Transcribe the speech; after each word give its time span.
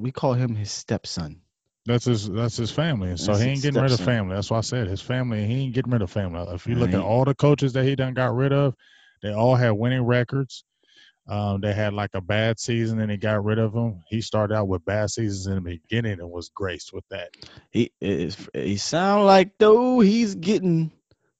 we 0.00 0.12
call 0.12 0.34
him 0.34 0.54
his 0.54 0.70
stepson. 0.70 1.42
That's 1.86 2.04
his 2.04 2.28
that's 2.28 2.56
his 2.56 2.70
family. 2.70 3.16
So 3.16 3.32
That's 3.32 3.40
he 3.42 3.50
ain't 3.50 3.62
getting 3.62 3.80
rid 3.80 3.92
of 3.92 4.00
family. 4.00 4.34
That's 4.34 4.50
why 4.50 4.58
I 4.58 4.62
said 4.62 4.88
his 4.88 5.00
family. 5.00 5.46
He 5.46 5.64
ain't 5.64 5.74
getting 5.74 5.90
rid 5.90 6.02
of 6.02 6.10
family. 6.10 6.44
If 6.52 6.66
you 6.66 6.74
look 6.74 6.92
at 6.92 7.00
all 7.00 7.24
the 7.24 7.34
coaches 7.34 7.72
that 7.72 7.84
he 7.84 7.96
done 7.96 8.12
got 8.12 8.34
rid 8.34 8.52
of, 8.52 8.74
they 9.22 9.32
all 9.32 9.54
had 9.54 9.70
winning 9.70 10.02
records. 10.02 10.64
Um, 11.26 11.60
they 11.60 11.74
had 11.74 11.92
like 11.92 12.10
a 12.14 12.20
bad 12.20 12.58
season 12.58 13.00
and 13.00 13.10
he 13.10 13.16
got 13.18 13.44
rid 13.44 13.58
of 13.58 13.72
them. 13.72 14.02
He 14.08 14.22
started 14.22 14.54
out 14.54 14.68
with 14.68 14.84
bad 14.84 15.10
seasons 15.10 15.46
in 15.46 15.56
the 15.56 15.60
beginning 15.60 16.20
and 16.20 16.30
was 16.30 16.50
graced 16.54 16.92
with 16.92 17.04
that. 17.10 17.30
He 17.70 17.92
is. 18.00 18.36
He 18.54 18.78
sound 18.78 19.26
like 19.26 19.52
though 19.58 20.00
he's 20.00 20.34
getting 20.34 20.90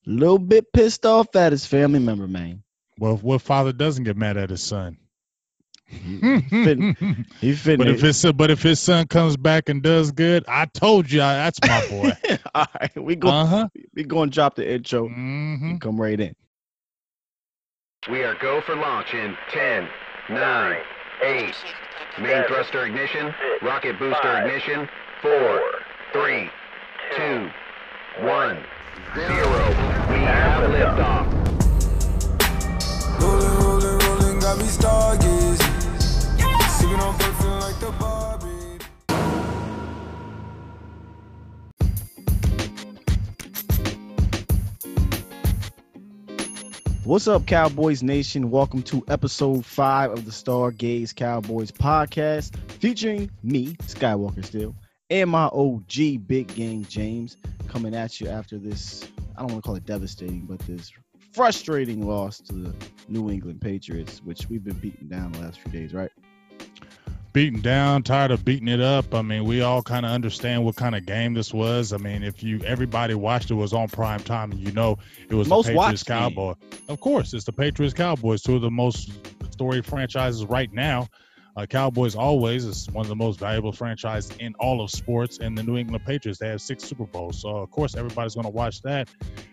a 0.06 0.10
little 0.10 0.38
bit 0.38 0.72
pissed 0.72 1.06
off 1.06 1.34
at 1.36 1.52
his 1.52 1.64
family 1.64 2.00
member, 2.00 2.26
man. 2.26 2.62
Well, 2.98 3.16
what 3.16 3.42
father 3.42 3.72
doesn't 3.72 4.04
get 4.04 4.16
mad 4.16 4.36
at 4.36 4.50
his 4.50 4.62
son? 4.62 4.98
He 5.90 6.18
finna, 6.20 7.26
he 7.40 7.52
finna. 7.52 7.78
but 7.78 7.88
if 7.88 8.00
his 8.00 8.18
son- 8.18 8.36
but 8.36 8.50
if 8.50 8.62
his 8.62 8.78
son 8.78 9.06
comes 9.06 9.36
back 9.38 9.68
and 9.70 9.82
does 9.82 10.10
good, 10.12 10.44
I 10.46 10.66
told 10.66 11.10
you 11.10 11.22
I- 11.22 11.34
that's 11.34 11.58
my 11.62 11.86
boy. 11.88 12.12
all 12.54 12.66
right, 12.78 12.96
we 13.02 13.16
go. 13.16 13.28
uh 13.28 13.46
huh. 13.46 13.68
We 13.94 14.04
go 14.04 14.22
and 14.22 14.30
drop 14.30 14.54
the 14.54 14.70
intro. 14.70 15.08
hmm 15.08 15.56
and 15.62 15.80
Come 15.80 15.98
right 16.00 16.18
in. 16.20 16.34
We 18.10 18.22
are 18.22 18.34
go 18.40 18.60
for 18.66 18.76
launch 18.76 19.12
in 19.14 19.36
10, 19.52 19.88
9, 20.30 20.76
8. 21.22 21.54
Main 22.20 22.44
thruster 22.48 22.84
ignition, 22.86 23.34
rocket 23.62 23.98
booster 23.98 24.38
ignition, 24.42 24.88
4, 25.22 25.60
3, 26.12 26.50
2, 27.16 27.50
1, 28.20 28.26
0. 28.26 28.64
We 29.16 30.18
have 30.24 30.70
liftoff. 30.70 31.26
Rolling, 33.20 33.56
rolling, 33.58 33.98
rolling, 33.98 34.38
got 34.40 34.58
me 34.58 34.64
stargazing. 34.64 35.47
What's 47.08 47.26
up, 47.26 47.46
Cowboys 47.46 48.02
Nation? 48.02 48.50
Welcome 48.50 48.82
to 48.82 49.02
episode 49.08 49.64
five 49.64 50.10
of 50.10 50.26
the 50.26 50.30
Stargaze 50.30 51.14
Cowboys 51.14 51.72
podcast, 51.72 52.54
featuring 52.72 53.30
me, 53.42 53.68
Skywalker 53.84 54.44
Still, 54.44 54.76
and 55.08 55.30
my 55.30 55.46
OG 55.46 56.26
Big 56.26 56.48
Game 56.54 56.84
James, 56.84 57.38
coming 57.68 57.94
at 57.94 58.20
you 58.20 58.28
after 58.28 58.58
this. 58.58 59.08
I 59.34 59.40
don't 59.40 59.52
want 59.52 59.64
to 59.64 59.66
call 59.66 59.76
it 59.76 59.86
devastating, 59.86 60.40
but 60.42 60.58
this 60.58 60.92
frustrating 61.32 62.06
loss 62.06 62.40
to 62.40 62.52
the 62.52 62.74
New 63.08 63.30
England 63.30 63.62
Patriots, 63.62 64.22
which 64.22 64.50
we've 64.50 64.62
been 64.62 64.76
beating 64.76 65.08
down 65.08 65.32
the 65.32 65.38
last 65.38 65.60
few 65.60 65.72
days, 65.72 65.94
right? 65.94 66.10
Beaten 67.32 67.60
down, 67.60 68.02
tired 68.02 68.30
of 68.30 68.44
beating 68.44 68.68
it 68.68 68.80
up. 68.80 69.14
I 69.14 69.22
mean, 69.22 69.44
we 69.44 69.62
all 69.62 69.82
kind 69.82 70.04
of 70.04 70.12
understand 70.12 70.64
what 70.64 70.76
kind 70.76 70.94
of 70.94 71.06
game 71.06 71.34
this 71.34 71.52
was. 71.52 71.92
I 71.92 71.96
mean, 71.98 72.22
if 72.22 72.42
you 72.42 72.60
everybody 72.64 73.14
watched 73.14 73.50
it 73.50 73.54
was 73.54 73.72
on 73.72 73.88
prime 73.88 74.20
time, 74.20 74.52
and 74.52 74.60
you 74.60 74.72
know 74.72 74.98
it 75.28 75.34
was 75.34 75.48
Most 75.48 75.66
the 75.66 75.74
Patriots. 75.74 76.02
Cowboy. 76.02 76.54
Of 76.88 77.00
course, 77.00 77.34
it's 77.34 77.44
the 77.44 77.52
Patriots 77.52 77.94
Cowboys, 77.94 78.42
two 78.42 78.56
of 78.56 78.62
the 78.62 78.70
most 78.70 79.10
storied 79.52 79.84
franchises 79.84 80.44
right 80.44 80.72
now. 80.72 81.08
Uh, 81.56 81.66
Cowboys 81.66 82.14
always 82.14 82.64
is 82.64 82.88
one 82.90 83.04
of 83.04 83.08
the 83.08 83.16
most 83.16 83.40
valuable 83.40 83.72
franchises 83.72 84.30
in 84.38 84.54
all 84.60 84.80
of 84.80 84.90
sports, 84.90 85.38
and 85.38 85.58
the 85.58 85.62
New 85.62 85.76
England 85.76 86.04
Patriots 86.06 86.38
they 86.38 86.48
have 86.48 86.60
six 86.60 86.84
Super 86.84 87.04
Bowls, 87.04 87.40
so 87.40 87.48
of 87.48 87.70
course 87.70 87.96
everybody's 87.96 88.34
going 88.34 88.44
to 88.44 88.50
watch 88.50 88.80
that. 88.82 89.08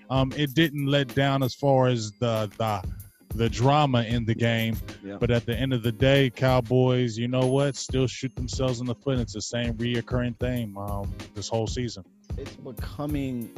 Um, 0.10 0.32
it 0.38 0.54
didn't 0.54 0.86
let 0.86 1.16
down 1.16 1.42
as 1.42 1.56
far 1.56 1.88
as 1.88 2.12
the 2.20 2.52
the 2.58 2.84
the 3.30 3.50
drama 3.50 4.04
in 4.04 4.26
the 4.26 4.36
game. 4.36 4.78
Yeah. 5.04 5.18
But 5.20 5.32
at 5.32 5.46
the 5.46 5.56
end 5.56 5.74
of 5.74 5.84
the 5.84 5.92
day, 5.92 6.30
Cowboys, 6.30 7.18
you 7.18 7.28
know 7.28 7.48
what? 7.48 7.76
Still 7.76 8.08
shoot 8.08 8.36
themselves 8.36 8.80
in 8.80 8.86
the 8.86 8.96
foot. 8.96 9.20
It's 9.20 9.34
the 9.34 9.42
same 9.42 9.74
reoccurring 9.76 10.40
thing 10.40 10.76
um, 10.78 11.12
this 11.34 11.50
whole 11.50 11.68
season. 11.68 12.04
it's 12.38 12.56
becoming 12.56 13.52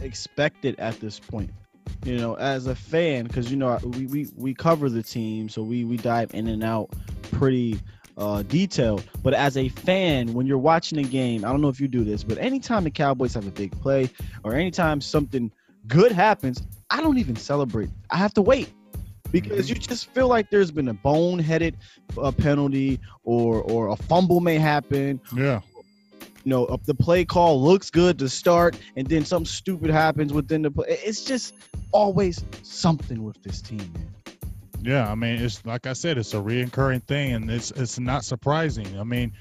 expected 0.00 0.78
at 0.78 0.98
this 1.00 1.18
point. 1.18 1.50
You 2.04 2.16
know, 2.16 2.34
as 2.34 2.66
a 2.66 2.74
fan, 2.74 3.24
because 3.24 3.50
you 3.50 3.56
know 3.56 3.78
we, 3.82 4.06
we 4.06 4.28
we 4.36 4.54
cover 4.54 4.88
the 4.88 5.02
team, 5.02 5.48
so 5.48 5.62
we 5.62 5.84
we 5.84 5.96
dive 5.96 6.32
in 6.34 6.46
and 6.46 6.62
out 6.62 6.90
pretty 7.32 7.80
uh, 8.16 8.42
detailed. 8.42 9.04
But 9.22 9.34
as 9.34 9.56
a 9.56 9.68
fan, 9.68 10.34
when 10.34 10.46
you're 10.46 10.58
watching 10.58 10.98
a 10.98 11.02
game, 11.04 11.44
I 11.44 11.48
don't 11.48 11.60
know 11.60 11.68
if 11.68 11.80
you 11.80 11.88
do 11.88 12.04
this, 12.04 12.24
but 12.24 12.38
anytime 12.38 12.84
the 12.84 12.90
Cowboys 12.90 13.34
have 13.34 13.46
a 13.46 13.50
big 13.50 13.72
play 13.80 14.10
or 14.44 14.54
anytime 14.54 15.00
something 15.00 15.50
good 15.86 16.12
happens, 16.12 16.62
I 16.90 17.00
don't 17.00 17.18
even 17.18 17.36
celebrate. 17.36 17.90
I 18.10 18.16
have 18.16 18.34
to 18.34 18.42
wait 18.42 18.68
because 19.32 19.68
you 19.68 19.76
just 19.76 20.10
feel 20.10 20.28
like 20.28 20.50
there's 20.50 20.70
been 20.70 20.88
a 20.88 20.94
boneheaded 20.94 21.74
uh, 22.16 22.32
penalty 22.32 22.98
or 23.24 23.60
or 23.62 23.88
a 23.88 23.96
fumble 23.96 24.40
may 24.40 24.58
happen 24.58 25.20
Yeah. 25.34 25.60
you 26.44 26.50
know, 26.50 26.66
if 26.66 26.82
the 26.84 26.94
play 26.94 27.24
call 27.24 27.62
looks 27.62 27.90
good 27.90 28.18
to 28.20 28.28
start, 28.28 28.78
and 28.96 29.06
then 29.06 29.24
something 29.24 29.46
stupid 29.46 29.90
happens 29.90 30.32
within 30.32 30.62
the 30.62 30.70
play. 30.70 30.86
It's 31.04 31.24
just 31.24 31.54
always 31.92 32.42
something 32.62 33.22
with 33.22 33.42
this 33.42 33.60
team, 33.60 33.78
man. 33.78 34.08
Yeah, 34.80 35.10
I 35.10 35.14
mean, 35.16 35.42
it's 35.42 35.64
like 35.66 35.86
I 35.86 35.92
said, 35.92 36.18
it's 36.18 36.34
a 36.34 36.38
reoccurring 36.38 37.02
thing, 37.02 37.32
and 37.34 37.50
it's 37.50 37.70
it's 37.72 37.98
not 37.98 38.24
surprising. 38.24 38.98
I 38.98 39.04
mean, 39.04 39.32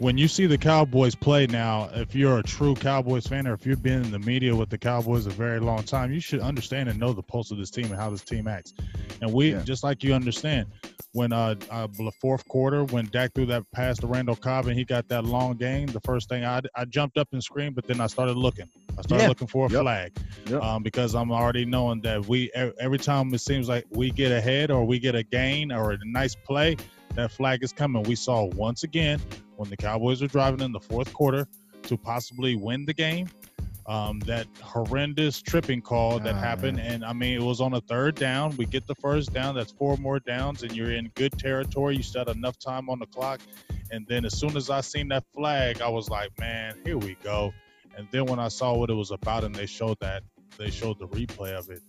when 0.00 0.16
you 0.16 0.28
see 0.28 0.46
the 0.46 0.56
Cowboys 0.56 1.14
play 1.14 1.46
now, 1.46 1.90
if 1.92 2.14
you're 2.14 2.38
a 2.38 2.42
true 2.42 2.74
Cowboys 2.74 3.26
fan, 3.26 3.46
or 3.46 3.52
if 3.52 3.66
you've 3.66 3.82
been 3.82 4.02
in 4.02 4.10
the 4.10 4.18
media 4.18 4.56
with 4.56 4.70
the 4.70 4.78
Cowboys 4.78 5.26
a 5.26 5.30
very 5.30 5.60
long 5.60 5.82
time, 5.82 6.10
you 6.10 6.20
should 6.20 6.40
understand 6.40 6.88
and 6.88 6.98
know 6.98 7.12
the 7.12 7.22
pulse 7.22 7.50
of 7.50 7.58
this 7.58 7.70
team 7.70 7.84
and 7.84 7.96
how 7.96 8.08
this 8.08 8.22
team 8.22 8.48
acts. 8.48 8.72
And 9.20 9.30
we, 9.30 9.52
Yeah. 9.52 9.62
just 9.62 9.84
like 9.84 10.02
you 10.02 10.14
understand, 10.14 10.68
when 11.12 11.34
uh, 11.34 11.54
uh 11.70 11.86
the 11.98 12.12
fourth 12.18 12.48
quarter, 12.48 12.84
when 12.84 13.10
Dak 13.10 13.34
threw 13.34 13.44
that 13.46 13.64
pass 13.72 13.98
to 13.98 14.06
Randall 14.06 14.36
Cobb 14.36 14.68
and 14.68 14.78
he 14.78 14.86
got 14.86 15.06
that 15.08 15.24
long 15.26 15.58
gain, 15.58 15.86
the 15.86 16.00
first 16.00 16.30
thing 16.30 16.46
I 16.46 16.62
I 16.74 16.86
jumped 16.86 17.18
up 17.18 17.28
and 17.32 17.42
screamed, 17.44 17.74
but 17.74 17.86
then 17.86 18.00
I 18.00 18.06
started 18.06 18.38
looking. 18.38 18.70
I 18.96 19.02
started 19.02 19.24
Yeah. 19.24 19.28
looking 19.28 19.48
for 19.48 19.66
a 19.66 19.70
Yep. 19.70 19.82
flag 19.82 20.12
Yep. 20.46 20.62
um, 20.62 20.82
because 20.82 21.14
I'm 21.14 21.30
already 21.30 21.66
knowing 21.66 22.00
that 22.02 22.26
we 22.26 22.50
every 22.54 22.98
time 22.98 23.34
it 23.34 23.40
seems 23.42 23.68
like 23.68 23.84
we 23.90 24.12
get 24.12 24.32
ahead 24.32 24.70
or 24.70 24.86
we 24.86 24.98
get 24.98 25.14
a 25.14 25.24
gain 25.24 25.72
or 25.72 25.92
a 25.92 25.98
nice 26.06 26.36
play, 26.46 26.76
that 27.14 27.32
flag 27.32 27.62
is 27.62 27.72
coming. 27.72 28.02
We 28.04 28.14
saw 28.14 28.44
once 28.44 28.82
again 28.82 29.20
when 29.56 29.70
the 29.70 29.76
Cowboys 29.76 30.22
were 30.22 30.28
driving 30.28 30.60
in 30.60 30.72
the 30.72 30.80
fourth 30.80 31.12
quarter 31.12 31.46
to 31.84 31.96
possibly 31.96 32.56
win 32.56 32.84
the 32.84 32.94
game. 32.94 33.28
Um, 33.86 34.20
that 34.20 34.46
horrendous 34.62 35.42
tripping 35.42 35.80
call 35.80 36.20
that 36.20 36.34
Ah, 36.34 36.38
happened, 36.38 36.78
and 36.78 37.04
I 37.04 37.12
mean 37.12 37.34
it 37.34 37.42
was 37.42 37.60
on 37.60 37.74
a 37.74 37.80
third 37.80 38.14
down. 38.14 38.56
We 38.56 38.66
get 38.66 38.86
the 38.86 38.94
first 38.94 39.32
down. 39.32 39.56
That's 39.56 39.72
four 39.72 39.96
more 39.96 40.20
downs, 40.20 40.62
and 40.62 40.76
you're 40.76 40.92
in 40.92 41.10
good 41.16 41.36
territory. 41.38 41.96
You 41.96 42.02
still 42.02 42.24
had 42.24 42.36
enough 42.36 42.58
time 42.58 42.88
on 42.88 43.00
the 43.00 43.06
clock, 43.06 43.40
and 43.90 44.06
then 44.06 44.24
as 44.24 44.38
soon 44.38 44.56
as 44.56 44.70
I 44.70 44.82
seen 44.82 45.08
that 45.08 45.24
flag, 45.34 45.80
I 45.80 45.88
was 45.88 46.08
like, 46.08 46.30
man, 46.38 46.76
here 46.84 46.98
we 46.98 47.16
go. 47.24 47.52
And 47.96 48.06
then 48.12 48.26
when 48.26 48.38
I 48.38 48.48
saw 48.48 48.76
what 48.76 48.90
it 48.90 48.94
was 48.94 49.10
about, 49.10 49.42
and 49.42 49.54
they 49.54 49.66
showed 49.66 49.98
that 50.00 50.22
they 50.56 50.70
showed 50.70 50.98
the 50.98 51.08
replay 51.08 51.58
of 51.58 51.70
it. 51.70 51.82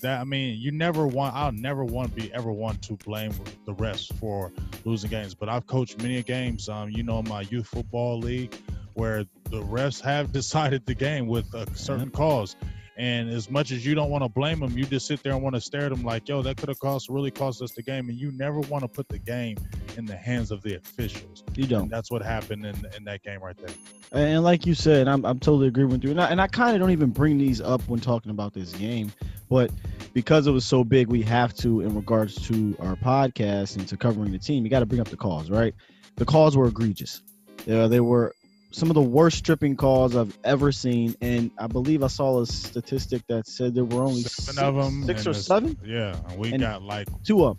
That 0.00 0.20
I 0.20 0.24
mean, 0.24 0.58
you 0.58 0.70
never 0.70 1.06
want. 1.06 1.34
I'll 1.34 1.52
never 1.52 1.84
want 1.84 2.14
to 2.14 2.22
be 2.22 2.32
ever 2.32 2.50
want 2.50 2.82
to 2.82 2.94
blame 2.94 3.32
the 3.66 3.74
refs 3.74 4.12
for 4.18 4.52
losing 4.84 5.10
games. 5.10 5.34
But 5.34 5.48
I've 5.48 5.66
coached 5.66 6.02
many 6.02 6.22
games. 6.22 6.68
Um, 6.68 6.90
you 6.90 7.02
know, 7.02 7.22
my 7.22 7.42
youth 7.42 7.66
football 7.66 8.18
league, 8.18 8.54
where 8.94 9.24
the 9.44 9.62
refs 9.62 10.00
have 10.02 10.32
decided 10.40 10.86
the 10.86 10.94
game 10.94 11.26
with 11.26 11.52
a 11.54 11.66
certain 11.76 12.10
cause. 12.10 12.56
And 13.00 13.30
as 13.30 13.50
much 13.50 13.70
as 13.70 13.86
you 13.86 13.94
don't 13.94 14.10
want 14.10 14.24
to 14.24 14.28
blame 14.28 14.60
them, 14.60 14.76
you 14.76 14.84
just 14.84 15.06
sit 15.06 15.22
there 15.22 15.32
and 15.32 15.42
want 15.42 15.54
to 15.54 15.60
stare 15.62 15.84
at 15.84 15.88
them 15.88 16.02
like, 16.02 16.28
yo, 16.28 16.42
that 16.42 16.58
could 16.58 16.68
have 16.68 16.78
cost 16.80 17.08
really 17.08 17.30
cost 17.30 17.62
us 17.62 17.70
the 17.70 17.82
game. 17.82 18.10
And 18.10 18.18
you 18.18 18.30
never 18.32 18.60
want 18.60 18.84
to 18.84 18.88
put 18.88 19.08
the 19.08 19.18
game 19.18 19.56
in 19.96 20.04
the 20.04 20.14
hands 20.14 20.50
of 20.50 20.60
the 20.60 20.74
officials. 20.74 21.42
You 21.54 21.66
don't. 21.66 21.88
that's 21.88 22.10
what 22.10 22.20
happened 22.20 22.66
in, 22.66 22.76
in 22.94 23.04
that 23.04 23.22
game 23.22 23.40
right 23.40 23.56
there. 23.56 23.74
And 24.12 24.44
like 24.44 24.66
you 24.66 24.74
said, 24.74 25.08
I'm, 25.08 25.24
I'm 25.24 25.38
totally 25.38 25.68
agree 25.68 25.86
with 25.86 26.04
you. 26.04 26.10
And 26.10 26.20
I, 26.20 26.28
and 26.28 26.42
I 26.42 26.46
kind 26.46 26.76
of 26.76 26.80
don't 26.80 26.90
even 26.90 27.08
bring 27.08 27.38
these 27.38 27.62
up 27.62 27.80
when 27.88 28.00
talking 28.00 28.32
about 28.32 28.52
this 28.52 28.70
game, 28.74 29.10
but 29.48 29.70
because 30.12 30.46
it 30.46 30.50
was 30.50 30.66
so 30.66 30.84
big, 30.84 31.08
we 31.08 31.22
have 31.22 31.54
to 31.54 31.80
in 31.80 31.94
regards 31.94 32.34
to 32.48 32.76
our 32.80 32.96
podcast 32.96 33.78
and 33.78 33.88
to 33.88 33.96
covering 33.96 34.30
the 34.30 34.38
team. 34.38 34.62
You 34.62 34.68
got 34.68 34.80
to 34.80 34.86
bring 34.86 35.00
up 35.00 35.08
the 35.08 35.16
calls, 35.16 35.48
right? 35.48 35.74
The 36.16 36.26
calls 36.26 36.54
were 36.54 36.66
egregious. 36.66 37.22
Yeah, 37.64 37.86
they 37.86 38.00
were 38.00 38.34
some 38.70 38.88
of 38.90 38.94
the 38.94 39.02
worst 39.02 39.38
stripping 39.38 39.76
calls 39.76 40.14
I've 40.16 40.36
ever 40.44 40.70
seen, 40.72 41.14
and 41.20 41.50
I 41.58 41.66
believe 41.66 42.02
I 42.02 42.06
saw 42.08 42.40
a 42.40 42.46
statistic 42.46 43.26
that 43.28 43.46
said 43.46 43.74
there 43.74 43.84
were 43.84 44.02
only 44.02 44.22
Seven 44.22 44.54
six, 44.54 44.58
of 44.62 44.74
them. 44.76 45.04
six 45.04 45.26
or 45.26 45.34
seven, 45.34 45.76
Yeah, 45.84 46.16
and 46.28 46.38
we 46.38 46.52
And- 46.52 46.60
got 46.60 46.82
like, 46.82 47.08
two 47.24 47.44
of 47.46 47.58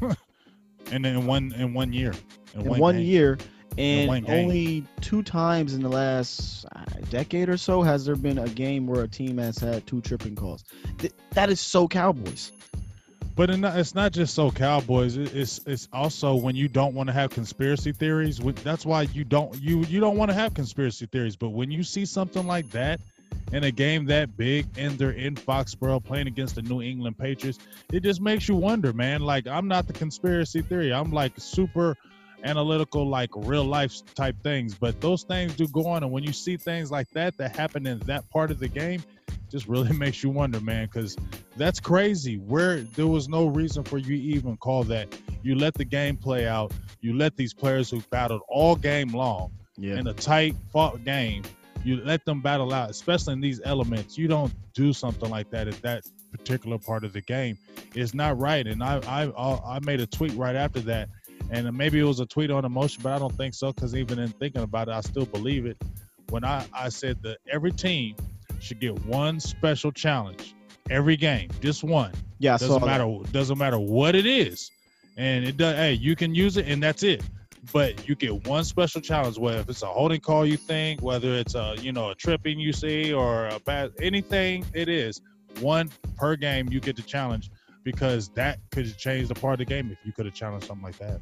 them 0.00 0.16
and 0.92 1.06
in 1.06 1.26
one 1.26 1.52
in 1.52 1.74
one 1.74 1.92
year, 1.92 2.14
in 2.54 2.64
one, 2.78 2.96
game. 2.96 3.04
year. 3.06 3.38
And 3.78 4.08
one 4.08 4.24
only 4.28 4.84
two 5.00 5.22
times 5.22 5.74
in 5.74 5.82
the 5.82 5.88
last 5.88 6.66
uh, 6.74 6.84
decade 7.08 7.48
or 7.48 7.56
so 7.56 7.82
has 7.82 8.04
there 8.04 8.16
been 8.16 8.36
a 8.36 8.48
game 8.48 8.88
where 8.88 9.04
a 9.04 9.08
team 9.08 9.38
has 9.38 9.58
had 9.58 9.86
two 9.86 10.00
tripping 10.00 10.34
calls. 10.34 10.64
Th- 10.98 11.12
that 11.34 11.50
is 11.50 11.60
so 11.60 11.86
Cowboys. 11.86 12.50
But 13.40 13.48
it's 13.48 13.94
not 13.94 14.12
just 14.12 14.34
so 14.34 14.50
Cowboys. 14.50 15.16
It's 15.16 15.62
it's 15.64 15.88
also 15.94 16.34
when 16.34 16.56
you 16.56 16.68
don't 16.68 16.94
want 16.94 17.06
to 17.06 17.14
have 17.14 17.30
conspiracy 17.30 17.90
theories. 17.90 18.38
That's 18.38 18.84
why 18.84 19.04
you 19.14 19.24
don't 19.24 19.58
you 19.58 19.82
you 19.84 19.98
don't 19.98 20.18
want 20.18 20.30
to 20.30 20.34
have 20.34 20.52
conspiracy 20.52 21.06
theories. 21.06 21.36
But 21.36 21.48
when 21.48 21.70
you 21.70 21.82
see 21.82 22.04
something 22.04 22.46
like 22.46 22.68
that 22.72 23.00
in 23.50 23.64
a 23.64 23.70
game 23.70 24.04
that 24.08 24.36
big 24.36 24.66
and 24.76 24.98
they're 24.98 25.12
in 25.12 25.36
Foxborough 25.36 26.04
playing 26.04 26.26
against 26.26 26.54
the 26.54 26.60
New 26.60 26.82
England 26.82 27.16
Patriots, 27.16 27.58
it 27.90 28.02
just 28.02 28.20
makes 28.20 28.46
you 28.46 28.56
wonder, 28.56 28.92
man. 28.92 29.22
Like 29.22 29.46
I'm 29.46 29.68
not 29.68 29.86
the 29.86 29.94
conspiracy 29.94 30.60
theory. 30.60 30.92
I'm 30.92 31.10
like 31.10 31.32
super 31.38 31.96
analytical 32.44 33.08
like 33.08 33.30
real 33.34 33.64
life 33.64 34.02
type 34.14 34.36
things. 34.42 34.74
But 34.74 35.00
those 35.00 35.22
things 35.22 35.54
do 35.54 35.66
go 35.66 35.86
on, 35.86 36.02
and 36.02 36.12
when 36.12 36.24
you 36.24 36.34
see 36.34 36.58
things 36.58 36.90
like 36.90 37.08
that 37.12 37.38
that 37.38 37.56
happen 37.56 37.86
in 37.86 38.00
that 38.00 38.28
part 38.28 38.50
of 38.50 38.58
the 38.58 38.68
game, 38.68 39.02
just 39.50 39.66
really 39.68 39.92
makes 39.96 40.22
you 40.22 40.30
wonder, 40.30 40.60
man, 40.60 40.86
because 40.86 41.16
that's 41.56 41.80
crazy. 41.80 42.36
Where 42.36 42.80
there 42.80 43.06
was 43.06 43.28
no 43.28 43.46
reason 43.46 43.84
for 43.84 43.98
you 43.98 44.14
even 44.16 44.56
call 44.56 44.84
that. 44.84 45.08
You 45.42 45.54
let 45.54 45.74
the 45.74 45.84
game 45.84 46.16
play 46.16 46.46
out. 46.46 46.72
You 47.00 47.16
let 47.16 47.36
these 47.36 47.54
players 47.54 47.90
who 47.90 48.00
battled 48.10 48.42
all 48.48 48.76
game 48.76 49.08
long 49.08 49.52
Yeah. 49.76 49.96
in 49.96 50.06
a 50.06 50.12
tight 50.14 50.54
fought 50.72 51.02
game, 51.04 51.42
you 51.82 51.96
let 52.04 52.24
them 52.26 52.42
battle 52.42 52.72
out, 52.74 52.90
especially 52.90 53.32
in 53.32 53.40
these 53.40 53.60
elements. 53.64 54.18
You 54.18 54.28
don't 54.28 54.52
do 54.74 54.92
something 54.92 55.30
like 55.30 55.48
that 55.50 55.66
at 55.66 55.80
that 55.82 56.04
particular 56.30 56.76
part 56.78 57.04
of 57.04 57.12
the 57.14 57.22
game. 57.22 57.56
It's 57.94 58.12
not 58.14 58.38
right. 58.38 58.66
And 58.66 58.82
I 58.84 59.00
I 59.08 59.76
I 59.76 59.78
made 59.80 60.00
a 60.00 60.06
tweet 60.06 60.32
right 60.34 60.54
after 60.54 60.80
that, 60.80 61.08
and 61.50 61.72
maybe 61.76 61.98
it 61.98 62.04
was 62.04 62.20
a 62.20 62.26
tweet 62.26 62.50
on 62.50 62.64
emotion, 62.66 63.00
but 63.02 63.12
I 63.14 63.18
don't 63.18 63.34
think 63.36 63.54
so 63.54 63.72
because 63.72 63.96
even 63.96 64.18
in 64.18 64.28
thinking 64.28 64.62
about 64.62 64.88
it, 64.88 64.92
I 64.92 65.00
still 65.00 65.24
believe 65.26 65.64
it. 65.64 65.78
When 66.28 66.44
I 66.44 66.66
I 66.74 66.90
said 66.90 67.22
that 67.22 67.38
every 67.50 67.72
team 67.72 68.14
should 68.60 68.80
get 68.80 69.04
one 69.06 69.40
special 69.40 69.90
challenge 69.92 70.54
every 70.88 71.16
game, 71.16 71.48
just 71.60 71.82
one 71.84 72.12
Yeah, 72.38 72.56
doesn't 72.56 72.80
that. 72.80 72.86
matter 72.86 73.18
doesn't 73.32 73.58
matter 73.58 73.78
what 73.78 74.14
it 74.14 74.26
is 74.26 74.70
and 75.16 75.44
it 75.44 75.56
does 75.56 75.74
hey 75.76 75.92
you 75.94 76.14
can 76.16 76.34
use 76.34 76.56
it 76.56 76.66
and 76.66 76.82
that's 76.82 77.02
it 77.02 77.22
but 77.72 78.08
you 78.08 78.14
get 78.14 78.46
one 78.46 78.64
special 78.64 79.00
challenge 79.00 79.38
whether 79.38 79.58
if 79.60 79.68
it's 79.68 79.82
a 79.82 79.86
holding 79.86 80.20
call 80.20 80.46
you 80.46 80.56
think 80.56 81.02
whether 81.02 81.34
it's 81.34 81.54
a 81.54 81.74
you 81.80 81.92
know 81.92 82.10
a 82.10 82.14
tripping 82.14 82.58
you 82.58 82.72
see 82.72 83.12
or 83.12 83.48
a 83.48 83.58
bad 83.60 83.92
anything 84.00 84.64
it 84.72 84.88
is 84.88 85.20
one 85.60 85.90
per 86.16 86.36
game 86.36 86.68
you 86.70 86.80
get 86.80 86.96
to 86.96 87.02
challenge 87.02 87.50
because 87.84 88.28
that 88.30 88.58
could 88.70 88.96
change 88.96 89.28
the 89.28 89.34
part 89.34 89.54
of 89.54 89.58
the 89.58 89.64
game 89.64 89.90
if 89.90 89.98
you 90.04 90.12
could 90.12 90.24
have 90.26 90.34
challenged 90.34 90.66
something 90.66 90.84
like 90.84 90.98
that 90.98 91.20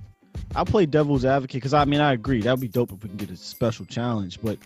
I 0.54 0.64
play 0.64 0.86
devil's 0.86 1.24
advocate 1.24 1.54
because 1.54 1.74
I 1.74 1.84
mean 1.84 2.00
I 2.00 2.12
agree 2.12 2.40
that 2.42 2.50
would 2.52 2.60
be 2.60 2.68
dope 2.68 2.92
if 2.92 3.02
we 3.02 3.08
can 3.08 3.16
get 3.18 3.30
a 3.30 3.36
special 3.36 3.84
challenge. 3.86 4.40
But 4.40 4.58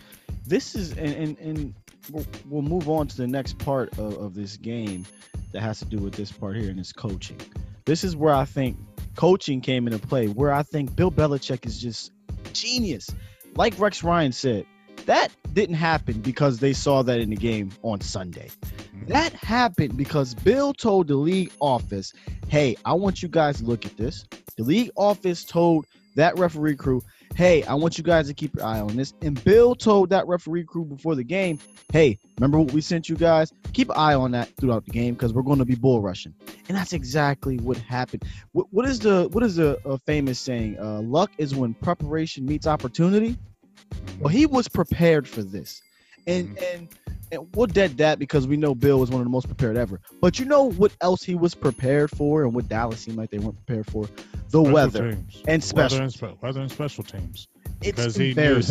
this 0.45 0.75
is 0.75 0.91
and 0.91 1.09
and, 1.13 1.37
and 1.39 1.73
we'll, 2.11 2.25
we'll 2.49 2.61
move 2.61 2.89
on 2.89 3.07
to 3.07 3.17
the 3.17 3.27
next 3.27 3.57
part 3.59 3.97
of, 3.97 4.17
of 4.17 4.33
this 4.33 4.57
game 4.57 5.05
that 5.51 5.61
has 5.61 5.79
to 5.79 5.85
do 5.85 5.97
with 5.97 6.13
this 6.13 6.31
part 6.31 6.55
here 6.55 6.69
and 6.69 6.79
it's 6.79 6.93
coaching. 6.93 7.39
This 7.85 8.03
is 8.03 8.15
where 8.15 8.33
I 8.33 8.45
think 8.45 8.77
coaching 9.15 9.61
came 9.61 9.87
into 9.87 9.99
play. 9.99 10.27
Where 10.27 10.51
I 10.51 10.63
think 10.63 10.95
Bill 10.95 11.11
Belichick 11.11 11.65
is 11.65 11.79
just 11.79 12.11
genius. 12.53 13.09
Like 13.55 13.77
Rex 13.79 14.03
Ryan 14.03 14.31
said, 14.31 14.65
that 15.05 15.29
didn't 15.53 15.75
happen 15.75 16.21
because 16.21 16.59
they 16.59 16.73
saw 16.73 17.03
that 17.03 17.19
in 17.19 17.29
the 17.29 17.35
game 17.35 17.71
on 17.81 18.01
Sunday. 18.01 18.49
Mm-hmm. 18.63 19.07
That 19.07 19.33
happened 19.33 19.97
because 19.97 20.33
Bill 20.33 20.73
told 20.73 21.07
the 21.07 21.15
league 21.15 21.51
office, 21.59 22.13
hey, 22.47 22.75
I 22.85 22.93
want 22.93 23.21
you 23.21 23.29
guys 23.29 23.59
to 23.59 23.65
look 23.65 23.85
at 23.85 23.97
this. 23.97 24.25
The 24.57 24.63
league 24.63 24.91
office 24.95 25.43
told 25.43 25.85
that 26.15 26.37
referee 26.37 26.75
crew, 26.75 27.01
hey, 27.35 27.63
I 27.63 27.73
want 27.75 27.97
you 27.97 28.03
guys 28.03 28.27
to 28.27 28.33
keep 28.33 28.55
your 28.55 28.65
eye 28.65 28.79
on 28.79 28.95
this. 28.95 29.13
And 29.21 29.41
Bill 29.43 29.75
told 29.75 30.09
that 30.09 30.27
referee 30.27 30.65
crew 30.65 30.85
before 30.85 31.15
the 31.15 31.23
game, 31.23 31.59
hey, 31.91 32.19
remember 32.37 32.59
what 32.59 32.71
we 32.71 32.81
sent 32.81 33.09
you 33.09 33.15
guys? 33.15 33.51
Keep 33.73 33.89
an 33.89 33.95
eye 33.97 34.13
on 34.13 34.31
that 34.31 34.49
throughout 34.57 34.85
the 34.85 34.91
game 34.91 35.13
because 35.13 35.33
we're 35.33 35.41
going 35.41 35.59
to 35.59 35.65
be 35.65 35.75
bull 35.75 36.01
rushing. 36.01 36.33
And 36.67 36.77
that's 36.77 36.93
exactly 36.93 37.57
what 37.57 37.77
happened. 37.77 38.23
What, 38.51 38.67
what 38.71 38.87
is 38.87 38.99
the 38.99 39.27
what 39.31 39.43
is 39.43 39.55
the 39.55 39.79
uh, 39.85 39.97
famous 40.05 40.39
saying? 40.39 40.77
Uh, 40.79 41.01
luck 41.01 41.31
is 41.37 41.55
when 41.55 41.73
preparation 41.73 42.45
meets 42.45 42.67
opportunity. 42.67 43.37
Well, 44.19 44.29
he 44.29 44.45
was 44.45 44.67
prepared 44.67 45.27
for 45.27 45.43
this, 45.43 45.81
and 46.25 46.57
and 46.57 46.87
and 47.33 47.47
we'll 47.55 47.67
dead 47.67 47.97
that 47.97 48.19
because 48.19 48.47
we 48.47 48.55
know 48.57 48.75
Bill 48.75 48.99
was 48.99 49.09
one 49.09 49.19
of 49.21 49.25
the 49.25 49.31
most 49.31 49.47
prepared 49.47 49.75
ever. 49.77 49.99
But 50.21 50.39
you 50.39 50.45
know 50.45 50.69
what 50.71 50.95
else 51.01 51.23
he 51.23 51.35
was 51.35 51.55
prepared 51.55 52.11
for, 52.11 52.43
and 52.43 52.53
what 52.53 52.67
Dallas 52.69 52.99
seemed 53.01 53.17
like 53.17 53.29
they 53.31 53.39
weren't 53.39 53.57
prepared 53.65 53.87
for? 53.89 54.05
The 54.05 54.59
Special 54.59 54.71
weather. 54.73 55.11
teams. 55.13 55.35
and 55.47 55.47
Weather 55.47 55.61
special 55.61 56.01
and, 56.01 56.13
spe- 56.13 56.41
weather 56.43 56.61
and 56.61 56.71
special 56.71 57.03
teams 57.03 57.47
It's 57.81 57.91
because 57.91 58.15
he 58.15 58.33
knew 58.33 58.61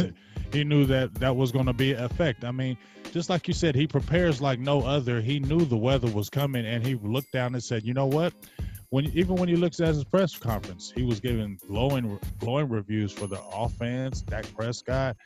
he 0.53 0.64
knew 0.64 0.85
that 0.87 1.14
that 1.14 1.35
was 1.35 1.50
going 1.50 1.67
to 1.67 1.73
be 1.73 1.93
an 1.93 2.05
effect. 2.05 2.44
I 2.44 2.50
mean, 2.50 2.76
just 3.12 3.31
like 3.31 3.49
you 3.49 3.55
said, 3.55 3.75
he 3.75 3.87
prepares 3.87 4.41
like 4.41 4.59
no 4.59 4.82
other. 4.82 5.20
He 5.20 5.41
knew 5.41 5.65
the 5.65 5.76
weather 5.76 6.11
was 6.11 6.29
coming, 6.29 6.65
and 6.67 6.87
he 6.87 6.94
looked 6.94 7.32
down 7.32 7.55
and 7.55 7.62
said, 7.62 7.85
"You 7.85 7.94
know 7.94 8.06
what?" 8.06 8.32
When 8.93 9.06
even 9.15 9.37
when 9.37 9.49
he 9.49 9.56
looks 9.56 9.81
at 9.81 9.89
his 9.89 10.05
press 10.05 10.37
conference, 10.37 10.93
he 10.94 11.03
was 11.03 11.19
giving 11.19 11.59
glowing 11.67 12.19
glowing 12.39 12.69
reviews 12.69 13.11
for 13.11 13.27
the 13.27 13.41
offense, 13.41 14.21
Dak 14.21 14.44
Prescott. 14.55 15.17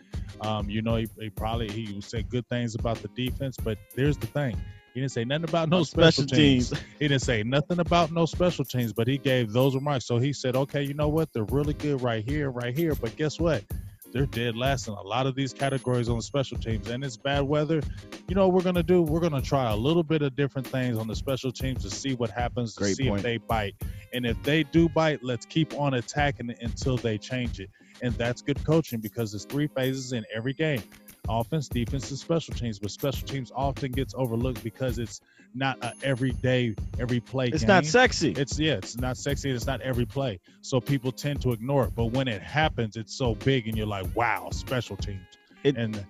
Um, 0.41 0.71
you 0.71 0.83
know, 0.83 0.95
he, 0.95 1.09
he 1.19 1.31
probably 1.31 1.69
he 1.69 2.01
said 2.01 2.31
good 2.31 2.49
things 2.49 2.77
about 2.77 3.03
the 3.03 3.09
defense, 3.09 3.57
but 3.57 3.77
there's 3.97 4.17
the 4.19 4.29
thing. 4.29 4.57
He 4.95 5.01
didn't 5.01 5.11
say 5.11 5.25
nothing 5.25 5.49
about 5.49 5.69
no 5.69 5.83
special, 5.83 6.27
teams. 6.27 6.73
He 7.01 7.09
didn't 7.09 7.23
say 7.23 7.43
nothing 7.43 7.81
about 7.81 8.13
no 8.13 8.25
special 8.25 8.65
teams, 8.65 8.93
but 8.93 9.09
he 9.09 9.19
gave 9.19 9.53
those 9.53 9.75
remarks. 9.75 10.07
So 10.07 10.19
he 10.19 10.33
said, 10.33 10.55
okay, 10.55 10.85
you 10.85 10.95
know 10.95 11.09
what? 11.09 11.33
They're 11.33 11.43
really 11.43 11.75
good 11.75 12.01
right 12.03 12.25
here, 12.25 12.53
right 12.53 12.75
here. 12.75 12.95
But 12.95 13.17
guess 13.17 13.41
what? 13.41 13.65
They're 14.13 14.27
dead 14.27 14.57
last 14.57 14.89
in 14.89 14.95
a 14.95 15.03
lot 15.03 15.27
of 15.27 15.35
these 15.35 15.53
categories 15.53 16.09
on 16.09 16.17
the 16.17 16.23
special 16.23 16.59
teams. 16.59 16.89
And 16.89 17.05
it's 17.05 17.17
bad 17.17 17.43
weather. 17.43 17.83
You 18.29 18.35
know 18.35 18.47
what 18.49 18.55
we're 18.55 18.63
going 18.63 18.77
to 18.77 18.83
do? 18.83 19.03
We're 19.03 19.21
going 19.21 19.33
to 19.33 19.43
try 19.43 19.71
a 19.71 19.77
little 19.77 20.03
bit 20.03 20.23
of 20.23 20.35
different 20.37 20.67
things 20.67 20.97
on 20.97 21.07
the 21.07 21.17
special 21.17 21.53
teams 21.53 21.83
to 21.83 21.91
see 21.91 22.15
what 22.15 22.31
happens, 22.31 22.75
to 22.75 22.81
Great 22.85 22.97
see 22.97 23.09
point. 23.09 23.19
if 23.19 23.23
they 23.25 23.37
bite. 23.37 23.75
And 24.13 24.25
if 24.25 24.43
they 24.43 24.63
do 24.63 24.89
bite, 24.89 25.23
let's 25.23 25.45
keep 25.47 25.75
on 25.75 25.95
attacking 25.95 26.51
it 26.51 26.59
until 26.61 26.97
they 26.97 27.19
change 27.19 27.61
it. 27.61 27.71
And 28.03 28.15
that's 28.15 28.43
good 28.43 28.63
coaching 28.65 29.01
because 29.01 29.33
there's 29.33 29.45
three 29.45 29.67
phases 29.67 30.13
in 30.13 30.25
every 30.35 30.53
game 30.53 30.83
offense, 31.29 31.69
defense, 31.69 32.11
and 32.11 32.19
special 32.19 32.55
teams. 32.55 32.79
But 32.79 32.91
special 32.91 33.27
teams 33.27 33.53
often 33.55 33.93
gets 33.93 34.15
overlooked 34.17 34.63
because 34.63 34.99
it's 34.99 35.21
not 35.57 35.83
a 35.83 35.93
everyday, 36.03 36.75
every 36.99 37.21
play 37.21 37.49
It's 37.49 37.63
game. 37.63 37.69
not 37.69 37.87
sexy. 37.87 38.33
It's 38.33 38.59
yeah, 38.59 38.75
it's 38.75 38.97
not 38.97 39.17
sexy. 39.17 39.51
It's 39.51 39.67
not 39.67 39.81
every 39.81 40.05
play, 40.07 40.41
so 40.61 40.81
people 40.81 41.13
tend 41.13 41.43
to 41.43 41.53
ignore 41.53 41.85
it. 41.85 41.95
But 41.95 42.07
when 42.07 42.29
it 42.29 42.43
happens, 42.43 42.97
it's 42.97 43.15
so 43.15 43.35
big, 43.35 43.67
and 43.69 43.77
you're 43.77 43.87
like, 43.87 44.07
"Wow, 44.15 44.51
special 44.53 44.97
teams!" 44.97 45.21
It- 45.65 45.77
and 45.77 46.05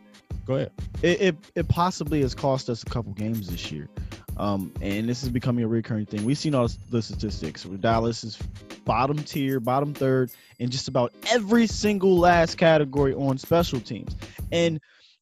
go 0.45 0.57
ahead. 0.57 0.73
it, 1.03 1.21
it, 1.21 1.37
it 1.55 1.69
possibly 1.69 2.21
has 2.23 2.35
cost 2.35 2.69
us 2.69 2.83
a 2.83 2.87
couple 2.87 3.13
games 3.13 3.49
this 3.49 3.71
year. 3.73 3.89
Um, 4.37 4.71
and 4.83 5.09
this 5.09 5.23
is 5.23 5.31
becoming 5.31 5.65
a 5.65 5.69
recurring 5.69 6.05
thing. 6.05 6.25
We've 6.27 6.37
seen 6.37 6.55
all 6.55 6.69
the 6.91 7.01
statistics. 7.01 7.63
Dallas 7.65 8.23
is 8.23 8.37
bottom 8.85 9.17
tier, 9.23 9.61
bottom 9.61 9.95
third 9.95 10.31
in 10.59 10.69
just 10.71 10.89
about 10.89 11.15
every 11.31 11.67
single 11.67 12.19
last 12.19 12.59
category 12.59 13.15
on 13.15 13.39
special 13.39 13.81
teams. 13.81 14.15
And 14.53 14.79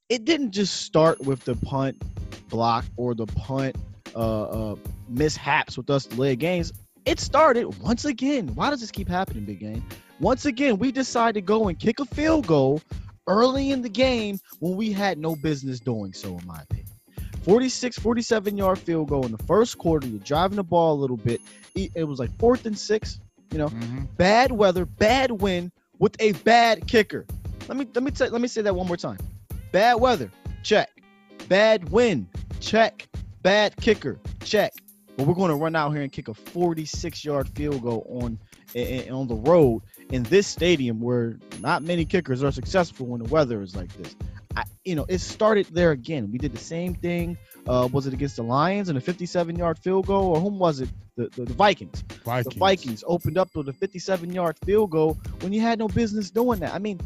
it 0.08 0.24
didn't 0.24 0.50
just 0.50 0.82
start 0.82 1.20
with 1.20 1.44
the 1.44 1.54
punt 1.54 2.02
block 2.48 2.84
or 2.96 3.14
the 3.14 3.26
punt 3.26 3.76
uh, 4.14 4.42
uh, 4.42 4.76
mishaps 5.08 5.76
with 5.76 5.90
us 5.90 6.06
delayed 6.06 6.38
games. 6.38 6.72
It 7.04 7.20
started 7.20 7.80
once 7.80 8.04
again. 8.04 8.54
Why 8.54 8.70
does 8.70 8.80
this 8.80 8.90
keep 8.90 9.08
happening, 9.08 9.44
Big 9.44 9.60
Game? 9.60 9.84
Once 10.20 10.46
again, 10.46 10.78
we 10.78 10.92
decide 10.92 11.34
to 11.34 11.40
go 11.40 11.68
and 11.68 11.78
kick 11.78 12.00
a 12.00 12.04
field 12.06 12.46
goal 12.46 12.80
early 13.26 13.70
in 13.70 13.82
the 13.82 13.88
game 13.88 14.38
when 14.60 14.76
we 14.76 14.92
had 14.92 15.18
no 15.18 15.36
business 15.36 15.80
doing 15.80 16.12
so, 16.12 16.38
in 16.38 16.46
my 16.46 16.62
opinion. 16.62 16.88
46, 17.44 17.98
47 17.98 18.56
yard 18.56 18.78
field 18.78 19.08
goal 19.08 19.26
in 19.26 19.32
the 19.32 19.42
first 19.44 19.76
quarter. 19.76 20.06
You're 20.06 20.20
driving 20.20 20.56
the 20.56 20.64
ball 20.64 20.94
a 20.94 21.00
little 21.00 21.18
bit. 21.18 21.42
It 21.74 22.04
was 22.08 22.18
like 22.18 22.36
fourth 22.38 22.64
and 22.64 22.78
six. 22.78 23.20
You 23.52 23.58
know, 23.58 23.70
bad 24.16 24.50
weather, 24.50 24.84
bad 24.84 25.30
wind 25.30 25.70
with 25.98 26.16
a 26.20 26.32
bad 26.32 26.86
kicker. 26.86 27.26
Let 27.68 27.76
me 27.76 27.86
let 27.94 28.02
me 28.02 28.10
tell, 28.10 28.28
let 28.30 28.40
me 28.40 28.48
say 28.48 28.62
that 28.62 28.74
one 28.74 28.86
more 28.86 28.96
time. 28.96 29.18
Bad 29.72 29.94
weather, 29.94 30.30
check. 30.62 30.90
Bad 31.48 31.90
wind, 31.90 32.26
check. 32.60 33.06
Bad 33.44 33.76
kicker, 33.76 34.18
check. 34.42 34.72
But 35.18 35.26
we're 35.26 35.34
going 35.34 35.50
to 35.50 35.56
run 35.56 35.76
out 35.76 35.90
here 35.90 36.00
and 36.00 36.10
kick 36.10 36.28
a 36.28 36.34
46 36.34 37.26
yard 37.26 37.46
field 37.50 37.82
goal 37.82 38.06
on 38.22 38.38
on 39.10 39.28
the 39.28 39.34
road 39.34 39.82
in 40.10 40.22
this 40.24 40.46
stadium 40.46 40.98
where 40.98 41.38
not 41.60 41.82
many 41.82 42.06
kickers 42.06 42.42
are 42.42 42.50
successful 42.50 43.06
when 43.06 43.22
the 43.22 43.28
weather 43.28 43.60
is 43.60 43.76
like 43.76 43.92
this. 43.98 44.16
I, 44.56 44.64
you 44.84 44.94
know, 44.94 45.04
it 45.10 45.18
started 45.18 45.66
there 45.66 45.90
again. 45.90 46.32
We 46.32 46.38
did 46.38 46.52
the 46.52 46.58
same 46.58 46.94
thing. 46.94 47.36
Uh, 47.68 47.86
was 47.92 48.06
it 48.06 48.14
against 48.14 48.36
the 48.36 48.42
Lions 48.42 48.88
in 48.88 48.96
a 48.96 49.00
57 49.00 49.56
yard 49.56 49.78
field 49.78 50.06
goal, 50.06 50.34
or 50.34 50.40
whom 50.40 50.58
was 50.58 50.80
it? 50.80 50.88
The, 51.16 51.28
the, 51.36 51.44
the 51.44 51.52
Vikings. 51.52 52.02
Vikings. 52.24 52.54
The 52.54 52.58
Vikings 52.58 53.04
opened 53.06 53.36
up 53.36 53.54
with 53.54 53.68
a 53.68 53.74
57 53.74 54.32
yard 54.32 54.56
field 54.64 54.90
goal 54.90 55.18
when 55.42 55.52
you 55.52 55.60
had 55.60 55.78
no 55.78 55.88
business 55.88 56.30
doing 56.30 56.60
that. 56.60 56.72
I 56.72 56.78
mean, 56.78 56.98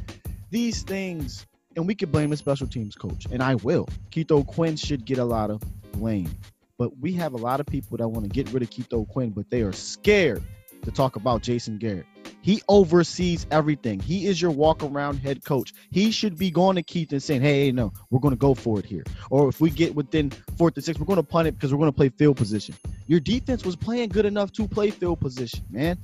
these 0.51 0.83
things, 0.83 1.47
and 1.75 1.85
we 1.85 1.97
could 1.97 2.13
blame 2.13 2.31
the 2.31 2.37
special 2.37 2.69
teams 2.69 2.95
coach, 2.95 3.27
and 3.33 3.43
I 3.43 3.57
will. 3.57 3.89
Keith 4.13 4.31
Quinn 4.47 4.77
should 4.77 5.05
get 5.05 5.19
a 5.19 5.25
lot 5.25 5.51
of 5.51 5.61
blame. 5.99 6.31
But 6.79 6.99
we 6.99 7.13
have 7.15 7.33
a 7.33 7.39
lot 7.39 7.61
of 7.61 7.67
people 7.67 7.97
that 7.99 8.09
want 8.09 8.25
to 8.25 8.31
get 8.31 8.53
rid 8.53 8.63
of 8.63 8.71
Keith 8.71 8.93
Quinn, 9.11 9.31
but 9.31 9.51
they 9.51 9.63
are 9.63 9.73
scared 9.73 10.43
to 10.85 10.93
talk 10.93 11.17
about 11.17 11.43
Jason 11.43 11.79
Garrett. 11.79 12.07
He 12.41 12.63
oversees 12.69 13.47
everything. 13.51 13.99
He 13.99 14.27
is 14.27 14.41
your 14.41 14.53
walk 14.53 14.83
around 14.83 15.17
head 15.17 15.45
coach. 15.45 15.75
He 15.91 16.13
should 16.13 16.39
be 16.39 16.51
going 16.51 16.77
to 16.77 16.83
Keith 16.83 17.11
and 17.11 17.23
saying, 17.23 17.41
hey, 17.41 17.67
hey, 17.67 17.73
no, 17.73 17.93
we're 18.11 18.21
going 18.21 18.33
to 18.33 18.39
go 18.39 18.55
for 18.55 18.79
it 18.79 18.85
here. 18.85 19.03
Or 19.29 19.49
if 19.49 19.61
we 19.61 19.71
get 19.71 19.95
within 19.95 20.31
fourth 20.57 20.77
and 20.77 20.85
six, 20.85 20.99
we're 21.01 21.07
going 21.07 21.17
to 21.17 21.25
punt 21.25 21.49
it 21.49 21.55
because 21.55 21.73
we're 21.73 21.81
going 21.81 21.93
to 21.93 21.97
play 21.97 22.11
field 22.11 22.37
position. 22.37 22.77
Your 23.07 23.21
defense 23.21 23.65
was 23.65 23.75
playing 23.75 24.11
good 24.11 24.25
enough 24.25 24.53
to 24.53 24.69
play 24.69 24.91
field 24.91 25.21
position, 25.21 25.65
man. 25.69 25.99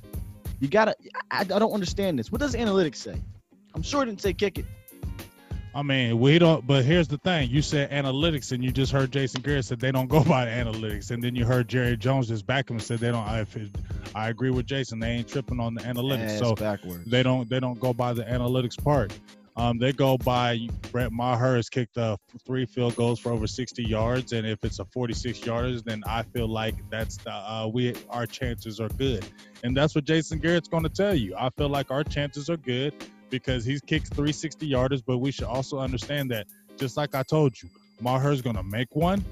You 0.59 0.67
got 0.67 0.85
to, 0.85 0.95
I, 1.31 1.39
I 1.39 1.43
don't 1.45 1.73
understand 1.73 2.19
this. 2.19 2.31
What 2.31 2.41
does 2.41 2.53
analytics 2.53 2.97
say? 2.97 3.21
I'm 3.73 3.81
sure 3.81 4.03
it 4.03 4.07
didn't 4.07 4.21
say 4.21 4.33
kick 4.33 4.59
it. 4.59 4.65
I 5.75 5.83
mean, 5.83 6.19
we 6.19 6.39
don't. 6.39 6.65
But 6.65 6.85
here's 6.85 7.09
the 7.09 7.17
thing: 7.17 7.49
you 7.49 7.61
said 7.61 7.91
analytics, 7.91 8.53
and 8.53 8.63
you 8.63 8.71
just 8.71 8.93
heard 8.93 9.11
Jason 9.11 9.41
Garrett 9.41 9.65
said 9.65 9.81
they 9.81 9.91
don't 9.91 10.07
go 10.07 10.23
by 10.23 10.47
analytics, 10.47 11.11
and 11.11 11.21
then 11.21 11.35
you 11.35 11.43
heard 11.45 11.67
Jerry 11.67 11.97
Jones 11.97 12.29
just 12.29 12.47
back 12.47 12.69
him 12.69 12.77
and 12.77 12.83
said 12.83 12.99
they 12.99 13.11
don't. 13.11 13.27
It, 13.27 13.75
I 14.15 14.29
agree 14.29 14.51
with 14.51 14.65
Jason. 14.65 14.99
They 14.99 15.09
ain't 15.09 15.27
tripping 15.27 15.59
on 15.59 15.73
the 15.73 15.81
analytics. 15.81 16.35
Ass 16.35 16.39
so 16.39 16.55
backwards. 16.55 17.03
they 17.05 17.23
don't 17.23 17.49
they 17.49 17.59
don't 17.59 17.77
go 17.77 17.93
by 17.93 18.13
the 18.13 18.23
analytics 18.23 18.81
part. 18.81 19.11
Um, 19.57 19.77
they 19.77 19.91
go 19.93 20.17
by 20.17 20.67
Brett 20.91 21.11
Maher 21.11 21.55
has 21.55 21.69
kicked 21.69 21.97
uh, 21.97 22.17
three 22.45 22.65
field 22.65 22.95
goals 22.97 23.19
for 23.19 23.31
over 23.31 23.47
60 23.47 23.83
yards, 23.83 24.33
and 24.33 24.45
if 24.45 24.63
it's 24.63 24.79
a 24.79 24.85
46 24.85 25.39
yarders, 25.39 25.83
then 25.83 26.03
I 26.05 26.23
feel 26.23 26.47
like 26.47 26.75
that's 26.89 27.15
the, 27.17 27.31
uh, 27.31 27.69
we 27.71 27.95
our 28.09 28.25
chances 28.25 28.79
are 28.79 28.89
good, 28.89 29.25
and 29.63 29.75
that's 29.75 29.93
what 29.93 30.05
Jason 30.05 30.39
Garrett's 30.39 30.67
going 30.69 30.83
to 30.83 30.89
tell 30.89 31.15
you. 31.15 31.35
I 31.37 31.49
feel 31.51 31.69
like 31.69 31.91
our 31.91 32.03
chances 32.03 32.49
are 32.49 32.57
good 32.57 32.93
because 33.39 33.65
he's 33.65 33.81
kicked 33.81 34.07
360 34.07 34.69
yarders, 34.69 35.01
but 35.05 35.17
we 35.19 35.31
should 35.31 35.45
also 35.45 35.79
understand 35.79 36.31
that 36.31 36.47
just 36.77 36.97
like 36.97 37.15
I 37.15 37.23
told 37.23 37.61
you, 37.61 37.69
Maher's 38.01 38.41
going 38.41 38.55
to 38.57 38.63
make 38.63 38.95
one, 38.95 39.23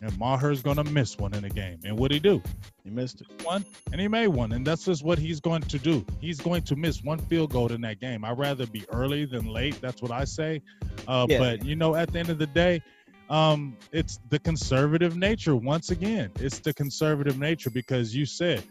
and 0.00 0.16
Maher's 0.18 0.62
going 0.62 0.76
to 0.76 0.84
miss 0.84 1.18
one 1.18 1.34
in 1.34 1.44
a 1.44 1.48
game, 1.48 1.78
and 1.84 1.98
what'd 1.98 2.14
he 2.14 2.20
do? 2.20 2.42
He 2.84 2.90
missed 2.90 3.20
it. 3.20 3.26
one 3.44 3.64
and 3.92 4.00
he 4.00 4.08
made 4.08 4.26
one 4.28 4.50
and 4.52 4.66
that's 4.66 4.84
just 4.84 5.04
what 5.04 5.16
he's 5.18 5.38
going 5.40 5.62
to 5.62 5.78
do 5.78 6.04
he's 6.20 6.40
going 6.40 6.62
to 6.62 6.74
miss 6.74 7.00
one 7.04 7.18
field 7.18 7.52
goal 7.52 7.70
in 7.70 7.80
that 7.82 8.00
game 8.00 8.24
i'd 8.24 8.36
rather 8.36 8.66
be 8.66 8.84
early 8.90 9.24
than 9.24 9.46
late 9.46 9.80
that's 9.80 10.02
what 10.02 10.10
i 10.10 10.24
say 10.24 10.60
uh, 11.06 11.26
Yeah. 11.28 11.38
but 11.38 11.64
you 11.64 11.76
know 11.76 11.94
at 11.94 12.12
the 12.12 12.18
end 12.18 12.28
of 12.30 12.38
the 12.38 12.46
day 12.48 12.82
um, 13.30 13.76
it's 13.92 14.18
the 14.30 14.38
conservative 14.40 15.16
nature 15.16 15.54
once 15.54 15.90
again 15.90 16.32
it's 16.40 16.58
the 16.58 16.74
conservative 16.74 17.38
nature 17.38 17.70
because 17.70 18.14
you 18.16 18.26
said 18.26 18.64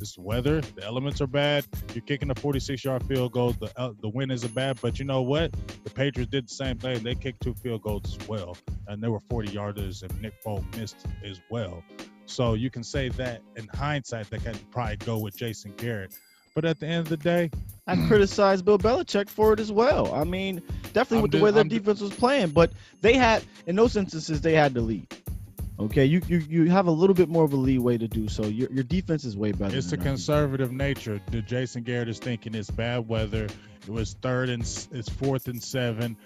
it's 0.00 0.18
weather 0.18 0.60
the 0.60 0.84
elements 0.84 1.20
are 1.20 1.26
bad 1.26 1.64
you're 1.94 2.02
kicking 2.02 2.30
a 2.30 2.34
46 2.34 2.84
yard 2.84 3.02
field 3.04 3.32
goal 3.32 3.52
the, 3.52 3.70
uh, 3.76 3.92
the 4.00 4.08
wind 4.08 4.32
is 4.32 4.44
bad 4.44 4.78
but 4.80 4.98
you 4.98 5.04
know 5.04 5.22
what 5.22 5.52
the 5.84 5.90
patriots 5.90 6.30
did 6.30 6.48
the 6.48 6.54
same 6.54 6.76
thing 6.78 7.02
they 7.02 7.14
kicked 7.14 7.42
two 7.42 7.54
field 7.54 7.82
goals 7.82 8.18
as 8.18 8.28
well 8.28 8.56
and 8.88 9.02
they 9.02 9.08
were 9.08 9.20
40 9.30 9.48
yarders 9.48 10.02
and 10.02 10.20
nick 10.20 10.34
Folk 10.42 10.64
missed 10.76 11.06
as 11.24 11.40
well 11.50 11.82
so 12.26 12.54
you 12.54 12.70
can 12.70 12.82
say 12.82 13.08
that 13.10 13.42
in 13.56 13.68
hindsight, 13.74 14.30
they 14.30 14.38
could 14.38 14.58
probably 14.70 14.96
go 14.96 15.18
with 15.18 15.36
Jason 15.36 15.74
Garrett. 15.76 16.14
But 16.54 16.64
at 16.64 16.80
the 16.80 16.86
end 16.86 17.00
of 17.00 17.08
the 17.08 17.16
day, 17.16 17.50
I 17.86 17.96
criticized 18.06 18.64
Bill 18.64 18.78
Belichick 18.78 19.28
for 19.28 19.52
it 19.54 19.60
as 19.60 19.72
well. 19.72 20.14
I 20.14 20.24
mean, 20.24 20.62
definitely 20.92 21.18
I'm 21.18 21.22
with 21.22 21.30
the 21.32 21.40
way 21.40 21.50
their 21.50 21.62
I'm 21.62 21.68
defense 21.68 22.00
was 22.00 22.12
playing, 22.12 22.50
but 22.50 22.72
they 23.00 23.14
had 23.14 23.42
in 23.66 23.74
those 23.76 23.96
instances 23.96 24.40
they 24.42 24.54
had 24.54 24.74
to 24.74 24.80
lead. 24.80 25.06
Okay, 25.82 26.04
you 26.04 26.20
you, 26.28 26.38
you 26.38 26.70
have 26.70 26.86
a 26.86 26.90
little 26.90 27.14
bit 27.14 27.28
more 27.28 27.44
of 27.44 27.52
a 27.52 27.56
leeway 27.56 27.98
to 27.98 28.08
do 28.08 28.28
so. 28.28 28.44
Your 28.46 28.70
your 28.72 28.84
defense 28.84 29.24
is 29.24 29.36
way 29.36 29.52
better. 29.52 29.76
it's 29.76 29.90
the 29.90 29.96
than 29.96 30.06
our 30.06 30.12
conservative 30.12 30.72
nature. 30.72 31.20
The 31.30 31.42
Jason 31.42 31.82
Garrett 31.82 32.08
is 32.08 32.18
thinking 32.18 32.54
it's 32.54 32.70
bad 32.70 33.08
weather. 33.08 33.44
It 33.82 33.88
was 33.88 34.14
third 34.22 34.48
and 34.48 34.62
it's 34.62 35.08
fourth 35.08 35.48
and 35.48 35.62
seven. 35.62 36.16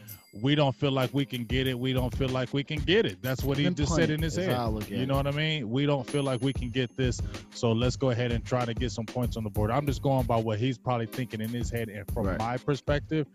We 0.42 0.54
don't 0.54 0.74
feel 0.76 0.90
like 0.90 1.14
we 1.14 1.24
can 1.24 1.44
get 1.44 1.66
it. 1.66 1.78
We 1.78 1.94
don't 1.94 2.14
feel 2.14 2.28
like 2.28 2.52
we 2.52 2.62
can 2.62 2.78
get 2.80 3.06
it. 3.06 3.22
That's 3.22 3.42
what 3.42 3.56
he 3.56 3.70
just 3.70 3.94
said 3.94 4.10
in 4.10 4.20
his 4.20 4.36
head. 4.36 4.52
how 4.52 4.66
I 4.66 4.68
look 4.68 4.82
at 4.82 4.90
You 4.90 5.06
know 5.06 5.16
what 5.16 5.26
I 5.26 5.30
mean? 5.30 5.70
We 5.70 5.86
don't 5.86 6.06
feel 6.06 6.22
like 6.24 6.42
we 6.42 6.52
can 6.52 6.68
get 6.68 6.94
this. 6.94 7.18
So 7.54 7.72
let's 7.72 7.96
go 7.96 8.10
ahead 8.10 8.32
and 8.32 8.44
try 8.44 8.66
to 8.66 8.74
get 8.74 8.92
some 8.92 9.06
points 9.06 9.38
on 9.38 9.44
the 9.44 9.48
board. 9.50 9.70
I'm 9.70 9.86
just 9.86 10.02
going 10.02 10.26
by 10.26 10.36
what 10.36 10.58
he's 10.58 10.76
probably 10.76 11.06
thinking 11.06 11.40
in 11.40 11.48
his 11.48 11.70
head 11.70 11.88
and 11.88 12.06
from 12.12 12.26
Right. 12.26 12.38
my 12.38 12.58
perspective. 12.58 13.26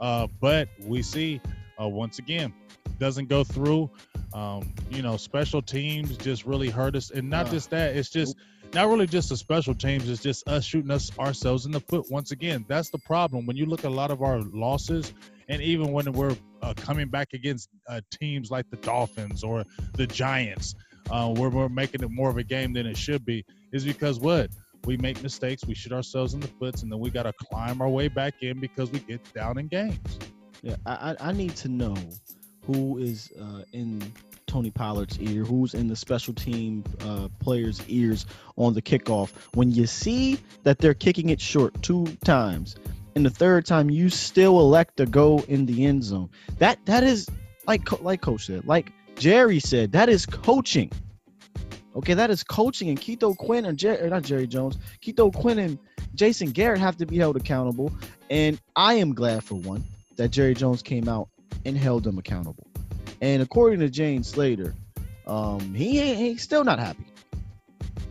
Uh, 0.00 0.28
but 0.40 0.70
we 0.82 1.02
see 1.02 1.42
uh, 1.80 1.88
once 1.88 2.18
again 2.18 2.52
doesn't 2.98 3.28
go 3.28 3.44
through. 3.44 3.90
Um, 4.32 4.72
you 4.90 5.02
know, 5.02 5.16
special 5.16 5.62
teams 5.62 6.16
just 6.16 6.44
really 6.44 6.70
hurt 6.70 6.96
us, 6.96 7.10
and 7.10 7.30
not 7.30 7.46
Uh, 7.46 7.50
just 7.50 7.70
that. 7.70 7.96
It's 7.96 8.10
just 8.10 8.36
not 8.74 8.88
really 8.88 9.06
just 9.06 9.28
the 9.28 9.36
special 9.36 9.74
teams. 9.74 10.08
It's 10.08 10.22
just 10.22 10.48
us 10.48 10.64
shooting 10.64 10.90
us 10.90 11.16
ourselves 11.18 11.66
in 11.66 11.72
the 11.72 11.80
foot 11.80 12.10
once 12.10 12.32
again. 12.32 12.64
That's 12.68 12.90
the 12.90 12.98
problem. 12.98 13.46
When 13.46 13.56
you 13.56 13.66
look 13.66 13.80
at 13.80 13.90
a 13.90 13.94
lot 13.94 14.10
of 14.10 14.22
our 14.22 14.40
losses, 14.40 15.12
and 15.48 15.62
even 15.62 15.92
when 15.92 16.12
we're 16.12 16.36
uh, 16.62 16.74
coming 16.74 17.08
back 17.08 17.28
against 17.32 17.68
uh, 17.88 18.00
teams 18.10 18.50
like 18.50 18.68
the 18.70 18.76
Dolphins 18.76 19.44
or 19.44 19.64
the 19.94 20.06
Giants, 20.06 20.74
uh, 21.10 21.32
where 21.32 21.50
we're 21.50 21.68
making 21.68 22.02
it 22.02 22.10
more 22.10 22.30
of 22.30 22.36
a 22.36 22.42
game 22.42 22.72
than 22.72 22.86
it 22.86 22.96
should 22.96 23.24
be, 23.24 23.44
is 23.72 23.84
because 23.84 24.18
what 24.18 24.50
we 24.84 24.96
make 24.96 25.22
mistakes, 25.22 25.64
we 25.64 25.74
shoot 25.74 25.92
ourselves 25.92 26.34
in 26.34 26.40
the 26.40 26.48
foot, 26.48 26.82
and 26.82 26.90
then 26.90 26.98
we 26.98 27.10
got 27.10 27.24
to 27.24 27.32
climb 27.32 27.80
our 27.80 27.88
way 27.88 28.08
back 28.08 28.34
in 28.42 28.60
because 28.60 28.90
we 28.90 28.98
get 29.00 29.20
down 29.32 29.58
in 29.58 29.68
games. 29.68 30.18
Yeah, 30.66 30.74
I, 30.84 31.14
I 31.20 31.30
need 31.30 31.54
to 31.58 31.68
know 31.68 31.94
who 32.64 32.98
is 32.98 33.30
uh, 33.40 33.62
in 33.72 34.02
Tony 34.48 34.72
Pollard's 34.72 35.16
ear, 35.20 35.44
who's 35.44 35.74
in 35.74 35.86
the 35.86 35.94
special 35.94 36.34
team 36.34 36.82
uh, 37.02 37.28
players' 37.38 37.80
ears 37.86 38.26
on 38.56 38.74
the 38.74 38.82
kickoff. 38.82 39.30
When 39.54 39.70
you 39.70 39.86
see 39.86 40.40
that 40.64 40.78
they're 40.78 40.92
kicking 40.92 41.28
it 41.28 41.40
short 41.40 41.80
two 41.84 42.06
times, 42.24 42.74
and 43.14 43.24
the 43.24 43.30
third 43.30 43.64
time 43.64 43.90
you 43.90 44.08
still 44.08 44.58
elect 44.58 44.96
to 44.96 45.06
go 45.06 45.38
in 45.46 45.66
the 45.66 45.86
end 45.86 46.02
zone, 46.02 46.30
that 46.58 46.84
that 46.86 47.04
is 47.04 47.28
like 47.68 48.02
like 48.02 48.20
Coach 48.20 48.46
said, 48.46 48.66
like 48.66 48.90
Jerry 49.14 49.60
said, 49.60 49.92
that 49.92 50.08
is 50.08 50.26
coaching. 50.26 50.90
Okay, 51.94 52.14
that 52.14 52.30
is 52.30 52.42
coaching, 52.42 52.88
and 52.88 53.00
Keith 53.00 53.22
O'Quinn 53.22 53.66
or 53.66 54.08
not 54.08 54.22
Jerry 54.24 54.48
Jones, 54.48 54.78
Keith 55.00 55.20
O'Quinn 55.20 55.60
and 55.60 55.78
Jason 56.16 56.50
Garrett 56.50 56.80
have 56.80 56.96
to 56.96 57.06
be 57.06 57.18
held 57.18 57.36
accountable. 57.36 57.92
And 58.28 58.60
I 58.74 58.94
am 58.94 59.14
glad 59.14 59.44
for 59.44 59.54
one 59.54 59.84
that 60.16 60.30
Jerry 60.30 60.54
Jones 60.54 60.82
came 60.82 61.08
out 61.08 61.28
and 61.64 61.76
held 61.76 62.04
them 62.04 62.18
accountable. 62.18 62.66
And 63.20 63.42
according 63.42 63.80
to 63.80 63.88
Jane 63.88 64.22
Slater, 64.22 64.74
um, 65.26 65.74
he 65.74 66.00
ain't 66.00 66.18
he's 66.18 66.42
still 66.42 66.64
not 66.64 66.78
happy. 66.78 67.06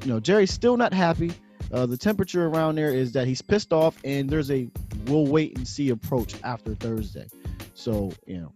You 0.03 0.13
know, 0.13 0.19
Jerry's 0.19 0.51
still 0.51 0.77
not 0.77 0.93
happy. 0.93 1.31
Uh, 1.71 1.85
the 1.85 1.97
temperature 1.97 2.45
around 2.45 2.75
there 2.75 2.89
is 2.89 3.13
that 3.13 3.27
he's 3.27 3.41
pissed 3.41 3.73
off, 3.73 3.97
and 4.03 4.29
there's 4.29 4.51
a 4.51 4.69
we'll 5.05 5.25
wait 5.25 5.57
and 5.57 5.67
see 5.67 5.89
approach 5.89 6.35
after 6.43 6.75
Thursday. 6.75 7.27
So 7.73 8.11
you 8.25 8.37
know, 8.37 8.53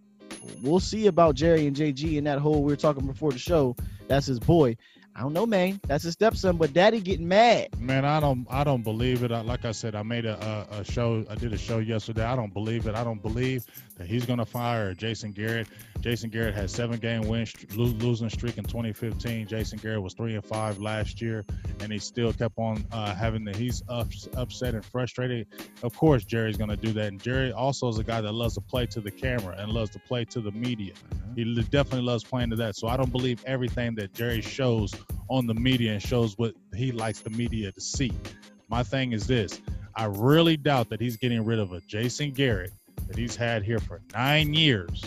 we'll 0.61 0.79
see 0.79 1.07
about 1.07 1.35
Jerry 1.35 1.65
and 1.67 1.75
JG 1.75 2.17
and 2.17 2.27
that 2.27 2.39
whole 2.39 2.63
we 2.63 2.71
were 2.71 2.77
talking 2.77 3.05
before 3.05 3.31
the 3.31 3.39
show. 3.39 3.75
That's 4.07 4.25
his 4.25 4.39
boy. 4.39 4.77
I 5.19 5.23
don't 5.23 5.33
know, 5.33 5.45
man. 5.45 5.81
That's 5.85 6.05
his 6.05 6.13
stepson, 6.13 6.55
but 6.55 6.71
Daddy 6.71 7.01
getting 7.01 7.27
mad. 7.27 7.77
Man, 7.77 8.05
I 8.05 8.21
don't, 8.21 8.47
I 8.49 8.63
don't 8.63 8.83
believe 8.83 9.21
it. 9.21 9.33
I, 9.33 9.41
like 9.41 9.65
I 9.65 9.73
said, 9.73 9.93
I 9.93 10.01
made 10.01 10.25
a, 10.25 10.67
a, 10.71 10.79
a 10.79 10.83
show. 10.85 11.25
I 11.29 11.35
did 11.35 11.51
a 11.51 11.57
show 11.57 11.79
yesterday. 11.79 12.23
I 12.23 12.37
don't 12.37 12.53
believe 12.53 12.87
it. 12.87 12.95
I 12.95 13.03
don't 13.03 13.21
believe 13.21 13.65
that 13.97 14.07
he's 14.07 14.25
gonna 14.25 14.45
fire 14.45 14.93
Jason 14.93 15.33
Garrett. 15.33 15.67
Jason 15.99 16.29
Garrett 16.29 16.55
had 16.55 16.69
seven 16.69 16.99
game 16.99 17.27
win 17.27 17.45
lo- 17.75 17.87
losing 17.99 18.29
streak 18.29 18.57
in 18.57 18.63
2015. 18.63 19.45
Jason 19.45 19.77
Garrett 19.79 20.01
was 20.01 20.13
three 20.13 20.35
and 20.35 20.45
five 20.45 20.79
last 20.79 21.21
year, 21.21 21.43
and 21.81 21.91
he 21.91 21.99
still 21.99 22.31
kept 22.31 22.57
on 22.57 22.85
uh, 22.93 23.13
having 23.13 23.43
the. 23.43 23.51
He's 23.57 23.83
ups, 23.89 24.29
upset 24.37 24.73
and 24.73 24.85
frustrated. 24.85 25.47
Of 25.83 25.97
course, 25.97 26.23
Jerry's 26.23 26.55
gonna 26.55 26.77
do 26.77 26.93
that, 26.93 27.07
and 27.07 27.21
Jerry 27.21 27.51
also 27.51 27.89
is 27.89 27.99
a 27.99 28.05
guy 28.05 28.21
that 28.21 28.31
loves 28.31 28.53
to 28.53 28.61
play 28.61 28.85
to 28.85 29.01
the 29.01 29.11
camera 29.11 29.57
and 29.59 29.69
loves 29.69 29.89
to 29.89 29.99
play 29.99 30.23
to 30.23 30.39
the 30.39 30.51
media. 30.51 30.93
He 31.35 31.43
definitely 31.63 32.03
loves 32.03 32.23
playing 32.23 32.51
to 32.51 32.55
that. 32.57 32.77
So 32.77 32.87
I 32.87 32.95
don't 32.95 33.11
believe 33.11 33.43
everything 33.45 33.95
that 33.95 34.13
Jerry 34.13 34.41
shows 34.41 34.93
on 35.29 35.47
the 35.47 35.53
media 35.53 35.93
and 35.93 36.01
shows 36.01 36.37
what 36.37 36.53
he 36.75 36.91
likes 36.91 37.19
the 37.21 37.29
media 37.29 37.71
to 37.71 37.81
see. 37.81 38.11
My 38.69 38.83
thing 38.83 39.11
is 39.11 39.27
this 39.27 39.61
I 39.95 40.05
really 40.05 40.57
doubt 40.57 40.89
that 40.89 41.01
he's 41.01 41.17
getting 41.17 41.45
rid 41.45 41.59
of 41.59 41.73
a 41.73 41.81
Jason 41.81 42.31
Garrett 42.31 42.71
that 43.07 43.17
he's 43.17 43.35
had 43.35 43.63
here 43.63 43.79
for 43.79 44.01
nine 44.13 44.53
years, 44.53 45.03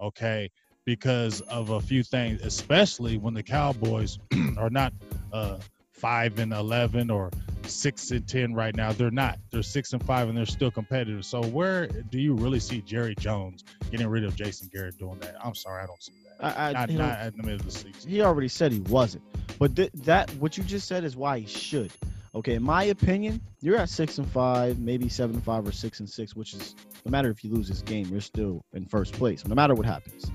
okay, 0.00 0.50
because 0.84 1.40
of 1.40 1.70
a 1.70 1.80
few 1.80 2.02
things, 2.02 2.42
especially 2.42 3.18
when 3.18 3.34
the 3.34 3.42
Cowboys 3.42 4.18
are 4.58 4.70
not 4.70 4.92
uh, 5.32 5.58
five 5.92 6.38
and 6.38 6.52
11 6.52 7.10
or 7.10 7.30
six 7.66 8.10
and 8.10 8.26
10 8.26 8.54
right 8.54 8.74
now. 8.74 8.92
They're 8.92 9.10
not. 9.10 9.38
They're 9.50 9.62
six 9.62 9.92
and 9.92 10.04
five 10.04 10.28
and 10.28 10.36
they're 10.36 10.46
still 10.46 10.70
competitive. 10.70 11.24
So, 11.24 11.42
where 11.42 11.86
do 11.86 12.18
you 12.18 12.34
really 12.34 12.60
see 12.60 12.80
Jerry 12.80 13.14
Jones 13.14 13.64
getting 13.90 14.08
rid 14.08 14.24
of 14.24 14.34
Jason 14.36 14.68
Garrett 14.72 14.98
doing 14.98 15.18
that? 15.20 15.36
I'm 15.42 15.54
sorry, 15.54 15.82
I 15.82 15.86
don't 15.86 16.02
see 16.02 16.12
that. 16.24 16.31
I, 16.42 16.70
I 16.70 16.72
not, 16.72 16.90
you 16.90 16.98
not 16.98 17.20
in 17.26 17.36
the 17.36 17.42
middle 17.42 17.60
of 17.60 17.64
the 17.64 17.70
season. 17.70 18.10
he 18.10 18.20
already 18.22 18.48
said 18.48 18.72
he 18.72 18.80
wasn't. 18.80 19.22
But 19.58 19.76
th- 19.76 19.92
that 19.94 20.30
what 20.34 20.58
you 20.58 20.64
just 20.64 20.88
said 20.88 21.04
is 21.04 21.16
why 21.16 21.38
he 21.38 21.46
should. 21.46 21.92
Okay, 22.34 22.54
in 22.54 22.62
my 22.62 22.84
opinion, 22.84 23.42
you're 23.60 23.76
at 23.76 23.90
six 23.90 24.16
and 24.18 24.26
five, 24.30 24.78
maybe 24.78 25.08
seven 25.08 25.36
and 25.36 25.44
five 25.44 25.66
or 25.68 25.72
six 25.72 26.00
and 26.00 26.08
six, 26.08 26.34
which 26.34 26.54
is 26.54 26.74
no 27.04 27.10
matter 27.10 27.28
if 27.30 27.44
you 27.44 27.50
lose 27.52 27.68
this 27.68 27.82
game, 27.82 28.06
you're 28.06 28.22
still 28.22 28.64
in 28.72 28.86
first 28.86 29.12
place, 29.12 29.46
no 29.46 29.54
matter 29.54 29.74
what 29.74 29.86
happens. 29.86 30.30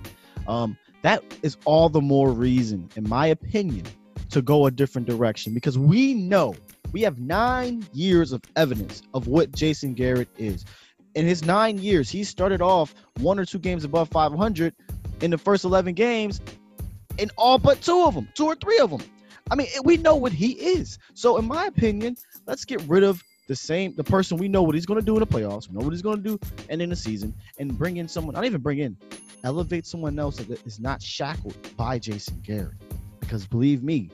Um, 0.47 0.77
that 1.01 1.23
is 1.41 1.57
all 1.65 1.89
the 1.89 2.01
more 2.01 2.31
reason, 2.31 2.89
in 2.95 3.07
my 3.09 3.27
opinion, 3.27 3.85
to 4.29 4.41
go 4.41 4.67
a 4.67 4.71
different 4.71 5.07
direction 5.07 5.53
because 5.53 5.77
we 5.77 6.13
know 6.13 6.55
we 6.91 7.01
have 7.01 7.19
nine 7.19 7.85
years 7.93 8.31
of 8.31 8.41
evidence 8.55 9.01
of 9.13 9.27
what 9.27 9.51
Jason 9.51 9.93
Garrett 9.93 10.29
is. 10.37 10.65
In 11.15 11.25
his 11.25 11.43
nine 11.43 11.79
years, 11.79 12.09
he 12.09 12.23
started 12.23 12.61
off 12.61 12.93
one 13.19 13.39
or 13.39 13.45
two 13.45 13.59
games 13.59 13.83
above 13.83 14.09
500 14.09 14.75
in 15.21 15.31
the 15.31 15.37
first 15.37 15.63
11 15.65 15.93
games 15.93 16.41
in 17.17 17.31
all 17.37 17.57
but 17.57 17.81
two 17.81 18.03
of 18.03 18.13
them, 18.13 18.27
two 18.33 18.45
or 18.45 18.55
three 18.55 18.79
of 18.79 18.89
them. 18.89 19.01
I 19.49 19.55
mean, 19.55 19.67
we 19.83 19.97
know 19.97 20.15
what 20.15 20.31
he 20.31 20.51
is. 20.51 20.99
So, 21.13 21.37
in 21.37 21.45
my 21.45 21.65
opinion, 21.65 22.17
let's 22.45 22.65
get 22.65 22.81
rid 22.81 23.03
of 23.03 23.23
the 23.47 23.55
same 23.55 23.95
the 23.95 24.03
person 24.03 24.37
we 24.37 24.49
know 24.49 24.61
what 24.61 24.75
he's 24.75 24.85
going 24.85 24.99
to 24.99 25.05
do 25.05 25.13
in 25.13 25.21
the 25.21 25.27
playoffs, 25.27 25.69
we 25.69 25.77
know 25.77 25.85
what 25.85 25.93
he's 25.93 26.01
going 26.01 26.21
to 26.21 26.37
do, 26.37 26.39
and 26.69 26.81
in 26.81 26.89
the 26.89 26.95
season, 26.95 27.33
and 27.57 27.77
bring 27.77 27.97
in 27.97 28.07
someone. 28.07 28.35
Not 28.35 28.45
even 28.45 28.61
bring 28.61 28.79
in, 28.79 28.97
elevate 29.43 29.85
someone 29.85 30.19
else 30.19 30.37
that 30.37 30.65
is 30.65 30.79
not 30.79 31.01
shackled 31.01 31.55
by 31.77 31.97
Jason 31.97 32.41
Garrett. 32.45 32.75
Because 33.21 33.47
believe 33.47 33.83
me, 33.83 34.09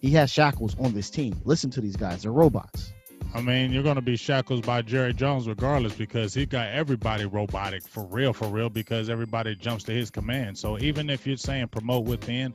he 0.00 0.10
has 0.10 0.30
shackles 0.30 0.74
on 0.78 0.94
this 0.94 1.10
team. 1.10 1.38
Listen 1.44 1.70
to 1.70 1.80
these 1.80 1.96
guys; 1.96 2.22
they're 2.22 2.32
robots. 2.32 2.92
I 3.34 3.40
mean, 3.42 3.72
you're 3.72 3.82
going 3.82 3.96
to 3.96 4.02
be 4.02 4.16
shackled 4.16 4.64
by 4.64 4.82
Jerry 4.82 5.12
Jones 5.12 5.46
regardless 5.46 5.94
because 5.94 6.32
he 6.32 6.46
got 6.46 6.68
everybody 6.68 7.26
robotic 7.26 7.86
for 7.86 8.04
real, 8.04 8.32
for 8.32 8.48
real, 8.48 8.70
because 8.70 9.10
everybody 9.10 9.54
jumps 9.54 9.84
to 9.84 9.92
his 9.92 10.10
command. 10.10 10.58
So 10.58 10.78
even 10.78 11.10
if 11.10 11.26
you're 11.26 11.36
saying 11.36 11.68
promote 11.68 12.06
within, 12.06 12.54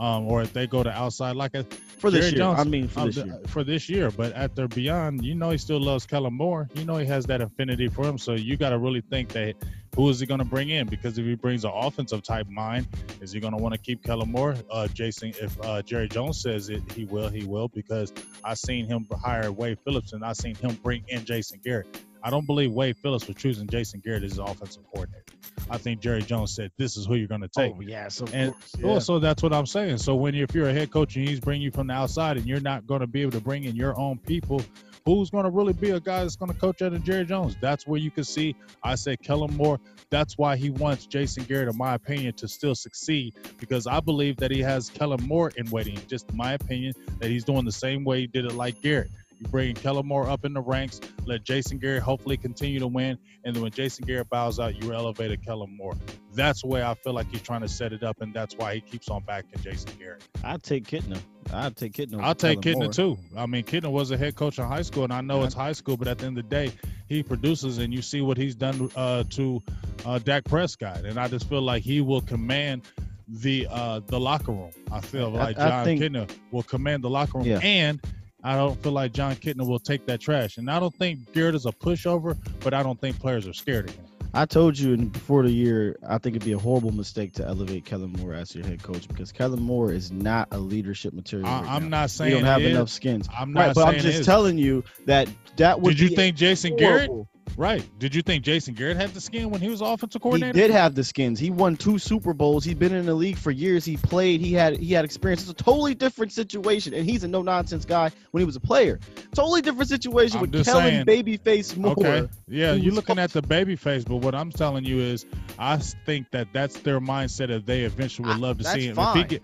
um, 0.00 0.26
or 0.26 0.42
if 0.42 0.52
they 0.52 0.66
go 0.66 0.82
to 0.82 0.90
outside 0.90 1.36
like 1.36 1.54
a 1.54 1.64
For 1.64 2.10
this 2.10 2.30
Jerry 2.30 2.32
year, 2.32 2.38
Jones, 2.38 2.60
I 2.60 2.64
mean, 2.64 2.88
for 2.88 3.00
um, 3.00 3.06
this 3.06 3.16
year. 3.16 3.40
for 3.46 3.64
this 3.64 3.88
year. 3.88 4.10
But 4.10 4.32
at 4.32 4.56
their 4.56 4.66
beyond, 4.66 5.24
you 5.24 5.34
know, 5.34 5.50
he 5.50 5.58
still 5.58 5.80
loves 5.80 6.06
Kellen 6.06 6.34
Moore. 6.34 6.68
You 6.74 6.84
know, 6.84 6.96
he 6.96 7.06
has 7.06 7.26
that 7.26 7.40
affinity 7.40 7.88
for 7.88 8.04
him. 8.04 8.18
So 8.18 8.32
you 8.32 8.56
got 8.56 8.70
to 8.70 8.78
really 8.78 9.02
think 9.02 9.28
that 9.30 9.54
who 9.96 10.08
is 10.08 10.20
he 10.20 10.26
going 10.26 10.38
to 10.40 10.44
bring 10.44 10.70
in? 10.70 10.86
Because 10.86 11.18
if 11.18 11.24
he 11.24 11.34
brings 11.34 11.64
an 11.64 11.70
offensive 11.74 12.22
type 12.22 12.48
mind, 12.48 12.86
is 13.20 13.32
he 13.32 13.40
going 13.40 13.56
to 13.56 13.62
want 13.62 13.74
to 13.74 13.80
keep 13.80 14.02
Kellen 14.02 14.30
Moore? 14.30 14.54
Uh, 14.70 14.88
Jason, 14.88 15.32
if 15.40 15.60
uh, 15.64 15.82
Jerry 15.82 16.08
Jones 16.08 16.40
says 16.40 16.68
it, 16.68 16.82
he 16.92 17.04
will. 17.04 17.28
He 17.28 17.44
will 17.44 17.68
because 17.68 18.12
I've 18.42 18.58
seen 18.58 18.86
him 18.86 19.06
hire 19.22 19.50
Wade 19.52 19.78
Phillips 19.84 20.12
and 20.12 20.24
I've 20.24 20.36
seen 20.36 20.54
him 20.56 20.78
bring 20.82 21.04
in 21.08 21.24
Jason 21.24 21.60
Garrett. 21.64 21.86
I 22.26 22.30
don't 22.30 22.46
believe 22.46 22.72
Wade 22.72 22.96
Phillips 22.96 23.26
was 23.28 23.36
choosing 23.36 23.68
Jason 23.68 24.00
Garrett 24.02 24.22
as 24.24 24.32
his 24.32 24.38
offensive 24.38 24.82
coordinator. 24.90 25.24
I 25.68 25.76
think 25.76 26.00
Jerry 26.00 26.22
Jones 26.22 26.54
said, 26.54 26.70
"This 26.78 26.96
is 26.96 27.04
who 27.04 27.16
you're 27.16 27.28
going 27.28 27.42
to 27.42 27.48
take." 27.48 27.74
Oh 27.76 27.82
yes, 27.82 28.20
of 28.20 28.34
And 28.34 28.52
course. 28.52 28.76
Yeah. 28.78 28.98
so 29.00 29.18
that's 29.18 29.42
what 29.42 29.52
I'm 29.52 29.66
saying. 29.66 29.98
So 29.98 30.14
when 30.14 30.34
you, 30.34 30.42
if 30.44 30.54
you're 30.54 30.68
a 30.68 30.72
head 30.72 30.90
coach 30.90 31.16
and 31.16 31.28
he's 31.28 31.38
bringing 31.40 31.60
you 31.62 31.70
from 31.70 31.88
the 31.88 31.92
outside 31.94 32.38
and 32.38 32.46
you're 32.46 32.60
not 32.60 32.86
going 32.86 33.00
to 33.02 33.06
be 33.06 33.20
able 33.20 33.32
to 33.32 33.40
bring 33.40 33.64
in 33.64 33.76
your 33.76 33.98
own 33.98 34.16
people, 34.18 34.62
who's 35.06 35.30
going 35.30 35.44
to 35.44 35.50
really 35.50 35.72
be 35.72 35.90
a 35.90 36.00
guy 36.00 36.22
that's 36.22 36.36
going 36.36 36.52
to 36.52 36.58
coach 36.58 36.80
under 36.82 36.98
Jerry 36.98 37.24
Jones? 37.24 37.56
That's 37.60 37.86
where 37.86 38.00
you 38.00 38.10
can 38.10 38.24
see. 38.24 38.56
I 38.82 38.94
said 38.94 39.20
Kellen 39.22 39.54
Moore. 39.56 39.78
That's 40.10 40.38
why 40.38 40.56
he 40.56 40.70
wants 40.70 41.06
Jason 41.06 41.44
Garrett, 41.44 41.68
in 41.68 41.76
my 41.76 41.94
opinion, 41.94 42.34
to 42.34 42.48
still 42.48 42.74
succeed 42.74 43.34
because 43.58 43.86
I 43.86 44.00
believe 44.00 44.36
that 44.38 44.50
he 44.50 44.60
has 44.60 44.90
Kellen 44.90 45.22
Moore 45.22 45.52
in 45.56 45.70
waiting. 45.70 45.98
Just 46.08 46.32
my 46.32 46.52
opinion 46.52 46.94
that 47.18 47.30
he's 47.30 47.44
doing 47.44 47.64
the 47.64 47.72
same 47.72 48.04
way 48.04 48.20
he 48.20 48.26
did 48.26 48.44
it 48.44 48.54
like 48.54 48.80
Garrett. 48.80 49.10
You 49.44 49.50
bring 49.50 49.74
Kellen 49.74 50.06
Moore 50.06 50.28
up 50.28 50.44
in 50.46 50.54
the 50.54 50.60
ranks, 50.62 51.00
let 51.26 51.44
Jason 51.44 51.76
Garrett 51.78 52.02
hopefully 52.02 52.36
continue 52.38 52.78
to 52.80 52.86
win, 52.86 53.18
and 53.44 53.54
then 53.54 53.62
when 53.62 53.72
Jason 53.72 54.06
Garrett 54.06 54.30
bows 54.30 54.58
out, 54.58 54.82
you 54.82 54.92
elevate 54.94 55.30
a 55.32 55.36
Kellen 55.36 55.76
Moore. 55.76 55.92
That's 56.32 56.62
the 56.62 56.68
way 56.68 56.82
I 56.82 56.94
feel 56.94 57.12
like 57.12 57.30
he's 57.30 57.42
trying 57.42 57.60
to 57.60 57.68
set 57.68 57.92
it 57.92 58.02
up, 58.02 58.22
and 58.22 58.32
that's 58.32 58.54
why 58.56 58.74
he 58.76 58.80
keeps 58.80 59.08
on 59.10 59.22
backing 59.24 59.60
Jason 59.62 59.90
Garrett. 59.98 60.26
I'd 60.42 60.62
take 60.62 60.84
Kitna. 60.86 61.18
I'd 61.52 61.76
take 61.76 61.92
Kitna. 61.92 62.22
I'll 62.22 62.34
take. 62.34 62.60
Kitna 62.60 62.90
too. 62.94 63.18
I 63.36 63.44
mean, 63.44 63.64
Kitna 63.64 63.90
was 63.92 64.10
a 64.12 64.16
head 64.16 64.34
coach 64.34 64.58
in 64.58 64.64
high 64.64 64.80
school, 64.82 65.04
and 65.04 65.12
I 65.12 65.20
know 65.20 65.40
Yeah. 65.40 65.46
it's 65.46 65.54
high 65.54 65.72
school, 65.72 65.98
but 65.98 66.08
at 66.08 66.18
the 66.18 66.26
end 66.26 66.38
of 66.38 66.48
the 66.48 66.50
day, 66.50 66.72
he 67.06 67.22
produces, 67.22 67.76
and 67.78 67.92
you 67.92 68.00
see 68.00 68.22
what 68.22 68.38
he's 68.38 68.54
done 68.54 68.90
uh, 68.96 69.24
to 69.30 69.62
uh, 70.06 70.18
Dak 70.20 70.44
Prescott, 70.44 71.04
and 71.04 71.18
I 71.18 71.28
just 71.28 71.48
feel 71.50 71.60
like 71.62 71.82
he 71.82 72.00
will 72.00 72.22
command 72.22 72.82
the 73.28 73.66
uh, 73.70 74.00
the 74.06 74.18
locker 74.18 74.52
room. 74.52 74.70
I 74.90 75.00
feel 75.00 75.28
like 75.30 75.58
I 75.58 75.68
John 75.68 75.84
think- 75.84 76.00
Kitna 76.00 76.30
will 76.50 76.62
command 76.62 77.04
the 77.04 77.10
locker 77.10 77.38
room, 77.38 77.46
Yeah. 77.46 77.58
and 77.62 78.00
I 78.44 78.56
don't 78.56 78.80
feel 78.82 78.92
like 78.92 79.12
Jon 79.12 79.34
Kitna 79.36 79.66
will 79.66 79.78
take 79.78 80.06
that 80.06 80.20
trash. 80.20 80.58
And 80.58 80.70
I 80.70 80.78
don't 80.78 80.94
think 80.94 81.32
Garrett 81.32 81.54
is 81.54 81.64
a 81.64 81.72
pushover, 81.72 82.36
but 82.60 82.74
I 82.74 82.82
don't 82.82 83.00
think 83.00 83.18
players 83.18 83.48
are 83.48 83.54
scared 83.54 83.88
of 83.88 83.96
him. 83.96 84.04
I 84.36 84.46
told 84.46 84.76
you 84.76 84.96
before 84.96 85.44
the 85.44 85.52
year, 85.52 85.96
I 86.06 86.18
think 86.18 86.34
it'd 86.34 86.44
be 86.44 86.52
a 86.52 86.58
horrible 86.58 86.90
mistake 86.90 87.34
to 87.34 87.46
elevate 87.46 87.84
Kellen 87.84 88.12
Moore 88.12 88.34
as 88.34 88.52
your 88.52 88.66
head 88.66 88.82
coach 88.82 89.06
because 89.06 89.30
Kellen 89.30 89.62
Moore 89.62 89.92
is 89.92 90.10
not 90.10 90.48
a 90.50 90.58
leadership 90.58 91.14
material. 91.14 91.46
I, 91.46 91.60
right 91.60 91.70
I'm 91.70 91.84
now. 91.84 92.00
not 92.00 92.10
saying 92.10 92.32
saying 92.32 92.42
don't 92.42 92.52
have 92.52 92.60
it 92.60 92.66
is. 92.66 92.70
enough 92.72 92.90
skins. 92.90 93.28
I'm 93.32 93.52
right, 93.54 93.68
not 93.68 93.76
but 93.76 93.86
I'm 93.86 94.00
just 94.00 94.24
telling 94.24 94.58
you 94.58 94.82
that 95.06 95.28
that 95.56 95.80
would 95.80 95.96
Did 95.96 96.10
you 96.10 96.16
think 96.16 96.36
Jason 96.36 96.76
Garrett? 96.76 97.10
Right. 97.56 97.88
Did 97.98 98.14
you 98.14 98.22
think 98.22 98.44
Jason 98.44 98.74
Garrett 98.74 98.96
had 98.96 99.14
the 99.14 99.20
skin 99.20 99.50
when 99.50 99.60
he 99.60 99.68
was 99.68 99.80
offensive 99.80 100.20
coordinator? 100.20 100.52
He 100.56 100.60
did 100.60 100.70
have 100.70 100.94
the 100.94 101.04
skins. 101.04 101.38
He 101.38 101.50
won 101.50 101.76
two 101.76 101.98
Super 101.98 102.32
Bowls. 102.32 102.64
He's 102.64 102.74
been 102.74 102.92
in 102.94 103.06
the 103.06 103.14
league 103.14 103.36
for 103.36 103.50
years. 103.50 103.84
He 103.84 103.96
played. 103.96 104.40
He 104.40 104.52
had 104.52 104.76
he 104.78 104.92
had 104.92 105.04
experience. 105.04 105.42
It's 105.42 105.50
a 105.50 105.64
totally 105.64 105.94
different 105.94 106.32
situation, 106.32 106.94
and 106.94 107.08
he's 107.08 107.24
a 107.24 107.28
no 107.28 107.42
nonsense 107.42 107.84
guy 107.84 108.10
when 108.32 108.40
he 108.40 108.44
was 108.44 108.56
a 108.56 108.60
player. 108.60 108.98
Totally 109.32 109.62
different 109.62 109.88
situation 109.88 110.38
I'm 110.38 110.50
with 110.50 110.64
Kellen 110.64 111.04
saying. 111.06 111.06
Babyface 111.06 111.76
Moore. 111.76 111.92
Okay. 111.92 112.28
Yeah, 112.48 112.74
you're 112.74 112.94
looking 112.94 113.18
at 113.18 113.32
the 113.32 113.42
baby 113.42 113.76
face, 113.76 114.04
but 114.04 114.16
what 114.16 114.34
I'm 114.34 114.50
telling 114.50 114.84
you 114.84 114.98
is, 114.98 115.24
I 115.58 115.76
think 115.76 116.30
that 116.32 116.48
that's 116.52 116.78
their 116.80 117.00
mindset 117.00 117.48
that 117.48 117.66
they 117.66 117.82
eventually 117.82 118.28
would 118.28 118.38
love 118.38 118.58
to 118.58 118.64
that's 118.64 118.74
see 118.74 118.88
him. 118.88 118.96
fine. 118.96 119.16
If 119.16 119.22
he 119.22 119.28
get, 119.38 119.42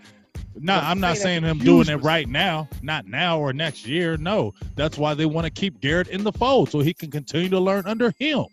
no, 0.59 0.73
I'm 0.75 0.83
I'm 0.83 0.99
not 0.99 1.17
saying 1.17 1.23
saying 1.23 1.43
that's 1.43 1.55
a 1.55 1.59
him 1.59 1.65
doing 1.65 1.89
it 1.89 2.03
right 2.03 2.27
now, 2.27 2.67
not 2.81 3.05
now 3.05 3.39
or 3.39 3.53
next 3.53 3.87
year. 3.87 4.17
No, 4.17 4.53
that's 4.75 4.97
why 4.97 5.13
they 5.13 5.25
want 5.25 5.45
to 5.45 5.51
keep 5.51 5.79
Garrett 5.81 6.07
in 6.07 6.23
the 6.23 6.31
fold 6.31 6.69
so 6.69 6.79
he 6.79 6.93
can 6.93 7.11
continue 7.11 7.49
to 7.49 7.59
learn 7.59 7.85
under 7.85 8.13
him. 8.19 8.45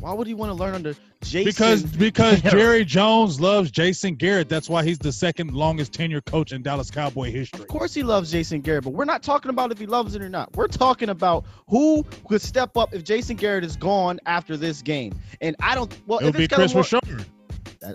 Why 0.00 0.12
would 0.12 0.26
he 0.28 0.34
want 0.34 0.50
to 0.50 0.54
learn 0.54 0.74
under 0.74 0.94
Jason? 1.22 1.44
Because 1.44 1.82
because 1.82 2.40
Jerry 2.42 2.84
Jones 2.84 3.40
loves 3.40 3.70
Jason 3.70 4.14
Garrett. 4.14 4.48
That's 4.48 4.68
why 4.68 4.84
he's 4.84 4.98
the 4.98 5.10
second 5.10 5.52
longest 5.52 5.92
tenure 5.92 6.20
coach 6.20 6.52
in 6.52 6.62
Dallas 6.62 6.90
Cowboy 6.90 7.32
history. 7.32 7.62
Of 7.62 7.68
course 7.68 7.94
he 7.94 8.04
loves 8.04 8.30
Jason 8.30 8.60
Garrett, 8.60 8.84
but 8.84 8.92
we're 8.92 9.04
not 9.04 9.24
talking 9.24 9.50
about 9.50 9.72
if 9.72 9.78
he 9.78 9.86
loves 9.86 10.14
it 10.14 10.22
or 10.22 10.28
not. 10.28 10.54
We're 10.56 10.68
talking 10.68 11.08
about 11.08 11.44
who 11.68 12.04
could 12.28 12.42
step 12.42 12.76
up 12.76 12.94
if 12.94 13.02
Jason 13.02 13.36
Garrett 13.36 13.64
is 13.64 13.76
gone 13.76 14.20
after 14.24 14.56
this 14.56 14.82
game. 14.82 15.18
And 15.40 15.56
I 15.60 15.74
don't. 15.74 15.92
Well, 16.06 16.20
It 16.20 16.26
would 16.26 16.34
if 16.34 16.38
be 16.38 16.44
it's 16.44 16.54
Chris 16.54 16.72
Kellen 16.72 17.00
Richard. 17.02 17.26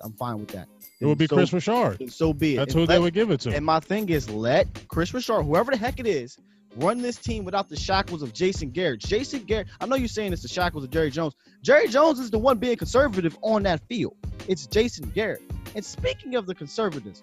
I'm 0.04 0.14
fine 0.14 0.40
with 0.40 0.50
that. 0.50 0.68
It 1.04 1.08
would 1.08 1.18
be 1.18 1.28
so, 1.28 1.36
Kris 1.36 1.52
Richard. 1.52 2.12
So 2.12 2.34
be 2.34 2.56
it. 2.56 2.58
That's 2.58 2.74
And 2.74 2.82
who 2.82 2.88
they 2.88 3.00
would 3.00 3.14
give 3.14 3.30
it 3.30 3.42
to. 3.42 3.54
And 3.54 3.66
my 3.66 3.80
thing 3.80 4.10
is, 4.10 4.30
let 4.30 4.88
Kris 4.88 5.14
Richard, 5.14 5.44
whoever 5.44 5.72
the 5.72 5.78
heck 5.78 6.00
it 6.00 6.08
is, 6.08 6.38
run 6.78 7.02
this 7.02 7.18
team 7.18 7.44
without 7.44 7.68
the 7.68 7.76
shackles 7.76 8.22
of 8.22 8.34
Jason 8.34 8.72
Garrett. 8.72 9.02
Jason 9.02 9.44
Garrett. 9.44 9.68
I 9.82 9.86
know 9.86 9.98
you're 9.98 10.08
saying 10.08 10.34
it's 10.34 10.42
the 10.42 10.48
shackles 10.48 10.84
of 10.84 10.92
Jerry 10.92 11.12
Jones. 11.12 11.36
Jerry 11.62 11.88
Jones 11.90 12.20
is 12.20 12.32
the 12.32 12.40
one 12.40 12.58
being 12.58 12.78
conservative 12.78 13.38
on 13.42 13.64
that 13.64 13.82
field. 13.88 14.16
It's 14.48 14.66
Jason 14.68 15.12
Garrett. 15.14 15.42
And 15.76 15.84
speaking 15.84 16.36
of 16.36 16.46
the 16.46 16.56
conservatives, 16.56 17.22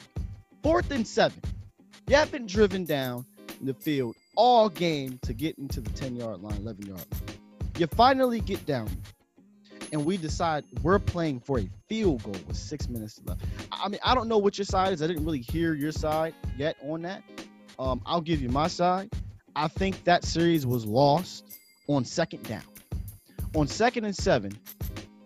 fourth 0.63 0.91
and 0.91 1.07
seven. 1.07 1.41
You 2.07 2.17
have 2.17 2.31
been 2.31 2.47
driven 2.47 2.85
down 2.85 3.25
in 3.61 3.67
the 3.67 3.75
field 3.75 4.17
all 4.37 4.69
game 4.69 5.19
to 5.23 5.33
get 5.33 5.57
into 5.59 5.81
the 5.81 5.91
10 5.91 6.17
yard 6.17 6.43
line, 6.43 6.57
11 6.57 6.87
yard 6.87 6.99
line. 6.99 7.37
You 7.79 7.87
finally 7.87 8.41
get 8.41 8.67
down 8.67 8.91
and 9.93 10.05
we 10.05 10.17
decide 10.17 10.65
we're 10.83 10.99
playing 10.99 11.41
for 11.41 11.59
a 11.59 11.69
field 11.89 12.23
goal 12.23 12.37
with 12.47 12.57
six 12.57 12.89
minutes 12.89 13.21
left. 13.25 13.45
I 13.73 13.89
mean, 13.89 14.01
I 14.05 14.15
don't 14.15 14.29
know 14.29 14.39
what 14.39 14.59
your 14.59 14.65
side 14.65 14.93
is. 14.93 15.03
I 15.03 15.07
didn't 15.07 15.25
really 15.25 15.41
hear 15.41 15.75
your 15.75 15.93
side 15.93 16.35
yet 16.57 16.77
on 16.83 17.03
that. 17.03 17.23
Um, 17.79 18.03
I'll 18.07 18.21
give 18.21 18.43
you 18.43 18.49
my 18.49 18.69
side. 18.69 19.11
I 19.57 19.69
think 19.69 20.05
that 20.05 20.25
series 20.25 20.67
was 20.67 20.85
lost 20.87 21.45
on 21.89 22.05
second 22.05 22.45
down. 22.45 22.63
On 23.57 23.67
second 23.67 24.05
and 24.05 24.15
seven, 24.15 24.53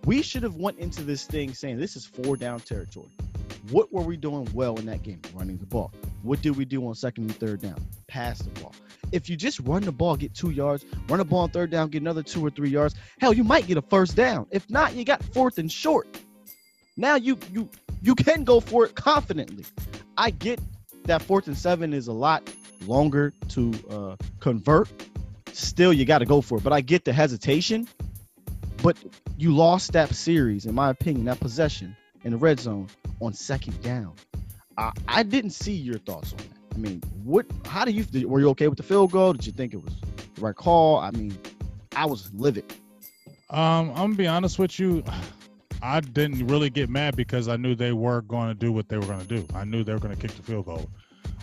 we 0.05 0.23
should 0.23 0.43
have 0.43 0.57
went 0.57 0.79
into 0.79 1.03
this 1.03 1.27
thing 1.27 1.53
saying 1.55 1.79
this 1.79 1.97
is 1.97 2.07
four 2.07 2.37
down 2.37 2.61
territory. 2.61 3.11
What 3.71 3.93
were 3.93 4.03
we 4.03 4.17
doing 4.17 4.49
well 4.53 4.77
in 4.79 4.87
that 4.87 5.03
game? 5.03 5.21
Running 5.35 5.57
the 5.59 5.67
ball. 5.67 5.93
What 6.23 6.43
did 6.43 6.57
we 6.57 6.65
do 6.65 6.87
on 6.87 6.95
second 6.95 7.25
and 7.25 7.37
third 7.37 7.63
down? 7.63 7.77
Pass 8.07 8.39
the 8.41 8.51
ball. 8.61 8.75
If 9.15 9.31
you 9.31 9.37
just 9.37 9.61
run 9.61 9.83
the 9.83 9.93
ball, 9.93 10.17
get 10.17 10.35
two 10.35 10.51
yards, 10.51 10.85
run 11.09 11.19
the 11.19 11.25
ball 11.25 11.41
on 11.41 11.51
third 11.51 11.71
down, 11.71 11.89
get 11.89 12.03
another 12.03 12.25
two 12.25 12.45
or 12.45 12.51
three 12.51 12.69
yards, 12.69 12.97
hell, 13.21 13.33
you 13.33 13.45
might 13.45 13.67
get 13.69 13.77
a 13.77 13.83
first 13.83 14.17
down. 14.17 14.47
If 14.51 14.69
not, 14.69 14.95
you 14.95 15.05
got 15.05 15.23
fourth 15.23 15.59
and 15.59 15.71
short. 15.71 16.09
Now 16.97 17.15
you 17.15 17.39
you 17.53 17.69
you 18.03 18.15
can 18.17 18.43
go 18.45 18.59
for 18.61 18.85
it 18.85 18.97
confidently. 18.97 19.65
I 20.17 20.31
get 20.31 20.59
that 21.05 21.23
fourth 21.23 21.47
and 21.47 21.57
seven 21.57 21.93
is 21.93 22.09
a 22.09 22.13
lot 22.13 22.43
longer 22.87 23.33
to 23.51 23.73
uh, 23.89 24.17
convert. 24.41 24.89
Still, 25.53 25.93
you 25.93 26.05
got 26.05 26.19
to 26.19 26.27
go 26.27 26.41
for 26.41 26.59
it. 26.59 26.65
But 26.65 26.73
I 26.73 26.81
get 26.81 27.05
the 27.05 27.13
hesitation. 27.13 27.87
But 28.83 28.97
you 29.39 29.55
lost 29.55 29.93
that 29.93 30.15
series, 30.15 30.67
in 30.67 30.75
my 30.75 30.91
opinion, 30.91 31.27
that 31.27 31.41
possession 31.41 31.97
in 32.25 32.33
the 32.33 32.37
red 32.37 32.61
zone 32.61 32.89
on 33.21 33.33
second 33.33 33.81
down. 33.83 34.15
I, 34.77 34.91
I 35.07 35.23
didn't 35.23 35.51
see 35.51 35.73
your 35.73 35.99
thoughts 35.99 36.33
on 36.33 36.39
that. 36.39 36.54
I 36.75 36.79
mean, 36.79 37.01
what? 37.23 37.47
How 37.67 37.85
do 37.85 37.93
you? 37.93 38.29
Were 38.29 38.41
you 38.41 38.49
okay 38.51 38.69
with 38.69 38.77
the 38.77 38.83
field 38.83 39.13
goal? 39.13 39.33
Did 39.33 39.47
you 39.47 39.53
think 39.53 39.75
it 39.75 39.83
was 39.83 39.95
the 40.35 40.41
right 40.41 40.55
call? 40.55 40.99
I 40.99 41.11
mean, 41.13 41.39
I 41.95 42.07
was 42.07 42.33
livid. 42.35 42.75
Um, 43.51 43.91
I'm 43.91 43.97
gonna 43.97 44.15
be 44.15 44.27
honest 44.27 44.59
with 44.59 44.79
you. 44.79 45.05
I 45.83 46.01
didn't 46.01 46.47
really 46.47 46.71
get 46.71 46.89
mad 46.89 47.15
because 47.15 47.47
I 47.47 47.57
knew 47.57 47.75
they 47.75 47.93
were 47.93 48.23
going 48.23 48.49
to 48.49 48.55
do 48.55 48.73
what 48.73 48.89
they 48.89 48.97
were 48.97 49.05
going 49.05 49.21
to 49.21 49.27
do. 49.27 49.47
I 49.55 49.65
knew 49.65 49.85
they 49.85 49.93
were 49.93 49.99
going 49.99 50.15
to 50.15 50.21
kick 50.21 50.35
the 50.35 50.43
field 50.43 50.65
goal. 50.65 50.89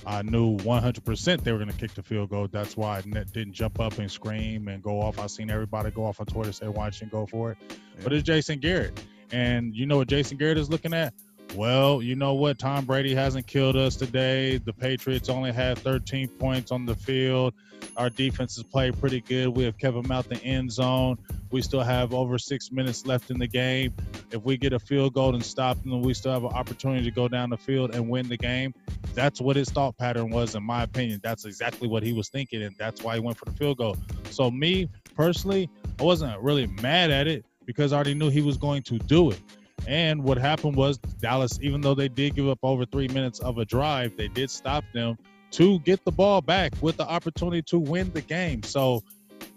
I 0.05 0.23
knew 0.23 0.57
100% 0.57 1.43
they 1.43 1.51
were 1.51 1.59
going 1.59 1.69
to 1.69 1.77
kick 1.77 1.93
the 1.93 2.01
field 2.01 2.31
goal. 2.31 2.47
That's 2.47 2.75
why 2.75 2.97
I 2.97 3.01
didn't 3.01 3.53
jump 3.53 3.79
up 3.79 3.99
and 3.99 4.11
scream 4.11 4.67
and 4.67 4.81
go 4.81 4.99
off. 4.99 5.19
I 5.19 5.27
seen 5.27 5.51
everybody 5.51 5.91
go 5.91 6.05
off 6.05 6.19
on 6.19 6.25
Twitter 6.25 6.51
say, 6.51 6.67
"Why 6.67 6.89
didn't 6.89 7.01
you 7.01 7.07
go 7.07 7.27
for 7.27 7.51
it?" 7.51 7.57
But 8.03 8.13
it's 8.13 8.23
Jason 8.23 8.59
Garrett, 8.59 8.99
and 9.31 9.75
you 9.75 9.85
know 9.85 9.97
what 9.97 10.07
Jason 10.07 10.37
Garrett 10.37 10.57
is 10.57 10.71
looking 10.71 10.93
at. 10.93 11.13
Well, 11.55 12.01
you 12.01 12.15
know 12.15 12.33
what? 12.33 12.59
Tom 12.59 12.85
Brady 12.85 13.13
hasn't 13.13 13.45
killed 13.45 13.75
us 13.75 13.97
today. 13.97 14.57
The 14.57 14.71
Patriots 14.71 15.27
only 15.27 15.51
had 15.51 15.77
13 15.79 16.29
points 16.29 16.71
on 16.71 16.85
the 16.85 16.95
field. 16.95 17.53
Our 17.97 18.09
defense 18.09 18.55
has 18.55 18.63
played 18.63 18.97
pretty 18.99 19.19
good. 19.19 19.49
We 19.49 19.65
have 19.65 19.77
kept 19.77 20.01
them 20.01 20.11
out 20.11 20.29
the 20.29 20.41
end 20.43 20.71
zone. 20.71 21.17
We 21.51 21.61
still 21.61 21.81
have 21.81 22.13
over 22.13 22.37
six 22.37 22.71
minutes 22.71 23.05
left 23.05 23.31
in 23.31 23.37
the 23.37 23.47
game. 23.47 23.93
If 24.31 24.43
we 24.43 24.55
get 24.55 24.71
a 24.71 24.79
field 24.79 25.13
goal 25.13 25.33
and 25.33 25.43
stop 25.43 25.81
them, 25.83 26.01
we 26.01 26.13
still 26.13 26.31
have 26.31 26.45
an 26.45 26.53
opportunity 26.53 27.03
to 27.03 27.11
go 27.11 27.27
down 27.27 27.49
the 27.49 27.57
field 27.57 27.93
and 27.93 28.07
win 28.09 28.29
the 28.29 28.37
game. 28.37 28.73
That's 29.13 29.41
what 29.41 29.57
his 29.57 29.69
thought 29.69 29.97
pattern 29.97 30.29
was, 30.29 30.55
in 30.55 30.63
my 30.63 30.83
opinion. 30.83 31.19
That's 31.21 31.43
exactly 31.43 31.89
what 31.89 32.01
he 32.01 32.13
was 32.13 32.29
thinking, 32.29 32.63
and 32.63 32.73
that's 32.77 33.03
why 33.03 33.15
he 33.15 33.19
went 33.19 33.37
for 33.37 33.45
the 33.45 33.51
field 33.51 33.77
goal. 33.77 33.97
So, 34.29 34.49
me 34.49 34.87
personally, 35.15 35.69
I 35.99 36.03
wasn't 36.03 36.39
really 36.39 36.67
mad 36.67 37.11
at 37.11 37.27
it 37.27 37.45
because 37.65 37.91
I 37.91 37.97
already 37.97 38.13
knew 38.13 38.29
he 38.29 38.41
was 38.41 38.55
going 38.55 38.83
to 38.83 38.97
do 38.99 39.31
it. 39.31 39.41
And 39.87 40.23
what 40.23 40.37
happened 40.37 40.75
was 40.75 40.97
Dallas, 40.97 41.59
even 41.61 41.81
though 41.81 41.95
they 41.95 42.07
did 42.07 42.35
give 42.35 42.47
up 42.47 42.59
over 42.63 42.85
three 42.85 43.07
minutes 43.07 43.39
of 43.39 43.57
a 43.57 43.65
drive, 43.65 44.15
they 44.17 44.27
did 44.27 44.49
stop 44.49 44.83
them 44.93 45.17
to 45.51 45.79
get 45.79 46.03
the 46.05 46.11
ball 46.11 46.41
back 46.41 46.73
with 46.81 46.97
the 46.97 47.07
opportunity 47.07 47.61
to 47.63 47.79
win 47.79 48.11
the 48.13 48.21
game. 48.21 48.63
So, 48.63 49.03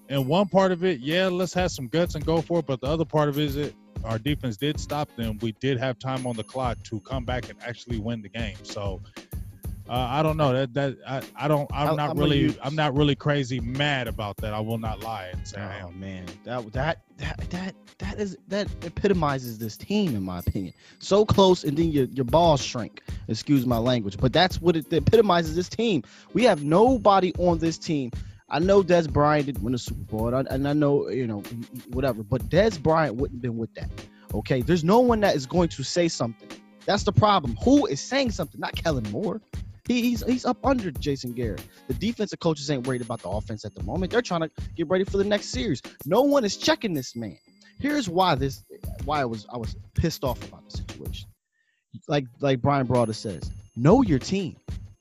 in 0.08 0.26
one 0.26 0.48
part 0.48 0.72
of 0.72 0.84
it, 0.84 1.00
yeah, 1.00 1.28
let's 1.28 1.54
have 1.54 1.70
some 1.70 1.88
guts 1.88 2.14
and 2.14 2.24
go 2.24 2.40
for 2.42 2.58
it. 2.58 2.66
But 2.66 2.80
the 2.80 2.88
other 2.88 3.04
part 3.04 3.28
of 3.28 3.38
it 3.38 3.44
is 3.44 3.56
it 3.56 3.74
our 4.04 4.18
defense 4.18 4.56
did 4.56 4.78
stop 4.78 5.08
them. 5.16 5.38
We 5.40 5.52
did 5.52 5.78
have 5.78 5.98
time 5.98 6.26
on 6.26 6.36
the 6.36 6.44
clock 6.44 6.82
to 6.84 7.00
come 7.00 7.24
back 7.24 7.48
and 7.48 7.58
actually 7.64 7.98
win 7.98 8.20
the 8.22 8.28
game. 8.28 8.56
So, 8.64 9.00
Uh, 9.88 9.92
I 9.92 10.22
don't 10.22 10.38
know 10.38 10.52
that 10.54 10.72
that 10.74 10.96
I, 11.06 11.20
I 11.36 11.48
don't 11.48 11.70
I'm 11.72 11.90
I- 11.90 11.94
not 11.94 12.10
I'm 12.10 12.18
really 12.18 12.38
use- 12.38 12.58
I'm 12.62 12.74
not 12.74 12.96
really 12.96 13.14
crazy 13.14 13.60
mad 13.60 14.08
about 14.08 14.38
that. 14.38 14.54
I 14.54 14.60
will 14.60 14.78
not 14.78 15.00
lie 15.00 15.26
and 15.32 15.46
say 15.46 15.60
Oh 15.82 15.90
man, 15.90 16.24
that 16.44 16.72
that 16.72 17.02
that 17.18 17.50
that 17.50 17.74
that 17.98 18.18
is 18.18 18.36
that 18.48 18.68
epitomizes 18.82 19.58
this 19.58 19.76
team 19.76 20.16
in 20.16 20.22
my 20.22 20.38
opinion. 20.38 20.72
So 21.00 21.26
close, 21.26 21.64
and 21.64 21.76
then 21.76 21.90
your 21.90 22.06
your 22.06 22.24
balls 22.24 22.62
shrink. 22.62 23.02
Excuse 23.28 23.66
my 23.66 23.78
language, 23.78 24.16
but 24.18 24.32
that's 24.32 24.60
what 24.60 24.76
it 24.76 24.90
epitomizes 24.90 25.54
this 25.54 25.68
team. 25.68 26.02
We 26.32 26.44
have 26.44 26.64
nobody 26.64 27.34
on 27.38 27.58
this 27.58 27.76
team. 27.76 28.10
I 28.48 28.58
know 28.60 28.82
Dez 28.82 29.10
Bryant 29.10 29.46
didn't 29.46 29.62
win 29.62 29.74
a 29.74 29.78
Super 29.78 30.02
Bowl, 30.02 30.34
and 30.34 30.68
I, 30.68 30.72
know 30.72 31.08
you 31.08 31.26
know 31.26 31.42
whatever, 31.90 32.22
but 32.22 32.48
Dez 32.48 32.80
Bryant 32.82 33.16
wouldn't 33.16 33.38
have 33.38 33.42
been 33.42 33.58
with 33.58 33.74
that. 33.74 33.90
Okay, 34.32 34.62
there's 34.62 34.84
no 34.84 35.00
one 35.00 35.20
that 35.20 35.34
is 35.36 35.46
going 35.46 35.68
to 35.70 35.84
say 35.84 36.08
something. 36.08 36.48
That's 36.86 37.04
the 37.04 37.12
problem. 37.12 37.56
Who 37.64 37.86
is 37.86 38.00
saying 38.00 38.32
something? 38.32 38.60
Not 38.60 38.74
Kellen 38.76 39.10
Moore. 39.10 39.40
He, 39.86 40.00
he's 40.00 40.24
he's 40.24 40.44
up 40.44 40.64
under 40.64 40.90
Jason 40.90 41.32
Garrett. 41.32 41.62
The 41.88 41.94
defensive 41.94 42.38
coaches 42.40 42.70
ain't 42.70 42.86
worried 42.86 43.02
about 43.02 43.20
the 43.20 43.28
offense 43.28 43.64
at 43.64 43.74
the 43.74 43.82
moment. 43.82 44.12
They're 44.12 44.22
trying 44.22 44.42
to 44.42 44.50
get 44.74 44.88
ready 44.88 45.04
for 45.04 45.18
the 45.18 45.24
next 45.24 45.46
series. 45.46 45.82
No 46.06 46.22
one 46.22 46.44
is 46.44 46.56
checking 46.56 46.94
this 46.94 47.14
man. 47.14 47.38
Here's 47.78 48.08
why 48.08 48.34
this 48.34 48.64
why 49.04 49.20
I 49.20 49.24
was 49.26 49.46
I 49.52 49.58
was 49.58 49.76
pissed 49.94 50.24
off 50.24 50.42
about 50.48 50.68
the 50.70 50.76
situation. 50.78 51.28
Like 52.08 52.24
like 52.40 52.62
Brian 52.62 52.86
Broader 52.86 53.12
says, 53.12 53.50
know 53.76 54.02
your 54.02 54.18
team. 54.18 54.56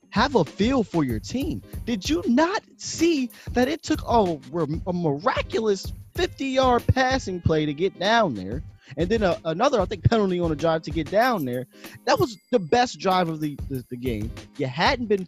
Have 0.09 0.35
a 0.35 0.45
feel 0.45 0.83
for 0.83 1.03
your 1.03 1.19
team. 1.19 1.63
Did 1.85 2.07
you 2.07 2.21
not 2.27 2.61
see 2.77 3.31
that 3.53 3.67
it 3.67 3.81
took 3.81 4.03
a, 4.07 4.37
a 4.85 4.93
miraculous 4.93 5.91
50 6.13 6.45
yard 6.45 6.85
passing 6.85 7.41
play 7.41 7.65
to 7.65 7.73
get 7.73 7.97
down 7.97 8.35
there? 8.35 8.61
And 8.97 9.09
then 9.09 9.23
a, 9.23 9.39
another, 9.45 9.81
I 9.81 9.85
think, 9.85 10.09
penalty 10.09 10.39
on 10.39 10.51
a 10.51 10.55
drive 10.55 10.81
to 10.83 10.91
get 10.91 11.09
down 11.09 11.45
there. 11.45 11.65
That 12.05 12.19
was 12.19 12.37
the 12.51 12.59
best 12.59 12.99
drive 12.99 13.29
of 13.29 13.39
the, 13.39 13.57
the, 13.69 13.83
the 13.89 13.97
game. 13.97 14.31
You 14.57 14.67
hadn't 14.67 15.07
been 15.07 15.27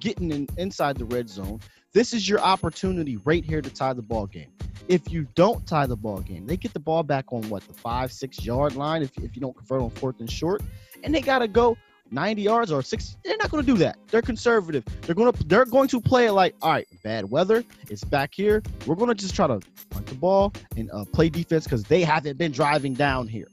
getting 0.00 0.30
in, 0.30 0.48
inside 0.56 0.96
the 0.96 1.04
red 1.04 1.28
zone. 1.28 1.60
This 1.92 2.12
is 2.12 2.28
your 2.28 2.40
opportunity 2.40 3.18
right 3.18 3.44
here 3.44 3.62
to 3.62 3.70
tie 3.70 3.92
the 3.92 4.02
ball 4.02 4.26
game. 4.26 4.50
If 4.88 5.10
you 5.10 5.26
don't 5.34 5.66
tie 5.66 5.86
the 5.86 5.96
ball 5.96 6.20
game, 6.20 6.46
they 6.46 6.56
get 6.56 6.74
the 6.74 6.80
ball 6.80 7.02
back 7.02 7.32
on 7.32 7.48
what 7.48 7.66
the 7.66 7.72
five, 7.72 8.12
six 8.12 8.44
yard 8.44 8.76
line. 8.76 9.02
If, 9.02 9.12
if 9.18 9.34
you 9.34 9.40
don't 9.40 9.56
convert 9.56 9.80
on 9.80 9.90
fourth 9.90 10.20
and 10.20 10.30
short, 10.30 10.62
and 11.02 11.14
they 11.14 11.20
gotta 11.20 11.48
go 11.48 11.76
90 12.10 12.42
yards 12.42 12.72
or 12.72 12.82
six. 12.82 13.16
They're 13.24 13.36
not 13.36 13.50
going 13.50 13.64
to 13.64 13.72
do 13.72 13.78
that. 13.78 13.98
They're 14.08 14.22
conservative. 14.22 14.84
They're 15.02 15.14
going 15.14 15.32
to 15.32 15.44
they're 15.44 15.64
going 15.64 15.88
to 15.88 16.00
play 16.00 16.26
it 16.26 16.32
like, 16.32 16.54
all 16.62 16.70
right, 16.70 16.86
bad 17.02 17.30
weather. 17.30 17.64
It's 17.90 18.04
back 18.04 18.34
here. 18.34 18.62
We're 18.86 18.94
going 18.94 19.08
to 19.08 19.14
just 19.14 19.34
try 19.34 19.46
to 19.46 19.60
punt 19.90 20.06
the 20.06 20.14
ball 20.14 20.52
and 20.76 20.90
uh, 20.92 21.04
play 21.12 21.28
defense 21.28 21.64
because 21.64 21.84
they 21.84 22.02
haven't 22.02 22.38
been 22.38 22.52
driving 22.52 22.94
down 22.94 23.28
here. 23.28 23.48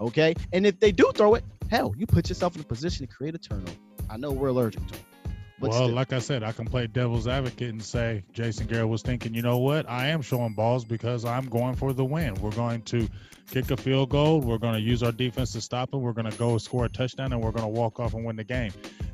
Okay, 0.00 0.34
and 0.52 0.66
if 0.66 0.78
they 0.78 0.92
do 0.92 1.10
throw 1.14 1.34
it, 1.34 1.44
hell, 1.70 1.94
you 1.96 2.06
put 2.06 2.28
yourself 2.28 2.54
in 2.54 2.60
a 2.60 2.64
position 2.64 3.06
to 3.06 3.12
create 3.12 3.34
a 3.34 3.38
turnover. 3.38 3.72
I 4.10 4.16
know 4.16 4.30
we're 4.30 4.48
allergic 4.48 4.86
to 4.88 4.94
it. 4.94 5.00
But 5.58 5.70
well, 5.70 5.84
still. 5.84 5.94
like 5.94 6.12
I 6.12 6.18
said, 6.18 6.42
I 6.42 6.52
can 6.52 6.66
play 6.66 6.86
devil's 6.86 7.26
advocate 7.26 7.70
and 7.70 7.82
say 7.82 8.24
Jason 8.32 8.66
Garrett 8.66 8.88
was 8.88 9.02
thinking, 9.02 9.34
you 9.34 9.40
know 9.40 9.58
what? 9.58 9.88
I 9.88 10.08
am 10.08 10.20
showing 10.20 10.52
balls 10.52 10.84
because 10.84 11.24
I'm 11.24 11.48
going 11.48 11.76
for 11.76 11.94
the 11.94 12.04
win. 12.04 12.34
We're 12.34 12.50
going 12.50 12.82
to 12.82 13.08
kick 13.50 13.70
a 13.70 13.76
field 13.76 14.10
goal. 14.10 14.40
We're 14.40 14.58
going 14.58 14.74
to 14.74 14.80
use 14.80 15.02
our 15.02 15.12
defense 15.12 15.52
to 15.52 15.62
stop 15.62 15.94
it. 15.94 15.96
We're 15.96 16.12
going 16.12 16.30
to 16.30 16.36
go 16.36 16.58
score 16.58 16.84
a 16.84 16.88
touchdown 16.90 17.32
and 17.32 17.42
we're 17.42 17.52
going 17.52 17.64
to 17.64 17.80
walk 17.80 18.00
off 18.00 18.12
and 18.12 18.24
win 18.24 18.36
the 18.36 18.44
game. 18.44 18.72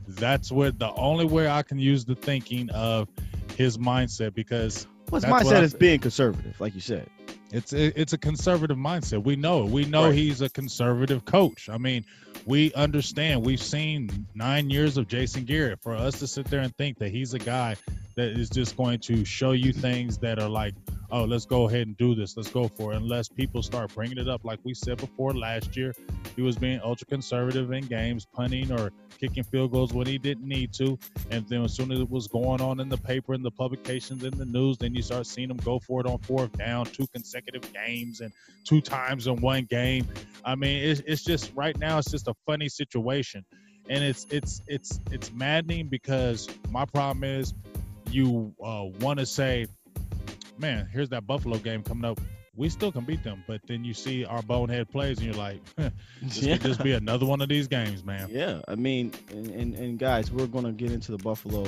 That's 0.08 0.50
what 0.50 0.78
the 0.78 0.92
only 0.94 1.26
way 1.26 1.48
I 1.48 1.62
can 1.62 1.78
use 1.78 2.04
the 2.04 2.16
thinking 2.16 2.70
of 2.70 3.08
his 3.56 3.78
mindset 3.78 4.34
because 4.34 4.86
That's 5.20 5.26
what 5.30 5.44
mindset 5.44 5.62
is 5.62 5.74
being 5.74 6.00
conservative, 6.00 6.60
like 6.60 6.74
you 6.74 6.80
said. 6.80 7.08
it's 7.52 7.72
it- 7.74 7.92
it's 7.96 8.14
a 8.14 8.18
conservative 8.18 8.78
mindset. 8.78 9.22
We 9.24 9.36
know 9.36 9.64
it. 9.64 9.70
We 9.70 9.84
know 9.84 10.06
Right. 10.06 10.14
he's 10.14 10.40
a 10.40 10.48
conservative 10.48 11.24
coach. 11.26 11.68
I 11.68 11.76
mean, 11.76 12.04
we 12.46 12.72
understand. 12.72 13.44
We've 13.44 13.60
seen 13.62 14.26
nine 14.34 14.70
years 14.70 14.96
of 14.96 15.06
Jason 15.06 15.44
Garrett. 15.44 15.80
For 15.82 15.94
us 15.94 16.18
to 16.20 16.26
sit 16.26 16.46
there 16.46 16.60
and 16.60 16.74
think 16.76 16.98
that 17.00 17.10
he's 17.10 17.34
a 17.34 17.38
guy 17.38 17.76
that 18.16 18.28
is 18.38 18.48
just 18.48 18.74
going 18.76 19.00
to 19.00 19.24
show 19.26 19.52
you 19.52 19.72
things 19.74 20.16
that 20.18 20.38
are 20.38 20.48
like, 20.48 20.74
oh, 21.10 21.24
let's 21.24 21.44
go 21.44 21.68
ahead 21.68 21.86
and 21.86 21.96
do 21.98 22.14
this. 22.14 22.36
Let's 22.38 22.48
go 22.50 22.68
for 22.68 22.94
it. 22.94 22.96
Unless 22.96 23.28
people 23.28 23.62
start 23.62 23.94
bringing 23.94 24.16
it 24.16 24.28
up, 24.28 24.44
like 24.44 24.60
we 24.64 24.72
said 24.72 24.96
before 24.96 25.34
last 25.34 25.76
year, 25.76 25.94
he 26.34 26.42
was 26.42 26.56
being 26.56 26.80
ultra 26.82 27.06
conservative 27.06 27.72
in 27.72 27.86
games, 27.86 28.26
punting 28.32 28.72
or 28.72 28.90
kicking 29.18 29.44
field 29.44 29.72
goals 29.72 29.92
when 29.92 30.06
he 30.06 30.18
didn't 30.18 30.46
need 30.46 30.72
to. 30.74 30.98
And 31.30 31.46
then 31.48 31.62
as 31.62 31.74
soon 31.74 31.92
as 31.92 32.00
it 32.00 32.10
was 32.10 32.28
going 32.28 32.60
on 32.60 32.80
in 32.80 32.88
the 32.88 32.96
paper, 32.96 33.34
in 33.34 33.42
the 33.42 33.50
publications, 33.50 34.24
in 34.24 34.36
the 34.36 34.44
news, 34.44 34.78
then 34.78 34.94
you 34.94 35.02
start 35.02 35.26
seeing 35.26 35.50
him 35.50 35.58
go 35.58 35.78
for 35.78 36.00
it 36.00 36.06
on 36.06 36.18
fourth 36.18 36.52
down, 36.56 36.86
two 36.86 37.06
consecutive 37.08 37.72
games, 37.72 38.20
and 38.20 38.32
two 38.64 38.80
times 38.80 39.26
in 39.26 39.40
one 39.40 39.64
game. 39.64 40.08
I 40.44 40.54
mean, 40.54 40.82
it's, 40.82 41.02
it's 41.06 41.24
just 41.24 41.52
right 41.54 41.76
now, 41.78 41.98
it's 41.98 42.10
just 42.10 42.28
a 42.28 42.34
funny 42.46 42.68
situation, 42.68 43.44
and 43.88 44.02
it's 44.02 44.26
it's 44.30 44.62
it's 44.66 45.00
it's 45.10 45.32
maddening 45.32 45.88
because 45.88 46.48
my 46.70 46.84
problem 46.84 47.24
is 47.24 47.54
you 48.10 48.54
uh, 48.62 48.84
want 49.00 49.18
to 49.18 49.26
say, 49.26 49.66
man, 50.58 50.88
here's 50.92 51.10
that 51.10 51.26
Buffalo 51.26 51.58
game 51.58 51.82
coming 51.82 52.04
up. 52.04 52.20
We 52.54 52.68
still 52.68 52.92
can 52.92 53.04
beat 53.04 53.24
them, 53.24 53.42
but 53.46 53.62
then 53.66 53.82
you 53.84 53.94
see 53.94 54.26
our 54.26 54.42
bonehead 54.42 54.90
plays, 54.90 55.18
and 55.18 55.26
you're 55.26 55.36
like, 55.36 55.60
this 56.22 56.40
could 56.40 56.60
just 56.60 56.82
be 56.82 56.92
another 56.92 57.24
one 57.24 57.40
of 57.40 57.48
these 57.48 57.66
games, 57.66 58.04
man. 58.04 58.28
Yeah, 58.30 58.60
I 58.68 58.74
mean, 58.74 59.12
and, 59.30 59.48
and, 59.48 59.74
and 59.74 59.98
guys, 59.98 60.30
we're 60.30 60.46
gonna 60.46 60.72
get 60.72 60.92
into 60.92 61.12
the 61.12 61.18
Buffalo 61.18 61.64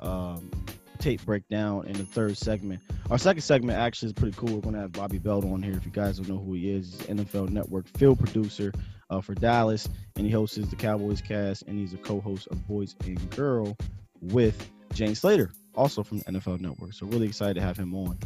um, 0.00 0.50
tape 0.98 1.24
breakdown 1.24 1.86
in 1.86 1.94
the 1.94 2.04
third 2.04 2.36
segment. 2.36 2.82
Our 3.10 3.16
second 3.16 3.40
segment 3.40 3.78
actually 3.78 4.08
is 4.08 4.12
pretty 4.12 4.36
cool. 4.36 4.56
We're 4.56 4.60
gonna 4.60 4.80
have 4.80 4.92
Bobby 4.92 5.18
Belt 5.18 5.44
on 5.44 5.62
here. 5.62 5.74
If 5.74 5.86
you 5.86 5.92
guys 5.92 6.18
don't 6.18 6.28
know 6.28 6.38
who 6.38 6.54
he 6.54 6.70
is, 6.70 7.00
he's 7.00 7.06
NFL 7.06 7.48
Network 7.48 7.88
field 7.96 8.18
producer 8.18 8.72
uh, 9.10 9.20
for 9.20 9.34
Dallas, 9.34 9.88
and 10.16 10.26
he 10.26 10.32
hosts 10.32 10.58
the 10.58 10.76
Cowboys 10.76 11.22
Cast, 11.22 11.62
and 11.62 11.78
he's 11.78 11.94
a 11.94 11.98
co-host 11.98 12.48
of 12.48 12.66
Boys 12.66 12.94
and 13.04 13.30
Girl 13.30 13.76
with 14.20 14.68
Jane 14.92 15.14
Slater, 15.14 15.50
also 15.78 16.02
from 16.02 16.18
the 16.18 16.24
NFL 16.24 16.60
Network. 16.60 16.92
So 16.92 17.06
really 17.06 17.26
excited 17.28 17.54
to 17.54 17.60
have 17.62 17.76
him 17.76 17.94
on. 17.94 18.18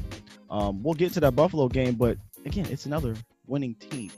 Um, 0.51 0.83
we'll 0.83 0.95
get 0.95 1.13
to 1.15 1.21
that 1.21 1.37
Buffalo 1.37 1.69
game, 1.69 1.95
but 1.95 2.19
again, 2.45 2.67
it's 2.71 2.87
another 2.87 3.15
winning 3.47 3.75
team. 3.77 4.11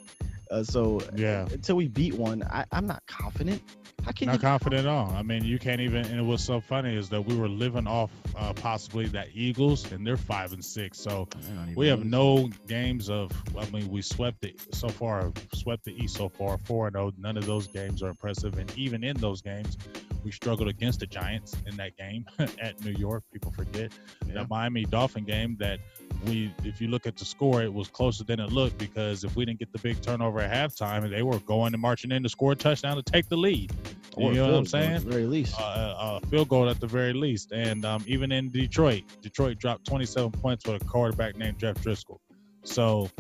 Uh, 0.51 0.63
so 0.63 1.01
Yeah. 1.17 1.47
until 1.51 1.77
we 1.77 1.89
beat 1.89 2.15
one, 2.15 2.43
I, 2.45 2.65
I'm 2.71 2.87
not 2.87 3.03
confident. 3.07 3.61
How 4.05 4.13
can 4.13 4.27
Not 4.27 4.41
confident 4.43 4.81
at 4.81 4.87
all. 4.87 5.11
I 5.13 5.23
mean, 5.23 5.45
you 5.45 5.59
can't 5.59 5.81
even. 5.81 6.05
And 6.05 6.29
what's 6.29 6.45
so 6.45 6.61
funny 6.61 6.95
is 6.95 7.09
that 7.09 7.23
we 7.23 7.35
were 7.35 7.49
living 7.49 7.87
off 7.87 8.11
uh, 8.37 8.53
possibly 8.53 9.07
that 9.07 9.29
Eagles, 9.33 9.91
and 9.91 10.07
they're 10.07 10.19
five 10.19 10.53
and 10.53 10.63
six. 10.63 10.99
So 11.01 11.27
I 11.59 11.73
we 11.75 11.87
have 11.89 12.05
no 12.05 12.51
games 12.69 13.09
of. 13.09 13.33
I 13.59 13.65
mean, 13.71 13.89
we 13.89 14.03
swept 14.03 14.43
the 14.43 14.55
so 14.73 14.89
far, 14.91 15.33
swept 15.55 15.85
the 15.85 15.93
East 15.97 16.17
so 16.17 16.29
far, 16.29 16.59
four 16.59 16.87
and 16.87 16.95
zero. 16.95 17.13
None 17.17 17.39
of 17.39 17.47
those 17.47 17.67
games 17.67 18.03
are 18.03 18.11
impressive, 18.11 18.59
and 18.59 18.71
even 18.77 19.03
in 19.03 19.17
those 19.17 19.41
games, 19.41 19.79
we 20.25 20.31
struggled 20.33 20.69
against 20.69 21.01
the 21.01 21.07
Giants 21.07 21.55
in 21.67 21.77
that 21.77 21.97
game 21.97 22.25
at 22.61 22.83
New 22.85 22.93
York. 22.93 23.23
People 23.33 23.53
forget 23.53 23.93
Yeah. 24.27 24.35
that 24.35 24.49
Miami 24.51 24.85
Dolphin 24.85 25.25
game 25.25 25.57
that 25.61 25.79
we, 26.27 26.53
if 26.65 26.81
you 26.81 26.89
look 26.89 27.07
at 27.07 27.17
the 27.17 27.25
score, 27.25 27.63
it 27.63 27.73
was 27.73 27.89
closer 27.89 28.25
than 28.25 28.41
it 28.41 28.51
looked 28.51 28.79
because 28.79 29.25
if 29.25 29.37
we 29.37 29.45
didn't 29.45 29.59
get 29.59 29.71
the 29.73 29.79
big 29.79 30.01
turnover 30.01 30.41
at 30.41 30.51
halftime, 30.51 31.09
they 31.11 31.23
were 31.23 31.39
going 31.41 31.75
and 31.75 31.83
marching 31.83 32.11
in 32.13 32.23
to 32.23 32.29
score 32.29 32.53
a 32.53 32.57
touchdown 32.57 32.97
to 32.97 33.03
take 33.03 33.29
the 33.29 33.37
lead. 33.37 33.73
Or 34.17 34.31
you 34.33 34.37
know 34.39 34.43
what 34.43 34.49
I'm 34.49 34.53
goal 34.53 34.61
at 34.63 34.69
saying? 34.69 34.93
the 35.05 35.11
very 35.11 35.27
least. 35.27 35.61
uh, 35.61 36.21
a 36.23 36.27
field 36.29 36.49
goal 36.49 36.69
at 36.71 36.81
the 36.81 36.87
very 36.87 37.13
least. 37.13 37.53
And 37.53 37.85
um, 37.85 38.03
even 38.07 38.33
in 38.33 38.51
Detroit, 38.51 39.03
Detroit 39.23 39.59
dropped 39.59 39.87
27 39.87 40.31
points 40.31 40.65
with 40.67 40.81
a 40.81 40.85
quarterback 40.85 41.37
named 41.37 41.59
Jeff 41.59 41.77
Driskel. 41.83 42.19
So, 42.63 43.11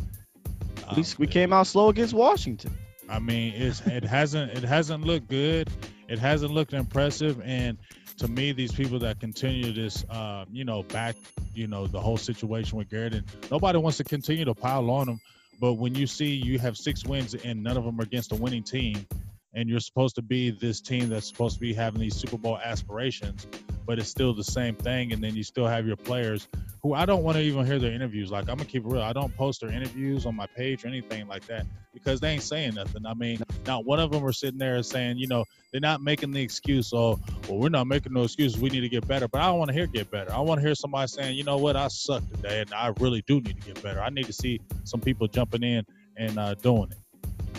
At 0.88 0.96
least 0.96 1.18
we 1.18 1.26
um, 1.26 1.32
came 1.32 1.52
out 1.52 1.66
slow 1.66 1.88
against 1.88 2.14
Washington. 2.14 2.76
I 3.08 3.18
mean, 3.18 3.52
it's 3.54 3.80
it 3.86 4.02
hasn't 4.04 4.52
it 4.52 4.62
hasn't 4.64 5.04
looked 5.04 5.28
good. 5.28 5.68
It 6.08 6.18
hasn't 6.18 6.52
looked 6.52 6.72
impressive. 6.72 7.40
And 7.42 7.78
to 8.18 8.28
me, 8.28 8.52
these 8.52 8.72
people 8.72 9.00
that 9.00 9.20
continue 9.20 9.72
this, 9.72 10.04
uh, 10.08 10.44
you 10.52 10.64
know, 10.64 10.82
back, 10.82 11.16
you 11.54 11.66
know, 11.66 11.86
the 11.86 12.00
whole 12.00 12.16
situation 12.16 12.78
with 12.78 12.90
Garrett, 12.90 13.14
and 13.14 13.24
nobody 13.50 13.78
wants 13.78 13.98
to 13.98 14.04
continue 14.04 14.44
to 14.44 14.54
pile 14.54 14.90
on 14.90 15.06
them. 15.06 15.20
But 15.60 15.74
when 15.74 15.94
you 15.94 16.06
see 16.06 16.34
you 16.34 16.58
have 16.58 16.76
six 16.76 17.04
wins 17.04 17.34
and 17.34 17.62
none 17.62 17.76
of 17.76 17.84
them 17.84 17.98
are 18.00 18.02
against 18.02 18.32
a 18.32 18.36
winning 18.36 18.64
team, 18.64 19.06
and 19.54 19.68
you're 19.68 19.80
supposed 19.80 20.16
to 20.16 20.22
be 20.22 20.50
this 20.50 20.80
team 20.80 21.08
that's 21.08 21.28
supposed 21.28 21.54
to 21.54 21.60
be 21.60 21.72
having 21.72 22.00
these 22.00 22.14
Super 22.14 22.36
Bowl 22.36 22.58
aspirations, 22.58 23.46
but 23.86 23.98
it's 23.98 24.08
still 24.08 24.34
the 24.34 24.44
same 24.44 24.74
thing, 24.74 25.12
and 25.12 25.22
then 25.22 25.34
you 25.34 25.42
still 25.42 25.66
have 25.66 25.86
your 25.86 25.96
players 25.96 26.48
who 26.82 26.92
I 26.92 27.06
don't 27.06 27.22
want 27.22 27.36
to 27.36 27.42
even 27.42 27.64
hear 27.64 27.78
their 27.78 27.92
interviews. 27.92 28.30
Like 28.30 28.48
I'm 28.48 28.56
gonna 28.56 28.64
keep 28.64 28.84
it 28.84 28.88
real. 28.88 29.02
I 29.02 29.12
don't 29.12 29.34
post 29.36 29.60
their 29.60 29.70
interviews 29.70 30.26
on 30.26 30.34
my 30.34 30.46
page 30.46 30.84
or 30.84 30.88
anything 30.88 31.26
like 31.28 31.46
that 31.46 31.66
because 31.92 32.20
they 32.20 32.30
ain't 32.30 32.42
saying 32.42 32.74
nothing. 32.74 33.06
I 33.06 33.14
mean, 33.14 33.42
not 33.66 33.84
one 33.84 34.00
of 34.00 34.10
them 34.10 34.24
are 34.24 34.32
sitting 34.32 34.58
there 34.58 34.82
saying, 34.82 35.18
you 35.18 35.26
know, 35.26 35.44
they're 35.72 35.80
not 35.80 36.02
making 36.02 36.32
the 36.32 36.42
excuse, 36.42 36.92
oh, 36.92 37.18
well, 37.48 37.58
we're 37.58 37.68
not 37.68 37.86
making 37.86 38.12
no 38.12 38.22
excuses. 38.22 38.60
We 38.60 38.68
need 38.70 38.82
to 38.82 38.88
get 38.88 39.06
better. 39.08 39.28
But 39.28 39.40
I 39.40 39.46
don't 39.46 39.58
want 39.58 39.68
to 39.68 39.74
hear 39.74 39.86
get 39.86 40.10
better. 40.10 40.32
I 40.32 40.40
want 40.40 40.60
to 40.60 40.66
hear 40.66 40.74
somebody 40.74 41.08
saying, 41.08 41.36
you 41.36 41.44
know 41.44 41.56
what, 41.56 41.76
I 41.76 41.88
suck 41.88 42.22
today, 42.30 42.60
and 42.60 42.74
I 42.74 42.92
really 43.00 43.22
do 43.26 43.40
need 43.40 43.60
to 43.60 43.66
get 43.66 43.82
better. 43.82 44.00
I 44.00 44.10
need 44.10 44.26
to 44.26 44.32
see 44.32 44.60
some 44.84 45.00
people 45.00 45.26
jumping 45.26 45.62
in 45.62 45.84
and 46.16 46.38
uh, 46.38 46.54
doing 46.54 46.90
it. 46.90 46.98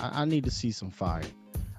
I, 0.02 0.22
I 0.22 0.26
need 0.26 0.44
to 0.46 0.52
see 0.52 0.72
some 0.72 0.92
fire. 0.92 1.24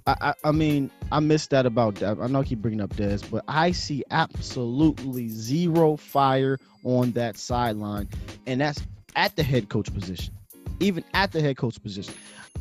I, 0.06 0.16
I, 0.20 0.34
I 0.44 0.52
mean, 0.52 0.90
I 1.10 1.20
missed 1.20 1.50
that 1.50 1.66
about 1.66 1.96
that. 1.96 2.18
I 2.20 2.26
know 2.28 2.40
I 2.40 2.44
keep 2.44 2.60
bringing 2.60 2.80
up 2.80 2.90
Dez, 2.94 3.28
but 3.28 3.44
I 3.48 3.72
see 3.72 4.04
absolutely 4.10 5.28
zero 5.28 5.96
fire 5.96 6.58
on 6.84 7.12
that 7.12 7.36
sideline, 7.36 8.08
and 8.46 8.60
that's 8.60 8.80
at 9.16 9.34
the 9.36 9.42
head 9.42 9.68
coach 9.68 9.92
position. 9.92 10.32
Even 10.78 11.02
at 11.14 11.32
the 11.32 11.40
head 11.40 11.56
coach 11.56 11.82
position, 11.82 12.14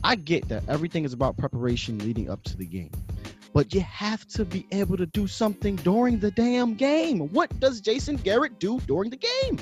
I 0.03 0.15
get 0.15 0.47
that 0.49 0.63
everything 0.69 1.03
is 1.05 1.13
about 1.13 1.37
preparation 1.37 1.99
leading 1.99 2.29
up 2.29 2.41
to 2.45 2.57
the 2.57 2.65
game. 2.65 2.91
but 3.53 3.73
you 3.73 3.81
have 3.81 4.25
to 4.29 4.43
be 4.43 4.65
able 4.71 4.97
to 4.97 5.05
do 5.05 5.27
something 5.27 5.75
during 5.77 6.19
the 6.19 6.31
damn 6.31 6.73
game. 6.75 7.19
What 7.31 7.57
does 7.59 7.79
Jason 7.81 8.15
Garrett 8.17 8.59
do 8.59 8.79
during 8.81 9.09
the 9.11 9.17
game? 9.17 9.59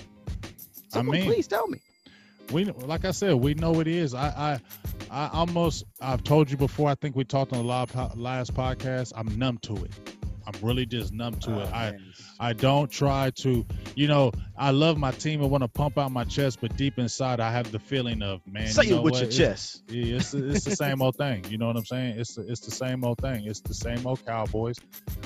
Someone 0.89 1.17
mean- 1.17 1.25
please 1.25 1.47
tell 1.47 1.67
me. 1.67 1.79
we 2.51 2.65
like 2.65 3.05
I 3.05 3.11
said, 3.11 3.33
we 3.35 3.53
know 3.55 3.79
it 3.81 3.87
is. 3.87 4.13
I 4.13 4.27
I 4.27 4.59
I 5.13 5.29
almost 5.31 5.83
I've 6.01 6.23
told 6.23 6.49
you 6.49 6.57
before. 6.57 6.89
I 6.89 6.95
think 6.95 7.15
we 7.15 7.23
talked 7.23 7.53
on 7.53 7.59
the 7.59 7.63
last 7.65 7.93
po- 7.93 8.11
last 8.15 8.53
podcast. 8.53 9.13
I'm 9.15 9.37
numb 9.37 9.59
to 9.63 9.75
it. 9.75 9.91
I'm 10.45 10.53
really 10.61 10.85
just 10.85 11.13
numb 11.13 11.35
to 11.41 11.59
it. 11.61 11.69
Oh, 11.71 11.75
I. 11.75 11.93
I 12.39 12.51
don't 12.51 12.91
try 12.91 13.29
to, 13.37 13.65
you 13.95 14.07
know, 14.07 14.31
I 14.57 14.71
love 14.71 14.97
my 14.97 15.11
team 15.11 15.41
and 15.41 15.49
want 15.49 15.63
to 15.63 15.69
pump 15.69 15.97
out 15.97 16.11
my 16.11 16.25
chest, 16.25 16.57
but 16.59 16.75
deep 16.75 16.97
inside 16.99 17.39
I 17.39 17.51
have 17.51 17.71
the 17.71 17.79
feeling 17.79 18.21
of 18.21 18.41
man. 18.45 18.67
say 18.67 18.83
you 18.85 18.89
know 18.91 18.97
it 18.97 19.03
with 19.03 19.11
what? 19.13 19.21
your 19.21 19.29
It's- 19.29 19.37
chest. 19.37 19.83
Yeah, 19.87 20.15
it's 20.17 20.33
it's 20.33 20.65
the 20.65 20.75
same 20.75 21.01
old 21.01 21.15
thing. 21.15 21.45
You 21.49 21.57
know 21.57 21.67
what 21.67 21.77
I'm 21.77 21.85
saying? 21.85 22.19
It's 22.19 22.35
the, 22.35 22.41
it's 22.51 22.61
the 22.61 22.71
same 22.71 23.05
old 23.05 23.19
thing. 23.19 23.45
It's 23.45 23.61
the 23.61 23.73
same 23.73 24.05
old 24.05 24.25
Cowboys. 24.25 24.77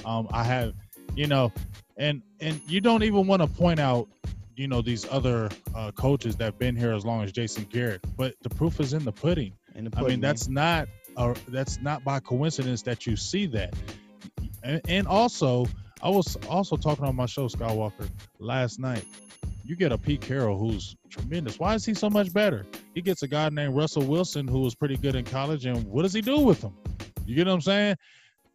Um, 0.05 0.27
I 0.31 0.43
have, 0.43 0.73
you 1.15 1.25
know, 1.27 1.51
and 1.97 2.21
and 2.39 2.61
you 2.67 2.81
don't 2.81 3.01
even 3.03 3.25
want 3.25 3.41
to 3.41 3.47
point 3.47 3.79
out, 3.79 4.07
you 4.55 4.67
know, 4.67 4.81
these 4.83 5.07
other 5.09 5.49
uh, 5.73 5.91
coaches 5.93 6.35
that've 6.35 6.59
been 6.59 6.75
here 6.75 6.93
as 6.93 7.05
long 7.05 7.23
as 7.23 7.31
Jason 7.31 7.63
Garrett. 7.71 8.01
But 8.15 8.35
the 8.43 8.49
proof 8.49 8.79
is 8.79 8.93
in 8.93 9.03
the 9.05 9.13
pudding. 9.13 9.53
And 9.77 9.93
I 9.95 10.01
mean, 10.01 10.19
that's 10.19 10.49
not 10.49 10.89
uh, 11.15 11.35
that's 11.47 11.79
not 11.79 12.03
by 12.03 12.19
coincidence 12.19 12.81
that 12.81 13.05
you 13.05 13.15
see 13.15 13.45
that. 13.47 13.73
And, 14.63 14.81
and 14.89 15.07
also, 15.07 15.67
I 16.01 16.09
was 16.09 16.35
also 16.49 16.75
talking 16.75 17.05
on 17.05 17.15
my 17.15 17.27
show 17.27 17.47
Skywalker 17.47 18.09
last 18.39 18.79
night. 18.79 19.05
You 19.63 19.75
get 19.75 19.91
a 19.91 19.97
Pete 19.97 20.21
Carroll 20.21 20.57
who's 20.57 20.95
tremendous. 21.09 21.59
Why 21.59 21.75
is 21.75 21.85
he 21.85 21.93
so 21.93 22.09
much 22.09 22.33
better? 22.33 22.65
He 22.95 23.01
gets 23.01 23.21
a 23.21 23.27
guy 23.27 23.49
named 23.49 23.75
Russell 23.75 24.03
Wilson 24.03 24.47
who 24.47 24.61
was 24.61 24.73
pretty 24.73 24.97
good 24.97 25.15
in 25.15 25.25
college, 25.25 25.65
and 25.65 25.85
what 25.85 26.03
does 26.03 26.13
he 26.13 26.21
do 26.21 26.39
with 26.39 26.61
him? 26.61 26.73
You 27.25 27.35
get 27.35 27.47
what 27.47 27.53
I'm 27.53 27.61
saying? 27.61 27.95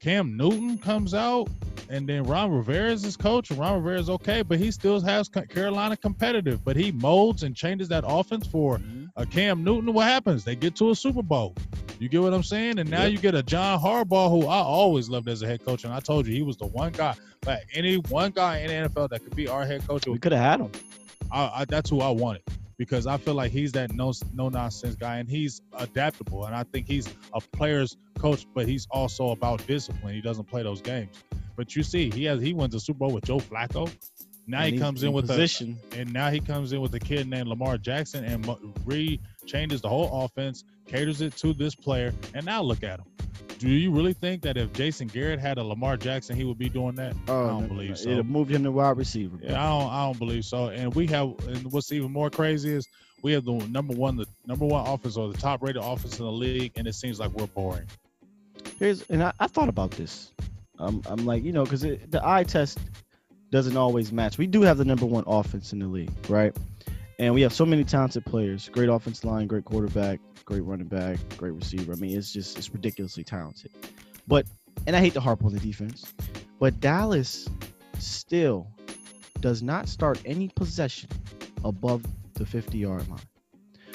Cam 0.02 0.36
Newton 0.36 0.78
comes 0.78 1.14
out, 1.14 1.48
and 1.88 2.08
then 2.08 2.24
Ron 2.24 2.50
Rivera 2.50 2.90
is 2.90 3.02
his 3.02 3.16
coach, 3.16 3.50
and 3.50 3.58
Ron 3.58 3.76
Rivera 3.76 4.00
is 4.00 4.10
okay, 4.10 4.42
but 4.42 4.58
he 4.58 4.72
still 4.72 5.00
has 5.00 5.28
Carolina 5.28 5.96
competitive. 5.96 6.64
But 6.64 6.74
he 6.76 6.90
molds 6.90 7.44
and 7.44 7.54
changes 7.54 7.88
that 7.88 8.02
offense 8.06 8.46
for 8.46 8.78
Mhm. 8.78 9.10
a 9.16 9.24
Cam 9.24 9.62
Newton, 9.62 9.92
what 9.92 10.06
happens? 10.08 10.42
They 10.42 10.56
get 10.56 10.74
to 10.76 10.90
a 10.90 10.96
Super 10.96 11.22
Bowl. 11.22 11.54
You 12.00 12.08
get 12.08 12.20
what 12.20 12.34
I'm 12.34 12.42
saying? 12.42 12.80
And 12.80 12.90
now 12.90 13.02
Yep. 13.04 13.12
you 13.12 13.18
get 13.18 13.34
a 13.36 13.44
John 13.44 13.78
Harbaugh, 13.78 14.28
who 14.28 14.48
I 14.48 14.58
always 14.58 15.08
loved 15.08 15.28
as 15.28 15.42
a 15.42 15.46
head 15.46 15.64
coach, 15.64 15.84
and 15.84 15.92
I 15.94 16.00
told 16.00 16.26
you 16.26 16.34
he 16.34 16.42
was 16.42 16.56
the 16.56 16.66
one 16.66 16.90
guy, 16.90 17.14
but 17.42 17.60
any 17.72 17.96
one 17.98 18.32
guy 18.32 18.58
in 18.58 18.68
the 18.68 18.74
NFL 18.74 19.06
that 19.08 19.22
could 19.22 19.36
be 19.36 19.46
our 19.46 19.64
head 19.64 19.86
coach. 19.86 20.04
we 20.08 20.18
could 20.18 20.32
have 20.32 20.40
had 20.42 20.60
him. 20.60 20.72
I, 21.30 21.60
I, 21.60 21.64
that's 21.66 21.88
who 21.88 22.00
I 22.00 22.10
wanted 22.10 22.42
because 22.78 23.06
I 23.06 23.16
feel 23.16 23.34
like 23.34 23.52
he's 23.52 23.72
that 23.72 23.92
no 23.92 24.12
no 24.34 24.48
nonsense 24.48 24.94
guy, 24.96 25.18
and 25.18 25.28
he's 25.28 25.60
adaptable, 25.78 26.44
and 26.46 26.54
I 26.54 26.64
think 26.64 26.86
he's 26.86 27.08
a 27.32 27.40
player's 27.40 27.96
coach, 28.18 28.46
but 28.54 28.66
he's 28.66 28.86
also 28.90 29.30
about 29.30 29.66
discipline. 29.66 30.14
He 30.14 30.20
doesn't 30.20 30.44
play 30.44 30.62
those 30.62 30.80
games. 30.80 31.16
But 31.56 31.76
you 31.76 31.82
see, 31.82 32.10
he 32.10 32.24
has 32.24 32.40
he 32.40 32.52
wins 32.54 32.72
the 32.72 32.80
Super 32.80 32.98
Bowl 33.00 33.12
with 33.12 33.24
Joe 33.24 33.38
Flacco. 33.38 33.90
Now 34.46 34.62
And 34.62 34.74
he 34.74 34.80
comes 34.80 35.02
in 35.04 35.12
with 35.12 35.26
a 35.26 35.28
position. 35.28 35.78
and 35.92 36.12
now 36.12 36.28
he 36.30 36.40
comes 36.40 36.72
in 36.72 36.80
with 36.80 36.92
a 36.94 36.98
kid 37.00 37.28
named 37.28 37.46
Lamar 37.46 37.78
Jackson 37.78 38.24
and 38.24 38.48
re 38.84 39.20
changes 39.46 39.80
the 39.80 39.88
whole 39.88 40.24
offense, 40.24 40.64
caters 40.86 41.20
it 41.20 41.36
to 41.36 41.52
this 41.52 41.74
player, 41.76 42.12
and 42.34 42.44
now 42.44 42.60
look 42.62 42.82
at 42.82 42.98
him. 42.98 43.06
Do 43.62 43.68
you 43.68 43.92
really 43.92 44.12
think 44.12 44.42
that 44.42 44.56
if 44.56 44.72
Jason 44.72 45.06
Garrett 45.06 45.38
had 45.38 45.56
a 45.56 45.62
Lamar 45.62 45.96
Jackson, 45.96 46.34
he 46.34 46.42
would 46.42 46.58
be 46.58 46.68
doing 46.68 46.96
that? 46.96 47.14
Oh, 47.28 47.44
I 47.44 47.48
don't 47.48 47.62
no, 47.62 47.68
believe 47.68 47.90
no. 47.90 47.94
so. 47.94 48.10
It'll 48.10 48.24
move 48.24 48.48
him 48.48 48.64
to 48.64 48.72
wide 48.72 48.96
receiver. 48.96 49.36
bro. 49.36 49.50
Yeah, 49.50 49.64
I 49.64 49.78
don't, 49.78 49.90
I 49.92 50.04
don't 50.06 50.18
believe 50.18 50.44
so. 50.44 50.70
And 50.70 50.92
we 50.96 51.06
have, 51.06 51.32
and 51.46 51.70
what's 51.70 51.92
even 51.92 52.10
more 52.10 52.28
crazy 52.28 52.72
is 52.72 52.88
we 53.22 53.30
have 53.34 53.44
the 53.44 53.52
number 53.68 53.94
one, 53.94 54.16
the 54.16 54.26
number 54.48 54.66
one 54.66 54.84
offense 54.84 55.16
or 55.16 55.30
the 55.30 55.38
top 55.38 55.62
rated 55.62 55.80
offense 55.80 56.18
in 56.18 56.24
the 56.24 56.32
league, 56.32 56.72
and 56.74 56.88
it 56.88 56.96
seems 56.96 57.20
like 57.20 57.30
we're 57.30 57.46
boring. 57.46 57.86
Here's 58.80 59.08
and 59.10 59.22
I, 59.22 59.32
I 59.38 59.46
thought 59.46 59.68
about 59.68 59.92
this. 59.92 60.32
Um, 60.80 61.00
I'm 61.06 61.24
like, 61.24 61.44
you 61.44 61.52
know, 61.52 61.62
because 61.62 61.82
the 61.82 62.20
eye 62.24 62.42
test 62.42 62.80
doesn't 63.52 63.76
always 63.76 64.10
match. 64.10 64.38
We 64.38 64.48
do 64.48 64.62
have 64.62 64.76
the 64.76 64.84
number 64.84 65.06
one 65.06 65.22
offense 65.28 65.72
in 65.72 65.78
the 65.78 65.86
league, 65.86 66.10
right? 66.28 66.52
And 67.20 67.32
we 67.32 67.42
have 67.42 67.52
so 67.52 67.64
many 67.64 67.84
talented 67.84 68.24
players, 68.24 68.68
great 68.70 68.88
offense 68.88 69.22
line, 69.24 69.46
great 69.46 69.64
quarterback, 69.64 70.18
great 70.44 70.64
running 70.64 70.88
back, 70.88 71.18
great 71.36 71.52
receiver. 71.52 71.92
I 71.92 71.96
mean, 71.96 72.16
it's 72.16 72.32
just 72.32 72.58
it's 72.58 72.72
ridiculously 72.72 73.24
talented. 73.24 73.70
But 74.26 74.46
and 74.86 74.96
I 74.96 75.00
hate 75.00 75.14
to 75.14 75.20
harp 75.20 75.44
on 75.44 75.52
the 75.52 75.60
defense, 75.60 76.12
but 76.58 76.80
Dallas 76.80 77.48
still 77.98 78.68
does 79.40 79.62
not 79.62 79.88
start 79.88 80.20
any 80.24 80.48
possession 80.48 81.10
above 81.64 82.02
the 82.34 82.46
50 82.46 82.78
yard 82.78 83.08
line. 83.08 83.20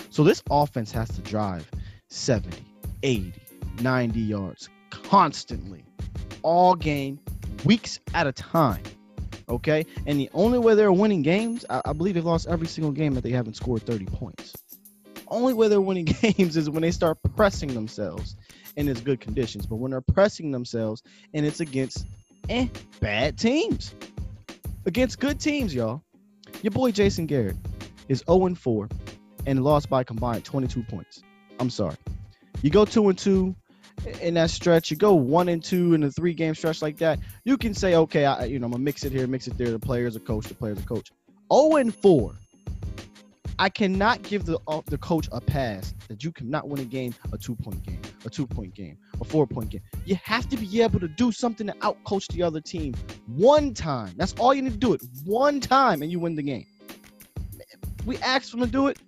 So 0.09 0.23
this 0.23 0.41
offense 0.49 0.91
has 0.91 1.09
to 1.09 1.21
drive 1.21 1.69
70, 2.09 2.57
80, 3.03 3.33
90 3.81 4.19
yards 4.19 4.69
constantly 4.89 5.85
all 6.41 6.75
game, 6.75 7.19
weeks 7.65 7.99
at 8.13 8.27
a 8.27 8.31
time. 8.31 8.83
Okay. 9.49 9.85
And 10.05 10.19
the 10.19 10.29
only 10.33 10.59
way 10.59 10.75
they're 10.75 10.91
winning 10.91 11.21
games, 11.21 11.65
I, 11.69 11.81
I 11.85 11.93
believe 11.93 12.15
they've 12.15 12.25
lost 12.25 12.47
every 12.47 12.67
single 12.67 12.91
game 12.91 13.13
that 13.15 13.23
they 13.23 13.31
haven't 13.31 13.55
scored 13.55 13.83
30 13.83 14.05
points. 14.05 14.53
Only 15.27 15.53
way 15.53 15.67
they're 15.67 15.81
winning 15.81 16.05
games 16.21 16.57
is 16.57 16.69
when 16.69 16.81
they 16.81 16.91
start 16.91 17.17
pressing 17.35 17.73
themselves 17.73 18.35
and 18.75 18.89
it's 18.89 19.01
good 19.01 19.19
conditions. 19.19 19.65
But 19.65 19.77
when 19.77 19.91
they're 19.91 20.01
pressing 20.01 20.51
themselves 20.51 21.03
and 21.33 21.45
it's 21.45 21.59
against 21.59 22.05
eh, 22.49 22.67
bad 22.99 23.37
teams, 23.37 23.93
against 24.85 25.19
good 25.19 25.39
teams, 25.39 25.73
y'all. 25.73 26.01
Your 26.63 26.71
boy 26.71 26.91
Jason 26.91 27.25
Garrett 27.25 27.57
is 28.07 28.23
0 28.29 28.55
4 28.55 28.89
and 29.45 29.63
lost 29.63 29.89
by 29.89 30.03
combined 30.03 30.43
22 30.45 30.83
points. 30.83 31.21
I'm 31.59 31.69
sorry. 31.69 31.97
You 32.61 32.69
go 32.69 32.85
2 32.85 33.09
and 33.09 33.17
2 33.17 33.55
in 34.21 34.35
that 34.35 34.49
stretch, 34.49 34.91
you 34.91 34.97
go 34.97 35.13
1 35.15 35.49
and 35.49 35.63
2 35.63 35.93
in 35.93 36.03
a 36.03 36.11
three 36.11 36.33
game 36.33 36.55
stretch 36.55 36.81
like 36.81 36.97
that. 36.97 37.19
You 37.43 37.57
can 37.57 37.73
say, 37.73 37.95
okay, 37.95 38.25
I, 38.25 38.45
you 38.45 38.59
know, 38.59 38.65
I'm 38.65 38.71
going 38.71 38.81
to 38.81 38.85
mix 38.85 39.03
it 39.03 39.11
here, 39.11 39.27
mix 39.27 39.47
it 39.47 39.57
there. 39.57 39.71
The 39.71 39.79
player's 39.79 40.15
a 40.15 40.19
coach, 40.19 40.47
the 40.47 40.55
player's 40.55 40.79
a 40.79 40.83
coach. 40.83 41.11
0 41.51 41.75
and 41.77 41.93
4. 41.93 42.33
I 43.59 43.69
cannot 43.69 44.21
give 44.21 44.45
the 44.45 44.59
uh, 44.67 44.81
the 44.85 44.97
coach 44.97 45.27
a 45.31 45.41
pass 45.41 45.93
that 46.09 46.23
you 46.23 46.31
cannot 46.31 46.69
win 46.69 46.79
a 46.79 46.85
game, 46.85 47.15
a 47.33 47.37
two 47.37 47.55
point 47.55 47.81
game, 47.83 48.01
a 48.25 48.29
two 48.29 48.45
point 48.45 48.75
game, 48.75 48.97
a 49.19 49.23
four 49.23 49.47
point 49.47 49.69
game. 49.69 49.81
You 50.05 50.15
have 50.23 50.47
to 50.49 50.57
be 50.57 50.81
able 50.81 50.99
to 50.99 51.07
do 51.07 51.31
something 51.31 51.67
to 51.67 51.73
outcoach 51.81 52.27
the 52.27 52.43
other 52.43 52.61
team 52.61 52.93
one 53.25 53.73
time. 53.73 54.13
That's 54.15 54.33
all 54.33 54.53
you 54.53 54.61
need 54.61 54.73
to 54.73 54.77
do 54.77 54.93
it 54.93 55.01
one 55.25 55.59
time, 55.59 56.01
and 56.01 56.11
you 56.11 56.19
win 56.19 56.35
the 56.35 56.43
game. 56.43 56.67
We 58.05 58.17
asked 58.19 58.53
him 58.53 58.59
to 58.61 58.67
do 58.67 58.87
it 58.87 58.99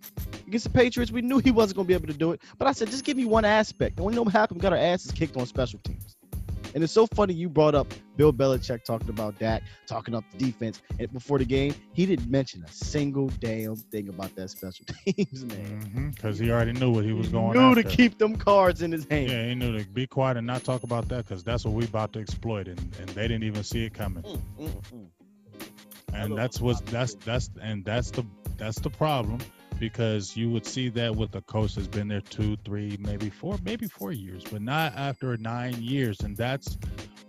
against 0.47 0.65
the 0.65 0.71
Patriots. 0.71 1.11
We 1.11 1.21
knew 1.21 1.37
he 1.37 1.51
wasn't 1.51 1.77
going 1.77 1.85
to 1.85 1.87
be 1.87 1.93
able 1.93 2.07
to 2.07 2.13
do 2.13 2.31
it, 2.31 2.41
but 2.57 2.67
I 2.67 2.73
said, 2.73 2.89
just 2.89 3.05
give 3.05 3.15
me 3.15 3.25
one 3.25 3.45
aspect. 3.45 3.97
And 3.97 4.05
we 4.05 4.13
know 4.13 4.23
what 4.23 4.33
happened. 4.33 4.59
We 4.59 4.63
got 4.63 4.73
our 4.73 4.79
asses 4.79 5.11
kicked 5.11 5.37
on 5.37 5.45
special 5.45 5.79
teams. 5.83 6.17
And 6.75 6.83
it's 6.83 6.93
so 6.93 7.07
funny 7.07 7.33
you 7.33 7.49
brought 7.49 7.73
up 7.75 7.93
Bill 8.15 8.31
Belichick 8.33 8.83
talking 8.83 9.09
about 9.09 9.37
Dak, 9.39 9.63
talking 9.87 10.13
up 10.13 10.23
the 10.31 10.37
defense, 10.37 10.81
and 10.99 11.11
before 11.11 11.37
the 11.39 11.45
game, 11.45 11.73
he 11.93 12.05
didn't 12.05 12.29
mention 12.29 12.63
a 12.63 12.71
single 12.71 13.27
damn 13.39 13.75
thing 13.75 14.09
about 14.09 14.35
that 14.35 14.49
special 14.49 14.85
teams, 15.05 15.45
man. 15.45 16.11
Because 16.15 16.37
he 16.37 16.51
already 16.51 16.73
knew 16.73 16.91
what 16.91 17.05
he 17.05 17.13
was 17.13 17.27
He 17.27 17.31
going 17.31 17.53
knew 17.53 17.69
after. 17.71 17.83
to 17.83 17.89
keep 17.89 18.17
them 18.17 18.35
cards 18.35 18.81
in 18.81 18.91
his 18.91 19.05
hand. 19.09 19.29
yeah, 19.29 19.47
he 19.47 19.55
knew 19.55 19.77
to 19.77 19.85
be 19.85 20.05
quiet 20.05 20.37
and 20.37 20.45
not 20.45 20.63
talk 20.63 20.83
about 20.83 21.07
that 21.09 21.25
because 21.25 21.43
that's 21.43 21.65
what 21.65 21.73
we 21.73 21.85
about 21.85 22.13
to 22.13 22.19
exploit, 22.19 22.67
and, 22.67 22.79
and 22.99 23.09
they 23.09 23.27
didn't 23.27 23.43
even 23.43 23.63
see 23.63 23.85
it 23.85 23.93
coming. 23.93 24.23
Mm, 24.23 24.41
mm, 24.59 24.69
mm. 24.93 25.07
and 26.13 26.37
that's 26.37 26.59
what's 26.61 26.81
that's 26.81 27.15
that's 27.25 27.49
and 27.61 27.83
that's 27.85 28.11
the 28.11 28.25
that's 28.57 28.79
the 28.79 28.89
problem 28.89 29.39
because 29.79 30.35
you 30.35 30.49
would 30.49 30.65
see 30.65 30.89
that 30.89 31.15
with 31.15 31.33
a 31.35 31.41
coach 31.41 31.75
that's 31.75 31.87
been 31.87 32.07
there 32.07 32.21
two 32.21 32.57
three 32.65 32.97
maybe 32.99 33.29
four 33.29 33.57
maybe 33.63 33.87
four 33.87 34.11
years 34.11 34.43
but 34.51 34.61
not 34.61 34.93
after 34.95 35.37
nine 35.37 35.81
years. 35.81 36.19
And 36.21 36.35
that's 36.35 36.77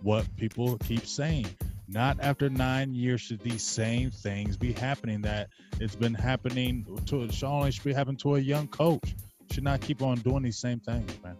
what 0.01 0.25
people 0.35 0.77
keep 0.77 1.05
saying. 1.05 1.47
Not 1.87 2.17
after 2.21 2.49
nine 2.49 2.93
years 2.93 3.21
should 3.21 3.41
these 3.41 3.63
same 3.63 4.11
things 4.11 4.57
be 4.57 4.71
happening 4.73 5.21
that 5.21 5.49
it's 5.79 5.95
been 5.95 6.13
happening 6.13 6.85
to 7.07 7.23
it 7.23 7.33
should 7.33 7.47
only 7.47 7.71
should 7.71 7.83
be 7.83 7.93
happening 7.93 8.17
to 8.17 8.35
a 8.35 8.39
young 8.39 8.67
coach. 8.67 9.15
Should 9.51 9.63
not 9.63 9.81
keep 9.81 10.01
on 10.01 10.17
doing 10.19 10.43
these 10.43 10.59
same 10.59 10.79
things 10.79 11.11
man. 11.23 11.37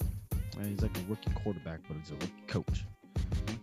Man, 0.58 0.70
he's 0.70 0.82
like 0.82 0.98
a 0.98 1.10
rookie 1.10 1.32
quarterback, 1.44 1.80
but 1.88 1.98
he's 1.98 2.12
a 2.12 2.16
rookie 2.16 2.44
coach. 2.48 2.86
Mm-hmm. 3.16 3.56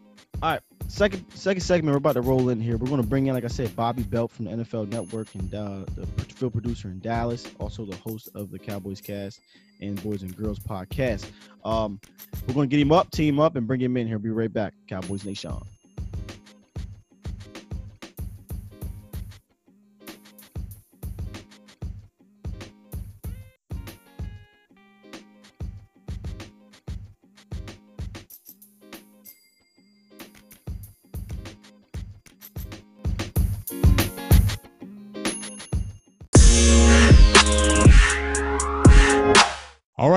All 0.43 0.51
right, 0.53 0.61
second 0.89 1.25
second 1.35 1.61
segment. 1.61 1.93
We're 1.95 1.99
about 1.99 2.15
to 2.15 2.21
roll 2.21 2.49
in 2.49 2.61
here. 2.61 2.77
We're 2.77 2.89
going 2.89 3.03
to 3.03 3.07
bring 3.07 3.27
in, 3.27 3.35
like 3.35 3.45
I 3.45 3.49
said, 3.49 3.75
Bobby 3.77 4.03
Belt 4.03 4.33
from 4.33 4.47
the 4.47 4.51
NFL 4.53 4.89
Network 4.89 5.33
and 5.35 5.55
uh, 5.55 5.85
the 5.95 6.07
field 6.35 6.53
producer 6.53 6.89
in 6.89 6.99
Dallas, 7.01 7.47
also 7.61 7.85
the 7.85 7.97
host 7.97 8.29
of 8.35 8.51
the 8.51 8.59
Cowboys 8.59 9.01
Cast 9.01 9.41
and 9.81 10.03
Boys 10.03 10.23
and 10.23 10.37
Girls 10.37 10.59
Podcast. 10.59 11.31
Um, 11.65 12.01
we're 12.47 12.55
going 12.55 12.69
to 12.69 12.77
get 12.77 12.83
him 12.83 12.93
up, 12.93 13.11
team 13.11 13.39
up, 13.39 13.57
and 13.57 13.67
bring 13.67 13.81
him 13.81 13.97
in 13.97 14.07
here. 14.07 14.19
Be 14.19 14.31
right 14.31 14.53
back, 14.53 14.75
Cowboys 14.89 15.25
Nation. 15.25 15.53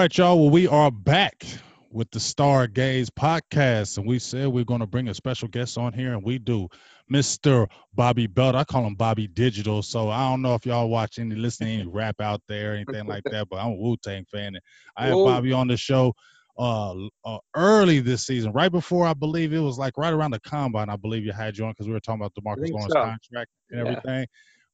Right, 0.01 0.17
y'all. 0.17 0.39
Well, 0.39 0.49
we 0.49 0.67
are 0.67 0.89
back 0.89 1.45
with 1.91 2.09
the 2.09 2.19
Star 2.19 2.65
Gaze 2.65 3.11
podcast, 3.11 3.99
and 3.99 4.07
we 4.07 4.17
said 4.17 4.47
we're 4.47 4.63
going 4.63 4.79
to 4.79 4.87
bring 4.87 5.07
a 5.09 5.13
special 5.13 5.47
guest 5.47 5.77
on 5.77 5.93
here, 5.93 6.13
and 6.13 6.23
we 6.23 6.39
do. 6.39 6.69
Mr. 7.13 7.67
Bobby 7.93 8.25
Belt. 8.25 8.55
I 8.55 8.63
call 8.63 8.87
him 8.87 8.95
Bobby 8.95 9.27
Digital. 9.27 9.83
So 9.83 10.09
I 10.09 10.27
don't 10.29 10.41
know 10.41 10.55
if 10.55 10.65
y'all 10.65 10.89
watch 10.89 11.19
any, 11.19 11.35
listen 11.35 11.67
to 11.67 11.73
any 11.73 11.85
rap 11.85 12.19
out 12.19 12.41
there, 12.47 12.73
anything 12.73 13.05
like 13.05 13.25
that, 13.25 13.47
but 13.49 13.57
I'm 13.57 13.73
a 13.73 13.75
Wu 13.75 13.95
Tang 13.97 14.25
fan. 14.31 14.55
And 14.55 14.61
I 14.97 15.07
had 15.07 15.13
Whoa. 15.13 15.25
Bobby 15.25 15.51
on 15.51 15.67
the 15.67 15.77
show 15.77 16.15
uh, 16.57 16.95
uh 17.25 17.37
early 17.53 17.99
this 17.99 18.25
season, 18.25 18.53
right 18.53 18.71
before 18.71 19.05
I 19.05 19.13
believe 19.13 19.53
it 19.53 19.59
was 19.59 19.77
like 19.77 19.97
right 19.97 20.13
around 20.13 20.31
the 20.31 20.39
combine. 20.39 20.89
I 20.89 20.95
believe 20.95 21.25
you 21.25 21.33
had 21.33 21.57
you 21.57 21.65
on 21.65 21.71
because 21.71 21.87
we 21.87 21.93
were 21.93 21.99
talking 21.99 22.21
about 22.21 22.33
Demarcus 22.33 22.71
Lawrence 22.71 22.93
so. 22.93 23.03
contract 23.03 23.51
and 23.69 23.81
everything. 23.81 24.25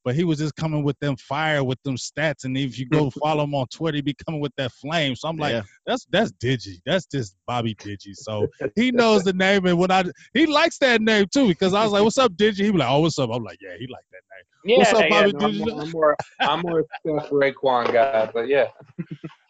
But 0.08 0.14
he 0.14 0.24
was 0.24 0.38
just 0.38 0.56
coming 0.56 0.84
with 0.84 0.98
them 1.00 1.16
fire 1.16 1.62
with 1.62 1.82
them 1.82 1.96
stats, 1.96 2.44
and 2.44 2.56
if 2.56 2.78
you 2.78 2.86
go 2.88 3.10
follow 3.22 3.44
him 3.44 3.54
on 3.54 3.66
Twitter, 3.66 3.96
he 3.96 4.00
be 4.00 4.16
coming 4.26 4.40
with 4.40 4.54
that 4.56 4.72
flame. 4.72 5.14
So 5.14 5.28
I'm 5.28 5.36
like, 5.36 5.52
Yeah. 5.52 5.62
that's 5.84 6.06
that's 6.06 6.32
Digi. 6.32 6.80
That's 6.86 7.04
just 7.04 7.36
Bobby 7.46 7.74
Digi. 7.74 8.14
So 8.14 8.46
he 8.74 8.90
knows 8.90 9.22
the 9.22 9.34
name, 9.34 9.66
and 9.66 9.78
when 9.78 9.90
I 9.90 10.04
he 10.32 10.46
likes 10.46 10.78
that 10.78 11.02
name 11.02 11.26
too 11.30 11.46
because 11.46 11.74
I 11.74 11.84
was 11.84 11.92
like, 11.92 12.02
"What's 12.02 12.16
up, 12.16 12.32
Digi?" 12.32 12.64
He 12.64 12.70
be 12.70 12.78
like, 12.78 12.88
"Oh, 12.90 13.00
what's 13.00 13.18
up?" 13.18 13.28
I'm 13.30 13.44
like, 13.44 13.58
"Yeah, 13.60 13.76
he 13.78 13.86
like 13.86 14.04
that 14.10 14.22
name." 14.32 14.44
Yeah, 14.64 14.78
What's 14.78 14.92
up, 14.94 15.10
yeah, 15.10 15.26
Bobby 15.26 15.62
no, 15.62 15.72
I'm, 15.74 15.80
I'm 15.80 15.90
more, 15.90 16.16
I'm 16.40 16.60
more 16.62 16.80
a 17.06 17.20
Chef 17.20 17.28
Raekwon 17.28 17.92
guy, 17.92 18.30
but 18.32 18.48
yeah, 18.48 18.68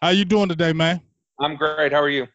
How 0.03 0.09
you 0.09 0.25
doing 0.25 0.49
today, 0.49 0.73
man? 0.73 1.01
I'm 1.39 1.55
great. 1.55 1.93
How 1.93 2.03
are 2.03 2.11
you? 2.11 2.27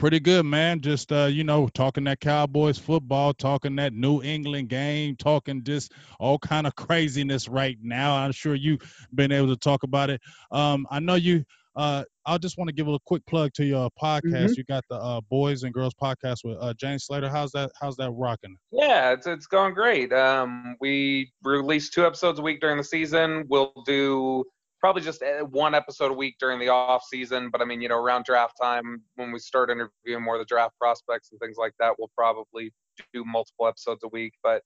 Pretty 0.00 0.18
good, 0.18 0.46
man. 0.46 0.80
Just 0.80 1.12
uh, 1.12 1.26
you 1.26 1.44
know, 1.44 1.68
talking 1.68 2.04
that 2.04 2.20
Cowboys 2.20 2.78
football, 2.78 3.34
talking 3.34 3.76
that 3.76 3.92
New 3.92 4.22
England 4.22 4.70
game, 4.70 5.14
talking 5.14 5.62
just 5.62 5.92
all 6.18 6.38
kind 6.38 6.66
of 6.66 6.74
craziness 6.74 7.48
right 7.48 7.76
now. 7.82 8.16
I'm 8.16 8.32
sure 8.32 8.54
you've 8.54 8.80
been 9.14 9.30
able 9.30 9.48
to 9.48 9.58
talk 9.58 9.82
about 9.82 10.08
it. 10.08 10.22
Um, 10.50 10.86
I 10.90 11.00
know 11.00 11.16
you. 11.16 11.44
Uh, 11.76 12.04
I 12.24 12.38
just 12.38 12.56
want 12.56 12.68
to 12.68 12.74
give 12.74 12.88
a 12.88 12.98
quick 13.04 13.26
plug 13.26 13.52
to 13.54 13.64
your 13.64 13.90
podcast. 14.02 14.56
You 14.56 14.64
got 14.64 14.84
the 14.88 14.96
uh, 14.96 15.20
Boys 15.28 15.64
and 15.64 15.74
Girls 15.74 15.92
podcast 16.02 16.44
with 16.44 16.56
uh, 16.58 16.72
James 16.80 17.04
Slater. 17.04 17.28
How's 17.28 17.52
that? 17.52 17.70
How's 17.78 17.96
that 17.96 18.10
rocking? 18.12 18.56
Yeah, 18.72 19.12
it's 19.12 19.26
it's 19.26 19.46
going 19.46 19.74
great. 19.74 20.14
Um, 20.14 20.76
we 20.80 21.30
release 21.44 21.90
two 21.90 22.06
episodes 22.06 22.38
a 22.38 22.42
week 22.42 22.62
during 22.62 22.78
the 22.78 22.84
season. 22.84 23.44
We'll 23.50 23.74
do 23.84 24.44
probably 24.80 25.02
just 25.02 25.22
uh, 25.22 25.44
one 25.44 25.74
episode 25.74 26.10
a 26.10 26.14
week 26.14 26.36
during 26.40 26.58
the 26.58 26.68
off 26.68 27.04
season. 27.04 27.50
But 27.50 27.60
I 27.60 27.64
mean, 27.64 27.80
you 27.80 27.88
know, 27.88 27.98
around 27.98 28.24
draft 28.24 28.54
time 28.60 29.02
when 29.16 29.32
we 29.32 29.38
start 29.38 29.70
interviewing 29.70 30.24
more 30.24 30.36
of 30.36 30.40
the 30.40 30.46
draft 30.46 30.76
prospects 30.78 31.30
and 31.30 31.40
things 31.40 31.56
like 31.58 31.72
that, 31.78 31.94
we'll 31.98 32.10
probably 32.16 32.72
do 33.12 33.24
multiple 33.24 33.66
episodes 33.66 34.02
a 34.04 34.08
week. 34.08 34.34
But 34.42 34.62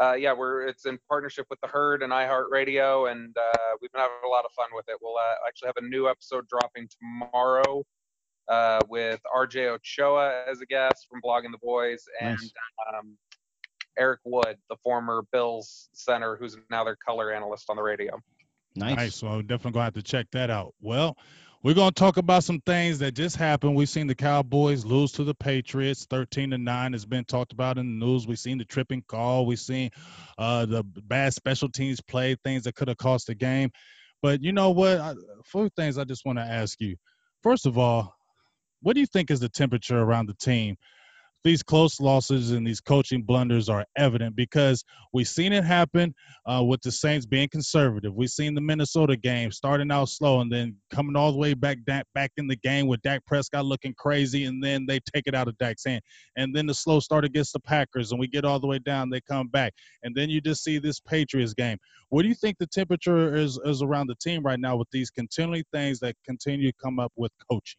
uh, 0.00 0.14
yeah, 0.14 0.32
we're 0.32 0.66
it's 0.66 0.86
in 0.86 0.98
partnership 1.08 1.46
with 1.50 1.60
the 1.62 1.68
Herd 1.68 2.02
and 2.02 2.12
iHeartRadio, 2.12 3.10
and 3.10 3.34
uh, 3.36 3.58
we've 3.80 3.90
been 3.92 4.00
having 4.00 4.16
a 4.24 4.28
lot 4.28 4.44
of 4.44 4.52
fun 4.52 4.68
with 4.74 4.84
it. 4.88 4.96
We'll 5.02 5.16
uh, 5.16 5.34
actually 5.46 5.68
have 5.68 5.76
a 5.78 5.86
new 5.86 6.08
episode 6.08 6.46
dropping 6.48 6.88
tomorrow 7.00 7.82
uh, 8.48 8.80
with 8.88 9.20
RJ 9.34 9.68
Ochoa 9.68 10.44
as 10.48 10.60
a 10.60 10.66
guest 10.66 11.06
from 11.10 11.20
Blogging 11.22 11.50
the 11.50 11.58
Boys, 11.62 12.04
and 12.20 12.38
Nice. 12.38 12.52
um, 12.94 13.16
Eric 13.98 14.20
Wood, 14.24 14.56
the 14.68 14.76
former 14.84 15.22
Bills 15.32 15.88
center, 15.94 16.36
who's 16.36 16.58
now 16.70 16.84
their 16.84 16.96
color 16.96 17.32
analyst 17.32 17.70
on 17.70 17.76
the 17.76 17.82
radio. 17.82 18.20
Nice. 18.76 18.96
Nice. 18.96 19.14
So 19.16 19.28
I'm 19.28 19.42
definitely 19.46 19.72
gonna 19.72 19.84
have 19.84 19.94
to 19.94 20.02
check 20.02 20.26
that 20.32 20.50
out. 20.50 20.74
Well, 20.80 21.16
we're 21.62 21.74
gonna 21.74 21.92
talk 21.92 22.16
about 22.16 22.44
some 22.44 22.60
things 22.60 22.98
that 23.00 23.14
just 23.14 23.36
happened. 23.36 23.74
We've 23.74 23.88
seen 23.88 24.06
the 24.06 24.14
Cowboys 24.14 24.84
lose 24.84 25.12
to 25.12 25.24
the 25.24 25.34
Patriots, 25.34 26.06
13 26.08 26.50
to 26.50 26.58
nine 26.58 26.92
has 26.92 27.04
been 27.04 27.24
talked 27.24 27.52
about 27.52 27.78
in 27.78 27.98
the 27.98 28.06
news. 28.06 28.26
We've 28.26 28.38
seen 28.38 28.58
the 28.58 28.64
tripping 28.64 29.02
call. 29.08 29.46
We've 29.46 29.58
seen 29.58 29.90
uh, 30.38 30.66
the 30.66 30.84
bad 30.84 31.34
special 31.34 31.68
teams 31.68 32.00
play, 32.00 32.36
things 32.44 32.64
that 32.64 32.74
could 32.74 32.88
have 32.88 32.98
cost 32.98 33.26
the 33.26 33.34
game. 33.34 33.70
But 34.22 34.42
you 34.42 34.52
know 34.52 34.70
what? 34.70 34.98
I, 35.00 35.14
few 35.44 35.68
things 35.76 35.98
I 35.98 36.04
just 36.04 36.24
want 36.24 36.38
to 36.38 36.44
ask 36.44 36.80
you. 36.80 36.96
First 37.42 37.66
of 37.66 37.78
all, 37.78 38.14
what 38.82 38.94
do 38.94 39.00
you 39.00 39.06
think 39.06 39.30
is 39.30 39.40
the 39.40 39.48
temperature 39.48 39.98
around 39.98 40.26
the 40.26 40.34
team? 40.34 40.76
These 41.46 41.62
close 41.62 42.00
losses 42.00 42.50
and 42.50 42.66
these 42.66 42.80
coaching 42.80 43.22
blunders 43.22 43.68
are 43.68 43.86
evident 43.96 44.34
because 44.34 44.82
we've 45.12 45.28
seen 45.28 45.52
it 45.52 45.62
happen 45.62 46.12
uh, 46.44 46.64
with 46.64 46.80
the 46.82 46.90
Saints 46.90 47.24
being 47.24 47.48
conservative. 47.48 48.12
We've 48.12 48.28
seen 48.28 48.56
the 48.56 48.60
Minnesota 48.60 49.16
game 49.16 49.52
starting 49.52 49.92
out 49.92 50.08
slow 50.08 50.40
and 50.40 50.50
then 50.50 50.78
coming 50.90 51.14
all 51.14 51.30
the 51.30 51.38
way 51.38 51.54
back 51.54 51.78
back 51.86 52.32
in 52.36 52.48
the 52.48 52.56
game 52.56 52.88
with 52.88 53.00
Dak 53.02 53.24
Prescott 53.26 53.64
looking 53.64 53.94
crazy, 53.96 54.46
and 54.46 54.60
then 54.60 54.86
they 54.88 54.98
take 55.14 55.28
it 55.28 55.36
out 55.36 55.46
of 55.46 55.56
Dak's 55.56 55.84
hand. 55.84 56.02
And 56.34 56.52
then 56.52 56.66
the 56.66 56.74
slow 56.74 56.98
start 56.98 57.24
against 57.24 57.52
the 57.52 57.60
Packers, 57.60 58.10
and 58.10 58.18
we 58.18 58.26
get 58.26 58.44
all 58.44 58.58
the 58.58 58.66
way 58.66 58.80
down, 58.80 59.10
they 59.10 59.20
come 59.20 59.46
back, 59.46 59.72
and 60.02 60.16
then 60.16 60.28
you 60.28 60.40
just 60.40 60.64
see 60.64 60.78
this 60.80 60.98
Patriots 60.98 61.54
game. 61.54 61.78
What 62.08 62.22
do 62.22 62.28
you 62.28 62.34
think 62.34 62.58
the 62.58 62.66
temperature 62.66 63.36
is 63.36 63.56
is 63.64 63.82
around 63.82 64.08
the 64.08 64.16
team 64.16 64.42
right 64.42 64.58
now 64.58 64.74
with 64.74 64.90
these 64.90 65.10
continually 65.10 65.62
things 65.72 66.00
that 66.00 66.16
continue 66.24 66.72
to 66.72 66.76
come 66.82 66.98
up 66.98 67.12
with 67.14 67.30
coaching? 67.48 67.78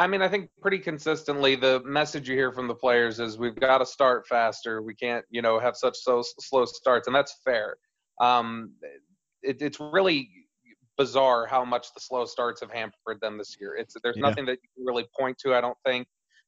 I 0.00 0.06
mean, 0.06 0.22
I 0.22 0.28
think 0.28 0.48
pretty 0.62 0.78
consistently 0.78 1.56
the 1.56 1.82
message 1.84 2.26
you 2.26 2.34
hear 2.34 2.52
from 2.52 2.66
the 2.66 2.74
players 2.74 3.20
is 3.20 3.36
we've 3.36 3.54
got 3.54 3.78
to 3.78 3.86
start 3.86 4.26
faster. 4.26 4.80
We 4.80 4.94
can't, 4.94 5.26
you 5.28 5.42
know, 5.42 5.58
have 5.58 5.76
such 5.76 5.94
so 5.98 6.22
slow 6.40 6.64
starts, 6.64 7.06
and 7.06 7.14
that's 7.14 7.38
fair. 7.44 7.76
Um, 8.18 8.72
it, 9.42 9.60
it's 9.60 9.78
really 9.78 10.30
bizarre 10.96 11.46
how 11.46 11.66
much 11.66 11.92
the 11.92 12.00
slow 12.00 12.24
starts 12.24 12.62
have 12.62 12.70
hampered 12.70 13.20
them 13.20 13.36
this 13.36 13.58
year. 13.60 13.76
It's 13.76 13.94
there's 14.02 14.16
Yeah. 14.16 14.22
nothing 14.28 14.46
that 14.46 14.58
you 14.62 14.68
can 14.74 14.86
really 14.86 15.06
point 15.18 15.36
to. 15.40 15.54
I 15.54 15.60
don't 15.60 15.76
think. 15.84 16.06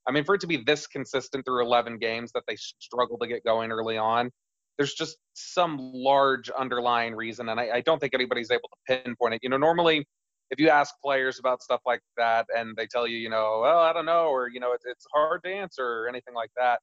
I 0.09 0.13
mean, 0.13 0.25
for 0.25 0.35
it 0.35 0.41
to 0.41 0.47
be 0.47 0.57
this 0.57 0.87
consistent 0.87 1.45
through 1.45 1.63
11 1.63 1.99
games 1.99 2.33
that 2.33 2.45
they 2.49 2.57
struggle 2.57 3.19
to 3.19 3.27
get 3.27 3.45
going 3.45 3.71
early 3.71 3.99
on, 3.99 4.31
there's 4.79 4.95
just 4.95 5.19
some 5.35 5.77
large 5.79 6.49
underlying 6.49 7.15
reason, 7.15 7.51
and 7.51 7.61
I, 7.61 7.69
I 7.69 7.81
don't 7.83 7.99
think 7.99 8.15
anybody's 8.15 8.51
able 8.51 8.71
to 8.71 9.03
pinpoint 9.03 9.35
it. 9.35 9.41
You 9.43 9.51
know, 9.51 9.59
normally 9.59 10.07
if 10.53 10.61
you 10.61 10.69
ask 10.69 10.95
players 11.03 11.39
about 11.39 11.63
stuff 11.63 11.81
like 11.87 12.03
that 12.19 12.47
and 12.55 12.77
they 12.77 12.87
tell 12.87 13.07
you, 13.07 13.17
you 13.17 13.31
know, 13.31 13.61
well, 13.63 13.79
I 13.79 13.93
don't 13.95 14.05
know, 14.05 14.27
or 14.27 14.51
you 14.51 14.61
know, 14.61 14.73
it's, 14.75 14.85
it's 14.85 15.07
hard 15.13 15.43
to 15.45 15.51
answer 15.51 15.83
or 15.83 16.09
anything 16.09 16.35
like 16.35 16.51
that, 16.59 16.81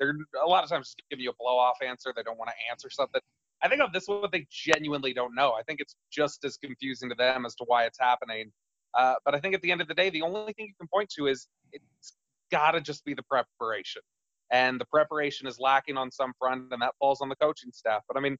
they're 0.00 0.16
a 0.44 0.48
lot 0.48 0.64
of 0.64 0.70
times 0.70 0.88
just 0.88 1.02
giving 1.08 1.22
you 1.22 1.30
a 1.30 1.34
blow 1.38 1.56
off 1.56 1.76
answer. 1.86 2.12
They 2.14 2.24
don't 2.24 2.36
want 2.36 2.50
to 2.50 2.56
answer 2.70 2.90
something. 2.90 3.20
I 3.62 3.68
think 3.68 3.80
of 3.80 3.92
this 3.92 4.08
one, 4.08 4.28
they 4.32 4.44
genuinely 4.50 5.14
don't 5.14 5.36
know. 5.36 5.52
I 5.52 5.62
think 5.62 5.78
it's 5.80 5.94
just 6.10 6.44
as 6.44 6.56
confusing 6.56 7.08
to 7.10 7.14
them 7.14 7.46
as 7.46 7.54
to 7.56 7.64
why 7.68 7.84
it's 7.84 7.98
happening. 8.00 8.50
Uh, 8.98 9.14
but 9.24 9.36
I 9.36 9.40
think 9.40 9.54
at 9.54 9.62
the 9.62 9.70
end 9.70 9.80
of 9.80 9.86
the 9.86 9.94
day, 9.94 10.10
the 10.10 10.22
only 10.22 10.52
thing 10.54 10.66
you 10.66 10.74
can 10.80 10.88
point 10.92 11.08
to 11.16 11.28
is 11.28 11.46
it's 11.72 12.14
got 12.50 12.72
to 12.72 12.80
just 12.80 13.04
be 13.04 13.14
the 13.14 13.22
preparation. 13.22 14.02
And 14.50 14.80
the 14.80 14.84
preparation 14.86 15.46
is 15.46 15.60
lacking 15.60 15.96
on 15.96 16.10
some 16.10 16.32
front, 16.40 16.72
and 16.72 16.82
that 16.82 16.94
falls 16.98 17.20
on 17.20 17.28
the 17.28 17.36
coaching 17.36 17.70
staff. 17.72 18.02
But 18.08 18.16
I 18.16 18.20
mean, 18.20 18.36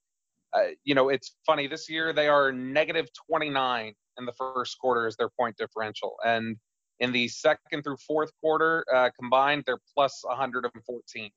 uh, 0.52 0.72
you 0.82 0.96
know, 0.96 1.08
it's 1.08 1.36
funny. 1.46 1.68
This 1.68 1.88
year 1.88 2.12
they 2.12 2.26
are 2.26 2.50
negative 2.50 3.06
29 3.30 3.94
in 4.18 4.26
the 4.26 4.32
first 4.32 4.78
quarter 4.78 5.06
as 5.06 5.16
their 5.16 5.28
point 5.28 5.56
differential, 5.56 6.16
and 6.24 6.56
in 7.00 7.12
the 7.12 7.28
second 7.28 7.82
through 7.82 7.96
fourth 7.96 8.30
quarter 8.40 8.84
uh, 8.94 9.10
combined, 9.18 9.64
they're 9.66 9.80
plus 9.94 10.20
114. 10.24 11.30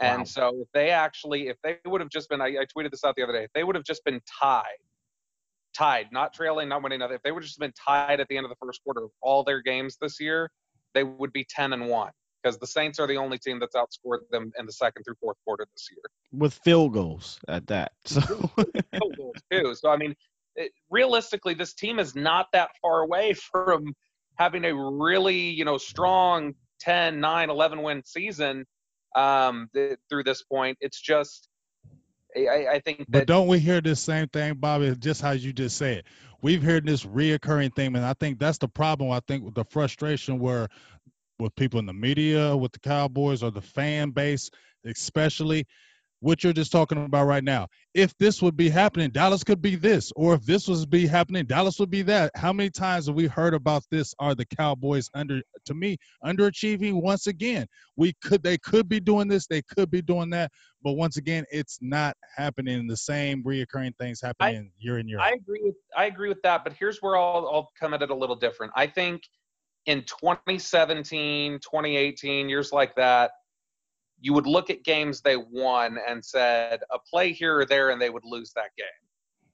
And 0.00 0.26
so 0.26 0.52
if 0.60 0.68
they 0.72 0.90
actually, 0.90 1.48
if 1.48 1.56
they 1.62 1.78
would 1.84 2.00
have 2.00 2.10
just 2.10 2.28
been, 2.28 2.40
I, 2.40 2.46
I 2.46 2.66
tweeted 2.76 2.90
this 2.90 3.04
out 3.04 3.14
the 3.16 3.22
other 3.22 3.32
day, 3.32 3.44
if 3.44 3.52
they 3.54 3.64
would 3.64 3.76
have 3.76 3.84
just 3.84 4.04
been 4.04 4.20
tied, 4.40 4.64
tied, 5.76 6.08
not 6.12 6.32
trailing, 6.32 6.68
not 6.68 6.82
winning, 6.82 6.98
nothing, 6.98 7.16
if 7.16 7.22
they 7.22 7.32
would 7.32 7.42
have 7.42 7.48
just 7.48 7.60
been 7.60 7.72
tied 7.72 8.20
at 8.20 8.28
the 8.28 8.36
end 8.36 8.44
of 8.44 8.50
the 8.50 8.56
first 8.64 8.82
quarter 8.84 9.04
of 9.04 9.10
all 9.20 9.44
their 9.44 9.62
games 9.62 9.96
this 10.00 10.20
year, 10.20 10.50
they 10.94 11.04
would 11.04 11.32
be 11.32 11.44
10 11.48 11.72
and 11.72 11.88
one 11.88 12.10
because 12.42 12.58
the 12.58 12.66
Saints 12.66 12.98
are 12.98 13.06
the 13.06 13.16
only 13.16 13.38
team 13.38 13.58
that's 13.58 13.74
outscored 13.74 14.28
them 14.30 14.52
in 14.58 14.66
the 14.66 14.72
second 14.72 15.04
through 15.04 15.14
fourth 15.20 15.36
quarter 15.44 15.66
this 15.74 15.88
year. 15.90 16.02
With 16.32 16.54
field 16.54 16.92
goals 16.92 17.40
at 17.48 17.66
that. 17.68 17.92
So 18.04 18.20
field 18.20 19.16
goals 19.16 19.36
too. 19.50 19.74
So 19.74 19.90
I 19.90 19.96
mean, 19.96 20.14
it, 20.56 20.72
realistically, 20.90 21.54
this 21.54 21.74
team 21.74 21.98
is 21.98 22.14
not 22.14 22.46
that 22.52 22.70
far 22.80 23.00
away 23.00 23.32
from 23.52 23.94
having 24.36 24.64
a 24.64 24.74
really 24.74 25.50
you 25.50 25.64
know 25.64 25.78
strong 25.78 26.54
10, 26.80 27.20
9, 27.20 27.50
11 27.50 27.82
win 27.82 28.02
season 28.04 28.66
um, 29.16 29.68
th- 29.74 29.98
through 30.08 30.24
this 30.24 30.42
point. 30.42 30.78
It's 30.80 31.00
just. 31.00 31.48
I, 32.36 32.66
I 32.66 32.80
think 32.80 33.06
But 33.08 33.28
don't 33.28 33.46
we 33.46 33.60
hear 33.60 33.80
this 33.80 34.00
same 34.00 34.26
thing, 34.26 34.54
Bobby? 34.54 34.96
Just 34.98 35.20
how 35.20 35.30
you 35.30 35.52
just 35.52 35.76
said, 35.76 36.02
we've 36.42 36.64
heard 36.64 36.84
this 36.84 37.04
reoccurring 37.04 37.76
thing, 37.76 37.94
and 37.94 38.04
I 38.04 38.12
think 38.14 38.40
that's 38.40 38.58
the 38.58 38.66
problem. 38.66 39.12
I 39.12 39.20
think 39.20 39.44
with 39.44 39.54
the 39.54 39.64
frustration 39.64 40.40
where, 40.40 40.68
with 41.38 41.54
people 41.54 41.78
in 41.78 41.86
the 41.86 41.92
media, 41.92 42.56
with 42.56 42.72
the 42.72 42.80
Cowboys 42.80 43.44
or 43.44 43.52
the 43.52 43.62
fan 43.62 44.10
base, 44.10 44.50
especially, 44.84 45.66
what 46.24 46.42
you're 46.42 46.52
just 46.52 46.72
talking 46.72 47.04
about 47.04 47.26
right 47.26 47.44
now. 47.44 47.68
If 47.92 48.16
this 48.18 48.40
would 48.40 48.56
be 48.56 48.68
happening, 48.68 49.10
Dallas 49.10 49.44
could 49.44 49.60
be 49.60 49.76
this, 49.76 50.10
or 50.16 50.34
if 50.34 50.44
this 50.44 50.66
was 50.66 50.86
be 50.86 51.06
happening, 51.06 51.44
Dallas 51.44 51.78
would 51.78 51.90
be 51.90 52.02
that. 52.02 52.30
How 52.34 52.52
many 52.52 52.70
times 52.70 53.06
have 53.06 53.14
we 53.14 53.26
heard 53.26 53.54
about 53.54 53.84
this? 53.90 54.14
Are 54.18 54.34
the 54.34 54.46
Cowboys 54.46 55.10
under? 55.14 55.42
To 55.66 55.74
me, 55.74 55.98
underachieving 56.24 57.00
once 57.02 57.26
again. 57.26 57.66
We 57.96 58.14
could, 58.22 58.42
they 58.42 58.58
could 58.58 58.88
be 58.88 59.00
doing 59.00 59.28
this, 59.28 59.46
they 59.46 59.62
could 59.62 59.90
be 59.90 60.02
doing 60.02 60.30
that 60.30 60.50
but 60.84 60.92
once 60.92 61.16
again, 61.16 61.46
it's 61.50 61.78
not 61.80 62.14
happening. 62.36 62.86
The 62.86 62.96
same 62.96 63.42
reoccurring 63.42 63.96
things 63.96 64.20
happening 64.20 64.70
year 64.78 64.98
in 64.98 65.08
year 65.08 65.18
I 65.18 65.30
agree 65.30 65.60
with 65.62 65.76
I 65.96 66.04
agree 66.04 66.28
with 66.28 66.42
that, 66.42 66.62
but 66.62 66.74
here's 66.74 66.98
where 67.00 67.16
I'll 67.16 67.48
I'll 67.50 67.72
come 67.80 67.94
at 67.94 68.02
it 68.02 68.10
a 68.10 68.14
little 68.14 68.36
different. 68.36 68.72
I 68.76 68.86
think 68.86 69.22
in 69.86 70.02
2017, 70.02 71.54
2018, 71.54 72.48
years 72.48 72.70
like 72.72 72.94
that, 72.96 73.32
you 74.24 74.32
would 74.32 74.46
look 74.46 74.70
at 74.70 74.82
games 74.84 75.20
they 75.20 75.36
won 75.36 75.98
and 76.08 76.24
said 76.24 76.80
a 76.90 76.98
play 76.98 77.30
here 77.30 77.58
or 77.58 77.66
there, 77.66 77.90
and 77.90 78.00
they 78.00 78.08
would 78.08 78.24
lose 78.24 78.52
that 78.54 78.70
game. 78.78 78.86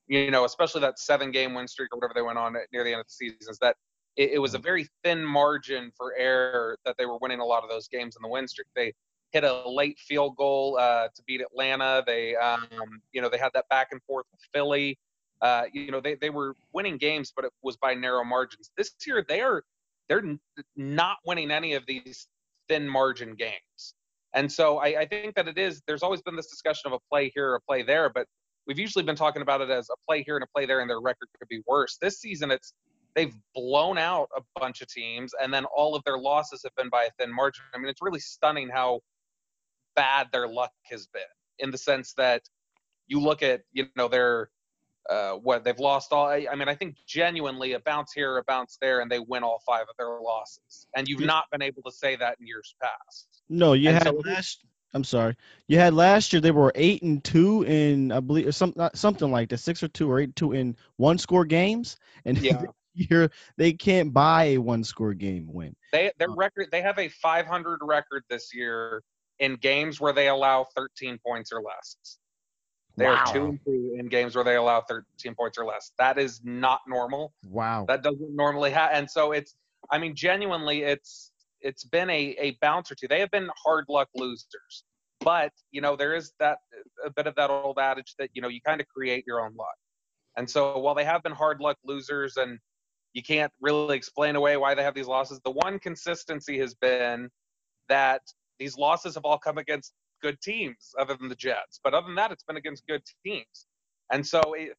You 0.06 0.30
know, 0.30 0.44
especially 0.44 0.80
that 0.82 1.00
seven 1.00 1.32
game 1.32 1.54
win 1.54 1.66
streak 1.66 1.92
or 1.92 1.98
whatever 1.98 2.14
they 2.14 2.22
went 2.22 2.38
on 2.38 2.54
near 2.72 2.84
the 2.84 2.92
end 2.92 3.00
of 3.00 3.06
the 3.06 3.12
season. 3.12 3.50
Is 3.50 3.58
that 3.58 3.74
it, 4.16 4.30
it 4.34 4.38
was 4.38 4.54
a 4.54 4.58
very 4.58 4.86
thin 5.02 5.24
margin 5.24 5.90
for 5.96 6.14
error 6.16 6.78
that 6.84 6.94
they 6.98 7.04
were 7.04 7.18
winning 7.20 7.40
a 7.40 7.44
lot 7.44 7.64
of 7.64 7.68
those 7.68 7.88
games 7.88 8.14
in 8.14 8.22
the 8.22 8.28
win 8.28 8.46
streak. 8.46 8.68
They 8.76 8.92
hit 9.32 9.42
a 9.42 9.68
late 9.68 9.98
field 9.98 10.36
goal 10.36 10.78
uh, 10.80 11.08
to 11.16 11.22
beat 11.26 11.40
Atlanta. 11.40 12.04
They, 12.06 12.36
um, 12.36 12.68
you 13.12 13.20
know, 13.20 13.28
they 13.28 13.38
had 13.38 13.50
that 13.54 13.68
back 13.70 13.88
and 13.90 14.00
forth 14.04 14.26
with 14.30 14.40
Philly. 14.54 15.00
Uh, 15.42 15.64
you 15.72 15.90
know, 15.90 16.00
they, 16.00 16.14
they 16.14 16.30
were 16.30 16.54
winning 16.72 16.96
games, 16.96 17.32
but 17.34 17.44
it 17.44 17.50
was 17.62 17.76
by 17.76 17.94
narrow 17.94 18.22
margins. 18.22 18.70
This 18.76 18.92
year, 19.04 19.24
they 19.28 19.40
are 19.40 19.64
they're 20.08 20.22
not 20.76 21.16
winning 21.26 21.50
any 21.50 21.74
of 21.74 21.86
these 21.86 22.28
thin 22.68 22.88
margin 22.88 23.34
games. 23.34 23.94
And 24.34 24.50
so 24.50 24.78
I, 24.78 25.00
I 25.00 25.06
think 25.06 25.34
that 25.34 25.48
it 25.48 25.58
is. 25.58 25.82
There's 25.86 26.02
always 26.02 26.22
been 26.22 26.36
this 26.36 26.48
discussion 26.48 26.82
of 26.86 26.92
a 26.92 26.98
play 27.10 27.30
here, 27.34 27.54
a 27.54 27.60
play 27.60 27.82
there, 27.82 28.08
but 28.08 28.26
we've 28.66 28.78
usually 28.78 29.04
been 29.04 29.16
talking 29.16 29.42
about 29.42 29.60
it 29.60 29.70
as 29.70 29.88
a 29.90 29.96
play 30.06 30.22
here 30.22 30.36
and 30.36 30.44
a 30.44 30.48
play 30.54 30.66
there, 30.66 30.80
and 30.80 30.88
their 30.88 31.00
record 31.00 31.28
could 31.38 31.48
be 31.48 31.62
worse. 31.66 31.98
This 32.00 32.20
season, 32.20 32.50
it's 32.50 32.72
they've 33.16 33.34
blown 33.54 33.98
out 33.98 34.28
a 34.36 34.42
bunch 34.58 34.82
of 34.82 34.88
teams, 34.88 35.32
and 35.42 35.52
then 35.52 35.64
all 35.76 35.96
of 35.96 36.04
their 36.04 36.18
losses 36.18 36.62
have 36.62 36.74
been 36.76 36.88
by 36.88 37.04
a 37.04 37.10
thin 37.18 37.34
margin. 37.34 37.64
I 37.74 37.78
mean, 37.78 37.88
it's 37.88 38.02
really 38.02 38.20
stunning 38.20 38.68
how 38.68 39.00
bad 39.96 40.28
their 40.32 40.46
luck 40.46 40.70
has 40.84 41.08
been 41.08 41.22
in 41.58 41.70
the 41.70 41.78
sense 41.78 42.14
that 42.16 42.42
you 43.08 43.20
look 43.20 43.42
at 43.42 43.62
you 43.72 43.86
know 43.96 44.08
their 44.08 44.50
uh, 45.08 45.32
what 45.32 45.64
they've 45.64 45.78
lost 45.78 46.12
all. 46.12 46.26
I, 46.26 46.46
I 46.50 46.54
mean, 46.54 46.68
I 46.68 46.74
think 46.74 46.96
genuinely 47.06 47.72
a 47.72 47.80
bounce 47.80 48.12
here, 48.12 48.36
a 48.38 48.44
bounce 48.44 48.76
there, 48.80 49.00
and 49.00 49.10
they 49.10 49.18
win 49.18 49.42
all 49.42 49.60
five 49.66 49.82
of 49.82 49.96
their 49.98 50.20
losses. 50.20 50.86
And 50.96 51.08
you've 51.08 51.20
not 51.20 51.44
been 51.50 51.62
able 51.62 51.82
to 51.82 51.90
say 51.92 52.16
that 52.16 52.36
in 52.40 52.46
years 52.46 52.74
past. 52.82 53.42
No, 53.48 53.72
you 53.72 53.88
And 53.88 53.96
had 53.96 54.04
so 54.06 54.22
last. 54.24 54.64
I'm 54.92 55.04
sorry. 55.04 55.36
You 55.68 55.78
had 55.78 55.94
last 55.94 56.32
year. 56.32 56.40
They 56.40 56.50
were 56.50 56.72
eight 56.74 57.02
and 57.02 57.22
two 57.22 57.62
in, 57.62 58.10
I 58.10 58.20
believe, 58.20 58.48
or 58.48 58.52
some 58.52 58.74
something 58.94 59.30
like 59.30 59.48
that, 59.50 59.58
six 59.58 59.82
or 59.82 59.88
two 59.88 60.10
or 60.10 60.18
eight 60.20 60.24
and 60.24 60.36
two 60.36 60.52
in 60.52 60.76
one 60.96 61.16
score 61.18 61.44
games. 61.44 61.96
And 62.24 62.38
Yeah. 62.42 62.60
here 62.94 63.30
they 63.56 63.72
can't 63.72 64.12
buy 64.12 64.44
a 64.44 64.58
one 64.58 64.82
score 64.84 65.14
game 65.14 65.46
win. 65.52 65.76
They 65.92 66.12
their 66.18 66.28
Huh. 66.28 66.34
record 66.36 66.68
they 66.72 66.82
have 66.82 66.98
a 66.98 67.08
500 67.08 67.78
record 67.82 68.24
this 68.28 68.52
year 68.54 69.02
in 69.38 69.56
games 69.56 70.00
where 70.00 70.12
they 70.12 70.28
allow 70.28 70.66
13 70.76 71.18
points 71.24 71.52
or 71.52 71.62
less. 71.62 72.18
They 72.96 73.06
are 73.06 73.24
two 73.32 73.44
and 73.46 73.60
two 73.64 73.96
in 73.98 74.08
games 74.08 74.34
where 74.34 74.44
they 74.44 74.56
allow 74.56 74.82
13 74.82 75.34
points 75.34 75.58
or 75.58 75.64
less. 75.64 75.92
That 75.98 76.18
is 76.18 76.40
not 76.44 76.80
normal. 76.86 77.32
Wow. 77.48 77.86
That 77.88 78.02
doesn't 78.02 78.34
normally 78.34 78.70
happen. 78.70 78.98
And 78.98 79.10
so 79.10 79.32
it's 79.32 79.54
I 79.90 79.98
mean 79.98 80.14
genuinely 80.14 80.82
it's 80.82 81.32
it's 81.60 81.84
been 81.84 82.10
a 82.10 82.36
a 82.38 82.58
bounce 82.60 82.90
or 82.90 82.94
two. 82.94 83.08
They 83.08 83.20
have 83.20 83.30
been 83.30 83.48
hard 83.64 83.86
luck 83.88 84.08
losers. 84.14 84.84
But, 85.20 85.52
you 85.70 85.82
know, 85.82 85.96
there 85.96 86.14
is 86.14 86.32
that 86.40 86.58
a 87.04 87.10
bit 87.10 87.26
of 87.26 87.34
that 87.34 87.50
old 87.50 87.78
adage 87.78 88.14
that, 88.18 88.30
you 88.32 88.40
know, 88.40 88.48
you 88.48 88.60
kind 88.62 88.80
of 88.80 88.88
create 88.88 89.24
your 89.26 89.40
own 89.40 89.54
luck. 89.54 89.76
And 90.36 90.48
so 90.48 90.78
while 90.78 90.94
they 90.94 91.04
have 91.04 91.22
been 91.22 91.32
hard 91.32 91.60
luck 91.60 91.76
losers 91.84 92.36
and 92.38 92.58
you 93.12 93.22
can't 93.22 93.52
really 93.60 93.96
explain 93.96 94.36
away 94.36 94.56
why 94.56 94.74
they 94.74 94.82
have 94.82 94.94
these 94.94 95.06
losses, 95.06 95.38
the 95.44 95.50
one 95.50 95.78
consistency 95.78 96.58
has 96.58 96.74
been 96.74 97.28
that 97.88 98.22
these 98.58 98.78
losses 98.78 99.14
have 99.14 99.24
all 99.24 99.38
come 99.38 99.58
against 99.58 99.92
good 100.20 100.40
teams 100.40 100.92
other 100.98 101.16
than 101.16 101.28
the 101.28 101.34
Jets. 101.34 101.80
But 101.82 101.94
other 101.94 102.06
than 102.06 102.16
that, 102.16 102.32
it's 102.32 102.44
been 102.44 102.56
against 102.56 102.86
good 102.86 103.02
teams. 103.24 103.66
And 104.12 104.26
so 104.26 104.54
it, 104.54 104.72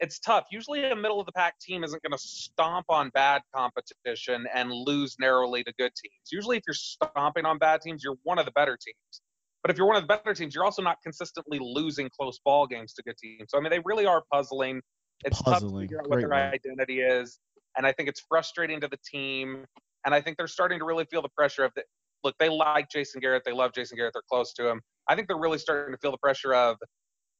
it's 0.00 0.18
tough. 0.18 0.44
Usually 0.50 0.84
a 0.84 0.96
middle 0.96 1.20
of 1.20 1.26
the 1.26 1.32
pack 1.32 1.58
team 1.60 1.84
isn't 1.84 2.02
going 2.02 2.12
to 2.12 2.18
stomp 2.18 2.86
on 2.88 3.10
bad 3.10 3.42
competition 3.54 4.46
and 4.54 4.70
lose 4.70 5.16
narrowly 5.18 5.64
to 5.64 5.72
good 5.78 5.92
teams. 5.96 6.30
Usually 6.30 6.56
if 6.56 6.62
you're 6.66 6.74
stomping 6.74 7.46
on 7.46 7.58
bad 7.58 7.80
teams, 7.80 8.02
you're 8.04 8.16
one 8.24 8.38
of 8.38 8.44
the 8.44 8.52
better 8.52 8.76
teams. 8.80 9.22
But 9.62 9.70
if 9.70 9.78
you're 9.78 9.86
one 9.86 9.96
of 9.96 10.02
the 10.02 10.06
better 10.06 10.32
teams, 10.34 10.54
you're 10.54 10.64
also 10.64 10.82
not 10.82 10.98
consistently 11.02 11.58
losing 11.60 12.08
close 12.08 12.38
ball 12.44 12.66
games 12.66 12.92
to 12.94 13.02
good 13.02 13.16
teams. 13.16 13.48
So 13.48 13.58
I 13.58 13.60
mean, 13.60 13.70
they 13.70 13.80
really 13.84 14.06
are 14.06 14.22
puzzling. 14.32 14.80
It's 15.24 15.42
tough 15.42 15.58
to 15.58 15.64
Puzzling. 15.64 15.84
figure 15.84 15.98
out 15.98 16.08
what 16.08 16.20
Great 16.20 16.28
their 16.28 16.52
identity 16.52 17.00
is, 17.00 17.40
and 17.76 17.86
I 17.86 17.92
think 17.92 18.08
it's 18.08 18.22
frustrating 18.28 18.80
to 18.82 18.88
the 18.88 18.98
team. 19.04 19.64
And 20.04 20.14
I 20.14 20.20
think 20.20 20.36
they're 20.36 20.46
starting 20.46 20.78
to 20.78 20.84
really 20.84 21.04
feel 21.10 21.20
the 21.20 21.30
pressure 21.30 21.64
of 21.64 21.72
the 21.74 21.82
look. 22.26 22.36
They 22.38 22.48
like 22.48 22.90
Jason 22.90 23.20
Garrett. 23.20 23.42
They 23.44 23.52
love 23.52 23.72
Jason 23.72 23.96
Garrett. 23.96 24.12
They're 24.12 24.22
close 24.28 24.52
to 24.54 24.68
him. 24.68 24.80
I 25.08 25.14
think 25.14 25.28
they're 25.28 25.38
really 25.38 25.58
starting 25.58 25.94
to 25.94 25.98
feel 25.98 26.10
the 26.10 26.18
pressure 26.18 26.54
of 26.54 26.76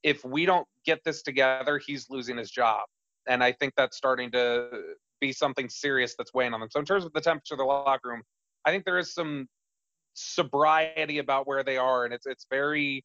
if 0.03 0.25
we 0.25 0.47
don't 0.47 0.67
get 0.85 1.01
this 1.05 1.23
together, 1.23 1.81
he's 1.85 2.07
losing 2.09 2.37
his 2.37 2.51
job. 2.51 2.83
And 3.29 3.43
I 3.43 3.53
think 3.53 3.75
that's 3.77 3.97
starting 3.97 4.31
to 4.33 4.69
be 5.21 5.33
something 5.33 5.69
serious 5.69 6.15
that's 6.17 6.33
weighing 6.33 6.55
on 6.55 6.61
them. 6.61 6.69
So 6.71 6.79
in 6.79 6.87
terms 6.87 7.05
of 7.05 7.13
the 7.13 7.21
temperature 7.21 7.55
of 7.55 7.59
the 7.59 7.65
locker 7.65 8.09
room, 8.11 8.23
I 8.65 8.71
think 8.71 8.85
there 8.85 8.99
is 8.99 9.13
some 9.13 9.49
sobriety 10.15 11.19
about 11.19 11.47
where 11.47 11.65
they 11.65 11.77
are, 11.77 12.05
and 12.05 12.15
it's 12.15 12.27
it's 12.27 12.47
very, 12.51 13.05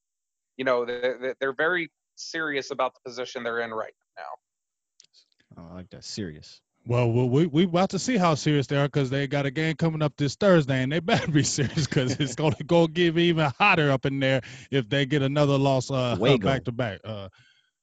you 0.57 0.65
know, 0.65 0.86
they're, 0.86 1.36
they're 1.39 1.53
very 1.53 1.89
serious 2.15 2.71
about 2.71 2.93
the 2.93 3.09
position 3.09 3.43
they're 3.43 3.61
in 3.61 3.71
right 3.71 3.93
now. 4.17 5.63
I 5.63 5.73
like 5.75 5.89
that. 5.89 6.03
Serious. 6.03 6.61
Well, 6.84 7.11
we 7.11 7.45
we 7.45 7.63
about 7.65 7.91
to 7.91 7.99
see 7.99 8.17
how 8.17 8.34
serious 8.34 8.65
they 8.65 8.75
are 8.75 8.88
because 8.88 9.11
they 9.11 9.27
got 9.27 9.45
a 9.45 9.51
game 9.51 9.75
coming 9.75 10.01
up 10.01 10.13
this 10.17 10.36
Thursday, 10.36 10.82
and 10.82 10.91
they 10.91 10.99
better 10.99 11.29
be 11.32 11.43
serious 11.43 11.86
because 11.88 12.19
it's 12.19 12.36
going 12.36 12.53
to 12.57 12.63
go 12.63 12.88
give 12.88 13.17
even 13.17 13.51
hotter 13.59 13.91
up 13.91 14.05
in 14.05 14.19
there 14.19 14.41
if 14.71 14.89
they 14.89 15.05
get 15.05 15.21
another 15.21 15.57
loss 15.57 15.91
uh 15.91 16.15
back 16.41 16.65
to 16.65 16.71
back. 16.71 16.99
Uh, 17.03 17.29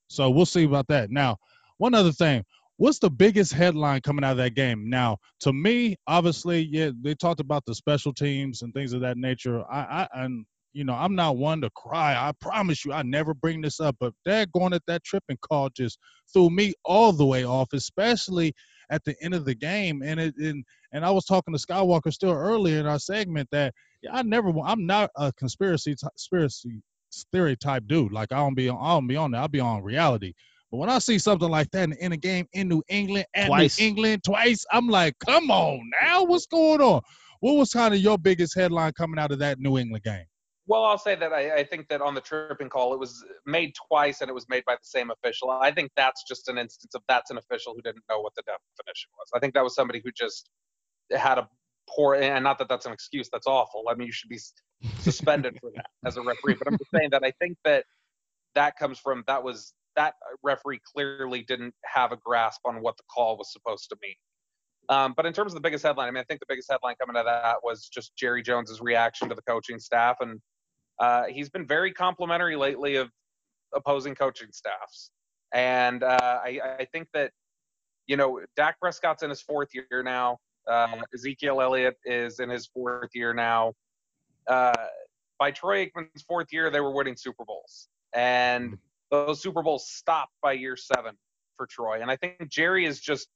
so 0.09 0.31
we'll 0.31 0.47
see 0.47 0.65
about 0.65 0.89
that. 0.89 1.11
Now, 1.11 1.37
one 1.77 1.95
other 1.95 2.13
thing, 2.13 2.45
what's 2.77 2.99
the 2.99 3.11
biggest 3.11 3.53
headline 3.53 4.01
coming 4.01 4.25
out 4.25 4.33
of 4.33 4.37
that 4.39 4.55
game? 4.55 4.91
Now, 4.91 5.19
to 5.41 5.53
me, 5.53 5.97
obviously, 6.07 6.63
yeah, 6.63 6.91
they 7.01 7.15
talked 7.15 7.41
about 7.41 7.65
the 7.67 7.75
special 7.75 8.13
teams 8.13 8.63
and 8.63 8.75
things 8.75 8.95
of 8.95 9.03
that 9.03 9.17
nature. 9.17 9.63
I, 9.71 10.09
I 10.13 10.25
and 10.25 10.45
you 10.73 10.85
know, 10.85 10.95
I'm 10.95 11.15
not 11.15 11.37
one 11.37 11.61
to 11.61 11.71
cry. 11.71 12.15
I 12.15 12.33
promise 12.41 12.85
you, 12.85 12.93
I 12.93 13.03
never 13.03 13.33
bring 13.33 13.61
this 13.61 13.81
up, 13.81 13.97
but 14.01 14.13
that 14.25 14.51
going 14.53 14.73
at 14.73 14.83
that 14.87 15.05
tripping 15.05 15.39
call 15.41 15.71
just 15.71 15.99
threw 16.33 16.51
me 16.51 16.75
all 16.85 17.13
the 17.13 17.25
way 17.25 17.45
off, 17.45 17.69
especially 17.73 18.55
at 18.91 19.05
the 19.05 19.15
end 19.23 19.35
of 19.35 19.45
the 19.45 19.55
game. 19.55 20.03
And 20.03 20.19
it 20.21 20.35
and 20.37 20.65
and 20.93 21.05
I 21.05 21.11
was 21.11 21.25
talking 21.25 21.55
to 21.55 21.61
Skywalker 21.61 22.13
still 22.13 22.33
earlier 22.33 22.79
in 22.81 22.87
our 22.87 22.99
segment 22.99 23.49
that 23.53 23.75
yeah, 24.03 24.11
I 24.15 24.23
never 24.23 24.53
I'm 24.65 24.87
not 24.87 25.11
a 25.17 25.33
conspiracy 25.33 25.95
ty- 25.95 26.09
conspiracy 26.09 26.83
theory 27.33 27.57
type 27.57 27.85
dude. 27.87 28.13
Like 28.13 28.33
I 28.33 28.37
don't 28.37 28.55
be 28.55 28.69
on 28.69 28.79
I 28.81 28.95
don't 28.95 29.07
be 29.07 29.17
on 29.17 29.33
that. 29.33 29.39
I'll 29.39 29.49
be 29.49 29.61
on 29.61 29.83
reality. 29.83 30.33
But 30.71 30.79
when 30.79 30.91
I 30.91 30.99
see 30.99 31.19
something 31.19 31.49
like 31.49 31.71
that 31.71 31.85
in, 31.85 31.95
in 31.95 32.13
a 32.13 32.17
game 32.17 32.47
in 32.53 32.69
New 32.69 32.83
England 32.89 33.27
at 33.35 33.47
Twice. 33.47 33.79
New 33.79 33.87
England 33.87 34.25
twice, 34.25 34.67
I'm 34.71 34.89
like, 34.89 35.19
come 35.19 35.51
on 35.51 35.81
now, 36.03 36.25
what's 36.25 36.47
going 36.47 36.83
on? 36.83 37.01
What 37.41 37.55
was 37.55 37.71
kind 37.71 37.95
of 37.95 38.01
your 38.01 38.19
biggest 38.19 38.55
headline 38.55 38.93
coming 38.93 39.19
out 39.19 39.33
of 39.33 39.39
that 39.39 39.59
New 39.59 39.79
England 39.79 40.05
game? 40.05 40.27
Well, 40.69 40.85
I'll 40.85 40.99
say 40.99 41.15
that 41.15 41.33
I, 41.33 41.57
I 41.57 41.65
think 41.65 41.89
that 41.89 42.03
on 42.03 42.15
the 42.15 42.21
tripping 42.21 42.69
call, 42.69 42.93
it 42.93 43.01
was 43.01 43.25
made 43.47 43.75
twice 43.89 44.21
and 44.21 44.29
it 44.29 44.35
was 44.35 44.47
made 44.51 44.65
by 44.67 44.75
the 44.75 44.85
same 44.85 45.11
official. 45.11 45.51
I 45.51 45.73
think 45.73 45.91
that's 45.97 46.25
just 46.29 46.47
an 46.49 46.59
instance 46.59 46.95
of 46.95 47.01
that's 47.09 47.31
an 47.31 47.39
official 47.39 47.73
who 47.75 47.81
didn't 47.81 48.05
know 48.11 48.21
what 48.21 48.35
the 48.37 48.43
definition 48.43 49.09
was. 49.19 49.29
I 49.35 49.39
think 49.39 49.55
that 49.55 49.65
was 49.65 49.75
somebody 49.75 50.03
who 50.05 50.11
just 50.15 50.51
had 51.11 51.39
a 51.39 51.49
poor, 51.89 52.17
and 52.17 52.45
not 52.45 52.59
that 52.59 52.69
that's 52.69 52.85
an 52.85 52.93
excuse, 52.93 53.31
that's 53.33 53.47
awful. 53.47 53.85
I 53.89 53.95
mean, 53.95 54.07
you 54.07 54.13
should 54.13 54.29
be 54.29 54.39
suspended 54.99 55.57
for 55.59 55.71
that 55.75 55.87
as 56.05 56.19
a 56.19 56.23
referee. 56.23 56.57
But 56.59 56.69
I'm 56.69 56.77
just 56.77 56.91
saying 56.95 57.09
that 57.13 57.25
I 57.25 57.33
think 57.41 57.57
that 57.65 57.85
that 58.55 58.77
comes 58.77 58.99
from 58.99 59.25
that 59.27 59.43
was 59.43 59.73
that 59.97 60.15
referee 60.43 60.81
clearly 60.95 61.45
didn't 61.49 61.75
have 61.87 62.13
a 62.13 62.19
grasp 62.23 62.61
on 62.67 62.83
what 62.83 62.99
the 62.99 63.05
call 63.13 63.39
was 63.39 63.51
supposed 63.55 63.89
to 63.89 63.97
mean. 64.03 64.15
Um, 64.91 65.15
but 65.17 65.25
in 65.25 65.33
terms 65.33 65.53
of 65.53 65.55
the 65.55 65.63
biggest 65.63 65.83
headline, 65.85 66.09
I 66.09 66.11
mean, 66.11 66.21
I 66.21 66.25
think 66.25 66.41
the 66.41 66.47
biggest 66.49 66.71
headline 66.71 66.95
coming 67.01 67.17
out 67.17 67.27
of 67.27 67.43
that 67.43 67.57
was 67.63 67.89
just 67.89 68.15
Jerry 68.17 68.43
Jones's 68.43 68.83
reaction 68.83 69.31
to 69.31 69.35
the 69.35 69.43
coaching 69.43 69.79
staff, 69.79 70.19
and 70.21 70.41
uh, 71.01 71.25
he's 71.25 71.49
been 71.49 71.67
very 71.67 71.93
complimentary 71.93 72.57
lately 72.57 72.97
of 72.97 73.11
opposing 73.75 74.15
coaching 74.15 74.49
staffs. 74.53 75.11
And 75.53 76.03
uh, 76.03 76.41
I, 76.45 76.61
I 76.81 76.85
think 76.87 77.09
that 77.15 77.33
you 78.07 78.17
know 78.17 78.41
Dak 78.57 78.79
Prescott's 78.81 79.23
in 79.23 79.31
his 79.31 79.43
fourth 79.43 79.69
year 79.75 80.03
now. 80.03 80.39
Uh, 80.67 81.01
Ezekiel 81.15 81.63
Elliott 81.63 81.97
is 82.05 82.41
in 82.41 82.51
his 82.51 82.67
fourth 82.67 83.11
year 83.15 83.33
now. 83.33 83.73
Uh, 84.47 84.75
by 85.39 85.51
Troy 85.51 85.87
Aikman's 85.87 86.23
fourth 86.23 86.49
year, 86.53 86.71
they 86.71 86.81
were 86.81 86.93
winning 86.93 87.17
Super 87.17 87.45
Bowls, 87.45 87.89
and 88.13 88.77
those 89.11 89.41
Super 89.41 89.63
Bowls 89.63 89.89
stopped 89.89 90.33
by 90.43 90.53
year 90.53 90.77
seven 90.77 91.15
for 91.57 91.67
Troy. 91.67 92.01
And 92.03 92.11
I 92.11 92.17
think 92.17 92.51
Jerry 92.51 92.85
is 92.85 93.01
just 93.01 93.29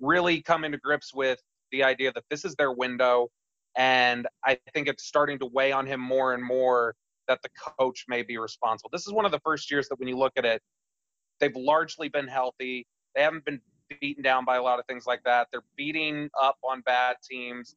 really 0.00 0.40
coming 0.40 0.72
to 0.72 0.78
grips 0.78 1.12
with 1.12 1.38
the 1.70 1.84
idea 1.84 2.12
that 2.12 2.24
this 2.30 2.44
is 2.44 2.54
their 2.54 2.72
window, 2.72 3.28
and 3.76 4.26
I 4.44 4.58
think 4.74 4.88
it's 4.88 5.04
starting 5.04 5.38
to 5.40 5.46
weigh 5.46 5.72
on 5.72 5.86
him 5.86 6.00
more 6.00 6.34
and 6.34 6.42
more 6.42 6.94
that 7.28 7.40
the 7.42 7.48
coach 7.78 8.04
may 8.08 8.22
be 8.22 8.38
responsible. 8.38 8.90
This 8.92 9.06
is 9.06 9.12
one 9.12 9.24
of 9.24 9.32
the 9.32 9.40
first 9.40 9.70
years 9.70 9.88
that 9.88 9.98
when 9.98 10.08
you 10.08 10.16
look 10.16 10.32
at 10.36 10.44
it, 10.44 10.60
they've 11.40 11.54
largely 11.56 12.08
been 12.08 12.28
healthy. 12.28 12.86
They 13.14 13.22
haven't 13.22 13.44
been 13.44 13.60
beaten 14.00 14.22
down 14.22 14.44
by 14.44 14.56
a 14.56 14.62
lot 14.62 14.78
of 14.78 14.86
things 14.86 15.06
like 15.06 15.22
that. 15.24 15.48
They're 15.52 15.62
beating 15.76 16.28
up 16.40 16.56
on 16.68 16.80
bad 16.82 17.16
teams. 17.28 17.76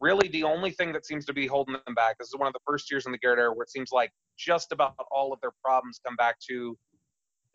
Really, 0.00 0.28
the 0.28 0.44
only 0.44 0.70
thing 0.70 0.92
that 0.92 1.06
seems 1.06 1.24
to 1.26 1.32
be 1.32 1.46
holding 1.46 1.76
them 1.86 1.94
back. 1.94 2.18
This 2.18 2.28
is 2.28 2.36
one 2.36 2.48
of 2.48 2.52
the 2.52 2.60
first 2.66 2.90
years 2.90 3.06
in 3.06 3.12
the 3.12 3.18
Garrett 3.18 3.38
era 3.38 3.52
where 3.52 3.62
it 3.62 3.70
seems 3.70 3.92
like 3.92 4.10
just 4.36 4.72
about 4.72 4.94
all 5.10 5.32
of 5.32 5.40
their 5.40 5.52
problems 5.64 6.00
come 6.04 6.16
back 6.16 6.36
to 6.50 6.76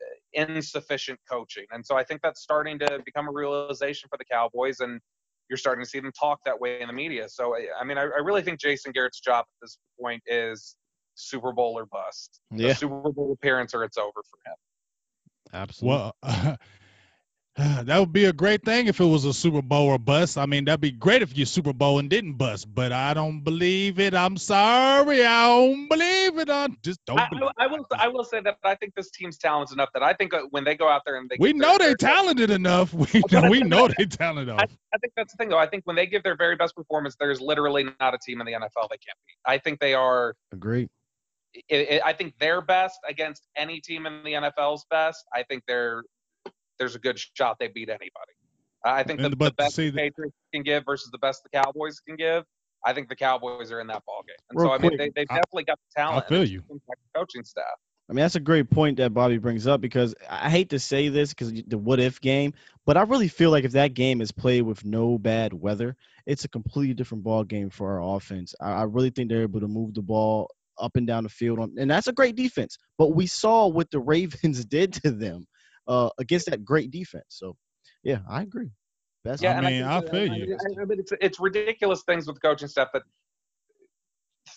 uh, 0.01 0.45
insufficient 0.45 1.19
coaching. 1.29 1.65
And 1.71 1.85
so 1.85 1.97
I 1.97 2.03
think 2.03 2.21
that's 2.21 2.41
starting 2.41 2.79
to 2.79 3.01
become 3.03 3.27
a 3.27 3.31
realization 3.31 4.07
for 4.09 4.17
the 4.17 4.25
Cowboys, 4.25 4.79
and 4.79 5.01
you're 5.49 5.57
starting 5.57 5.83
to 5.83 5.89
see 5.89 5.99
them 5.99 6.11
talk 6.19 6.39
that 6.45 6.59
way 6.59 6.81
in 6.81 6.87
the 6.87 6.93
media. 6.93 7.27
So 7.29 7.55
I, 7.55 7.67
I 7.79 7.83
mean, 7.83 7.97
I, 7.97 8.03
I 8.03 8.19
really 8.21 8.41
think 8.41 8.59
Jason 8.59 8.91
Garrett's 8.91 9.19
job 9.19 9.45
at 9.47 9.61
this 9.61 9.77
point 9.99 10.21
is 10.27 10.75
Super 11.15 11.51
Bowl 11.51 11.77
or 11.77 11.85
bust. 11.85 12.39
Yeah. 12.51 12.69
A 12.69 12.75
Super 12.75 13.11
Bowl 13.11 13.33
appearance 13.33 13.73
or 13.73 13.83
it's 13.83 13.97
over 13.97 14.11
for 14.11 14.39
him. 14.45 14.55
Absolutely. 15.53 16.11
Well, 16.23 16.57
that 17.85 17.97
would 17.97 18.13
be 18.13 18.25
a 18.25 18.33
great 18.33 18.63
thing 18.63 18.85
if 18.85 18.99
it 18.99 19.05
was 19.05 19.25
a 19.25 19.33
Super 19.33 19.63
Bowl 19.63 19.87
or 19.87 19.97
bust. 19.97 20.37
I 20.37 20.45
mean, 20.45 20.65
that'd 20.65 20.79
be 20.79 20.91
great 20.91 21.23
if 21.23 21.35
you 21.35 21.43
Super 21.45 21.73
Bowl 21.73 21.97
and 21.97 22.07
didn't 22.07 22.33
bust, 22.33 22.71
but 22.73 22.91
I 22.91 23.15
don't 23.15 23.41
believe 23.41 23.99
it. 23.99 24.13
I'm 24.13 24.37
sorry, 24.37 25.25
I 25.25 25.47
don't 25.47 25.87
believe 25.87 26.37
it. 26.37 26.51
I 26.51 26.67
just 26.83 27.03
don't. 27.05 27.19
I, 27.19 27.27
believe 27.29 27.49
I, 27.57 27.63
I 27.63 27.67
will. 27.67 27.85
I 27.97 28.07
will 28.09 28.23
say 28.23 28.41
that 28.41 28.57
I 28.63 28.75
think 28.75 28.93
this 28.93 29.09
team's 29.09 29.39
talented 29.39 29.73
enough 29.73 29.89
that 29.95 30.03
I 30.03 30.13
think 30.13 30.35
uh, 30.35 30.41
when 30.51 30.65
they 30.65 30.75
go 30.75 30.87
out 30.87 31.01
there 31.03 31.17
and 31.17 31.27
they 31.27 31.37
We 31.39 31.51
know 31.53 31.79
they're 31.79 31.95
talented 31.95 32.51
enough. 32.51 32.93
We 32.97 33.23
know, 33.31 33.49
we 33.49 33.61
know 33.61 33.87
they 33.87 34.05
talented 34.05 34.49
enough. 34.49 34.69
I 34.93 34.97
think 34.99 35.13
that's 35.15 35.33
the 35.33 35.37
thing, 35.37 35.49
though. 35.49 35.57
I 35.57 35.67
think 35.67 35.85
when 35.85 35.95
they 35.95 36.05
give 36.05 36.23
their 36.23 36.35
very 36.35 36.55
best 36.55 36.75
performance, 36.75 37.15
there's 37.19 37.41
literally 37.41 37.85
not 37.99 38.13
a 38.13 38.17
team 38.23 38.39
in 38.39 38.45
the 38.45 38.53
NFL 38.53 38.89
they 38.89 38.97
can't 38.97 39.17
beat. 39.25 39.37
I 39.45 39.57
think 39.57 39.79
they 39.79 39.93
are. 39.93 40.35
Agreed. 40.51 40.89
i 41.71 42.01
i 42.03 42.09
I 42.09 42.13
think 42.13 42.37
their 42.39 42.61
best 42.61 42.99
against 43.07 43.47
any 43.55 43.81
team 43.81 44.05
in 44.05 44.23
the 44.23 44.33
NFL's 44.33 44.85
best. 44.91 45.25
I 45.33 45.43
think 45.43 45.63
they're 45.67 46.03
there's 46.79 46.95
a 46.95 46.99
good 46.99 47.19
shot 47.19 47.57
they 47.59 47.67
beat 47.67 47.89
anybody. 47.89 48.11
I 48.85 49.03
think 49.03 49.19
the, 49.19 49.25
And- 49.25 49.33
the 49.37 49.51
best 49.51 49.75
see 49.75 49.85
the 49.89 49.91
the- 49.91 49.97
Patriots 49.97 50.35
can 50.53 50.63
give 50.63 50.85
versus 50.85 51.09
the 51.11 51.17
best 51.17 51.43
the 51.43 51.49
Cowboys 51.49 51.99
can 51.99 52.15
give. 52.15 52.43
I 52.85 52.93
think 52.93 53.09
the 53.09 53.15
Cowboys 53.15 53.71
are 53.71 53.79
in 53.81 53.87
that 53.87 54.03
ball 54.05 54.21
game, 54.27 54.35
and 54.51 54.59
Real 54.59 54.69
so 54.69 54.73
I 54.73 54.77
mean 54.77 54.91
quick, 54.91 54.99
they, 54.99 55.21
they've 55.21 55.27
I- 55.31 55.35
definitely 55.37 55.63
got 55.65 55.79
the 55.79 56.01
talent. 56.01 56.25
I 56.25 56.29
feel 56.29 56.43
you. 56.43 56.63
Coaching 57.15 57.43
staff. 57.43 57.63
I 58.09 58.13
mean, 58.13 58.21
that's 58.23 58.35
a 58.35 58.39
great 58.39 58.69
point 58.69 58.97
that 58.97 59.13
Bobby 59.13 59.37
brings 59.37 59.67
up 59.67 59.81
because 59.81 60.15
I 60.29 60.49
hate 60.49 60.69
to 60.69 60.79
say 60.79 61.09
this 61.09 61.29
because 61.33 61.51
the 61.67 61.77
what 61.77 61.99
if 61.99 62.21
game, 62.21 62.53
but 62.85 62.95
I 62.95 63.01
really 63.01 63.27
feel 63.27 63.51
like 63.51 63.65
if 63.65 63.73
that 63.73 63.95
game 63.95 64.21
is 64.21 64.31
played 64.31 64.61
with 64.61 64.85
no 64.85 65.17
bad 65.17 65.51
weather, 65.51 65.97
it's 66.25 66.45
a 66.45 66.47
completely 66.47 66.93
different 66.93 67.25
ball 67.25 67.43
game 67.43 67.69
for 67.69 67.99
our 67.99 68.15
offense. 68.15 68.55
I, 68.61 68.71
I 68.71 68.83
really 68.83 69.09
think 69.09 69.27
they're 69.27 69.41
able 69.41 69.59
to 69.59 69.67
move 69.67 69.93
the 69.93 70.01
ball 70.01 70.49
up 70.79 70.95
and 70.95 71.05
down 71.05 71.23
the 71.23 71.29
field, 71.29 71.59
on, 71.59 71.73
and 71.77 71.91
that's 71.91 72.07
a 72.07 72.13
great 72.13 72.35
defense. 72.35 72.77
But 72.97 73.07
we 73.09 73.27
saw 73.27 73.67
what 73.67 73.91
the 73.91 73.99
Ravens 74.13 74.63
did 74.63 74.93
to 75.03 75.11
them 75.11 75.45
uh, 75.87 76.09
against 76.19 76.49
that 76.49 76.63
great 76.65 76.91
defense. 76.91 77.25
So, 77.29 77.55
yeah, 78.03 78.19
I 78.29 78.41
agree. 78.41 78.71
Best 79.23 79.41
Yeah, 79.43 79.51
I 79.51 79.57
and 79.57 79.65
mean, 79.65 79.75
think 79.81 79.85
I 79.87 79.99
that- 80.01 80.11
feel 80.11 80.31
I- 80.31 80.35
you. 80.35 80.57
I, 80.77 80.81
I 80.81 80.85
mean, 80.85 80.99
it's 80.99 81.13
it's 81.21 81.39
ridiculous 81.39 82.03
things 82.03 82.27
with 82.27 82.35
the 82.35 82.39
coaching 82.41 82.67
staff 82.67 82.89
that 82.93 83.03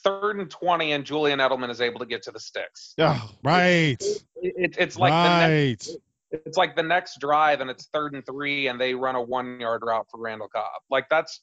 third 0.05 0.39
and 0.39 0.51
twenty 0.51 0.93
and 0.93 1.05
Julian 1.05 1.39
Edelman 1.41 1.70
is 1.70 1.81
able 1.81 1.99
to 2.01 2.07
get 2.07 2.22
to 2.22 2.31
the 2.31 2.41
sticks. 2.41 2.95
Oh, 2.99 3.31
Right. 3.43 3.97
It, 4.01 4.22
it, 4.37 4.76
it's 4.78 4.97
like 4.97 5.12
the 5.12 5.49
next, 5.49 5.89
right. 5.89 6.43
it's 6.47 6.57
like 6.57 6.76
the 6.76 6.83
next 6.83 7.18
drive 7.20 7.61
and 7.61 7.68
it's 7.68 7.89
third 7.93 8.14
and 8.14 8.24
three 8.24 8.68
and 8.68 8.81
they 8.81 8.95
run 8.95 9.16
a 9.16 9.20
one 9.22 9.59
yard 9.61 9.83
route 9.85 10.07
for 10.11 10.20
Randall 10.20 10.49
Cobb. 10.49 10.83
Like 10.91 11.07
that's 11.11 11.41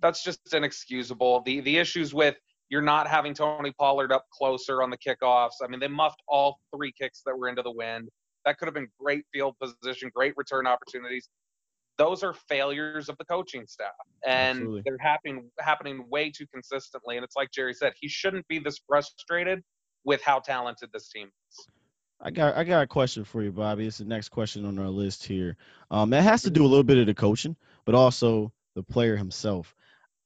that's 0.00 0.22
just 0.22 0.38
inexcusable. 0.54 1.42
The 1.44 1.60
the 1.60 1.76
issues 1.78 2.14
with 2.14 2.36
you're 2.68 2.82
not 2.82 3.06
having 3.08 3.32
Tony 3.34 3.72
Pollard 3.78 4.12
up 4.12 4.24
closer 4.32 4.82
on 4.82 4.90
the 4.90 4.98
kickoffs. 4.98 5.54
I 5.62 5.68
mean, 5.68 5.80
they 5.80 5.88
muffed 5.88 6.20
all 6.28 6.58
three 6.74 6.92
kicks 6.92 7.22
that 7.26 7.36
were 7.36 7.48
into 7.48 7.62
the 7.62 7.70
wind. 7.70 8.08
That 8.46 8.58
could 8.58 8.66
have 8.66 8.74
been 8.74 8.88
great 8.98 9.24
field 9.32 9.56
position, 9.60 10.10
great 10.14 10.32
return 10.36 10.66
opportunities. 10.66 11.28
Those 11.98 12.22
are 12.22 12.32
failures 12.48 13.08
of 13.08 13.18
the 13.18 13.24
coaching 13.24 13.66
staff, 13.66 13.90
and 14.24 14.58
Absolutely. 14.58 14.82
they're 14.84 14.98
happening 15.00 15.50
happening 15.58 16.04
way 16.08 16.30
too 16.30 16.46
consistently. 16.52 17.16
And 17.16 17.24
it's 17.24 17.36
like 17.36 17.50
Jerry 17.50 17.74
said, 17.74 17.94
he 18.00 18.08
shouldn't 18.08 18.46
be 18.48 18.58
this 18.58 18.78
frustrated 18.86 19.62
with 20.04 20.22
how 20.22 20.38
talented 20.38 20.90
this 20.92 21.08
team 21.08 21.28
is. 21.50 21.66
I 22.20 22.30
got 22.30 22.56
I 22.56 22.64
got 22.64 22.82
a 22.82 22.86
question 22.86 23.24
for 23.24 23.42
you, 23.42 23.50
Bobby. 23.50 23.86
It's 23.86 23.98
the 23.98 24.04
next 24.04 24.28
question 24.28 24.64
on 24.64 24.78
our 24.78 24.88
list 24.88 25.24
here. 25.24 25.56
Um, 25.90 26.10
that 26.10 26.22
has 26.22 26.42
to 26.42 26.50
do 26.50 26.64
a 26.64 26.68
little 26.68 26.84
bit 26.84 26.98
of 26.98 27.06
the 27.06 27.14
coaching, 27.14 27.56
but 27.84 27.94
also 27.94 28.52
the 28.74 28.82
player 28.82 29.16
himself. 29.16 29.74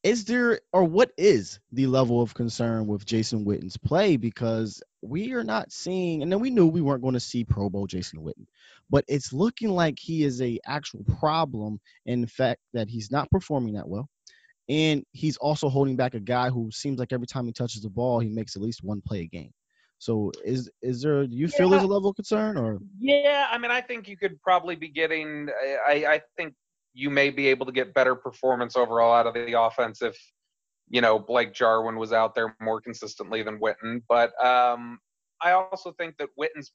Is 0.02 0.24
there 0.24 0.60
or 0.72 0.84
what 0.84 1.12
is 1.16 1.58
the 1.72 1.86
level 1.86 2.22
of 2.22 2.34
concern 2.34 2.86
with 2.86 3.04
Jason 3.04 3.44
Witten's 3.44 3.76
play? 3.76 4.16
Because 4.16 4.82
we 5.02 5.32
are 5.32 5.44
not 5.44 5.72
seeing, 5.72 6.22
and 6.22 6.30
then 6.30 6.40
we 6.40 6.50
knew 6.50 6.66
we 6.66 6.80
weren't 6.80 7.02
going 7.02 7.14
to 7.14 7.20
see 7.20 7.44
Pro 7.44 7.70
Bowl 7.70 7.86
Jason 7.86 8.20
Witten, 8.20 8.46
but 8.90 9.04
it's 9.08 9.32
looking 9.32 9.70
like 9.70 9.98
he 9.98 10.24
is 10.24 10.42
a 10.42 10.58
actual 10.66 11.04
problem 11.18 11.80
in 12.06 12.20
the 12.20 12.26
fact 12.26 12.60
that 12.72 12.88
he's 12.88 13.10
not 13.10 13.30
performing 13.30 13.74
that 13.74 13.88
well. 13.88 14.08
And 14.68 15.04
he's 15.12 15.36
also 15.38 15.68
holding 15.68 15.96
back 15.96 16.14
a 16.14 16.20
guy 16.20 16.48
who 16.48 16.70
seems 16.70 16.98
like 16.98 17.12
every 17.12 17.26
time 17.26 17.46
he 17.46 17.52
touches 17.52 17.82
the 17.82 17.90
ball, 17.90 18.20
he 18.20 18.28
makes 18.28 18.54
at 18.54 18.62
least 18.62 18.84
one 18.84 19.02
play 19.04 19.20
a 19.22 19.26
game. 19.26 19.52
So 19.98 20.32
is 20.44 20.70
is 20.80 21.02
there? 21.02 21.26
Do 21.26 21.36
you 21.36 21.48
feel 21.48 21.68
there's 21.68 21.82
a 21.82 21.86
level 21.86 22.10
of 22.10 22.16
concern, 22.16 22.56
or 22.56 22.78
Yeah, 22.98 23.48
I 23.50 23.58
mean, 23.58 23.70
I 23.70 23.82
think 23.82 24.08
you 24.08 24.16
could 24.16 24.40
probably 24.40 24.74
be 24.74 24.88
getting. 24.88 25.48
I, 25.86 26.06
I 26.08 26.20
think 26.36 26.54
you 26.94 27.10
may 27.10 27.30
be 27.30 27.48
able 27.48 27.66
to 27.66 27.72
get 27.72 27.92
better 27.94 28.14
performance 28.14 28.76
overall 28.76 29.12
out 29.12 29.26
of 29.26 29.34
the 29.34 29.60
offense 29.60 30.02
if, 30.02 30.16
you 30.90 31.00
know, 31.00 31.18
Blake 31.18 31.54
Jarwin 31.54 31.96
was 31.96 32.12
out 32.12 32.34
there 32.34 32.54
more 32.60 32.80
consistently 32.80 33.42
than 33.42 33.60
Witten. 33.60 34.02
But 34.08 34.32
um, 34.44 34.98
I 35.40 35.52
also 35.52 35.92
think 35.92 36.16
that 36.18 36.28
Witten's. 36.36 36.72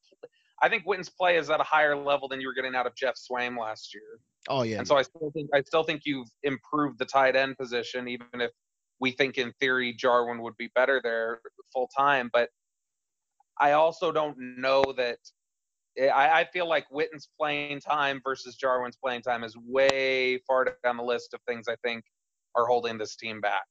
I 0.64 0.70
think 0.70 0.86
Witten's 0.86 1.10
play 1.10 1.36
is 1.36 1.50
at 1.50 1.60
a 1.60 1.64
higher 1.64 1.98
level 1.98 2.30
than 2.30 2.40
you 2.40 2.48
were 2.48 2.54
getting 2.54 2.76
out 2.76 2.88
of 2.88 2.96
Geoff 2.96 3.16
Swaim 3.16 3.60
last 3.60 3.94
year. 3.94 4.20
oh 4.48 4.64
yeah, 4.64 4.78
And 4.78 4.88
so 4.88 4.96
I 4.96 5.02
still 5.02 5.30
think 5.34 5.50
I 5.54 5.62
still 5.62 5.84
think 5.84 6.04
you've 6.06 6.30
improved 6.44 6.98
the 6.98 7.06
tight 7.06 7.36
end 7.36 7.58
position, 7.58 8.08
even 8.08 8.28
if 8.36 8.52
we 9.02 9.12
think 9.12 9.38
in 9.38 9.52
theory 9.60 9.94
Jarwin 9.94 10.42
would 10.42 10.56
be 10.58 10.70
better 10.74 11.02
there 11.04 11.42
full 11.74 11.90
time. 11.96 12.30
But 12.32 12.50
I 13.60 13.74
also 13.74 14.12
don't 14.14 14.38
know 14.58 14.84
that. 14.98 15.18
I, 15.98 16.42
I 16.42 16.46
feel 16.52 16.68
like 16.68 16.86
Witten's 16.90 17.30
playing 17.40 17.80
time 17.80 18.22
versus 18.24 18.56
Jarwin's 18.56 18.98
playing 18.98 19.22
time 19.22 19.44
is 19.44 19.56
way 19.66 20.40
far 20.46 20.78
down 20.84 20.98
the 20.98 21.04
list 21.04 21.34
of 21.34 21.40
things 21.48 21.68
I 21.70 21.76
think 21.86 22.04
are 22.56 22.66
holding 22.66 22.98
this 22.98 23.16
team 23.16 23.40
back. 23.40 23.64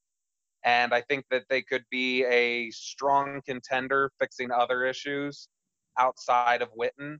And 0.64 0.94
I 0.94 1.02
think 1.02 1.26
that 1.30 1.44
they 1.50 1.62
could 1.62 1.84
be 1.90 2.24
a 2.24 2.70
strong 2.70 3.40
contender 3.46 4.10
fixing 4.18 4.50
other 4.50 4.84
issues 4.84 5.48
outside 5.98 6.62
of 6.62 6.70
Witten. 6.78 7.18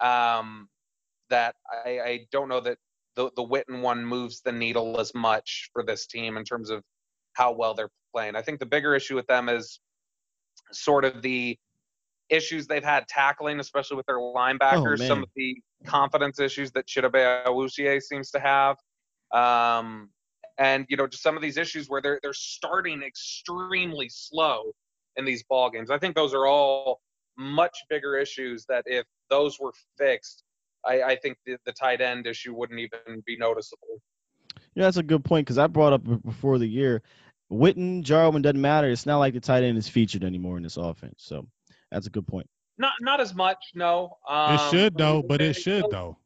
Um, 0.00 0.68
that 1.30 1.54
I, 1.86 2.00
I 2.00 2.26
don't 2.30 2.48
know 2.48 2.60
that 2.60 2.76
the 3.16 3.30
the 3.36 3.44
Witten 3.44 3.80
one 3.80 4.04
moves 4.04 4.42
the 4.42 4.52
needle 4.52 5.00
as 5.00 5.14
much 5.14 5.70
for 5.72 5.82
this 5.82 6.06
team 6.06 6.36
in 6.36 6.44
terms 6.44 6.70
of 6.70 6.82
how 7.34 7.52
well 7.52 7.74
they're 7.74 7.88
playing. 8.14 8.36
I 8.36 8.42
think 8.42 8.60
the 8.60 8.66
bigger 8.66 8.94
issue 8.94 9.14
with 9.14 9.26
them 9.26 9.48
is 9.48 9.80
sort 10.72 11.04
of 11.04 11.22
the 11.22 11.56
issues 12.28 12.66
they've 12.66 12.84
had 12.84 13.06
tackling, 13.08 13.60
especially 13.60 13.96
with 13.96 14.06
their 14.06 14.18
linebackers. 14.18 14.98
man. 14.98 15.08
some 15.08 15.22
of 15.22 15.28
the 15.36 15.56
confidence 15.86 16.40
issues 16.40 16.72
that 16.72 16.86
Chidobe 16.86 17.44
Awuzie 17.46 18.00
seems 18.00 18.30
to 18.30 18.40
have, 18.40 18.76
um, 19.32 20.10
and 20.58 20.86
you 20.88 20.96
know 20.96 21.06
just 21.06 21.22
some 21.22 21.36
of 21.36 21.42
these 21.42 21.56
issues 21.56 21.88
where 21.88 22.00
they're 22.00 22.18
they're 22.22 22.32
starting 22.32 23.02
extremely 23.02 24.08
slow 24.08 24.72
in 25.16 25.24
these 25.24 25.42
ball 25.44 25.70
games. 25.70 25.90
I 25.90 25.98
think 25.98 26.14
those 26.14 26.34
are 26.34 26.46
all 26.46 27.00
much 27.38 27.76
bigger 27.88 28.16
issues 28.16 28.64
that 28.68 28.84
if 28.86 29.04
those 29.30 29.58
were 29.58 29.72
fixed, 29.98 30.44
I, 30.84 31.02
I 31.02 31.16
think 31.16 31.38
the, 31.46 31.56
the 31.66 31.72
tight 31.72 32.00
end 32.00 32.26
issue 32.26 32.54
wouldn't 32.54 32.80
even 32.80 33.22
be 33.26 33.36
noticeable. 33.36 34.00
Yeah, 34.74 34.84
that's 34.84 34.96
a 34.96 35.02
good 35.02 35.24
point 35.24 35.46
because 35.46 35.58
I 35.58 35.66
brought 35.66 35.92
up 35.92 36.24
before 36.24 36.58
the 36.58 36.66
year, 36.66 37.02
Witten, 37.50 38.02
Jarwin 38.02 38.42
doesn't 38.42 38.60
matter. 38.60 38.88
It's 38.88 39.06
not 39.06 39.18
like 39.18 39.34
the 39.34 39.40
tight 39.40 39.62
end 39.62 39.76
is 39.76 39.88
featured 39.88 40.24
anymore 40.24 40.56
in 40.56 40.62
this 40.62 40.76
offense. 40.76 41.16
So 41.18 41.46
that's 41.90 42.06
a 42.06 42.10
good 42.10 42.26
point. 42.26 42.48
Not 42.78 42.92
not 43.00 43.20
as 43.20 43.34
much, 43.34 43.58
no. 43.74 44.16
Um, 44.28 44.54
It 44.54 44.70
should 44.70 44.96
though, 44.96 45.22
but 45.22 45.42
it 45.42 45.54
should 45.54 45.84
though. 45.90 46.16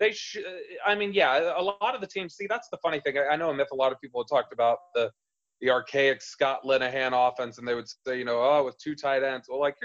They 0.00 0.12
should. 0.12 0.44
I 0.86 0.94
mean, 0.94 1.12
yeah, 1.12 1.52
a 1.56 1.62
lot 1.62 1.94
of 1.94 2.00
the 2.00 2.06
teams. 2.06 2.34
See, 2.34 2.46
that's 2.46 2.68
the 2.70 2.78
funny 2.78 3.00
thing. 3.00 3.18
I, 3.18 3.32
I 3.32 3.36
know 3.36 3.52
if 3.58 3.70
a 3.72 3.74
lot 3.74 3.92
of 3.92 4.00
people 4.00 4.22
have 4.22 4.28
talked 4.28 4.52
about 4.52 4.78
the 4.94 5.10
the 5.60 5.70
archaic 5.70 6.22
Scott 6.22 6.60
Linehan 6.64 7.12
offense, 7.12 7.58
and 7.58 7.66
they 7.66 7.74
would 7.74 7.88
say, 7.88 8.16
you 8.18 8.24
know, 8.24 8.40
oh, 8.40 8.64
with 8.64 8.78
two 8.78 8.94
tight 8.94 9.24
ends. 9.24 9.48
Well, 9.48 9.60
like 9.60 9.76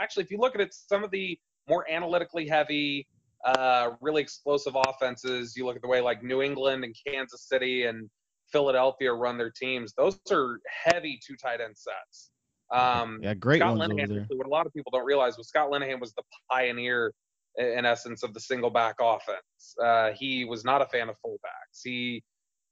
actually, 0.00 0.24
if 0.24 0.30
you 0.30 0.38
look 0.38 0.54
at 0.54 0.60
it, 0.60 0.74
some 0.74 1.04
of 1.04 1.10
the 1.10 1.38
more 1.68 1.88
analytically 1.88 2.48
heavy, 2.48 3.06
uh, 3.44 3.90
really 4.00 4.22
explosive 4.22 4.76
offenses. 4.76 5.54
You 5.56 5.66
look 5.66 5.76
at 5.76 5.82
the 5.82 5.88
way 5.88 6.00
like 6.00 6.22
New 6.22 6.42
England 6.42 6.84
and 6.84 6.94
Kansas 7.06 7.46
City 7.48 7.84
and 7.84 8.10
Philadelphia 8.52 9.12
run 9.12 9.38
their 9.38 9.50
teams. 9.50 9.92
Those 9.96 10.18
are 10.30 10.58
heavy 10.68 11.18
two 11.24 11.36
tight 11.36 11.60
end 11.60 11.76
sets. 11.76 12.30
Um, 12.72 13.20
Yeah, 13.22 13.34
great 13.34 13.60
Scott 13.60 13.76
ones 13.76 13.92
Linehan, 13.92 14.04
over 14.04 14.14
there. 14.14 14.26
what 14.30 14.46
a 14.46 14.50
lot 14.50 14.66
of 14.66 14.72
people 14.72 14.90
don't 14.92 15.04
realize 15.04 15.36
was 15.36 15.48
Scott 15.48 15.70
Linehan 15.70 16.00
was 16.00 16.12
the 16.14 16.22
pioneer, 16.50 17.12
in 17.56 17.84
essence, 17.84 18.22
of 18.22 18.34
the 18.34 18.40
single 18.40 18.70
back 18.70 18.96
offense. 19.00 19.74
Uh, 19.82 20.10
he 20.12 20.44
was 20.44 20.64
not 20.64 20.82
a 20.82 20.86
fan 20.86 21.08
of 21.08 21.16
fullbacks. 21.24 21.80
He 21.82 22.22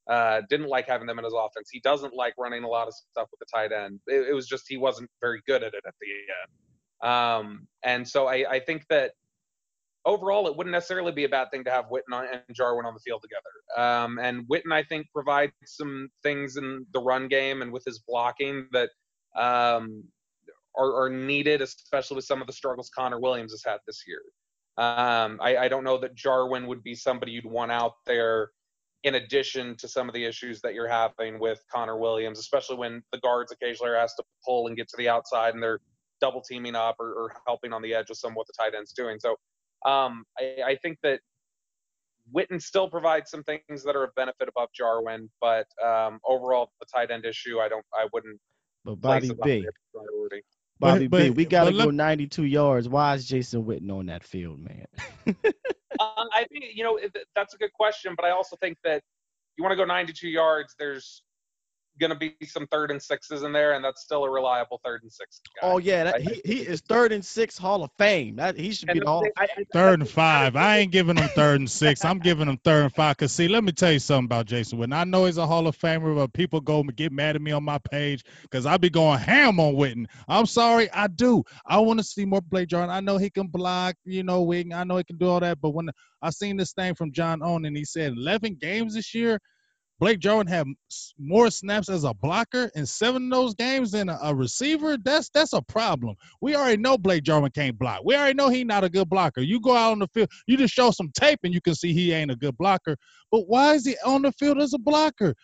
uh, 0.09 0.43
didn't 0.49 0.69
like 0.69 0.87
having 0.87 1.07
them 1.07 1.19
in 1.19 1.25
his 1.25 1.35
offense. 1.35 1.69
He 1.71 1.81
doesn't 1.81 2.15
like 2.15 2.35
running 2.39 2.65
a 2.65 2.69
lot 2.69 2.89
of 2.89 2.95
stuff 2.95 3.29
with 3.31 3.41
the 3.41 3.47
tight 3.55 3.73
end. 3.73 4.01
It, 4.07 4.29
it 4.31 4.35
was 4.35 4.47
just 4.47 4.65
he 4.69 4.77
wasn't 4.77 5.11
very 5.21 5.43
good 5.47 5.63
at 5.63 5.75
it 5.75 5.85
at 5.87 5.95
the 6.01 6.07
end. 6.43 7.13
Um, 7.13 7.69
and 7.85 8.09
so 8.09 8.27
I, 8.27 8.45
I 8.51 8.61
think 8.61 8.85
that 8.89 9.13
overall 10.05 10.49
it 10.49 10.57
wouldn't 10.57 10.73
necessarily 10.73 11.13
be 11.13 11.25
a 11.25 11.29
bad 11.29 11.51
thing 11.51 11.63
to 11.65 11.71
have 11.71 11.87
Witten 11.87 12.27
and 12.33 12.43
Jarwin 12.53 12.87
on 12.87 12.95
the 12.95 13.01
field 13.01 13.23
together. 13.23 13.87
Um, 13.87 14.19
and 14.19 14.49
Witten, 14.49 14.73
I 14.73 14.83
think, 14.83 15.07
provides 15.15 15.53
some 15.67 16.09
things 16.23 16.57
in 16.57 16.87
the 16.95 17.01
run 17.01 17.29
game 17.29 17.63
and 17.63 17.73
with 17.73 17.85
his 17.85 18.03
blocking 18.07 18.67
that 18.73 18.91
um, 19.37 20.05
are, 20.77 21.03
are 21.03 21.11
needed, 21.11 21.61
especially 21.61 22.17
with 22.17 22.25
some 22.25 22.41
of 22.41 22.47
the 22.47 22.53
struggles 22.53 22.91
Connor 22.97 23.21
Williams 23.21 23.53
has 23.53 23.63
had 23.65 23.79
this 23.87 24.05
year. 24.07 24.23
Um, 24.79 25.41
I, 25.43 25.57
I 25.57 25.69
don't 25.69 25.83
know 25.83 25.99
that 25.99 26.15
Jarwin 26.15 26.69
would 26.69 26.85
be 26.85 26.95
somebody 26.95 27.33
you'd 27.33 27.45
want 27.45 27.73
out 27.73 27.95
there 28.07 28.51
in 29.03 29.17
addition 29.17 29.77
to 29.77 29.89
some 29.89 30.09
of 30.09 30.15
the 30.15 30.25
issues 30.25 30.61
that 30.61 30.75
you're 30.75 30.89
having 30.89 31.41
with 31.41 31.61
Connor 31.73 31.99
Williams, 31.99 32.39
especially 32.39 32.77
when 32.77 33.03
the 33.13 33.19
guards 33.19 33.51
occasionally 33.51 33.91
are 33.91 33.97
asked 33.97 34.17
to 34.19 34.25
pull 34.45 34.69
and 34.69 34.77
get 34.77 34.89
to 34.89 34.97
the 34.97 35.09
outside 35.09 35.55
and 35.55 35.63
they're 35.63 35.81
double 36.21 36.41
teaming 36.41 36.77
up 36.77 36.97
or, 37.01 37.13
or 37.13 37.33
helping 37.47 37.73
on 37.73 37.83
the 37.83 37.93
edge 37.93 38.09
with 38.09 38.19
some 38.19 38.33
of 38.33 38.37
what 38.37 38.47
the 38.47 38.53
tight 38.59 38.75
end's 38.77 38.93
doing. 38.93 39.19
So 39.21 39.31
um, 39.85 40.25
I, 40.39 40.57
I 40.65 40.77
think 40.77 40.99
that 41.03 41.21
Witten 42.35 42.61
still 42.63 42.89
provides 42.89 43.31
some 43.31 43.43
things 43.43 43.83
that 43.85 43.97
are 43.97 44.05
of 44.05 44.15
benefit 44.15 44.49
above 44.49 44.69
Jarwin, 44.77 45.29
but 45.41 45.67
um, 45.85 46.21
overall, 46.27 46.71
the 46.81 46.87
tight 46.87 47.11
end 47.11 47.25
issue, 47.25 47.59
I 47.59 47.69
don't, 47.69 47.85
I 47.95 48.07
wouldn't. 48.13 48.39
But 48.85 49.01
Bobby 49.01 49.29
B. 49.43 49.67
Bobby 50.81 51.09
But- 51.09 51.23
B, 51.23 51.31
we 51.31 51.45
gotta 51.45 51.71
but 51.71 51.75
let- 51.77 51.85
go 51.87 51.91
92 51.91 52.45
yards. 52.45 52.89
Why 52.89 53.15
is 53.15 53.27
Jason 53.27 53.65
Witten 53.65 53.91
on 53.93 54.07
that 54.07 54.25
field, 54.25 54.61
man? 54.61 54.87
Uh, 56.01 56.27
I 56.33 56.45
think 56.53 56.65
you 56.75 56.85
know 56.85 56.97
that's 57.35 57.55
a 57.55 57.57
good 57.57 57.73
question, 57.73 58.15
but 58.15 58.25
I 58.25 58.31
also 58.31 58.55
think 58.61 58.79
that 58.85 59.03
you 59.57 59.65
want 59.65 59.73
to 59.73 59.77
go 59.77 59.85
92 59.85 60.29
yards. 60.29 60.77
There's 60.79 61.23
going 61.99 62.11
to 62.11 62.17
be 62.17 62.35
some 62.47 62.67
third 62.69 62.91
and 62.91 63.03
sixes 63.03 63.43
in 63.43 63.53
there, 63.53 63.75
and 63.75 63.85
that's 63.85 64.03
still 64.03 64.25
a 64.25 64.31
reliable 64.31 64.81
third 64.85 65.03
and 65.03 65.13
six. 65.13 65.41
Guy. 65.61 65.69
Oh 65.69 65.79
yeah, 65.79 66.05
that, 66.05 66.15
I- 66.17 66.19
he, 66.21 66.41
he 66.45 66.61
is 66.61 66.81
third 66.81 67.13
and 67.13 67.25
six 67.25 67.59
Hall 67.59 67.83
of 67.85 67.91
Fame. 67.99 68.37
That 68.37 68.57
he 68.59 68.73
should 68.73 68.89
be 68.93 69.01
the 69.01 69.07
Hall. 69.07 69.25
I- 69.37 69.45
I- 69.45 69.65
Third 69.73 70.01
and 70.01 70.09
five. 70.09 70.57
I 70.57 70.79
ain't 70.79 70.93
giving 70.93 71.17
him 71.17 71.29
third 71.29 71.61
and 71.61 71.71
six. 71.71 72.05
I'm 72.05 72.19
giving 72.19 72.49
him 72.49 72.59
third 72.65 72.85
and 72.85 72.95
five. 72.95 73.17
Cause 73.17 73.33
see, 73.33 73.49
let 73.49 73.65
me 73.65 73.73
tell 73.73 73.93
you 73.93 73.99
something 73.99 74.25
about 74.27 74.47
Jason 74.47 74.79
Witten. 74.79 74.95
I 74.95 75.05
know 75.05 75.27
he's 75.27 75.37
a 75.39 75.47
Hall 75.47 75.67
of 75.67 75.77
Famer, 75.79 76.15
but 76.17 76.33
people 76.33 76.61
go 76.61 76.81
and 76.81 76.95
get 76.97 77.13
mad 77.13 77.37
at 77.37 77.43
me 77.43 77.53
on 77.53 77.65
my 77.65 77.79
page 77.79 78.25
because 78.43 78.65
I 78.67 78.77
be 78.77 78.91
going 78.91 79.19
ham 79.19 79.61
on 79.61 79.75
Witten. 79.75 80.07
I'm 80.29 80.47
sorry, 80.47 80.91
I 80.93 81.07
do. 81.09 81.43
I 81.67 81.79
want 81.81 81.99
to 82.01 82.05
see 82.05 82.25
more 82.25 82.41
Blake 82.41 82.69
Jarwin. 82.69 82.91
I 82.91 83.01
know 83.01 83.19
he 83.19 83.31
can 83.31 83.49
block, 83.49 83.97
you 84.05 84.23
know, 84.23 84.45
Witten. 84.47 84.73
I 84.75 84.85
know 84.85 84.97
he 84.97 85.05
can 85.05 85.19
do 85.19 85.29
all 85.29 85.41
that. 85.41 85.61
But 85.61 85.71
when 85.71 85.91
I 86.23 86.31
seen 86.31 86.57
this 86.57 86.73
thing 86.73 86.95
from 86.95 87.13
John 87.13 87.43
Owen 87.43 87.65
and 87.65 87.77
he 87.77 87.85
said 87.85 88.13
11 88.17 88.57
games 88.61 88.95
this 88.95 89.15
year, 89.15 89.39
Blake 90.01 90.21
Jarwin 90.21 90.47
had 90.47 90.67
more 91.19 91.51
snaps 91.51 91.89
as 91.89 92.05
a 92.05 92.15
blocker 92.15 92.71
in 92.75 92.87
seven 92.87 93.25
of 93.25 93.31
those 93.31 93.55
games 93.55 93.91
than 93.91 94.09
a, 94.09 94.19
a 94.23 94.35
receiver. 94.35 94.97
That's 94.97 95.29
that's 95.31 95.53
a 95.53 95.63
problem. 95.63 96.17
We 96.41 96.55
already 96.55 96.81
know 96.81 96.99
Blake 96.99 97.25
Jarwin 97.25 97.51
can't 97.51 97.79
block. 97.79 98.03
We 98.05 98.15
already 98.15 98.35
know 98.35 98.49
he's 98.49 98.65
not 98.65 98.85
a 98.85 98.89
good 98.89 99.09
blocker. 99.09 99.41
You 99.41 99.61
go 99.61 99.77
out 99.77 99.93
on 99.93 99.99
the 99.99 100.09
field, 100.09 100.31
you 100.47 100.57
just 100.57 100.75
show 100.75 100.91
some 100.93 101.11
tape 101.15 101.41
and 101.43 101.53
you 101.53 101.61
can 101.61 101.75
see 101.75 101.93
he 101.93 102.13
ain't 102.13 102.31
a 102.31 102.37
good 102.37 102.57
blocker. 102.57 102.97
But 103.33 103.49
why 103.49 103.75
is 103.75 103.87
he 103.87 103.97
on 104.05 104.23
the 104.23 104.33
field 104.33 104.61
as 104.61 104.73
a 104.73 104.79
blocker? 104.79 105.35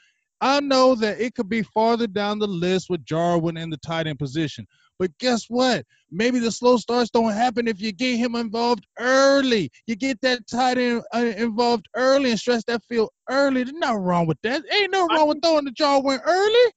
I 0.40 0.60
know 0.60 0.94
that 0.96 1.20
it 1.20 1.34
could 1.34 1.48
be 1.48 1.62
farther 1.62 2.06
down 2.06 2.38
the 2.38 2.46
list 2.46 2.90
with 2.90 3.04
Jarwin 3.04 3.56
in 3.56 3.70
the 3.70 3.78
tight 3.78 4.06
end 4.06 4.18
position. 4.18 4.66
But 4.98 5.16
guess 5.18 5.46
what? 5.48 5.84
Maybe 6.10 6.38
the 6.38 6.52
slow 6.52 6.76
starts 6.76 7.10
don't 7.10 7.32
happen 7.32 7.66
if 7.66 7.80
you 7.80 7.92
get 7.92 8.16
him 8.16 8.36
involved 8.36 8.86
early. 8.98 9.70
You 9.86 9.96
get 9.96 10.20
that 10.20 10.46
tight 10.46 10.78
end 10.78 11.02
uh, 11.14 11.18
involved 11.36 11.88
early 11.96 12.30
and 12.30 12.38
stretch 12.38 12.64
that 12.66 12.82
field 12.84 13.10
early. 13.28 13.64
There's 13.64 13.76
nothing 13.76 14.02
wrong 14.02 14.26
with 14.26 14.38
that. 14.42 14.62
Ain't 14.72 14.92
no 14.92 15.08
wrong 15.08 15.28
with 15.28 15.42
throwing 15.42 15.64
the 15.64 15.72
Jarwin 15.72 16.20
early. 16.24 16.72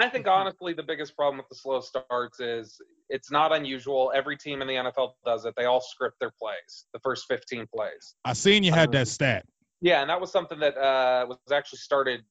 I 0.00 0.08
think 0.08 0.28
honestly, 0.28 0.72
the 0.72 0.82
biggest 0.82 1.16
problem 1.16 1.38
with 1.38 1.48
the 1.48 1.56
slow 1.56 1.80
starts 1.80 2.40
is 2.40 2.80
it's 3.08 3.30
not 3.30 3.52
unusual. 3.52 4.12
Every 4.14 4.36
team 4.36 4.62
in 4.62 4.68
the 4.68 4.74
NFL 4.74 5.14
does 5.24 5.44
it. 5.44 5.54
They 5.56 5.64
all 5.64 5.80
script 5.80 6.16
their 6.20 6.32
plays, 6.40 6.86
the 6.92 7.00
first 7.00 7.24
15 7.26 7.66
plays. 7.74 8.14
I 8.24 8.32
seen 8.34 8.62
you 8.62 8.72
had 8.72 8.92
that 8.92 9.08
stat. 9.08 9.44
Yeah, 9.80 10.00
and 10.00 10.10
that 10.10 10.20
was 10.20 10.30
something 10.30 10.60
that 10.60 10.76
uh, 10.76 11.26
was 11.28 11.38
actually 11.52 11.78
started 11.78 12.22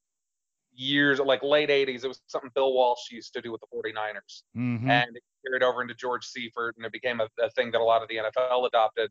years, 0.73 1.19
like 1.19 1.43
late 1.43 1.69
80s. 1.69 2.03
It 2.03 2.07
was 2.07 2.21
something 2.27 2.51
Bill 2.55 2.73
Walsh 2.73 3.11
used 3.11 3.33
to 3.33 3.41
do 3.41 3.51
with 3.51 3.61
the 3.61 3.67
49ers. 3.75 4.43
hmm 4.53 4.89
and 4.89 5.15
it 5.15 5.23
carried 5.45 5.63
over 5.63 5.81
into 5.81 5.93
George 5.93 6.25
Seifert, 6.25 6.75
and 6.77 6.85
it 6.85 6.91
became 6.91 7.19
a, 7.19 7.27
a 7.41 7.49
thing 7.51 7.71
that 7.71 7.81
a 7.81 7.83
lot 7.83 8.01
of 8.01 8.07
the 8.09 8.15
NFL 8.17 8.67
adopted. 8.67 9.09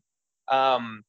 Um, 0.49 1.03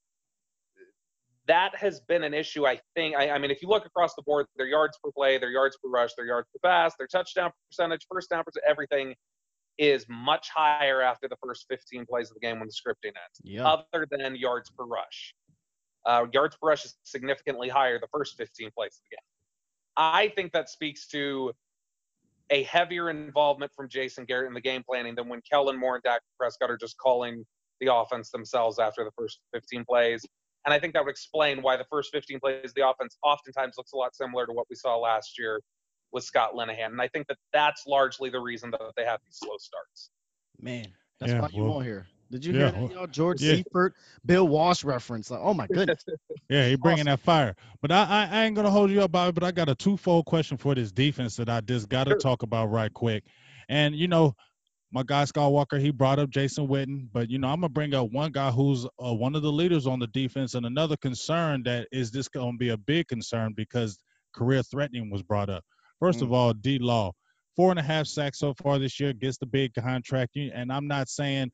that 1.46 1.74
has 1.76 2.00
been 2.00 2.24
an 2.24 2.34
issue, 2.34 2.66
I 2.66 2.78
think. 2.94 3.16
I, 3.16 3.30
I 3.30 3.38
mean, 3.38 3.50
if 3.50 3.62
you 3.62 3.68
look 3.68 3.86
across 3.86 4.14
the 4.14 4.22
board, 4.22 4.46
their 4.56 4.66
yards 4.66 4.98
per 5.02 5.10
play, 5.10 5.38
their 5.38 5.50
yards 5.50 5.78
per 5.82 5.88
rush, 5.88 6.10
their 6.14 6.26
yards 6.26 6.46
per 6.52 6.68
pass, 6.68 6.94
their 6.98 7.06
touchdown 7.06 7.50
percentage, 7.70 8.06
first 8.10 8.28
down 8.30 8.44
percentage, 8.44 8.68
everything 8.68 9.14
is 9.78 10.04
much 10.08 10.50
higher 10.54 11.00
after 11.00 11.26
the 11.28 11.36
first 11.42 11.64
15 11.70 12.04
plays 12.06 12.30
of 12.30 12.34
the 12.34 12.40
game 12.40 12.58
when 12.58 12.68
the 12.68 12.72
scripting 12.74 13.08
ends, 13.08 13.40
Yeah. 13.42 13.66
other 13.66 14.06
than 14.10 14.36
yards 14.36 14.70
per 14.70 14.84
rush. 14.84 15.34
Uh, 16.04 16.26
yards 16.32 16.56
per 16.60 16.68
rush 16.68 16.84
is 16.84 16.96
significantly 17.04 17.68
higher 17.68 17.98
the 17.98 18.08
first 18.12 18.36
15 18.36 18.70
plays 18.76 18.96
of 18.96 19.02
the 19.10 19.16
game. 19.16 19.24
I 19.96 20.28
think 20.28 20.52
that 20.52 20.68
speaks 20.68 21.06
to 21.08 21.52
a 22.50 22.62
heavier 22.64 23.10
involvement 23.10 23.72
from 23.74 23.88
Jason 23.88 24.24
Garrett 24.24 24.48
in 24.48 24.54
the 24.54 24.60
game 24.60 24.82
planning 24.88 25.14
than 25.14 25.28
when 25.28 25.40
Kellen 25.50 25.78
Moore 25.78 25.96
and 25.96 26.02
Dak 26.02 26.22
Prescott 26.38 26.70
are 26.70 26.76
just 26.76 26.96
calling 26.98 27.44
the 27.80 27.92
offense 27.94 28.30
themselves 28.30 28.78
after 28.78 29.04
the 29.04 29.10
first 29.16 29.40
15 29.52 29.84
plays. 29.84 30.24
And 30.64 30.74
I 30.74 30.78
think 30.78 30.94
that 30.94 31.04
would 31.04 31.10
explain 31.10 31.62
why 31.62 31.76
the 31.76 31.86
first 31.90 32.10
15 32.12 32.40
plays, 32.40 32.72
the 32.74 32.88
offense 32.88 33.16
oftentimes 33.22 33.74
looks 33.76 33.92
a 33.92 33.96
lot 33.96 34.14
similar 34.14 34.46
to 34.46 34.52
what 34.52 34.66
we 34.68 34.76
saw 34.76 34.96
last 34.96 35.38
year 35.38 35.60
with 36.12 36.24
Scott 36.24 36.54
Linehan. 36.54 36.86
And 36.86 37.00
I 37.00 37.08
think 37.08 37.26
that 37.28 37.36
that's 37.52 37.86
largely 37.86 38.30
the 38.30 38.40
reason 38.40 38.70
that 38.72 38.80
they 38.96 39.04
have 39.04 39.20
these 39.24 39.38
slow 39.38 39.56
starts. 39.58 40.10
Man, 40.60 40.86
that's 41.20 41.32
Yeah, 41.32 41.40
why 41.40 41.48
you 41.52 41.64
well, 41.64 41.74
on 41.74 41.84
here. 41.84 42.06
Did 42.30 42.44
you 42.44 42.52
yeah, 42.52 42.70
hear 42.70 42.88
that, 42.88 42.94
y'all? 42.94 43.06
George 43.06 43.42
yeah. 43.42 43.56
Seifert, 43.56 43.94
Bill 44.26 44.46
Walsh 44.46 44.84
reference. 44.84 45.30
Like, 45.30 45.40
oh 45.42 45.54
my 45.54 45.66
goodness. 45.66 46.04
Yeah, 46.50 46.66
he 46.66 46.76
bringing 46.76 47.04
that 47.04 47.20
fire. 47.20 47.54
But 47.82 47.92
I, 47.92 48.04
I, 48.04 48.28
I 48.32 48.44
ain't 48.44 48.56
gonna 48.56 48.70
hold 48.70 48.90
you 48.90 49.02
up, 49.02 49.12
Bobby. 49.12 49.32
But 49.32 49.44
I 49.44 49.50
got 49.50 49.68
a 49.68 49.74
twofold 49.74 50.24
question 50.24 50.56
for 50.56 50.74
this 50.74 50.90
defense 50.90 51.36
that 51.36 51.50
I 51.50 51.60
just 51.60 51.90
got 51.90 52.04
to 52.04 52.12
Sure. 52.12 52.18
talk 52.18 52.42
about 52.42 52.70
right 52.70 52.92
quick. 52.92 53.24
And 53.68 53.94
you 53.94 54.08
know, 54.08 54.34
my 54.90 55.02
guy 55.02 55.26
Scott 55.26 55.52
Walker, 55.52 55.78
he 55.78 55.90
brought 55.90 56.18
up 56.18 56.30
Jason 56.30 56.66
Witten, 56.66 57.08
but 57.12 57.28
you 57.28 57.38
know, 57.38 57.48
I'm 57.48 57.56
gonna 57.60 57.68
bring 57.68 57.92
up 57.92 58.10
one 58.12 58.32
guy 58.32 58.50
who's 58.50 58.86
uh, 58.86 59.12
one 59.12 59.34
of 59.34 59.42
the 59.42 59.52
leaders 59.52 59.86
on 59.86 59.98
the 59.98 60.06
defense, 60.06 60.54
and 60.54 60.64
another 60.64 60.96
concern 60.96 61.62
that 61.64 61.86
is 61.92 62.10
this 62.10 62.28
gonna 62.28 62.56
be 62.56 62.70
a 62.70 62.78
big 62.78 63.08
concern 63.08 63.52
because 63.54 63.98
career 64.34 64.62
threatening 64.62 65.10
was 65.10 65.22
brought 65.22 65.50
up. 65.50 65.64
First 66.00 66.22
of 66.22 66.32
all, 66.32 66.54
D 66.54 66.78
Law, 66.78 67.12
four 67.56 67.70
and 67.70 67.78
a 67.78 67.82
half 67.82 68.06
sacks 68.06 68.38
so 68.38 68.54
far 68.54 68.78
this 68.78 68.98
year, 68.98 69.12
gets 69.12 69.36
the 69.36 69.46
big 69.46 69.74
contract, 69.74 70.36
and 70.36 70.72
I'm 70.72 70.86
not 70.86 71.08
saying 71.08 71.50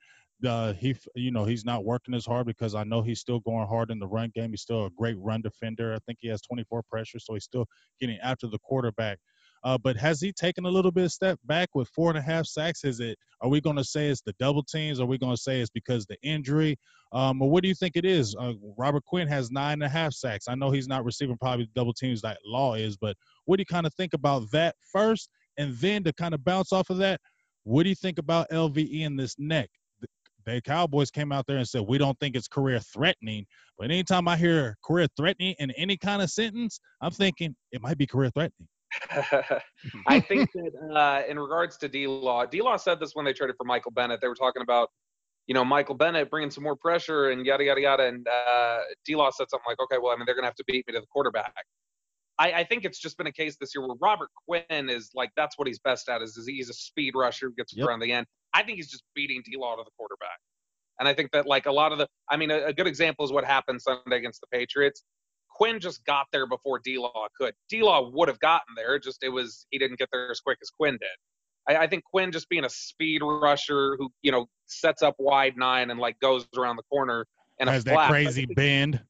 uh, 0.46 0.72
he, 0.74 0.96
you 1.14 1.30
know, 1.30 1.44
he's 1.44 1.64
not 1.64 1.84
working 1.84 2.14
as 2.14 2.26
hard 2.26 2.46
because 2.46 2.74
I 2.74 2.84
know 2.84 3.02
he's 3.02 3.20
still 3.20 3.40
going 3.40 3.66
hard 3.66 3.90
in 3.90 3.98
the 3.98 4.06
run 4.06 4.30
game. 4.34 4.50
He's 4.50 4.62
still 4.62 4.86
a 4.86 4.90
great 4.90 5.16
run 5.18 5.42
defender. 5.42 5.94
I 5.94 5.98
think 6.06 6.18
he 6.20 6.28
has 6.28 6.40
24 6.42 6.82
pressures, 6.90 7.24
so 7.26 7.34
he's 7.34 7.44
still 7.44 7.66
getting 8.00 8.18
after 8.22 8.46
the 8.46 8.58
quarterback. 8.58 9.18
Uh, 9.64 9.78
but 9.78 9.96
has 9.96 10.20
he 10.20 10.30
taken 10.30 10.66
a 10.66 10.68
little 10.68 10.90
bit 10.90 11.04
of 11.04 11.12
step 11.12 11.38
back 11.44 11.70
with 11.74 11.88
four 11.88 12.10
and 12.10 12.18
a 12.18 12.22
half 12.22 12.46
sacks? 12.46 12.84
Is 12.84 13.00
it? 13.00 13.18
Are 13.40 13.48
we 13.48 13.60
going 13.60 13.76
to 13.76 13.84
say 13.84 14.08
it's 14.08 14.20
the 14.20 14.34
double 14.38 14.62
teams? 14.62 15.00
Are 15.00 15.06
we 15.06 15.16
going 15.16 15.34
to 15.34 15.40
say 15.40 15.60
it's 15.60 15.70
because 15.70 16.04
the 16.04 16.18
injury? 16.22 16.76
Um, 17.12 17.40
or 17.40 17.50
what 17.50 17.62
do 17.62 17.68
you 17.68 17.74
think 17.74 17.96
it 17.96 18.04
is? 18.04 18.36
Uh, 18.38 18.52
Robert 18.76 19.04
Quinn 19.06 19.26
has 19.28 19.50
nine 19.50 19.74
and 19.74 19.84
a 19.84 19.88
half 19.88 20.12
sacks. 20.12 20.48
I 20.48 20.54
know 20.54 20.70
he's 20.70 20.88
not 20.88 21.04
receiving 21.04 21.38
probably 21.38 21.68
double 21.74 21.94
teams 21.94 22.22
like 22.22 22.36
Law 22.44 22.74
is, 22.74 22.96
but 22.98 23.16
what 23.46 23.56
do 23.56 23.62
you 23.62 23.66
kind 23.66 23.86
of 23.86 23.94
think 23.94 24.12
about 24.12 24.50
that 24.52 24.76
first, 24.92 25.30
and 25.56 25.74
then 25.76 26.04
to 26.04 26.12
kind 26.12 26.34
of 26.34 26.44
bounce 26.44 26.72
off 26.72 26.90
of 26.90 26.98
that? 26.98 27.20
What 27.62 27.84
do 27.84 27.88
you 27.88 27.94
think 27.94 28.18
about 28.18 28.50
LVE 28.50 29.00
in 29.00 29.16
this 29.16 29.36
neck? 29.38 29.70
The, 30.46 30.60
Cowboys 30.60 31.10
came 31.10 31.32
out 31.32 31.46
there 31.46 31.58
and 31.58 31.68
said 31.68 31.82
we 31.82 31.98
don't 31.98 32.18
think 32.18 32.36
it's 32.36 32.48
career 32.48 32.80
threatening, 32.80 33.46
but 33.78 33.84
anytime 33.90 34.28
I 34.28 34.36
hear 34.36 34.76
career 34.84 35.06
threatening 35.16 35.54
in 35.58 35.70
any 35.72 35.96
kind 35.96 36.22
of 36.22 36.30
sentence, 36.30 36.80
I'm 37.00 37.10
thinking 37.10 37.54
it 37.72 37.80
might 37.80 37.98
be 37.98 38.06
career 38.06 38.30
threatening. 38.30 38.68
I 40.06 40.20
think 40.20 40.50
that 40.54 40.94
uh, 40.94 41.22
in 41.28 41.38
regards 41.38 41.76
to 41.78 41.88
D 41.88 42.06
Law, 42.06 42.46
D 42.46 42.62
Law 42.62 42.76
said 42.76 43.00
this 43.00 43.14
when 43.14 43.24
they 43.24 43.32
traded 43.32 43.56
for 43.56 43.64
Michael 43.64 43.90
Bennett. 43.90 44.20
They 44.20 44.28
were 44.28 44.34
talking 44.34 44.62
about, 44.62 44.90
you 45.46 45.54
know, 45.54 45.64
Michael 45.64 45.96
Bennett 45.96 46.30
bringing 46.30 46.50
some 46.50 46.62
more 46.62 46.76
pressure 46.76 47.30
and 47.30 47.44
yada 47.44 47.64
yada 47.64 47.80
yada. 47.80 48.06
And 48.06 48.26
uh, 48.28 48.78
D 49.04 49.16
Law 49.16 49.30
said 49.30 49.50
something 49.50 49.64
like, 49.66 49.80
"Okay, 49.80 49.98
well, 50.00 50.12
I 50.12 50.16
mean, 50.16 50.26
they're 50.26 50.36
gonna 50.36 50.46
have 50.46 50.54
to 50.56 50.64
beat 50.66 50.86
me 50.86 50.94
to 50.94 51.00
the 51.00 51.06
quarterback." 51.06 51.64
I, 52.38 52.52
I 52.52 52.64
think 52.64 52.84
it's 52.84 52.98
just 52.98 53.16
been 53.16 53.26
a 53.26 53.32
case 53.32 53.56
this 53.60 53.74
year 53.74 53.86
where 53.86 53.96
Robert 54.00 54.30
Quinn 54.46 54.90
is 54.90 55.10
like 55.14 55.30
that's 55.36 55.56
what 55.56 55.68
he's 55.68 55.78
best 55.78 56.08
at 56.08 56.22
is, 56.22 56.36
is 56.36 56.46
he's 56.46 56.68
a 56.68 56.74
speed 56.74 57.14
rusher 57.14 57.46
who 57.46 57.54
gets 57.54 57.74
Yep. 57.76 57.86
around 57.86 58.00
the 58.00 58.12
end. 58.12 58.26
I 58.54 58.62
think 58.62 58.76
he's 58.76 58.90
just 58.90 59.04
beating 59.14 59.42
D 59.44 59.56
Law 59.56 59.76
to 59.76 59.82
the 59.84 59.90
quarterback. 59.96 60.38
And 61.00 61.08
I 61.08 61.14
think 61.14 61.32
that 61.32 61.46
like 61.46 61.66
a 61.66 61.72
lot 61.72 61.92
of 61.92 61.98
the, 61.98 62.06
I 62.30 62.36
mean, 62.36 62.50
a, 62.50 62.66
a 62.66 62.72
good 62.72 62.86
example 62.86 63.24
is 63.24 63.32
what 63.32 63.44
happened 63.44 63.82
Sunday 63.82 64.16
against 64.16 64.40
the 64.40 64.46
Patriots. 64.56 65.02
Quinn 65.50 65.80
just 65.80 66.04
got 66.04 66.26
there 66.32 66.46
before 66.46 66.80
D 66.82 66.98
Law 66.98 67.26
could. 67.38 67.54
D 67.68 67.82
Law 67.82 68.10
would 68.10 68.28
have 68.28 68.40
gotten 68.40 68.74
there, 68.76 68.98
just 68.98 69.22
it 69.22 69.28
was 69.28 69.66
he 69.70 69.78
didn't 69.78 69.98
get 69.98 70.08
there 70.12 70.30
as 70.30 70.40
quick 70.40 70.58
as 70.62 70.70
Quinn 70.70 70.98
did. 71.00 71.76
I, 71.76 71.84
I 71.84 71.86
think 71.86 72.04
Quinn 72.04 72.32
just 72.32 72.48
being 72.48 72.64
a 72.64 72.70
speed 72.70 73.22
rusher 73.22 73.96
who 73.98 74.10
you 74.22 74.32
know 74.32 74.46
sets 74.66 75.02
up 75.02 75.14
wide 75.18 75.56
nine 75.56 75.90
and 75.90 76.00
like 76.00 76.18
goes 76.20 76.46
around 76.56 76.76
the 76.76 76.82
corner 76.90 77.26
and 77.60 77.68
Has 77.68 77.82
a 77.82 77.84
that 77.86 78.08
crazy 78.08 78.46
bend? 78.46 79.00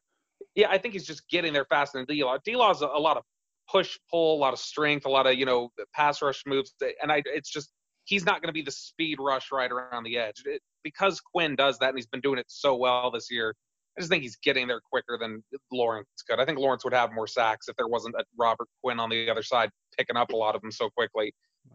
yeah, 0.54 0.68
I 0.70 0.78
think 0.78 0.94
he's 0.94 1.06
just 1.06 1.28
getting 1.28 1.52
there 1.52 1.66
faster 1.66 1.98
than 1.98 2.06
D 2.06 2.22
Law. 2.22 2.38
D 2.44 2.56
Law's 2.56 2.82
a, 2.82 2.86
a 2.86 3.00
lot 3.00 3.16
of 3.16 3.22
push 3.70 3.98
pull, 4.10 4.36
a 4.36 4.40
lot 4.40 4.52
of 4.52 4.58
strength, 4.58 5.06
a 5.06 5.10
lot 5.10 5.26
of 5.26 5.34
you 5.34 5.46
know 5.46 5.70
pass 5.94 6.20
rush 6.22 6.42
moves, 6.46 6.74
and 7.02 7.10
I 7.10 7.22
it's 7.26 7.50
just 7.50 7.70
he's 8.04 8.24
not 8.24 8.40
going 8.42 8.48
to 8.48 8.52
be 8.52 8.62
the 8.62 8.70
speed 8.70 9.18
rush 9.20 9.50
right 9.52 9.70
around 9.70 10.04
the 10.04 10.18
edge 10.18 10.42
It- 10.46 10.62
because 10.82 11.20
Quinn 11.20 11.56
does 11.56 11.78
that, 11.78 11.90
and 11.90 11.98
he's 11.98 12.06
been 12.06 12.20
doing 12.20 12.38
it 12.38 12.46
so 12.48 12.74
well 12.76 13.10
this 13.10 13.30
year. 13.30 13.54
I 13.96 14.00
just 14.00 14.10
think 14.10 14.22
he's 14.22 14.36
getting 14.36 14.66
there 14.66 14.80
quicker 14.80 15.16
than 15.18 15.42
Lawrence 15.72 16.08
could. 16.28 16.40
I 16.40 16.44
think 16.44 16.58
Lawrence 16.58 16.84
would 16.84 16.92
have 16.92 17.12
more 17.12 17.26
sacks 17.26 17.68
if 17.68 17.76
there 17.76 17.86
wasn't 17.88 18.16
a 18.16 18.24
Robert 18.36 18.68
Quinn 18.82 18.98
on 19.00 19.08
the 19.08 19.30
other 19.30 19.42
side 19.42 19.70
picking 19.96 20.16
up 20.16 20.30
a 20.32 20.36
lot 20.36 20.54
of 20.54 20.60
them 20.62 20.72
so 20.72 20.90
quickly. 20.90 21.32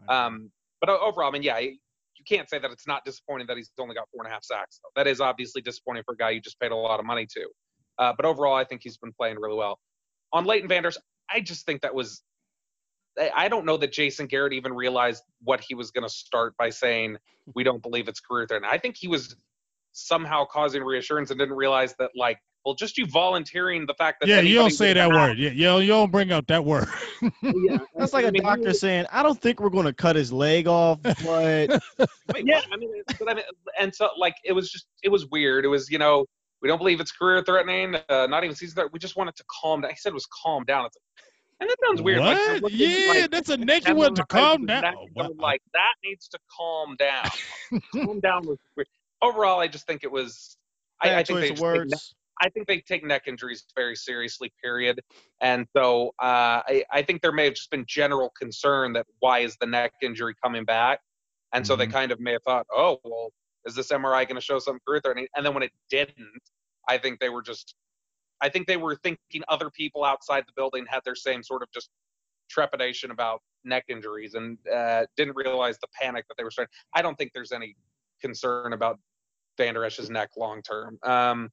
Um, 0.08 0.52
but 0.80 0.90
overall, 0.90 1.28
I 1.28 1.32
mean, 1.32 1.42
yeah, 1.42 1.58
you 1.58 1.78
can't 2.28 2.48
say 2.48 2.58
that 2.58 2.70
it's 2.70 2.86
not 2.86 3.04
disappointing 3.04 3.46
that 3.46 3.56
he's 3.56 3.70
only 3.78 3.94
got 3.94 4.06
four 4.12 4.22
and 4.22 4.30
a 4.30 4.34
half 4.34 4.44
sacks. 4.44 4.80
Though. 4.82 4.90
That 5.02 5.08
is 5.10 5.20
obviously 5.20 5.62
disappointing 5.62 6.02
for 6.04 6.12
a 6.12 6.16
guy 6.16 6.30
you 6.30 6.40
just 6.40 6.60
paid 6.60 6.72
a 6.72 6.76
lot 6.76 7.00
of 7.00 7.06
money 7.06 7.26
to. 7.32 7.48
Uh, 7.98 8.12
but 8.16 8.26
overall, 8.26 8.54
I 8.54 8.64
think 8.64 8.82
he's 8.84 8.98
been 8.98 9.12
playing 9.18 9.38
really 9.38 9.56
well. 9.56 9.78
On 10.32 10.44
Leighton 10.44 10.68
Vanders, 10.68 10.98
I 11.30 11.40
just 11.40 11.66
think 11.66 11.80
that 11.80 11.94
was. 11.94 12.22
I- 13.20 13.30
I 13.44 13.48
don't 13.48 13.64
know 13.66 13.76
that 13.76 13.92
Jason 13.92 14.26
Garrett 14.26 14.52
even 14.52 14.72
realized 14.72 15.22
what 15.42 15.60
he 15.60 15.74
was 15.74 15.90
going 15.90 16.04
to 16.04 16.08
start 16.12 16.56
by 16.56 16.70
saying 16.70 17.16
we 17.54 17.62
don't 17.64 17.82
believe 17.82 18.08
it's 18.08 18.20
career 18.20 18.46
threatening. 18.46 18.70
I 18.72 18.78
think 18.78 18.96
he 18.96 19.08
was 19.08 19.36
somehow 19.92 20.44
causing 20.44 20.82
reassurance 20.82 21.30
and 21.30 21.38
didn't 21.38 21.56
realize 21.56 21.94
that 21.98 22.10
like 22.16 22.38
Well, 22.64 22.74
just 22.74 22.96
you 22.98 23.06
volunteering 23.06 23.86
the 23.86 23.94
fact 23.94 24.20
that 24.20 24.28
Yeah, 24.28 24.40
you 24.40 24.54
don't 24.54 24.70
say 24.70 24.92
that 24.92 25.10
have- 25.10 25.12
word. 25.12 25.38
Yeah, 25.38 25.50
you 25.50 25.64
don't, 25.64 25.82
you 25.82 25.88
don't 25.88 26.12
bring 26.12 26.30
up 26.30 26.46
that 26.48 26.64
word. 26.64 26.86
Yeah, 27.42 27.78
That's 27.96 28.12
like 28.12 28.24
I 28.24 28.28
a 28.28 28.32
mean, 28.32 28.42
doctor 28.42 28.72
saying, 28.74 29.06
"I 29.10 29.22
don't 29.22 29.40
think 29.40 29.60
we're 29.60 29.70
going 29.70 29.86
to 29.86 29.92
cut 29.94 30.14
his 30.16 30.32
leg 30.32 30.66
off, 30.68 31.00
but 31.02 31.16
But 32.26 32.46
yeah, 32.46 32.60
I 32.72 32.76
mean, 32.76 32.90
but 33.18 33.30
I 33.30 33.34
mean, 33.34 33.44
and 33.78 33.94
so 33.94 34.10
like 34.18 34.34
it 34.44 34.52
was 34.52 34.70
just 34.70 34.86
it 35.02 35.08
was 35.08 35.26
weird. 35.28 35.64
It 35.64 35.68
was 35.68 35.90
you 35.90 35.98
know 35.98 36.26
we 36.62 36.68
don't 36.68 36.78
believe 36.78 37.00
it's 37.00 37.12
career 37.12 37.42
threatening, 37.42 37.96
uh, 38.10 38.26
not 38.26 38.44
even 38.44 38.54
season 38.54 38.74
threat. 38.76 38.92
We 38.92 38.98
just 38.98 39.16
wanted 39.16 39.34
to 39.36 39.44
calm 39.62 39.80
down. 39.80 39.90
He 39.90 39.96
said 39.96 40.10
it 40.10 40.14
was 40.14 40.28
calm 40.42 40.64
down. 40.64 40.84
It's 40.86 40.96
like, 40.96 41.24
and 41.60 41.68
that 41.68 41.76
sounds 41.86 42.02
weird. 42.02 42.20
What? 42.20 42.62
looking, 42.62 42.78
yeah, 42.78 43.06
like, 43.22 43.30
that's 43.30 43.48
a 43.50 43.56
neck 43.56 43.82
one 43.88 44.14
to 44.14 44.24
calm 44.26 44.66
down. 44.66 44.82
Oh, 44.96 45.06
wow. 45.14 45.30
Like 45.38 45.62
that 45.74 45.94
needs 46.04 46.28
to 46.28 46.38
calm 46.56 46.96
down. 46.98 47.28
calm 47.94 48.20
down 48.20 48.46
was 48.46 48.58
weird. 48.76 48.88
Overall, 49.22 49.60
I 49.60 49.68
just 49.68 49.86
think 49.86 50.02
it 50.02 50.10
was. 50.10 50.56
I, 51.02 51.16
I 51.16 51.22
think 51.24 51.40
they 51.40 51.48
take 51.50 51.60
neck- 51.88 52.00
I 52.42 52.48
think 52.48 52.66
they 52.66 52.80
take 52.80 53.04
neck 53.04 53.24
injuries 53.26 53.64
very 53.76 53.94
seriously, 53.94 54.50
period. 54.62 55.00
And 55.42 55.66
so 55.76 56.08
uh, 56.22 56.64
I, 56.66 56.84
I 56.90 57.02
think 57.02 57.20
there 57.20 57.32
may 57.32 57.44
have 57.44 57.54
just 57.54 57.70
been 57.70 57.84
general 57.86 58.32
concern 58.38 58.94
that 58.94 59.06
why 59.18 59.40
is 59.40 59.56
the 59.60 59.66
neck 59.66 59.92
injury 60.02 60.34
coming 60.42 60.64
back? 60.64 61.00
And 61.52 61.66
so 61.66 61.76
they 61.76 61.86
Mhm. 61.86 61.92
kind 61.92 62.12
of 62.12 62.20
may 62.20 62.32
have 62.32 62.42
thought, 62.44 62.66
oh, 62.72 62.98
well, 63.04 63.30
is 63.66 63.74
this 63.74 63.88
MRI 63.88 64.26
going 64.26 64.36
to 64.36 64.40
show 64.40 64.58
something 64.58 64.80
threatening? 64.88 65.26
And 65.36 65.44
then 65.44 65.52
when 65.52 65.62
it 65.62 65.72
didn't, 65.90 66.40
I 66.88 66.96
think 66.96 67.20
they 67.20 67.28
were 67.28 67.42
just, 67.42 67.74
I 68.40 68.48
think 68.48 68.66
they 68.66 68.76
were 68.76 68.96
thinking 68.96 69.42
other 69.48 69.70
people 69.70 70.04
outside 70.04 70.44
the 70.46 70.52
building 70.56 70.86
had 70.88 71.00
their 71.04 71.14
same 71.14 71.42
sort 71.42 71.62
of 71.62 71.70
just 71.72 71.90
trepidation 72.48 73.10
about 73.10 73.42
neck 73.64 73.84
injuries 73.88 74.34
and 74.34 74.58
uh, 74.72 75.04
didn't 75.16 75.36
realize 75.36 75.78
the 75.80 75.88
panic 76.00 76.26
that 76.28 76.36
they 76.36 76.44
were 76.44 76.50
starting. 76.50 76.72
I 76.94 77.02
don't 77.02 77.16
think 77.16 77.32
there's 77.34 77.52
any 77.52 77.76
concern 78.20 78.72
about 78.72 78.98
Van 79.58 79.74
Der 79.74 79.84
Esch's 79.84 80.10
neck 80.10 80.30
long 80.36 80.62
term. 80.62 80.98
Um, 81.02 81.50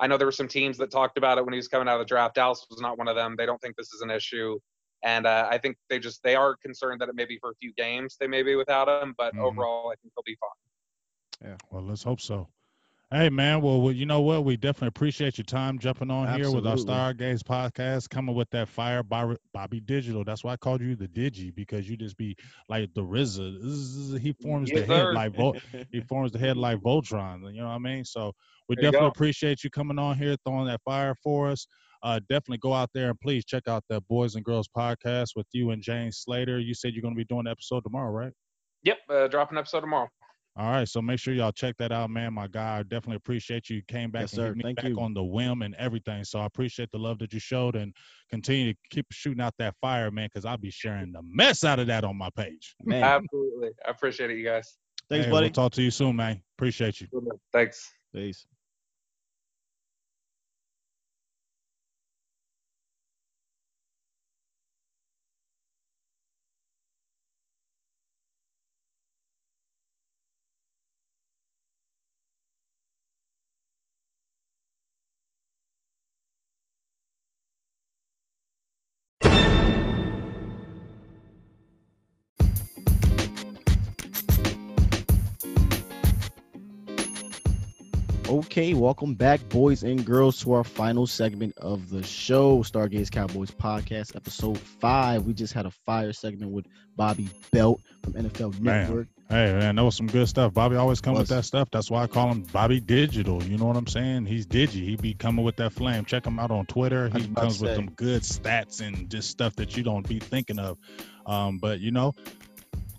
I 0.00 0.06
know 0.06 0.16
there 0.16 0.26
were 0.26 0.32
some 0.32 0.48
teams 0.48 0.78
that 0.78 0.90
talked 0.90 1.18
about 1.18 1.38
it 1.38 1.44
when 1.44 1.52
he 1.52 1.58
was 1.58 1.66
coming 1.68 1.88
out 1.88 1.94
of 1.94 2.00
the 2.00 2.04
draft. 2.04 2.36
Dallas 2.36 2.64
was 2.70 2.80
not 2.80 2.98
one 2.98 3.08
of 3.08 3.16
them. 3.16 3.34
They 3.36 3.46
don't 3.46 3.60
think 3.60 3.76
this 3.76 3.92
is 3.92 4.00
an 4.00 4.10
issue, 4.10 4.58
and 5.02 5.26
uh, 5.26 5.48
I 5.50 5.58
think 5.58 5.76
they 5.88 5.98
just 5.98 6.22
they 6.22 6.36
are 6.36 6.56
concerned 6.56 7.00
that 7.00 7.08
it 7.08 7.16
may 7.16 7.24
be 7.24 7.38
for 7.38 7.50
a 7.50 7.54
few 7.56 7.72
games 7.74 8.16
they 8.20 8.28
may 8.28 8.42
be 8.42 8.54
without 8.54 8.88
him, 8.88 9.14
but 9.18 9.34
Mhm. 9.34 9.40
overall 9.40 9.90
I 9.90 9.96
think 9.96 10.12
they'll 10.14 10.22
be 10.24 10.36
fine. 10.36 11.50
Yeah, 11.50 11.56
well, 11.70 11.82
let's 11.82 12.02
hope 12.02 12.20
so. 12.20 12.48
Hey, 13.10 13.30
man. 13.30 13.62
Well, 13.62 13.80
well, 13.80 13.92
you 13.92 14.04
know 14.04 14.20
what? 14.20 14.44
We 14.44 14.58
definitely 14.58 14.88
appreciate 14.88 15.38
your 15.38 15.46
time 15.46 15.78
jumping 15.78 16.10
on 16.10 16.28
here 16.38 16.50
with 16.50 16.66
our 16.66 16.76
Stargaze 16.76 17.42
podcast, 17.42 18.10
coming 18.10 18.34
with 18.34 18.50
that 18.50 18.68
fire, 18.68 19.02
Bobby, 19.02 19.36
Bobby 19.54 19.80
Digital. 19.80 20.24
That's 20.24 20.44
why 20.44 20.52
I 20.52 20.56
called 20.58 20.82
you 20.82 20.94
the 20.94 21.08
Digi 21.08 21.54
because 21.54 21.88
you 21.88 21.96
just 21.96 22.18
be 22.18 22.36
like 22.68 22.92
the 22.92 23.00
RZA. 23.02 24.20
He 24.20 24.32
forms 24.34 24.70
Yes, 24.70 24.86
the 24.86 24.94
head 24.94 25.10
like 25.14 25.34
Vol- 25.34 25.56
he 25.90 26.02
forms 26.02 26.32
the 26.32 26.38
head 26.38 26.56
like 26.58 26.80
Voltron. 26.80 27.50
You 27.54 27.62
know 27.62 27.68
what 27.68 27.76
I 27.76 27.78
mean? 27.78 28.04
So 28.04 28.34
we 28.68 28.76
There 28.76 28.82
definitely 28.82 29.06
go. 29.06 29.12
appreciate 29.16 29.64
you 29.64 29.70
coming 29.70 29.98
on 29.98 30.18
here, 30.18 30.36
throwing 30.44 30.66
that 30.66 30.82
fire 30.84 31.14
for 31.14 31.48
us. 31.48 31.66
Uh, 32.02 32.20
definitely 32.28 32.58
go 32.58 32.74
out 32.74 32.90
there 32.92 33.08
and 33.08 33.18
please 33.20 33.42
check 33.46 33.62
out 33.68 33.84
the 33.88 34.02
Boys 34.02 34.34
and 34.34 34.44
Girls 34.44 34.68
podcast 34.68 35.28
with 35.34 35.46
you 35.52 35.70
and 35.70 35.82
James 35.82 36.18
Slater. 36.18 36.58
You 36.58 36.74
said 36.74 36.92
you're 36.92 37.00
going 37.02 37.14
to 37.14 37.18
be 37.18 37.24
doing 37.24 37.44
the 37.44 37.52
episode 37.52 37.84
tomorrow, 37.84 38.10
right? 38.10 38.32
Yep, 38.82 38.98
uh, 39.08 39.28
drop 39.28 39.50
an 39.50 39.56
episode 39.56 39.80
tomorrow. 39.80 40.08
All 40.58 40.72
right, 40.72 40.88
so 40.88 41.00
make 41.00 41.20
sure 41.20 41.32
y'all 41.34 41.52
check 41.52 41.76
that 41.78 41.92
out, 41.92 42.10
man. 42.10 42.34
My 42.34 42.48
guy, 42.48 42.78
I 42.78 42.82
definitely 42.82 43.14
appreciate 43.16 43.70
you. 43.70 43.76
You 43.76 43.82
came 43.86 44.10
back 44.10 44.22
Yes, 44.22 44.32
and 44.32 44.40
sir. 44.40 44.46
hit 44.48 44.56
me 44.56 44.64
Thank 44.64 44.76
back 44.82 44.86
you. 44.86 44.98
on 44.98 45.14
the 45.14 45.22
whim 45.22 45.62
and 45.62 45.72
everything. 45.76 46.24
So 46.24 46.40
I 46.40 46.46
appreciate 46.46 46.90
the 46.90 46.98
love 46.98 47.20
that 47.20 47.32
you 47.32 47.38
showed 47.38 47.76
and 47.76 47.94
continue 48.28 48.72
to 48.72 48.78
keep 48.90 49.06
shooting 49.12 49.40
out 49.40 49.54
that 49.60 49.76
fire, 49.80 50.10
man, 50.10 50.26
because 50.26 50.44
I'll 50.44 50.56
be 50.58 50.70
sharing 50.70 51.12
the 51.12 51.22
mess 51.22 51.62
out 51.62 51.78
of 51.78 51.86
that 51.86 52.02
on 52.02 52.16
my 52.18 52.30
page. 52.36 52.74
Man, 52.84 53.04
Absolutely, 53.04 53.68
I 53.86 53.90
appreciate 53.90 54.30
it, 54.30 54.36
you 54.36 54.44
guys. 54.44 54.76
thanks, 55.08 55.26
Hey, 55.26 55.30
buddy. 55.30 55.44
We'll 55.46 55.52
talk 55.52 55.72
to 55.74 55.82
you 55.82 55.92
soon, 55.92 56.16
man. 56.16 56.42
Appreciate 56.56 57.00
you. 57.00 57.06
Thanks. 57.52 57.92
Peace. 58.12 58.44
Okay, 88.28 88.74
welcome 88.74 89.14
back, 89.14 89.40
boys 89.48 89.82
and 89.82 90.04
girls, 90.04 90.42
to 90.42 90.52
our 90.52 90.62
final 90.62 91.06
segment 91.06 91.56
of 91.56 91.88
the 91.88 92.02
show, 92.02 92.58
Stargaze 92.58 93.10
Cowboys 93.10 93.50
podcast, 93.50 94.14
episode 94.14 94.58
five. 94.58 95.24
We 95.24 95.32
just 95.32 95.54
had 95.54 95.64
a 95.64 95.70
fire 95.70 96.12
segment 96.12 96.52
with 96.52 96.66
Bobby 96.94 97.30
Belt 97.52 97.80
from 98.02 98.12
NFL 98.12 98.60
Man. 98.60 98.82
Network. 98.82 99.08
Hey, 99.30 99.54
man, 99.54 99.76
that 99.76 99.82
was 99.82 99.96
some 99.96 100.08
good 100.08 100.28
stuff. 100.28 100.52
Bobby 100.52 100.76
always 100.76 101.00
come 101.00 101.14
with 101.14 101.28
that 101.28 101.46
stuff. 101.46 101.70
That's 101.72 101.90
why 101.90 102.02
I 102.02 102.06
call 102.06 102.30
him 102.30 102.42
Bobby 102.42 102.80
Digital. 102.80 103.42
You 103.42 103.56
know 103.56 103.64
what 103.64 103.78
I'm 103.78 103.86
saying? 103.86 104.26
He's 104.26 104.46
digi. 104.46 104.84
He 104.84 104.96
be 104.96 105.14
coming 105.14 105.42
with 105.42 105.56
that 105.56 105.72
flame. 105.72 106.04
Check 106.04 106.26
him 106.26 106.38
out 106.38 106.50
on 106.50 106.66
Twitter. 106.66 107.08
He 107.08 107.28
comes 107.28 107.62
with 107.62 107.76
some 107.76 107.90
good 107.92 108.22
stats 108.22 108.86
and 108.86 109.08
just 109.10 109.30
stuff 109.30 109.56
that 109.56 109.74
you 109.74 109.82
don't 109.82 110.06
be 110.06 110.18
thinking 110.18 110.58
of. 110.58 110.76
Um, 111.24 111.58
but 111.58 111.80
you 111.80 111.92
know, 111.92 112.12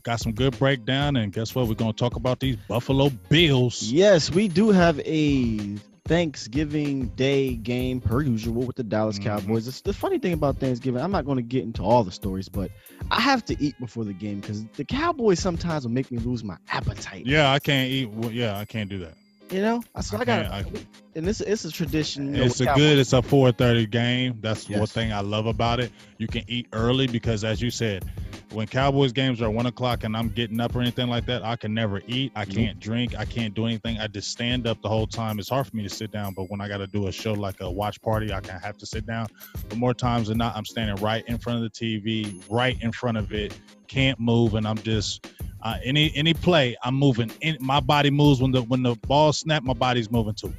got 0.03 0.19
some 0.19 0.33
good 0.33 0.57
breakdown. 0.57 1.15
And 1.15 1.31
guess 1.31 1.53
what? 1.55 1.67
We're 1.67 1.75
gonna 1.75 1.93
talk 1.93 2.15
about 2.15 2.39
these 2.39 2.55
Buffalo 2.67 3.09
Bills. 3.29 3.83
Yes, 3.83 4.31
we 4.31 4.47
do 4.47 4.69
have 4.69 4.99
a 5.01 5.77
Thanksgiving 6.07 7.09
Day 7.09 7.53
game 7.55 8.01
per 8.01 8.21
usual 8.21 8.63
with 8.63 8.75
the 8.75 8.83
Dallas 8.83 9.19
Mhm. 9.19 9.23
Cowboys. 9.25 9.67
It's 9.67 9.81
the 9.81 9.93
funny 9.93 10.17
thing 10.17 10.33
about 10.33 10.57
Thanksgiving, 10.57 11.01
I'm 11.01 11.11
not 11.11 11.23
going 11.23 11.37
to 11.37 11.43
get 11.43 11.63
into 11.63 11.83
all 11.83 12.03
the 12.03 12.11
stories, 12.11 12.49
but 12.49 12.71
I 13.11 13.21
have 13.21 13.45
to 13.45 13.63
eat 13.63 13.75
before 13.79 14.05
the 14.05 14.13
game 14.13 14.39
because 14.39 14.65
the 14.75 14.85
Cowboys 14.85 15.39
sometimes 15.39 15.83
will 15.83 15.91
make 15.91 16.11
me 16.11 16.17
lose 16.17 16.43
my 16.43 16.57
appetite. 16.69 17.27
Yeah, 17.27 17.51
I 17.51 17.59
can't 17.59 17.91
eat. 17.91 18.09
Well, 18.09 18.31
yeah, 18.31 18.57
I 18.57 18.65
can't 18.65 18.89
do 18.89 18.97
that. 18.99 19.13
You 19.51 19.61
know, 19.63 19.81
I, 19.95 20.01
so 20.01 20.17
I 20.17 20.21
I 20.21 20.25
got, 20.25 20.51
can't- 20.51 20.77
I- 20.77 20.85
and 21.15 21.25
this 21.27 21.41
it's 21.41 21.65
a 21.65 21.71
tradition. 21.71 22.27
You 22.33 22.37
know, 22.41 22.43
It's 22.45 22.61
a 22.61 22.65
Cowboys. 22.65 22.81
good. 22.81 22.99
It's 22.99 23.13
a 23.13 23.21
4:30 23.21 23.89
game. 23.89 24.37
That's 24.41 24.69
one 24.69 24.85
thing 24.85 25.11
I 25.11 25.21
love 25.21 25.47
about 25.47 25.79
it. 25.79 25.91
You 26.19 26.27
can 26.27 26.43
eat 26.47 26.67
early 26.71 27.07
because, 27.07 27.43
as 27.43 27.59
you 27.59 27.71
said, 27.71 28.05
when 28.51 28.67
Cowboys 28.67 29.11
games 29.11 29.41
are 29.41 29.49
one 29.49 29.65
o'clock 29.65 30.03
and 30.03 30.15
I'm 30.15 30.29
getting 30.29 30.59
up 30.59 30.75
or 30.75 30.81
anything 30.81 31.07
like 31.07 31.25
that, 31.25 31.43
I 31.43 31.55
can 31.55 31.73
never 31.73 32.01
eat. 32.07 32.31
I 32.35 32.45
can't 32.45 32.79
drink. 32.79 33.17
I 33.17 33.25
can't 33.25 33.53
do 33.55 33.65
anything. 33.65 33.97
I 33.99 34.05
just 34.07 34.29
stand 34.29 34.67
up 34.67 34.81
the 34.83 34.89
whole 34.89 35.07
time. 35.07 35.39
It's 35.39 35.49
hard 35.49 35.65
for 35.67 35.75
me 35.75 35.81
to 35.83 35.89
sit 35.89 36.11
down, 36.11 36.33
but 36.35 36.43
when 36.51 36.61
I 36.61 36.67
got 36.67 36.77
to 36.77 36.87
do 36.87 37.07
a 37.07 37.11
show 37.11 37.33
like 37.33 37.59
a 37.59 37.69
watch 37.69 37.99
party, 38.01 38.31
I 38.31 38.41
can 38.41 38.59
have 38.59 38.77
to 38.77 38.85
sit 38.85 39.05
down. 39.07 39.27
But 39.67 39.77
more 39.79 39.95
times 39.95 40.27
than 40.27 40.37
not, 40.37 40.55
I'm 40.55 40.65
standing 40.65 40.95
right 41.03 41.23
in 41.27 41.39
front 41.39 41.63
of 41.65 41.71
the 41.73 42.01
TV, 42.01 42.39
right 42.51 42.77
in 42.81 42.91
front 42.91 43.17
of 43.17 43.33
it. 43.33 43.57
Can't 43.87 44.19
move, 44.19 44.53
and 44.53 44.67
I'm 44.67 44.77
just 44.77 45.25
uh, 45.61 45.77
any 45.83 46.11
any 46.15 46.33
play. 46.33 46.75
I'm 46.83 46.95
moving. 46.95 47.31
In, 47.41 47.57
my 47.59 47.79
body 47.79 48.09
moves 48.09 48.41
when 48.41 48.51
the 48.51 48.61
when 48.61 48.83
the 48.83 48.95
ball 48.95 49.33
snap. 49.33 49.63
My 49.63 49.73
body's 49.73 50.09
moving 50.11 50.33
too. 50.35 50.53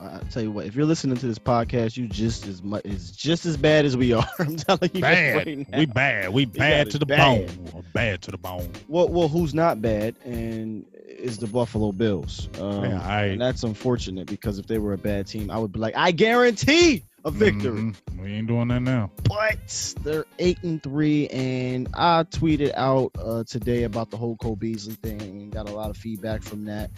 I 0.00 0.20
tell 0.30 0.42
you 0.42 0.50
what, 0.50 0.66
if 0.66 0.74
you're 0.74 0.86
listening 0.86 1.16
to 1.18 1.26
this 1.26 1.38
podcast, 1.38 1.96
you 1.96 2.06
just 2.06 2.46
as 2.46 2.62
much 2.62 2.84
is 2.84 3.10
just 3.12 3.44
as 3.44 3.56
bad 3.56 3.84
as 3.84 3.96
we 3.96 4.12
are. 4.12 4.26
I'm 4.38 4.56
telling 4.56 4.90
you 4.94 5.00
bad. 5.00 5.36
right 5.46 5.66
we 5.76 5.86
bad. 5.86 6.30
We 6.30 6.44
bad 6.46 6.90
to 6.92 6.98
the 6.98 7.06
bad. 7.06 7.48
bone. 7.72 7.84
Bad 7.92 8.22
to 8.22 8.30
the 8.30 8.38
bone. 8.38 8.70
Well, 8.88 9.08
well, 9.08 9.28
who's 9.28 9.52
not 9.52 9.82
bad 9.82 10.16
and 10.24 10.86
is 10.94 11.38
the 11.38 11.46
Buffalo 11.46 11.92
Bills. 11.92 12.48
Um, 12.58 12.84
Yeah, 12.84 13.02
I- 13.02 13.24
and 13.26 13.40
that's 13.40 13.62
unfortunate 13.62 14.26
because 14.26 14.58
if 14.58 14.66
they 14.66 14.78
were 14.78 14.92
a 14.94 14.98
bad 14.98 15.26
team, 15.26 15.50
I 15.50 15.58
would 15.58 15.72
be 15.72 15.78
like, 15.80 15.94
I 15.96 16.12
guarantee 16.12 17.04
a 17.24 17.30
victory. 17.30 17.80
Mhm. 17.80 17.96
We 18.18 18.32
ain't 18.32 18.48
doing 18.48 18.68
that 18.68 18.80
now. 18.80 19.10
But 19.24 19.94
they're 20.02 20.26
eight 20.38 20.62
and 20.62 20.82
three, 20.82 21.28
and 21.28 21.88
I 21.94 22.24
tweeted 22.24 22.72
out 22.74 23.12
uh, 23.18 23.44
today 23.44 23.84
about 23.84 24.10
the 24.10 24.16
whole 24.16 24.36
Cole 24.36 24.56
Beasley 24.56 24.94
thing 24.94 25.20
and 25.20 25.52
got 25.52 25.68
a 25.68 25.72
lot 25.72 25.90
of 25.90 25.96
feedback 25.96 26.42
from 26.42 26.64
that. 26.66 26.90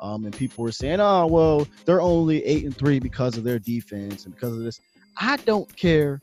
Um, 0.00 0.24
and 0.24 0.34
people 0.34 0.64
were 0.64 0.72
saying, 0.72 1.00
"Oh, 1.00 1.26
well, 1.26 1.66
they're 1.84 2.00
only 2.00 2.44
eight 2.44 2.64
and 2.64 2.76
three 2.76 3.00
because 3.00 3.36
of 3.36 3.44
their 3.44 3.58
defense 3.58 4.24
and 4.24 4.34
because 4.34 4.52
of 4.52 4.62
this." 4.62 4.80
I 5.16 5.36
don't 5.38 5.74
care 5.76 6.20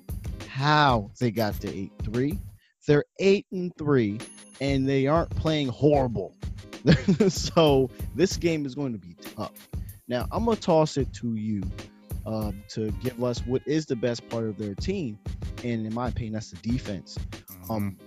how 0.47 1.11
they 1.19 1.29
got 1.31 1.59
to 1.61 1.69
eight 1.69 1.91
and 1.99 2.13
three. 2.13 2.39
They're 2.87 3.05
eight 3.19 3.45
and 3.51 3.71
three, 3.77 4.19
and 4.61 4.87
they 4.87 5.07
aren't 5.07 5.29
playing 5.31 5.67
horrible. 5.67 6.35
so 7.27 7.89
this 8.15 8.37
game 8.37 8.65
is 8.65 8.73
going 8.75 8.93
to 8.93 8.99
be 8.99 9.15
tough. 9.35 9.51
Now 10.07 10.25
I'm 10.31 10.45
gonna 10.45 10.55
toss 10.57 10.97
it 10.97 11.11
to 11.15 11.35
you 11.35 11.61
um, 12.27 12.61
to 12.69 12.91
give 13.01 13.23
us 13.23 13.39
what 13.45 13.61
is 13.65 13.85
the 13.85 13.95
best 13.95 14.27
part 14.29 14.43
of 14.43 14.57
their 14.57 14.75
team, 14.75 15.17
and 15.63 15.85
in 15.85 15.93
my 15.93 16.09
opinion, 16.09 16.33
that's 16.33 16.51
the 16.51 16.57
defense. 16.57 17.17
Um, 17.69 17.97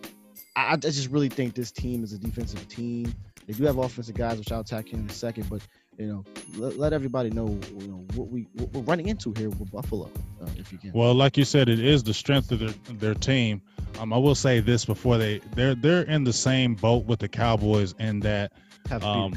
I, 0.54 0.74
I 0.74 0.76
just 0.76 1.08
really 1.08 1.30
think 1.30 1.54
this 1.54 1.70
team 1.70 2.04
is 2.04 2.12
a 2.12 2.18
defensive 2.18 2.68
team. 2.68 3.14
They 3.46 3.54
do 3.54 3.64
have 3.64 3.78
offensive 3.78 4.14
guys, 4.14 4.38
which 4.38 4.52
I'll 4.52 4.60
attack 4.60 4.92
in 4.92 5.08
a 5.08 5.12
second, 5.12 5.48
but 5.48 5.62
you 5.96 6.06
know, 6.06 6.24
let, 6.56 6.78
let 6.78 6.92
everybody 6.92 7.30
know, 7.30 7.58
you 7.78 7.88
know 7.88 8.04
what 8.14 8.28
we 8.28 8.46
what 8.52 8.72
we're 8.72 8.82
running 8.82 9.08
into 9.08 9.32
here 9.36 9.48
with 9.48 9.70
Buffalo, 9.72 10.10
uh, 10.42 10.46
if 10.56 10.70
you 10.70 10.78
can. 10.78 10.92
Well, 10.92 11.14
like 11.14 11.38
you 11.38 11.44
said, 11.44 11.70
it 11.70 11.80
is 11.80 12.02
the 12.02 12.14
strength 12.14 12.52
of 12.52 12.58
their, 12.58 12.74
their 12.90 13.14
team. 13.14 13.62
Um, 13.98 14.12
I 14.12 14.18
will 14.18 14.34
say 14.34 14.60
this 14.60 14.84
before 14.84 15.16
they 15.16 15.40
they're 15.54 15.74
they're 15.74 16.02
in 16.02 16.24
the 16.24 16.32
same 16.32 16.74
boat 16.74 17.06
with 17.06 17.20
the 17.20 17.28
Cowboys 17.28 17.94
in 17.98 18.20
that 18.20 18.52
have 18.88 19.02
um, 19.02 19.34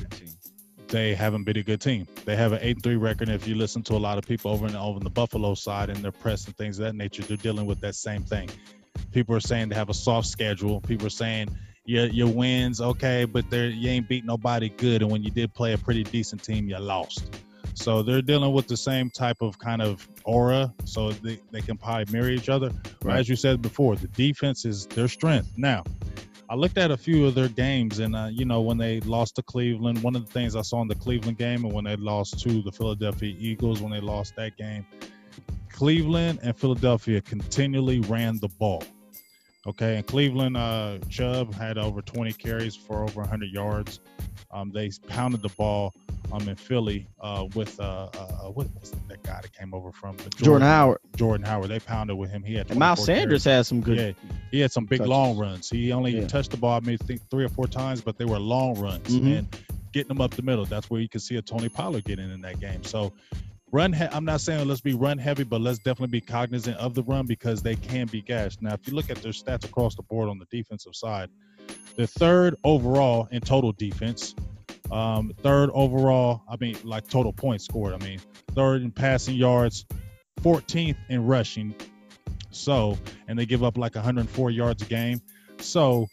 they 0.93 1.15
haven't 1.15 1.43
been 1.43 1.57
a 1.57 1.63
good 1.63 1.81
team. 1.81 2.07
They 2.23 2.35
have 2.35 2.51
an 2.53 2.59
eight 2.61 2.83
three 2.83 2.97
record. 2.97 3.27
And 3.27 3.35
if 3.35 3.47
you 3.47 3.55
listen 3.55 3.81
to 3.83 3.95
a 3.95 3.97
lot 3.97 4.19
of 4.19 4.27
people 4.27 4.51
over 4.51 4.67
in 4.67 4.75
over 4.75 4.97
in 4.97 5.03
the 5.03 5.09
Buffalo 5.09 5.55
side 5.55 5.89
and 5.89 5.97
their 5.97 6.11
press 6.11 6.45
and 6.45 6.55
things 6.55 6.77
of 6.77 6.85
that 6.85 6.95
nature, 6.95 7.23
they're 7.23 7.35
dealing 7.35 7.65
with 7.65 7.81
that 7.81 7.95
same 7.95 8.21
thing. 8.23 8.49
People 9.11 9.35
are 9.35 9.39
saying 9.39 9.69
they 9.69 9.75
have 9.75 9.89
a 9.89 9.93
soft 9.95 10.27
schedule. 10.27 10.81
People 10.81 11.07
are 11.07 11.17
saying 11.23 11.49
your 11.85 12.05
your 12.05 12.27
wins 12.27 12.79
okay, 12.79 13.25
but 13.25 13.49
they 13.49 13.69
you 13.69 13.89
ain't 13.89 14.07
beat 14.07 14.23
nobody 14.23 14.69
good. 14.69 15.01
And 15.01 15.11
when 15.11 15.23
you 15.23 15.31
did 15.31 15.53
play 15.55 15.73
a 15.73 15.79
pretty 15.79 16.03
decent 16.03 16.43
team, 16.43 16.69
you 16.69 16.77
lost. 16.77 17.23
So 17.73 18.03
they're 18.03 18.21
dealing 18.21 18.53
with 18.53 18.67
the 18.67 18.77
same 18.77 19.09
type 19.09 19.37
of 19.41 19.57
kind 19.57 19.81
of 19.81 20.07
aura, 20.23 20.71
so 20.85 21.11
they, 21.11 21.39
they 21.49 21.61
can 21.61 21.75
probably 21.75 22.13
mirror 22.13 22.29
each 22.29 22.49
other. 22.49 22.69
But 22.99 23.07
Right. 23.07 23.19
As 23.19 23.27
you 23.27 23.35
said 23.35 23.63
before, 23.63 23.95
the 23.95 24.07
defense 24.09 24.63
is 24.63 24.85
their 24.85 25.07
strength. 25.07 25.51
Now, 25.57 25.83
I 26.49 26.55
looked 26.55 26.77
at 26.77 26.91
a 26.91 26.97
few 26.97 27.25
of 27.25 27.35
their 27.35 27.47
games, 27.47 27.99
and 27.99 28.15
uh, 28.15 28.27
you 28.31 28.45
know 28.45 28.61
when 28.61 28.77
they 28.77 28.99
lost 29.01 29.35
to 29.37 29.43
Cleveland, 29.43 30.03
one 30.03 30.15
of 30.15 30.25
the 30.25 30.31
things 30.31 30.55
I 30.55 30.61
saw 30.61 30.81
in 30.81 30.87
the 30.87 30.95
Cleveland 30.95 31.37
game, 31.37 31.63
and 31.63 31.73
when 31.73 31.85
they 31.85 31.95
lost 31.95 32.39
to 32.41 32.61
the 32.61 32.71
Philadelphia 32.71 33.35
Eagles, 33.39 33.81
when 33.81 33.91
they 33.91 34.01
lost 34.01 34.35
that 34.35 34.57
game, 34.57 34.85
Cleveland 35.69 36.39
and 36.43 36.55
Philadelphia 36.57 37.21
continually 37.21 38.01
ran 38.01 38.39
the 38.39 38.49
ball. 38.59 38.83
Okay, 39.65 39.95
and 39.95 40.05
Cleveland, 40.05 40.57
uh, 40.57 40.97
Chubb 41.09 41.53
had 41.53 41.77
over 41.77 42.01
20 42.01 42.33
carries 42.33 42.75
for 42.75 43.03
over 43.03 43.21
100 43.21 43.49
yards. 43.49 44.01
Um, 44.51 44.71
they 44.71 44.91
pounded 45.07 45.41
the 45.41 45.49
ball 45.49 45.93
um, 46.33 46.49
in 46.49 46.55
Philly 46.55 47.07
uh, 47.21 47.45
with 47.55 47.79
uh, 47.79 48.09
uh, 48.17 48.27
what 48.49 48.67
was 48.79 48.91
that 49.07 49.21
guy 49.23 49.39
that 49.41 49.53
came 49.53 49.73
over 49.73 49.91
from 49.91 50.17
the 50.17 50.29
Jordan 50.31 50.67
Howard 50.67 50.99
Jordan 51.15 51.45
Howard. 51.45 51.69
They 51.69 51.79
pounded 51.79 52.17
with 52.17 52.31
him. 52.31 52.43
He 52.43 52.55
had 52.55 52.69
and 52.69 52.79
Miles 52.79 53.05
24 53.05 53.05
carries. 53.05 53.43
Sanders 53.43 53.43
had 53.43 53.65
some 53.65 53.81
good. 53.81 53.97
Yeah, 53.97 54.29
he 54.51 54.59
had 54.59 54.71
some 54.71 54.85
big 54.85 54.99
touches. 54.99 55.09
long 55.09 55.37
runs. 55.37 55.69
He 55.69 55.91
only 55.91 56.17
Yeah. 56.19 56.27
touched 56.27 56.51
the 56.51 56.57
ball, 56.57 56.77
I 56.77 56.79
mean, 56.79 56.97
think 56.97 57.21
three 57.29 57.45
or 57.45 57.49
four 57.49 57.67
times, 57.67 58.01
but 58.01 58.17
they 58.17 58.25
were 58.25 58.39
long 58.39 58.79
runs 58.79 59.07
Mhm. 59.09 59.37
and 59.39 59.57
getting 59.93 60.07
them 60.09 60.21
up 60.21 60.31
the 60.31 60.41
middle. 60.41 60.65
That's 60.65 60.89
where 60.89 60.99
you 60.99 61.07
can 61.09 61.19
see 61.19 61.35
a 61.35 61.41
Tony 61.41 61.69
Pollard 61.69 62.03
getting 62.03 62.31
in 62.31 62.41
that 62.41 62.59
game. 62.59 62.83
So 62.83 63.13
run. 63.71 63.93
He- 63.93 64.03
I'm 64.05 64.25
not 64.25 64.41
saying 64.41 64.67
let's 64.67 64.81
be 64.81 64.93
run 64.95 65.17
heavy, 65.19 65.43
but 65.43 65.61
let's 65.61 65.77
definitely 65.79 66.19
be 66.19 66.21
cognizant 66.21 66.77
of 66.77 66.95
the 66.95 67.03
run 67.03 67.27
because 67.27 67.61
they 67.61 67.75
can 67.75 68.07
be 68.07 68.21
gashed. 68.21 68.61
Now, 68.61 68.73
if 68.73 68.87
you 68.87 68.93
look 68.95 69.09
at 69.11 69.17
their 69.17 69.31
stats 69.31 69.65
across 69.65 69.95
the 69.95 70.03
board 70.03 70.29
on 70.29 70.39
the 70.39 70.45
defensive 70.49 70.95
side, 70.95 71.29
they're 71.95 72.07
third 72.07 72.55
overall 72.63 73.27
in 73.31 73.41
total 73.41 73.71
defense. 73.71 74.33
Um, 74.93 75.33
third 75.41 75.71
overall, 75.73 76.43
I 76.47 76.57
mean, 76.59 76.77
like 76.83 77.07
total 77.07 77.33
points 77.33 77.65
scored. 77.65 77.93
I 77.93 77.97
mean, 77.97 78.19
third 78.53 78.83
in 78.83 78.91
passing 78.91 79.35
yards, 79.35 79.85
14th 80.41 80.97
in 81.09 81.25
rushing. 81.25 81.73
So, 82.51 82.99
and 83.27 83.39
they 83.39 83.47
give 83.47 83.63
up 83.63 83.75
like 83.75 83.95
104 83.95 84.51
yards 84.51 84.83
a 84.83 84.85
game. 84.85 85.21
So, 85.59 86.07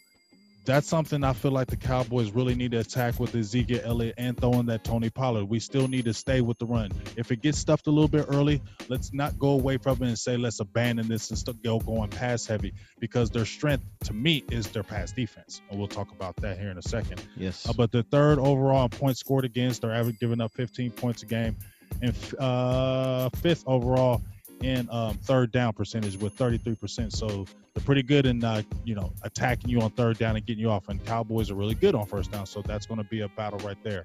that's 0.63 0.87
something 0.87 1.23
I 1.23 1.33
feel 1.33 1.51
like 1.51 1.67
the 1.67 1.75
Cowboys 1.75 2.31
really 2.31 2.53
need 2.53 2.71
to 2.71 2.79
attack 2.79 3.19
with 3.19 3.35
Ezekiel 3.35 3.81
Elliott 3.83 4.15
and 4.17 4.37
throwing 4.37 4.67
that 4.67 4.83
Tony 4.83 5.09
Pollard. 5.09 5.45
We 5.45 5.59
still 5.59 5.87
need 5.87 6.05
to 6.05 6.13
stay 6.13 6.41
with 6.41 6.59
the 6.59 6.65
run. 6.65 6.91
If 7.17 7.31
it 7.31 7.41
gets 7.41 7.57
stuffed 7.57 7.87
a 7.87 7.91
little 7.91 8.07
bit 8.07 8.25
early, 8.29 8.61
let's 8.87 9.11
not 9.11 9.39
go 9.39 9.49
away 9.49 9.77
from 9.77 10.03
it 10.03 10.07
and 10.07 10.19
say 10.19 10.37
let's 10.37 10.59
abandon 10.59 11.07
this 11.07 11.29
and 11.29 11.39
st- 11.39 11.63
go 11.63 11.79
going 11.79 12.09
pass 12.09 12.45
heavy 12.45 12.73
because 12.99 13.31
their 13.31 13.45
strength 13.45 13.83
to 14.05 14.13
me 14.13 14.43
is 14.51 14.67
their 14.67 14.83
pass 14.83 15.11
defense. 15.11 15.61
And 15.69 15.79
we'll 15.79 15.87
talk 15.87 16.11
about 16.11 16.35
that 16.37 16.59
here 16.59 16.69
in 16.69 16.77
a 16.77 16.83
second. 16.83 17.21
Yes. 17.35 17.67
Uh, 17.67 17.73
but 17.73 17.91
the 17.91 18.03
third 18.03 18.37
overall 18.37 18.83
in 18.85 18.89
points 18.89 19.19
scored 19.19 19.45
against, 19.45 19.81
they're 19.81 19.93
average 19.93 20.19
giving 20.19 20.41
up 20.41 20.51
15 20.51 20.91
points 20.91 21.23
a 21.23 21.25
game, 21.25 21.57
and 22.01 22.15
uh, 22.39 23.29
fifth 23.29 23.63
overall 23.65 24.21
in 24.63 24.87
um, 24.91 25.15
third 25.17 25.51
down 25.51 25.73
percentage 25.73 26.17
with 26.17 26.35
33%. 26.37 27.11
So 27.11 27.45
they're 27.73 27.83
pretty 27.85 28.03
good 28.03 28.25
in 28.25 28.43
uh, 28.43 28.61
you 28.83 28.95
know 28.95 29.11
attacking 29.23 29.69
you 29.69 29.81
on 29.81 29.91
third 29.91 30.17
down 30.17 30.35
and 30.35 30.45
getting 30.45 30.61
you 30.61 30.69
off. 30.69 30.89
And 30.89 31.03
Cowboys 31.05 31.49
are 31.51 31.55
really 31.55 31.75
good 31.75 31.95
on 31.95 32.05
first 32.05 32.31
down, 32.31 32.45
so 32.45 32.61
that's 32.61 32.85
going 32.85 32.99
to 32.99 33.07
be 33.09 33.21
a 33.21 33.29
battle 33.29 33.59
right 33.59 33.81
there. 33.83 34.03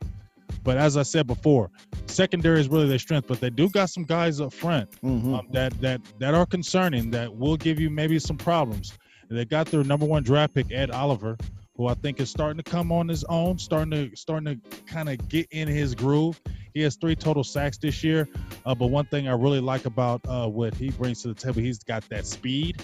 But 0.63 0.79
as 0.79 0.97
I 0.97 1.03
said 1.03 1.27
before, 1.27 1.71
secondary 2.07 2.61
is 2.61 2.69
really 2.69 2.89
their 2.89 2.99
strength, 2.99 3.29
but 3.29 3.41
they 3.41 3.51
do 3.51 3.69
got 3.69 3.91
some 3.91 4.05
guys 4.05 4.41
up 4.41 4.53
front 4.53 4.91
Mhm. 5.03 5.39
um, 5.39 5.47
that 5.53 5.81
that 5.81 6.01
that 6.19 6.35
are 6.35 6.47
concerning 6.47 7.11
that 7.13 7.37
will 7.37 7.57
give 7.57 7.81
you 7.81 7.91
maybe 7.91 8.19
some 8.19 8.37
problems. 8.37 8.93
They 9.29 9.45
got 9.45 9.67
their 9.67 9.83
number 9.83 10.07
one 10.07 10.23
draft 10.23 10.55
pick 10.55 10.71
Ed 10.71 10.91
Oliver, 10.93 11.37
who 11.77 11.87
I 11.87 11.95
think 11.95 12.21
is 12.21 12.31
starting 12.31 12.57
to 12.63 12.69
come 12.69 12.91
on 12.93 13.09
his 13.09 13.25
own, 13.25 13.59
starting 13.59 13.91
to 13.91 14.17
starting 14.17 14.61
to 14.61 14.83
kind 14.87 15.09
of 15.09 15.29
get 15.29 15.49
in 15.51 15.69
his 15.69 15.95
groove. 15.95 16.41
He 16.75 16.83
has 16.83 16.97
three 16.97 17.17
total 17.17 17.45
sacks 17.45 17.79
this 17.79 18.05
year, 18.05 18.29
uh, 18.65 18.75
but 18.75 18.89
one 18.89 19.07
thing 19.07 19.29
I 19.29 19.33
really 19.33 19.61
like 19.61 19.87
about 19.87 20.21
uh, 20.29 20.47
what 20.49 20.75
he 20.75 20.91
brings 20.91 21.23
to 21.23 21.29
the 21.29 21.35
table, 21.35 21.61
he's 21.61 21.79
got 21.79 22.07
that 22.11 22.27
speed, 22.27 22.83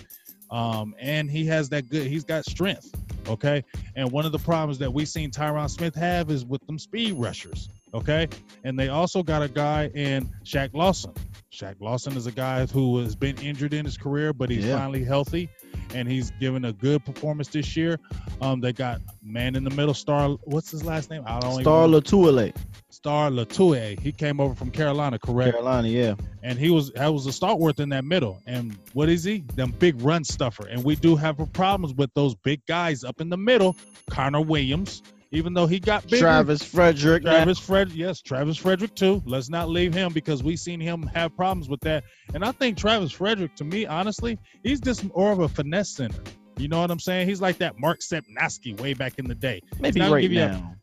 um, 0.51 0.95
and 0.99 1.31
he 1.31 1.47
has 1.47 1.69
that 1.71 1.89
good. 1.89 2.07
He's 2.07 2.25
got 2.25 2.45
strength. 2.45 2.91
Okay, 3.29 3.63
and 3.95 4.11
one 4.11 4.27
of 4.27 4.33
the 4.33 4.39
problems 4.39 4.79
that 4.79 4.93
we've 4.93 5.09
seen 5.09 5.31
Tyron 5.31 5.71
Smith 5.71 5.95
have 5.95 6.31
is 6.31 6.45
with 6.45 6.67
them 6.67 6.79
speed 6.79 7.13
rushers. 7.13 7.69
Okay, 7.95 8.29
and 8.65 8.79
they 8.79 8.89
also 8.89 9.23
got 9.23 9.43
a 9.43 9.49
guy 9.49 9.91
in 9.95 10.29
Shaq 10.45 10.71
Lawson. 10.73 11.13
Shaq 11.53 11.77
Lawson 11.81 12.17
is 12.17 12.27
a 12.27 12.33
guy 12.33 12.67
who 12.67 12.99
has 12.99 13.15
been 13.15 13.37
injured 13.37 13.75
in 13.75 13.85
his 13.85 13.97
career, 13.99 14.33
but 14.33 14.49
he's 14.51 14.65
Yeah. 14.65 14.79
finally 14.79 15.05
healthy, 15.05 15.51
and 15.95 16.09
he's 16.09 16.31
given 16.33 16.65
a 16.65 16.73
good 16.73 17.05
performance 17.05 17.49
this 17.49 17.77
year. 17.77 17.99
Um, 18.41 18.61
they 18.61 18.73
got 18.73 19.01
man 19.23 19.57
in 19.57 19.65
the 19.65 19.71
middle, 19.71 19.95
Star. 19.95 20.31
What's 20.45 20.71
his 20.71 20.85
last 20.85 21.11
name? 21.11 21.23
I 21.27 21.41
don't 21.41 21.61
Star 21.61 21.89
even. 21.89 22.01
Latuile, 22.01 22.57
Star 22.91 23.31
Latue. 23.31 23.99
He 23.99 24.13
came 24.13 24.41
over 24.41 24.55
from 24.55 24.71
Carolina, 24.71 25.19
correct? 25.19 25.53
Carolina. 25.53 25.89
Yeah. 25.89 26.15
and 26.43 26.59
he 26.59 26.71
was 26.71 26.91
that 26.93 27.13
was 27.13 27.27
a 27.27 27.33
stalwart 27.33 27.81
in 27.81 27.91
that 27.91 28.05
middle. 28.05 28.41
And 28.47 28.77
what 28.93 29.09
is 29.09 29.25
he? 29.25 29.45
Them 29.55 29.73
big 29.79 30.01
run 30.03 30.25
stuffer. 30.25 30.67
And 30.67 30.85
we 30.85 30.97
do 30.97 31.17
have 31.17 31.39
problems 31.53 31.95
with 31.95 32.13
those 32.15 32.35
big 32.35 32.65
guys 32.67 33.05
up 33.05 33.21
in 33.21 33.29
the 33.29 33.37
middle. 33.37 33.77
Connor 34.11 34.41
Williams, 34.41 35.03
even 35.33 35.55
though 35.55 35.67
he 35.67 35.81
got 35.81 36.05
bigger. 36.05 36.19
Travis 36.19 36.63
Frederick. 36.63 37.23
Travis 37.23 37.59
Fred, 37.59 37.91
yes, 37.91 38.21
Travis 38.21 38.57
Frederick 38.57 38.95
too. 38.95 39.23
Let's 39.27 39.49
not 39.49 39.69
leave 39.69 39.93
him 39.95 40.13
because 40.13 40.43
we've 40.43 40.59
seen 40.61 40.79
him 40.79 41.03
have 41.15 41.35
problems 41.35 41.69
with 41.69 41.81
that. 41.81 42.05
And 42.35 42.45
I 42.45 42.53
think 42.53 42.77
Travis 42.77 43.11
Frederick, 43.11 43.57
to 43.57 43.65
me, 43.65 43.87
honestly, 43.87 44.39
he's 44.63 44.81
just 44.81 45.03
more 45.15 45.33
of 45.33 45.41
a 45.41 45.49
finesse 45.49 45.91
center. 45.91 46.23
You 46.59 46.69
know 46.69 46.81
what 46.81 46.91
I'm 46.91 47.01
saying? 47.01 47.29
He's 47.29 47.41
like 47.41 47.59
that 47.59 47.81
Mark 47.81 48.01
Stepnoski 48.01 48.79
way 48.79 48.93
back 48.95 49.19
in 49.19 49.27
the 49.27 49.35
day. 49.35 49.63
Maybe 49.81 50.01
right 50.01 50.21
give 50.21 50.33
you 50.33 50.43
a- 50.43 50.49
now. 50.49 50.75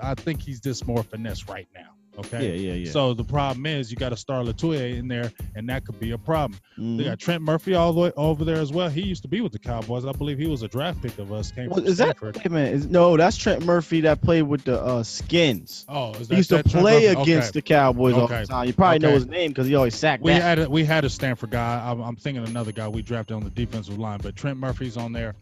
I 0.00 0.14
think 0.14 0.42
he's 0.42 0.60
just 0.60 0.86
more 0.86 1.02
finesse 1.02 1.48
right 1.48 1.68
now. 1.74 1.94
Okay. 2.18 2.46
Yeah, 2.58 2.72
yeah, 2.72 2.74
yeah. 2.84 2.90
So 2.90 3.14
the 3.14 3.24
problem 3.24 3.64
is 3.64 3.90
you 3.90 3.96
got 3.96 4.12
a 4.12 4.16
Star 4.16 4.42
Latoya 4.42 4.98
in 4.98 5.08
there, 5.08 5.32
and 5.56 5.68
that 5.70 5.84
could 5.86 5.98
be 5.98 6.10
a 6.10 6.18
problem. 6.18 6.60
Mhm. 6.78 6.98
They 6.98 7.04
got 7.04 7.18
Trent 7.18 7.42
Murphy 7.42 7.74
all 7.74 7.92
the 7.94 8.00
way 8.00 8.12
over 8.16 8.44
there 8.44 8.56
as 8.56 8.70
well. 8.70 8.90
He 8.90 9.00
used 9.02 9.22
to 9.22 9.28
be 9.28 9.40
with 9.40 9.52
the 9.52 9.58
Cowboys. 9.58 10.04
I 10.04 10.12
believe 10.12 10.38
he 10.38 10.46
was 10.46 10.62
a 10.62 10.68
draft 10.68 11.00
pick 11.00 11.18
of 11.18 11.32
us. 11.32 11.50
Came 11.52 11.68
Well, 11.70 11.78
from 11.78 11.86
is 11.86 11.96
that 11.98 12.18
Stanford. 12.18 12.36
wait 12.52 12.68
a? 12.68 12.70
Is, 12.70 12.86
no, 12.86 13.16
that's 13.16 13.36
Trent 13.38 13.64
Murphy 13.64 14.02
that 14.02 14.20
played 14.20 14.42
with 14.42 14.64
the 14.64 14.78
uh, 14.82 15.02
Skins. 15.02 15.86
Oh, 15.88 16.10
is 16.12 16.18
He 16.18 16.24
that, 16.26 16.36
used 16.36 16.50
to 16.50 16.62
Trent 16.62 16.70
play 16.84 16.92
Murphy? 17.06 17.20
against 17.22 17.48
Okay. 17.50 17.58
the 17.58 17.62
Cowboys 17.62 18.14
all 18.14 18.22
Okay. 18.24 18.40
the 18.42 18.46
time. 18.46 18.66
You 18.66 18.72
probably 18.74 18.98
know 18.98 19.12
his 19.12 19.26
name 19.26 19.50
because 19.50 19.66
he 19.66 19.74
always 19.74 19.94
sacked 19.94 20.22
We 20.22 20.32
that. 20.32 20.42
had 20.42 20.58
a, 20.58 20.68
we 20.68 20.84
had 20.84 21.04
a 21.06 21.10
Stanford 21.10 21.50
guy. 21.50 21.82
I'm, 21.90 22.00
I'm 22.02 22.16
thinking 22.16 22.44
another 22.46 22.72
guy 22.72 22.88
we 22.88 23.00
drafted 23.00 23.36
on 23.36 23.44
the 23.44 23.50
defensive 23.50 23.98
line, 23.98 24.20
but 24.22 24.36
Trent 24.36 24.58
Murphy's 24.58 24.96
on 24.98 25.12
there. 25.12 25.34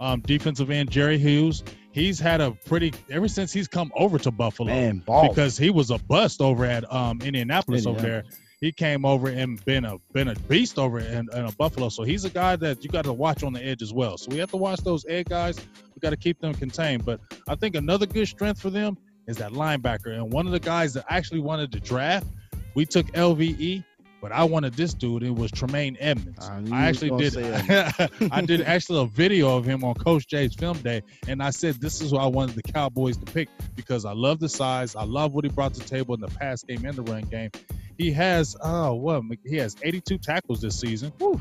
Um, 0.00 0.20
defensive 0.20 0.70
end 0.70 0.90
Jerry 0.90 1.18
Hughes. 1.18 1.64
He's 1.92 2.20
had 2.20 2.40
a 2.40 2.52
pretty 2.52 2.92
ever 3.10 3.28
since 3.28 3.52
he's 3.52 3.68
come 3.68 3.90
over 3.96 4.18
to 4.18 4.30
Buffalo 4.30 4.68
Man, 4.68 5.02
because 5.30 5.56
he 5.56 5.70
was 5.70 5.90
a 5.90 5.98
bust 5.98 6.40
over 6.40 6.64
at 6.64 6.90
um, 6.92 7.20
Indianapolis 7.22 7.86
over 7.86 8.00
there. 8.00 8.24
He 8.60 8.72
came 8.72 9.04
over 9.04 9.28
and 9.28 9.64
been 9.64 9.84
a 9.84 9.98
been 10.12 10.28
a 10.28 10.34
beast 10.34 10.78
over 10.78 10.98
in, 10.98 11.28
in 11.32 11.44
a 11.44 11.52
Buffalo. 11.52 11.88
So 11.88 12.02
he's 12.02 12.24
a 12.24 12.30
guy 12.30 12.56
that 12.56 12.82
you 12.82 12.90
got 12.90 13.04
to 13.04 13.12
watch 13.12 13.42
on 13.42 13.52
the 13.52 13.64
edge 13.64 13.82
as 13.82 13.92
well. 13.92 14.18
So 14.18 14.30
we 14.30 14.38
have 14.38 14.50
to 14.50 14.56
watch 14.56 14.80
those 14.80 15.06
edge 15.08 15.26
guys. 15.26 15.58
We 15.94 16.00
got 16.00 16.10
to 16.10 16.16
keep 16.16 16.40
them 16.40 16.54
contained. 16.54 17.04
But 17.04 17.20
I 17.48 17.54
think 17.54 17.76
another 17.76 18.06
good 18.06 18.26
strength 18.26 18.60
for 18.60 18.70
them 18.70 18.98
is 19.28 19.36
that 19.36 19.52
linebacker. 19.52 20.08
And 20.08 20.32
one 20.32 20.46
of 20.46 20.52
the 20.52 20.60
guys 20.60 20.94
that 20.94 21.04
actually 21.08 21.40
wanted 21.40 21.70
to 21.72 21.80
draft, 21.80 22.26
we 22.74 22.84
took 22.84 23.06
LVE, 23.12 23.84
but 24.20 24.32
I 24.32 24.44
wanted 24.44 24.74
this 24.74 24.94
dude. 24.94 25.22
It 25.22 25.34
was 25.34 25.50
Tremaine 25.50 25.96
Edmunds. 26.00 26.48
Ah, 26.50 26.60
I 26.72 26.84
I 26.84 26.88
actually 26.88 27.16
did. 27.18 27.36
I 28.32 28.40
did 28.42 28.62
actually 28.62 29.02
a 29.02 29.06
video 29.06 29.56
of 29.56 29.64
him 29.64 29.84
on 29.84 29.94
Coach 29.94 30.26
J's 30.26 30.54
film 30.54 30.78
day, 30.78 31.02
and 31.26 31.42
I 31.42 31.50
said 31.50 31.76
this 31.76 32.00
is 32.00 32.12
what 32.12 32.22
I 32.22 32.26
wanted 32.26 32.56
the 32.56 32.62
Cowboys 32.62 33.16
to 33.18 33.24
pick 33.32 33.48
because 33.76 34.04
I 34.04 34.12
love 34.12 34.40
the 34.40 34.48
size, 34.48 34.96
I 34.96 35.04
love 35.04 35.32
what 35.32 35.44
he 35.44 35.50
brought 35.50 35.74
to 35.74 35.80
the 35.80 35.86
table 35.88 36.14
in 36.14 36.20
the 36.20 36.28
pass 36.28 36.62
game 36.62 36.84
and 36.84 36.94
the 36.96 37.02
run 37.02 37.22
game. 37.22 37.50
He 37.96 38.12
has 38.12 38.56
oh 38.60 38.94
what 38.94 39.22
he 39.44 39.56
has 39.56 39.76
82 39.82 40.18
tackles 40.18 40.60
this 40.60 40.78
season. 40.78 41.12
Whew. 41.18 41.40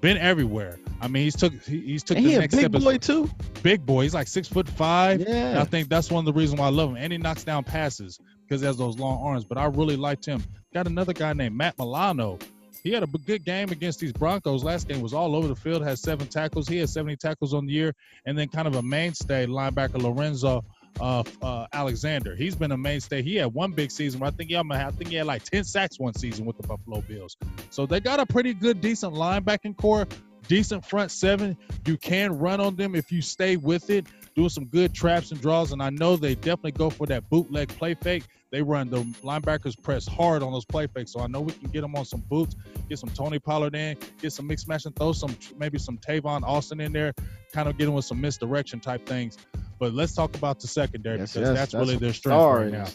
Been 0.00 0.18
everywhere. 0.18 0.80
I 1.00 1.06
mean, 1.06 1.22
he's 1.22 1.36
took 1.36 1.52
he, 1.62 1.78
he's 1.80 2.02
took 2.02 2.16
And 2.16 2.26
the 2.26 2.30
he 2.30 2.34
a 2.36 2.40
big 2.40 2.52
step. 2.52 2.72
boy 2.72 2.98
too. 2.98 3.30
big 3.62 3.86
boy. 3.86 4.02
He's 4.02 4.14
like 4.14 4.26
six 4.26 4.48
foot 4.48 4.68
five. 4.68 5.20
Yeah. 5.20 5.60
I 5.60 5.64
think 5.64 5.88
that's 5.88 6.10
one 6.10 6.26
of 6.26 6.26
the 6.26 6.32
reasons 6.38 6.58
why 6.60 6.66
I 6.66 6.70
love 6.70 6.90
him. 6.90 6.96
And 6.96 7.12
he 7.12 7.18
knocks 7.18 7.44
down 7.44 7.62
passes 7.62 8.18
because 8.52 8.60
he 8.60 8.66
has 8.66 8.76
those 8.76 8.98
long 8.98 9.18
arms. 9.22 9.46
But 9.46 9.56
I 9.56 9.64
really 9.64 9.96
liked 9.96 10.26
him. 10.26 10.44
Got 10.74 10.86
another 10.86 11.14
guy 11.14 11.32
named 11.32 11.56
Matt 11.56 11.78
Milano. 11.78 12.38
He 12.82 12.92
had 12.92 13.02
a 13.02 13.06
good 13.06 13.46
game 13.46 13.70
against 13.70 13.98
these 14.00 14.12
Broncos. 14.12 14.62
Last 14.62 14.88
game 14.88 15.00
was 15.00 15.14
all 15.14 15.34
over 15.34 15.48
the 15.48 15.56
field. 15.56 15.82
Had 15.82 15.98
seven 15.98 16.26
tackles. 16.26 16.68
He 16.68 16.76
had 16.76 16.90
70 16.90 17.16
tackles 17.16 17.54
on 17.54 17.64
the 17.64 17.72
year. 17.72 17.94
And 18.26 18.36
then 18.36 18.48
kind 18.48 18.68
of 18.68 18.74
a 18.74 18.82
mainstay 18.82 19.46
linebacker 19.46 20.02
Lorenzo 20.02 20.66
uh, 21.00 21.22
uh, 21.40 21.66
Alexander. 21.72 22.36
He's 22.36 22.54
been 22.54 22.72
a 22.72 22.76
mainstay. 22.76 23.22
He 23.22 23.36
had 23.36 23.54
one 23.54 23.72
big 23.72 23.90
season. 23.90 24.22
I 24.22 24.30
think 24.30 24.50
he 24.50 24.54
had, 24.54 24.70
I 24.70 24.90
think 24.90 25.08
he 25.08 25.16
had 25.16 25.26
like 25.26 25.44
10 25.44 25.64
sacks 25.64 25.98
one 25.98 26.12
season 26.12 26.44
with 26.44 26.58
the 26.58 26.66
Buffalo 26.66 27.00
Bills. 27.00 27.38
So 27.70 27.86
they 27.86 28.00
got 28.00 28.20
a 28.20 28.26
pretty 28.26 28.52
good, 28.52 28.82
decent 28.82 29.14
linebacking 29.14 29.78
core. 29.78 30.06
decent 30.46 30.84
front 30.84 31.10
seven. 31.10 31.56
You 31.86 31.96
can 31.96 32.38
run 32.38 32.60
on 32.60 32.76
them 32.76 32.94
if 32.94 33.12
you 33.12 33.22
stay 33.22 33.56
with 33.56 33.88
it, 33.88 34.06
doing 34.34 34.48
some 34.48 34.66
good 34.66 34.94
traps 34.94 35.30
and 35.30 35.40
draws. 35.40 35.72
And 35.72 35.82
I 35.82 35.90
know 35.90 36.16
they 36.16 36.34
definitely 36.34 36.72
go 36.72 36.90
for 36.90 37.06
that 37.06 37.28
bootleg 37.28 37.68
play 37.68 37.94
fake. 37.94 38.24
They 38.50 38.60
run 38.60 38.90
the 38.90 38.98
linebackers 39.22 39.80
press 39.82 40.06
hard 40.06 40.42
on 40.42 40.52
those 40.52 40.66
play 40.66 40.86
fakes. 40.86 41.12
So 41.12 41.20
I 41.20 41.26
know 41.26 41.40
we 41.40 41.52
can 41.52 41.70
get 41.70 41.80
them 41.80 41.94
on 41.96 42.04
some 42.04 42.20
boots, 42.20 42.54
get 42.88 42.98
some 42.98 43.08
Tony 43.10 43.38
Pollard 43.38 43.74
in, 43.74 43.96
get 44.20 44.32
some 44.32 44.46
mix 44.46 44.66
match 44.68 44.84
and 44.84 44.94
throw 44.94 45.12
some 45.12 45.34
maybe 45.56 45.78
some 45.78 45.96
Tavon 45.96 46.42
Austin 46.42 46.80
in 46.80 46.92
there, 46.92 47.14
kind 47.52 47.68
of 47.68 47.78
get 47.78 47.86
them 47.86 47.94
with 47.94 48.04
some 48.04 48.20
misdirection 48.20 48.78
type 48.78 49.06
things. 49.06 49.38
But 49.78 49.94
let's 49.94 50.14
talk 50.14 50.36
about 50.36 50.60
the 50.60 50.68
secondary 50.68 51.18
Yes, 51.18 51.32
because 51.32 51.48
yes, 51.48 51.58
that's, 51.58 51.72
that's 51.72 51.80
really 51.86 51.96
their 51.96 52.12
strength 52.12 52.42
right 52.42 52.70
now. 52.70 52.86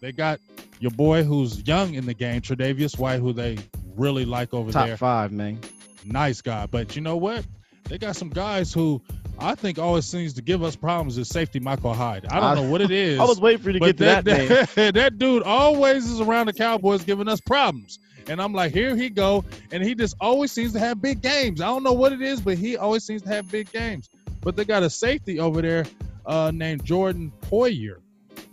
They 0.00 0.12
got 0.12 0.40
your 0.80 0.90
boy 0.90 1.24
who's 1.24 1.66
young 1.66 1.94
in 1.94 2.06
the 2.06 2.14
game, 2.14 2.40
Tre'Davious 2.40 2.98
White, 2.98 3.20
who 3.20 3.32
they 3.32 3.58
really 3.96 4.24
like 4.24 4.52
over 4.52 4.72
Top 4.72 4.86
there. 4.86 4.96
five, 4.96 5.30
man. 5.32 5.60
Nice 6.04 6.40
guy. 6.40 6.66
But 6.66 6.96
you 6.96 7.02
know 7.02 7.16
what? 7.16 7.44
They 7.88 7.98
got 7.98 8.16
some 8.16 8.30
guys 8.30 8.72
who 8.72 9.00
I 9.38 9.54
think 9.54 9.78
always 9.78 10.06
seems 10.06 10.34
to 10.34 10.42
give 10.42 10.62
us 10.62 10.74
problems 10.76 11.18
is 11.18 11.28
safety 11.28 11.60
Micah 11.60 11.92
Hyde. 11.92 12.26
I 12.26 12.40
don't 12.40 12.44
I- 12.44 12.54
know 12.62 12.70
what 12.70 12.80
it 12.80 12.90
is. 12.90 13.20
I 13.20 13.24
was 13.24 13.40
waiting 13.40 13.62
for 13.62 13.70
you 13.70 13.78
to 13.80 13.92
get 13.92 13.98
to 13.98 14.04
that, 14.04 14.24
name. 14.76 14.92
that, 14.94 15.18
dude 15.18 15.42
always 15.42 16.04
is 16.08 16.20
around 16.20 16.46
the 16.46 16.52
Cowboys 16.52 17.04
giving 17.04 17.28
us 17.28 17.40
problems. 17.40 17.98
And 18.28 18.42
I'm 18.42 18.52
like, 18.52 18.72
here 18.72 18.96
he 18.96 19.08
go. 19.08 19.44
And 19.70 19.84
he 19.84 19.94
just 19.94 20.16
always 20.20 20.50
seems 20.50 20.72
to 20.72 20.80
have 20.80 21.00
big 21.00 21.20
games. 21.22 21.60
I 21.60 21.66
don't 21.66 21.84
know 21.84 21.92
what 21.92 22.12
it 22.12 22.20
is, 22.22 22.40
but 22.40 22.58
he 22.58 22.76
always 22.76 23.04
seems 23.04 23.22
to 23.22 23.28
have 23.28 23.48
big 23.50 23.70
games. 23.70 24.08
But 24.40 24.56
they 24.56 24.64
got 24.64 24.82
a 24.82 24.90
safety 24.90 25.38
over 25.38 25.62
there 25.62 25.84
uh, 26.24 26.50
named 26.52 26.84
Jordan 26.84 27.32
Poyer, 27.42 27.98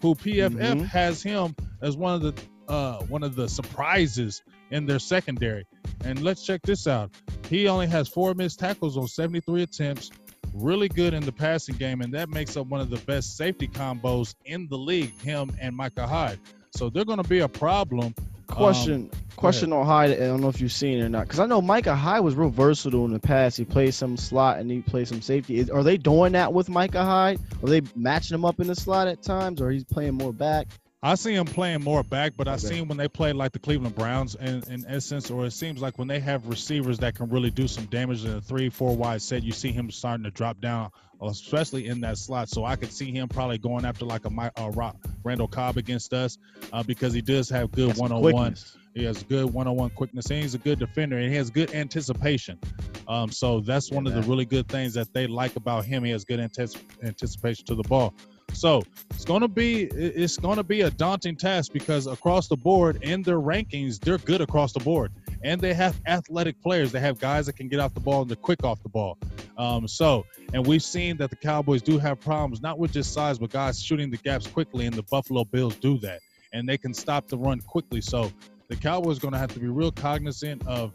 who 0.02 0.14
PFF 0.14 0.52
Mhm. 0.60 0.86
has 0.86 1.24
him 1.24 1.56
as 1.82 1.98
one 1.98 2.14
of 2.14 2.22
the 2.22 2.34
uh, 2.72 3.00
one 3.10 3.24
of 3.24 3.36
the 3.36 3.50
surprises 3.50 4.42
in 4.72 4.86
their 4.86 5.00
secondary. 5.00 5.66
And 6.06 6.22
let's 6.24 6.46
check 6.46 6.62
this 6.62 6.88
out. 6.88 7.12
He 7.54 7.68
only 7.68 7.86
has 7.86 8.08
four 8.08 8.34
missed 8.34 8.58
tackles 8.58 8.98
on 8.98 9.08
73 9.08 9.62
attempts. 9.62 10.10
Really 10.56 10.90
good 10.90 11.14
in 11.14 11.24
the 11.24 11.32
passing 11.32 11.76
game, 11.76 12.02
and 12.02 12.12
that 12.16 12.30
makes 12.30 12.58
up 12.58 12.66
one 12.66 12.82
of 12.82 12.90
the 12.90 12.98
best 12.98 13.38
safety 13.38 13.68
combos 13.68 14.34
in 14.44 14.68
the 14.70 14.78
league. 14.78 15.16
Him 15.22 15.52
and 15.62 15.76
Micah 15.76 16.08
Hyde. 16.08 16.40
So 16.76 16.90
they're 16.90 17.06
going 17.06 17.22
to 17.22 17.30
be 17.30 17.42
a 17.42 17.48
problem. 17.48 18.16
Question, 18.48 19.12
um, 19.14 19.20
question 19.36 19.72
on 19.72 19.86
Hyde. 19.86 20.14
I 20.14 20.16
don't 20.16 20.42
know 20.42 20.50
if 20.50 20.62
you've 20.62 20.72
seen 20.72 20.98
it 20.98 21.04
or 21.04 21.10
not, 21.10 21.28
because 21.28 21.40
I 21.40 21.46
know 21.46 21.62
Micah 21.62 21.96
Hyde 21.96 22.24
was 22.24 22.34
real 22.34 22.50
versatile 22.50 23.06
in 23.06 23.14
the 23.14 23.20
past. 23.20 23.56
He 23.56 23.66
played 23.66 23.94
some 23.94 24.18
slot 24.18 24.58
and 24.58 24.72
he 24.72 24.82
played 24.82 25.08
some 25.08 25.22
safety. 25.22 25.60
Is, 25.60 25.70
are 25.70 25.84
they 25.84 25.98
doing 25.98 26.32
that 26.32 26.54
with 26.54 26.70
Micah 26.70 27.06
Hyde? 27.06 27.40
Are 27.62 27.70
they 27.70 27.84
matching 27.96 28.34
him 28.34 28.46
up 28.46 28.62
in 28.62 28.66
the 28.66 28.76
slot 28.76 29.08
at 29.08 29.22
times, 29.22 29.62
or 29.62 29.70
he's 29.70 29.84
playing 29.84 30.16
more 30.16 30.34
back? 30.34 30.70
I 31.06 31.16
see 31.16 31.34
him 31.36 31.46
playing 31.46 31.84
more 31.84 32.02
back, 32.02 32.34
but 32.38 32.48
I 32.48 32.54
Okay. 32.54 32.68
see 32.68 32.76
him 32.78 32.88
when 32.88 32.98
they 32.98 33.10
play 33.10 33.34
like 33.34 33.52
the 33.52 33.60
Cleveland 33.60 33.94
Browns 33.94 34.36
in, 34.36 34.64
in 34.70 34.86
essence, 34.88 35.30
or 35.30 35.46
it 35.46 35.52
seems 35.52 35.82
like 35.82 36.00
when 36.00 36.08
they 36.08 36.22
have 36.22 36.48
receivers 36.48 37.00
that 37.00 37.16
can 37.16 37.30
really 37.30 37.52
do 37.52 37.68
some 37.68 37.86
damage 37.88 38.24
in 38.24 38.32
a 38.32 38.42
three, 38.42 38.70
four 38.70 38.96
wide 38.96 39.22
set, 39.22 39.44
you 39.44 39.52
see 39.52 39.74
him 39.74 39.92
starting 39.92 40.24
to 40.24 40.32
drop 40.32 40.62
down, 40.62 40.92
especially 41.22 41.88
in 41.88 42.00
that 42.02 42.18
slot. 42.18 42.48
So 42.48 42.64
I 42.64 42.78
could 42.78 42.94
see 42.94 43.12
him 43.12 43.28
probably 43.28 43.58
going 43.58 43.84
after 43.84 44.06
like 44.06 44.26
a, 44.26 44.52
uh 44.56 44.92
Randall 45.26 45.50
Cobb 45.50 45.76
against 45.78 46.14
us 46.14 46.38
uh, 46.72 46.84
because 46.84 47.14
he 47.14 47.22
does 47.22 47.50
have 47.50 47.72
good 47.72 47.98
one 47.98 48.14
on 48.14 48.22
one. 48.22 48.56
He 48.96 49.04
has 49.06 49.24
good 49.24 49.52
one-on-one 49.52 49.90
quickness, 49.90 50.30
and 50.30 50.42
he's 50.44 50.54
a 50.54 50.60
good 50.60 50.78
defender, 50.80 51.18
and 51.18 51.30
he 51.30 51.36
has 51.36 51.50
good 51.50 51.74
anticipation. 51.74 52.60
Um, 53.08 53.32
so 53.32 53.60
that's 53.60 53.90
Yeah, 53.90 53.96
one 53.96 54.08
of 54.08 54.14
the 54.14 54.22
really 54.22 54.46
good 54.46 54.68
things 54.68 54.94
that 54.94 55.12
they 55.14 55.26
like 55.28 55.56
about 55.56 55.84
him. 55.84 56.04
He 56.04 56.12
has 56.12 56.24
good 56.26 56.40
antici- 56.40 56.80
anticipation 57.04 57.66
to 57.66 57.76
the 57.76 57.84
ball. 57.84 58.14
So 58.52 58.84
it's 59.12 59.26
gonna 59.26 59.48
be 59.48 59.84
it's 59.84 60.38
gonna 60.38 60.64
be 60.64 60.82
a 60.82 60.90
daunting 60.90 61.36
task 61.36 61.72
because 61.72 62.08
across 62.08 62.48
the 62.48 62.58
board 62.58 63.04
in 63.04 63.22
their 63.22 63.40
rankings, 63.40 64.00
they're 64.00 64.18
good 64.18 64.42
across 64.42 64.74
the 64.74 64.80
board, 64.80 65.12
and 65.44 65.60
they 65.60 65.74
have 65.74 66.00
athletic 66.06 66.62
players. 66.62 66.92
They 66.92 67.00
have 67.00 67.20
guys 67.20 67.46
that 67.48 67.54
can 67.54 67.68
get 67.68 67.80
off 67.80 67.94
the 67.94 68.00
ball 68.00 68.22
and 68.22 68.30
they're 68.30 68.36
quick 68.36 68.64
off 68.64 68.82
the 68.84 68.90
ball. 68.90 69.18
Um, 69.58 69.88
so 69.88 70.26
and 70.54 70.66
we've 70.66 70.84
seen 70.84 71.18
that 71.18 71.30
the 71.30 71.36
Cowboys 71.36 71.82
do 71.82 71.98
have 72.00 72.20
problems, 72.20 72.62
not 72.62 72.80
with 72.80 72.94
just 72.94 73.14
size, 73.14 73.40
but 73.40 73.50
guys 73.50 73.82
shooting 73.82 74.12
the 74.12 74.18
gaps 74.18 74.48
quickly, 74.48 74.86
and 74.86 74.96
the 74.96 75.04
Buffalo 75.04 75.44
Bills 75.44 75.76
do 75.76 75.98
that, 76.00 76.20
and 76.54 76.68
they 76.68 76.78
can 76.78 76.94
stop 76.94 77.28
the 77.28 77.38
run 77.38 77.60
quickly. 77.62 78.02
So 78.02 78.32
the 78.68 78.76
Cowboys 78.76 79.18
are 79.18 79.22
going 79.22 79.34
to 79.34 79.40
have 79.40 79.54
to 79.54 79.60
be 79.60 79.68
real 79.68 79.92
cognizant 79.92 80.66
of 80.68 80.94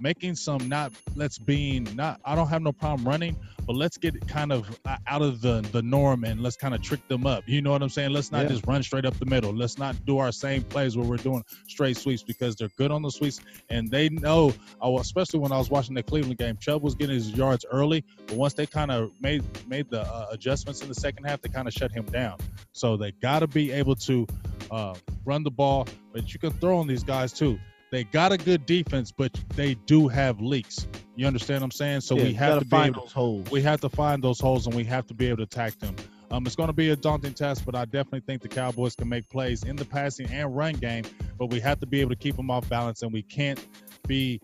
making 0.00 0.34
some 0.34 0.68
not 0.68 0.92
let's 1.14 1.38
being 1.38 1.84
not 1.94 2.20
I 2.24 2.34
don't 2.34 2.48
have 2.48 2.62
no 2.62 2.72
problem 2.72 3.06
running, 3.06 3.36
but 3.66 3.76
let's 3.76 3.96
get 3.98 4.26
kind 4.28 4.52
of 4.52 4.68
uh, 4.86 4.96
out 5.06 5.22
of 5.22 5.40
the 5.40 5.60
the 5.72 5.82
norm 5.82 6.24
and 6.24 6.40
let's 6.42 6.56
kind 6.56 6.74
of 6.74 6.82
trick 6.82 7.06
them 7.08 7.26
up. 7.26 7.44
You 7.46 7.62
know 7.62 7.70
what 7.70 7.82
I'm 7.82 7.88
saying? 7.88 8.10
Let's 8.10 8.32
not 8.32 8.42
Yeah. 8.42 8.48
just 8.48 8.66
run 8.66 8.82
straight 8.82 9.04
up 9.04 9.18
the 9.18 9.26
middle. 9.26 9.52
Let's 9.52 9.78
not 9.78 10.04
do 10.06 10.18
our 10.18 10.32
same 10.32 10.62
plays 10.62 10.96
where 10.96 11.06
we're 11.06 11.16
doing 11.16 11.44
straight 11.68 11.96
sweeps 11.96 12.22
because 12.22 12.56
they're 12.56 12.70
good 12.76 12.90
on 12.90 13.02
the 13.02 13.10
sweeps 13.10 13.40
and 13.68 13.90
they 13.90 14.08
know. 14.08 14.52
Especially 14.82 15.38
when 15.40 15.52
I 15.52 15.58
was 15.58 15.70
watching 15.70 15.94
the 15.94 16.02
Cleveland 16.02 16.38
game, 16.38 16.56
Chubb 16.58 16.82
was 16.82 16.94
getting 16.94 17.14
his 17.14 17.30
yards 17.32 17.64
early, 17.70 18.04
but 18.26 18.36
once 18.36 18.54
they 18.54 18.66
kind 18.66 18.90
of 18.90 19.10
made 19.20 19.42
made 19.68 19.90
the 19.90 20.02
uh, 20.02 20.28
adjustments 20.30 20.82
in 20.82 20.88
the 20.88 20.94
second 20.94 21.24
half, 21.24 21.40
they 21.42 21.48
kind 21.48 21.68
of 21.68 21.74
shut 21.74 21.92
him 21.92 22.06
down. 22.06 22.38
So 22.72 22.96
they 22.96 23.12
got 23.12 23.40
to 23.40 23.46
be 23.46 23.72
able 23.72 23.96
to 23.96 24.26
uh, 24.70 24.94
run 25.24 25.42
the 25.42 25.50
ball, 25.50 25.86
but 26.12 26.32
you 26.32 26.38
can 26.38 26.50
throw 26.52 26.78
on 26.78 26.86
these 26.86 27.02
guys 27.04 27.32
too. 27.32 27.58
They 27.90 28.04
got 28.04 28.32
a 28.32 28.38
good 28.38 28.66
defense, 28.66 29.12
but 29.12 29.32
they 29.56 29.74
do 29.74 30.08
have 30.08 30.40
leaks. 30.40 30.86
You 31.16 31.26
understand 31.26 31.60
what 31.60 31.66
I'm 31.66 31.70
saying? 31.72 32.00
So 32.02 32.16
Yeah, 32.16 32.24
we 32.24 32.32
have 32.34 32.58
to 32.60 32.64
be 32.64 32.70
find 32.70 32.94
able, 32.94 33.02
those 33.02 33.12
holes. 33.12 33.50
we 33.50 33.62
have 33.62 33.80
to 33.80 33.88
find 33.88 34.22
those 34.22 34.38
holes 34.38 34.66
and 34.66 34.74
we 34.74 34.84
have 34.84 35.06
to 35.08 35.14
be 35.14 35.26
able 35.26 35.38
to 35.38 35.42
attack 35.42 35.78
them. 35.78 35.96
Um, 36.30 36.46
it's 36.46 36.54
going 36.54 36.68
to 36.68 36.72
be 36.72 36.90
a 36.90 36.96
daunting 36.96 37.34
task, 37.34 37.64
but 37.66 37.74
I 37.74 37.84
definitely 37.86 38.20
think 38.20 38.42
the 38.42 38.48
Cowboys 38.48 38.94
can 38.94 39.08
make 39.08 39.28
plays 39.28 39.64
in 39.64 39.74
the 39.74 39.84
passing 39.84 40.30
and 40.30 40.56
run 40.56 40.74
game. 40.74 41.04
But 41.36 41.46
we 41.46 41.58
have 41.60 41.80
to 41.80 41.86
be 41.86 42.00
able 42.00 42.10
to 42.10 42.16
keep 42.16 42.36
them 42.36 42.50
off 42.50 42.68
balance, 42.68 43.02
and 43.02 43.12
we 43.12 43.22
can't 43.22 43.66
be, 44.06 44.40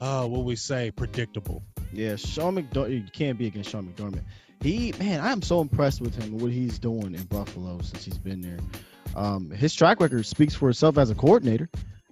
uh, 0.00 0.26
what 0.26 0.44
we 0.44 0.54
say, 0.54 0.92
predictable. 0.92 1.64
Yeah, 1.92 2.14
Sean 2.14 2.54
McDermott. 2.54 2.90
You 2.90 3.04
can't 3.12 3.36
be 3.36 3.48
against 3.48 3.70
Sean 3.70 3.86
McDermott. 3.86 4.22
He, 4.60 4.94
man, 4.98 5.20
I'm 5.20 5.42
so 5.42 5.60
impressed 5.60 6.00
with 6.00 6.14
him 6.14 6.32
and 6.32 6.40
what 6.40 6.52
he's 6.52 6.78
doing 6.78 7.14
in 7.14 7.22
Buffalo 7.24 7.80
since 7.82 8.04
he's 8.04 8.18
been 8.18 8.40
there. 8.40 8.58
Um, 9.16 9.50
his 9.50 9.74
track 9.74 10.00
record 10.00 10.24
speaks 10.26 10.54
for 10.54 10.70
itself 10.70 10.98
as 10.98 11.10
a 11.10 11.14
coordinator. 11.14 11.68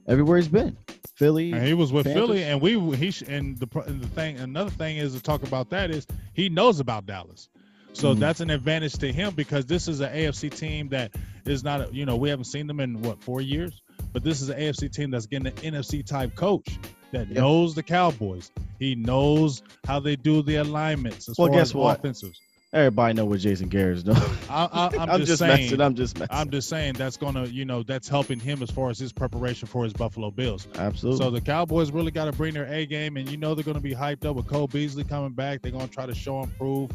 Everywhere 0.09 0.37
he's 0.39 0.49
been, 0.49 0.77
Philly. 1.17 1.53
And 1.53 1.65
he 1.65 1.75
was 1.75 1.93
with 1.93 2.07
Panthers. 2.07 2.27
Philly, 2.27 2.43
and 2.45 2.61
we 2.61 2.73
he 2.97 3.13
and 3.27 3.57
the 3.59 3.81
and 3.87 4.01
the 4.01 4.09
thing 4.09 4.39
another 4.39 4.71
thing 4.71 4.97
is 4.97 5.15
to 5.15 5.21
talk 5.23 5.43
about 5.45 5.71
that 5.71 5.91
is 5.91 6.07
he 6.35 6.49
knows 6.49 6.81
about 6.81 7.07
Dallas, 7.07 7.49
so 7.93 8.15
Mhm. 8.15 8.19
that's 8.19 8.41
an 8.41 8.51
advantage 8.51 8.95
to 8.95 9.13
him 9.13 9.33
because 9.35 9.65
this 9.67 9.87
is 9.87 10.01
an 10.01 10.11
AFC 10.13 10.51
team 10.51 10.89
that 10.89 11.13
is 11.47 11.63
not 11.63 11.81
a, 11.83 11.95
you 11.95 12.05
know 12.05 12.17
we 12.17 12.29
haven't 12.31 12.47
seen 12.47 12.67
them 12.67 12.81
in 12.81 13.01
what 13.03 13.23
four 13.23 13.41
years, 13.41 13.81
but 14.13 14.25
this 14.25 14.41
is 14.43 14.49
an 14.49 14.59
AFC 14.59 14.89
team 14.93 15.11
that's 15.13 15.27
getting 15.27 15.47
an 15.47 15.55
NFC 15.75 16.03
type 16.05 16.35
coach 16.35 16.67
that 17.13 17.29
Yeah. 17.29 17.41
knows 17.41 17.75
the 17.77 17.83
Cowboys. 17.85 18.51
He 18.81 18.97
knows 18.97 19.63
how 19.87 20.01
they 20.01 20.17
do 20.17 20.43
the 20.43 20.57
alignments 20.57 21.29
as 21.29 21.39
Well, 21.39 21.47
far 21.49 21.57
guess 21.59 21.69
as 21.69 21.75
what? 21.75 21.99
offensives. 22.01 22.41
Everybody 22.75 23.13
know 23.13 23.27
what 23.27 23.41
Jason 23.41 23.69
Garrett 23.69 23.99
is 23.99 24.03
doing. 24.03 24.17
I, 24.49 24.65
I, 24.65 24.87
I'm, 25.03 25.11
I'm 25.11 25.19
just, 25.21 25.27
just 25.27 25.39
saying. 25.41 25.65
messing. 25.65 25.81
I'm 25.83 25.95
just 25.95 26.19
messing. 26.19 26.35
I'm 26.35 26.51
just 26.51 26.69
saying 26.71 26.95
that's 26.95 27.19
gonna, 27.19 27.45
you 27.45 27.67
know, 27.67 27.83
that's 27.83 28.09
helping 28.09 28.41
him 28.41 28.63
as 28.63 28.71
far 28.71 28.89
as 28.89 28.99
his 28.99 29.13
preparation 29.13 29.69
for 29.69 29.85
his 29.85 29.93
Buffalo 29.93 30.31
Bills. 30.31 30.67
Absolutely. 30.77 31.23
So 31.23 31.31
the 31.31 31.43
Cowboys 31.43 31.91
really 31.91 32.11
got 32.11 32.25
to 32.27 32.33
bring 32.33 32.55
their 32.55 32.65
A 32.73 32.87
game, 32.87 33.19
and 33.19 33.29
you 33.29 33.37
know 33.37 33.55
they're 33.55 33.63
going 33.65 33.75
to 33.77 33.83
be 33.83 33.95
hyped 33.95 34.25
up 34.25 34.37
with 34.37 34.47
Cole 34.47 34.69
Beasley 34.69 35.05
coming 35.05 35.33
back. 35.33 35.61
They're 35.61 35.71
going 35.73 35.87
to 35.87 35.93
try 35.93 36.07
to 36.07 36.15
show 36.15 36.41
and 36.41 36.57
prove. 36.57 36.91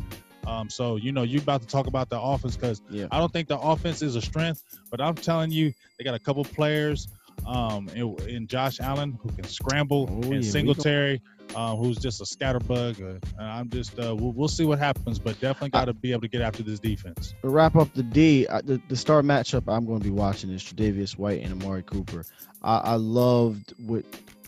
Um, 0.48 0.68
so 0.70 0.96
you 0.96 1.12
know 1.12 1.22
you're 1.22 1.42
about 1.44 1.62
to 1.62 1.68
talk 1.68 1.86
about 1.86 2.10
the 2.10 2.20
offense 2.20 2.56
because 2.56 2.82
Yeah. 2.90 3.06
I 3.12 3.20
don't 3.20 3.32
think 3.32 3.48
the 3.48 3.60
offense 3.60 4.02
is 4.02 4.16
a 4.16 4.22
strength, 4.22 4.64
but 4.90 5.00
I'm 5.00 5.14
telling 5.14 5.52
you 5.52 5.74
they 6.00 6.04
got 6.04 6.16
a 6.16 6.20
couple 6.20 6.44
players 6.44 7.08
um, 7.48 7.90
in, 7.90 8.16
in 8.28 8.48
Josh 8.48 8.80
Allen 8.80 9.18
who 9.22 9.30
can 9.30 9.46
scramble, 9.46 10.08
Oh, 10.10 10.16
yeah, 10.28 10.32
and 10.36 10.40
we 10.40 10.44
Singletary 10.44 11.22
uh, 11.56 11.76
who's 11.78 11.98
just 11.98 12.20
a 12.20 12.26
scatterbug. 12.26 13.22
Uh, 13.40 13.42
I'm 13.42 13.70
just 13.70 13.98
uh, 13.98 14.14
we'll, 14.16 14.34
we'll 14.34 14.48
see 14.50 14.66
what 14.66 14.80
happens, 14.80 15.18
but 15.18 15.40
definitely 15.40 15.70
got 15.70 15.86
to 15.86 15.94
be 15.94 16.12
able 16.12 16.22
to 16.22 16.28
get 16.28 16.42
after 16.42 16.62
this 16.62 16.80
defense. 16.80 17.34
to 17.42 17.50
wrap 17.50 17.76
up 17.78 17.94
the 17.94 18.04
D, 18.04 18.46
uh, 18.48 18.62
the, 18.64 18.82
the 18.90 18.96
star 18.98 19.22
matchup 19.22 19.64
I'm 19.74 19.86
going 19.86 20.00
to 20.00 20.04
be 20.04 20.12
watching 20.12 20.50
is 20.52 20.62
Tre'Davious 20.62 21.18
White 21.18 21.42
and 21.44 21.62
Amari 21.62 21.84
Cooper. 21.84 22.26
I, 22.62 22.78
I 22.80 22.94
loved 22.96 23.74
what 23.86 24.04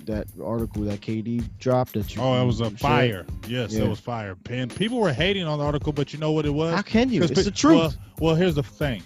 that 0.06 0.28
article 0.43 0.84
that 0.84 1.00
KD 1.02 1.43
dropped 1.60 1.93
that 1.93 2.14
you. 2.16 2.22
Oh, 2.22 2.41
it 2.41 2.45
was 2.45 2.60
a 2.62 2.66
shared. 2.66 2.80
fire. 2.80 3.26
Yes, 3.47 3.74
Yeah. 3.74 3.84
it 3.86 3.89
was 3.89 4.00
fire. 4.00 4.36
And 4.50 4.74
people 4.76 5.00
were 5.00 5.14
hating 5.14 5.43
on 5.45 5.60
the 5.60 5.66
article, 5.66 5.93
but 5.93 6.12
you 6.14 6.20
know 6.20 6.32
what 6.34 6.45
it 6.45 6.54
was? 6.54 6.74
How 6.74 6.82
can 6.82 7.10
you? 7.10 7.22
It's 7.24 7.32
pe- 7.34 7.43
the 7.43 7.52
truth. 7.52 7.78
Well, 7.78 7.93
well, 8.20 8.36
here's 8.36 8.56
the 8.56 8.64
thing. 8.64 9.04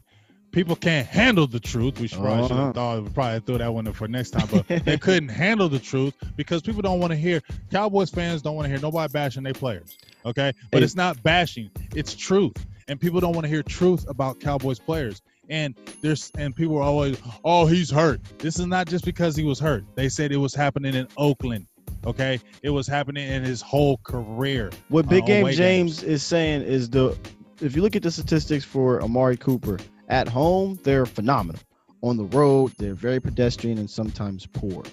People 0.54 0.76
can't 0.78 1.06
handle 1.08 1.47
the 1.47 1.60
truth. 1.60 1.99
We 1.99 2.08
should 2.08 2.20
probably 2.20 2.47
should 2.47 2.51
Uh-huh. 2.54 2.66
have 2.68 2.76
thought 2.76 3.04
we 3.04 3.10
probably 3.10 3.39
throw 3.41 3.58
that 3.58 3.74
one 3.74 3.88
in 3.88 3.93
for 3.93 4.08
next 4.08 4.30
time, 4.32 4.47
but 4.51 4.86
they 4.86 4.97
couldn't 4.97 5.30
handle 5.43 5.68
the 5.68 5.80
truth 5.80 6.14
because 6.38 6.62
people 6.62 6.82
don't 6.82 6.99
want 7.01 7.12
to 7.12 7.18
hear. 7.18 7.41
Cowboys 7.72 8.10
fans 8.12 8.41
don't 8.41 8.56
want 8.56 8.66
to 8.66 8.70
hear 8.70 8.80
nobody 8.80 9.12
bashing 9.12 9.43
their 9.43 9.54
players. 9.54 9.97
Okay, 10.26 10.54
but 10.72 10.80
Hey. 10.80 10.86
it's 10.86 10.95
not 10.95 11.22
bashing; 11.24 11.70
it's 11.95 12.16
truth, 12.16 12.56
and 12.88 13.01
people 13.01 13.20
don't 13.20 13.34
want 13.34 13.43
to 13.45 13.49
hear 13.49 13.64
truth 13.64 14.06
about 14.08 14.39
Cowboys 14.39 14.80
players. 14.80 15.22
And 15.49 15.76
there's 16.01 16.32
and 16.38 16.56
people 16.56 16.78
are 16.78 16.84
always, 16.84 17.18
oh, 17.43 17.66
he's 17.66 17.89
hurt. 17.91 18.22
This 18.39 18.60
is 18.60 18.66
not 18.66 18.88
just 18.88 19.04
because 19.04 19.36
he 19.36 19.43
was 19.43 19.60
hurt. 19.60 19.84
They 19.95 20.08
said 20.08 20.32
it 20.32 20.38
was 20.38 20.54
happening 20.56 20.95
in 20.95 21.08
Oakland. 21.18 21.68
Okay, 22.06 22.39
it 22.62 22.70
was 22.70 22.86
happening 22.88 23.28
in 23.28 23.43
his 23.43 23.62
whole 23.62 23.97
career. 24.04 24.70
What 24.89 25.10
Big 25.10 25.24
uh, 25.24 25.26
Game 25.28 25.45
James 25.47 25.58
games. 25.99 26.04
is 26.04 26.24
saying 26.24 26.62
is 26.62 26.89
the 26.91 27.18
if 27.60 27.76
you 27.76 27.82
look 27.82 27.95
at 27.95 28.04
the 28.04 28.12
statistics 28.12 28.64
for 28.64 29.01
Amari 29.01 29.36
Cooper 29.38 29.80
at 30.10 30.28
home, 30.28 30.80
they're 30.84 31.06
phenomenal. 31.06 31.62
On 32.01 32.18
the 32.18 32.26
road, 32.26 32.74
they're 32.78 32.93
very 32.95 33.20
pedestrian 33.20 33.78
and 33.78 33.89
sometimes 33.89 34.45
poor. 34.45 34.84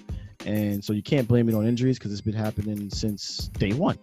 and 0.45 0.83
so 0.83 0.93
you 0.93 1.03
can't 1.03 1.27
blame 1.27 1.49
it 1.49 1.55
on 1.55 1.67
injuries 1.67 1.97
because 1.99 2.11
it's 2.11 2.21
been 2.21 2.33
happening 2.33 2.89
since 2.89 3.47
day 3.49 3.73
one. 3.73 3.99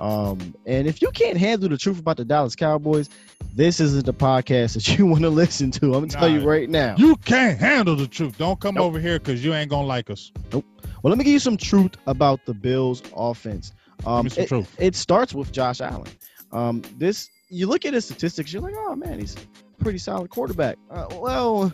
Um, 0.00 0.54
and 0.66 0.88
if 0.88 1.02
you 1.02 1.10
can't 1.12 1.36
handle 1.36 1.68
the 1.68 1.76
truth 1.78 2.00
about 2.00 2.16
the 2.16 2.24
Dallas 2.24 2.56
Cowboys, 2.56 3.08
this 3.54 3.78
isn't 3.80 4.06
the 4.06 4.14
podcast 4.14 4.74
that 4.74 4.88
you 4.98 5.06
want 5.06 5.22
to 5.22 5.30
listen 5.30 5.70
to. 5.72 5.86
I'm 5.86 5.92
gonna 5.92 6.06
tell 6.08 6.28
you 6.28 6.40
right 6.40 6.68
now. 6.68 6.96
You 6.98 7.16
can't 7.16 7.58
handle 7.58 7.94
the 7.96 8.08
truth. 8.08 8.36
Don't 8.38 8.58
come 8.58 8.74
Nope. 8.76 8.86
over 8.86 8.98
here 9.00 9.18
because 9.18 9.44
you 9.44 9.52
ain't 9.54 9.70
gonna 9.70 9.86
like 9.86 10.10
us. 10.10 10.32
Nope. 10.52 10.64
Well, 11.02 11.10
let 11.10 11.18
me 11.18 11.24
give 11.24 11.32
you 11.34 11.38
some 11.38 11.56
truth 11.56 11.92
about 12.06 12.44
the 12.46 12.54
Bills' 12.54 13.02
offense. 13.14 13.72
Um, 14.06 14.26
it, 14.26 14.48
truth. 14.48 14.74
it 14.80 14.96
starts 14.96 15.32
with 15.34 15.52
Josh 15.52 15.80
Allen. 15.80 16.10
Um, 16.50 16.82
this 16.98 17.30
you 17.48 17.66
look 17.68 17.84
at 17.84 17.94
his 17.94 18.04
statistics, 18.06 18.52
you're 18.52 18.62
like, 18.62 18.74
oh 18.76 18.96
man, 18.96 19.20
he's 19.20 19.36
pretty 19.84 19.98
solid 19.98 20.30
quarterback. 20.30 20.76
Uh, 20.90 21.06
well, 21.20 21.72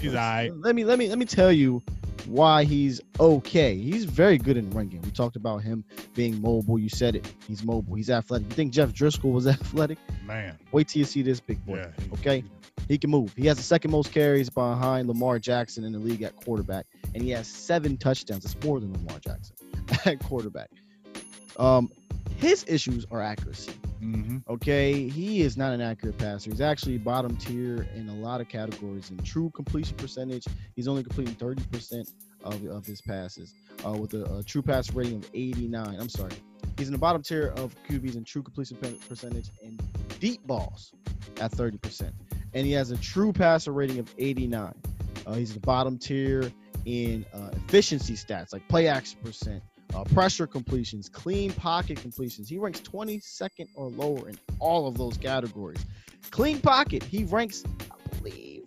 He's 0.00 0.10
all 0.14 0.16
right. 0.20 0.50
let 0.56 0.74
me 0.74 0.84
let 0.84 0.98
me 0.98 1.08
let 1.08 1.18
me 1.18 1.24
tell 1.26 1.52
you 1.52 1.82
why 2.26 2.64
he's 2.64 3.00
okay. 3.18 3.76
He's 3.76 4.04
very 4.04 4.38
good 4.38 4.56
in 4.56 4.70
run 4.70 4.88
game. 4.88 5.02
We 5.02 5.10
talked 5.10 5.36
about 5.36 5.58
him 5.58 5.84
being 6.14 6.40
mobile. 6.40 6.78
You 6.78 6.88
said 6.88 7.16
it. 7.16 7.32
He's 7.46 7.64
mobile. 7.64 7.94
He's 7.94 8.10
athletic. 8.10 8.48
You 8.50 8.54
think 8.56 8.72
Jeff 8.72 8.90
Driskel 8.92 9.32
was 9.32 9.46
athletic? 9.46 9.98
Man. 10.24 10.58
Wait 10.72 10.88
till 10.88 11.00
you 11.00 11.04
see 11.06 11.22
this 11.22 11.40
big 11.40 11.64
boy. 11.64 11.76
Yeah. 11.76 11.90
he- 12.04 12.10
Okay. 12.14 12.44
He 12.88 12.98
can 12.98 13.10
move. 13.10 13.32
He 13.36 13.46
has 13.46 13.56
the 13.56 13.62
second 13.62 13.92
most 13.92 14.10
carries 14.12 14.50
behind 14.50 15.06
Lamar 15.06 15.38
Jackson 15.38 15.84
in 15.84 15.92
the 15.92 15.98
league 16.00 16.22
at 16.22 16.34
quarterback, 16.34 16.86
and 17.14 17.22
he 17.22 17.30
has 17.30 17.46
seven 17.46 17.96
touchdowns. 17.96 18.44
It's 18.44 18.56
more 18.64 18.80
than 18.80 18.92
Lamar 18.92 19.20
Jackson 19.20 19.54
at 20.06 20.18
quarterback. 20.24 20.70
Um, 21.56 21.90
his 22.38 22.64
issues 22.66 23.06
are 23.12 23.20
accuracy. 23.22 23.72
Mhm. 24.02 24.42
Okay, 24.48 25.08
he 25.08 25.42
is 25.42 25.56
not 25.56 25.72
an 25.72 25.80
accurate 25.80 26.16
passer. 26.16 26.50
He's 26.50 26.60
actually 26.60 26.98
bottom 26.98 27.36
tier 27.36 27.86
in 27.94 28.08
a 28.08 28.14
lot 28.14 28.40
of 28.40 28.48
categories. 28.48 29.10
In 29.10 29.18
true 29.18 29.50
completion 29.54 29.96
percentage, 29.96 30.46
he's 30.74 30.88
only 30.88 31.02
completing 31.02 31.34
30% 31.34 32.10
of, 32.44 32.64
of 32.66 32.86
his 32.86 33.00
passes 33.02 33.54
uh, 33.86 33.92
with 33.92 34.14
a, 34.14 34.38
a 34.38 34.42
true 34.42 34.62
pass 34.62 34.92
rating 34.92 35.16
of 35.16 35.30
89. 35.34 35.96
I'm 36.00 36.08
sorry. 36.08 36.32
He's 36.78 36.88
in 36.88 36.92
the 36.92 36.98
bottom 36.98 37.22
tier 37.22 37.52
of 37.56 37.74
QBs 37.88 38.16
in 38.16 38.24
true 38.24 38.42
completion 38.42 38.78
percentage 39.06 39.50
and 39.62 39.82
deep 40.18 40.46
balls 40.46 40.92
at 41.40 41.52
30%. 41.52 42.10
And 42.54 42.66
he 42.66 42.72
has 42.72 42.90
a 42.90 42.96
true 42.96 43.32
passer 43.32 43.72
rating 43.72 43.98
of 43.98 44.12
89. 44.18 44.72
Uh, 45.26 45.34
he's 45.34 45.52
the 45.52 45.60
bottom 45.60 45.98
tier 45.98 46.50
in 46.86 47.26
uh, 47.34 47.50
efficiency 47.52 48.14
stats 48.14 48.52
like 48.54 48.66
play 48.68 48.86
action 48.88 49.18
percent, 49.22 49.62
uh, 49.94 50.04
pressure 50.04 50.46
completions, 50.46 51.08
clean 51.08 51.52
pocket 51.52 52.00
completions. 52.00 52.48
He 52.48 52.58
ranks 52.58 52.80
22nd 52.80 53.68
or 53.74 53.88
lower 53.88 54.28
in 54.28 54.38
all 54.58 54.86
of 54.86 54.96
those 54.96 55.16
categories. 55.16 55.84
Clean 56.30 56.60
pocket, 56.60 57.02
he 57.02 57.24
ranks, 57.24 57.64
I 57.90 58.16
believe, 58.16 58.64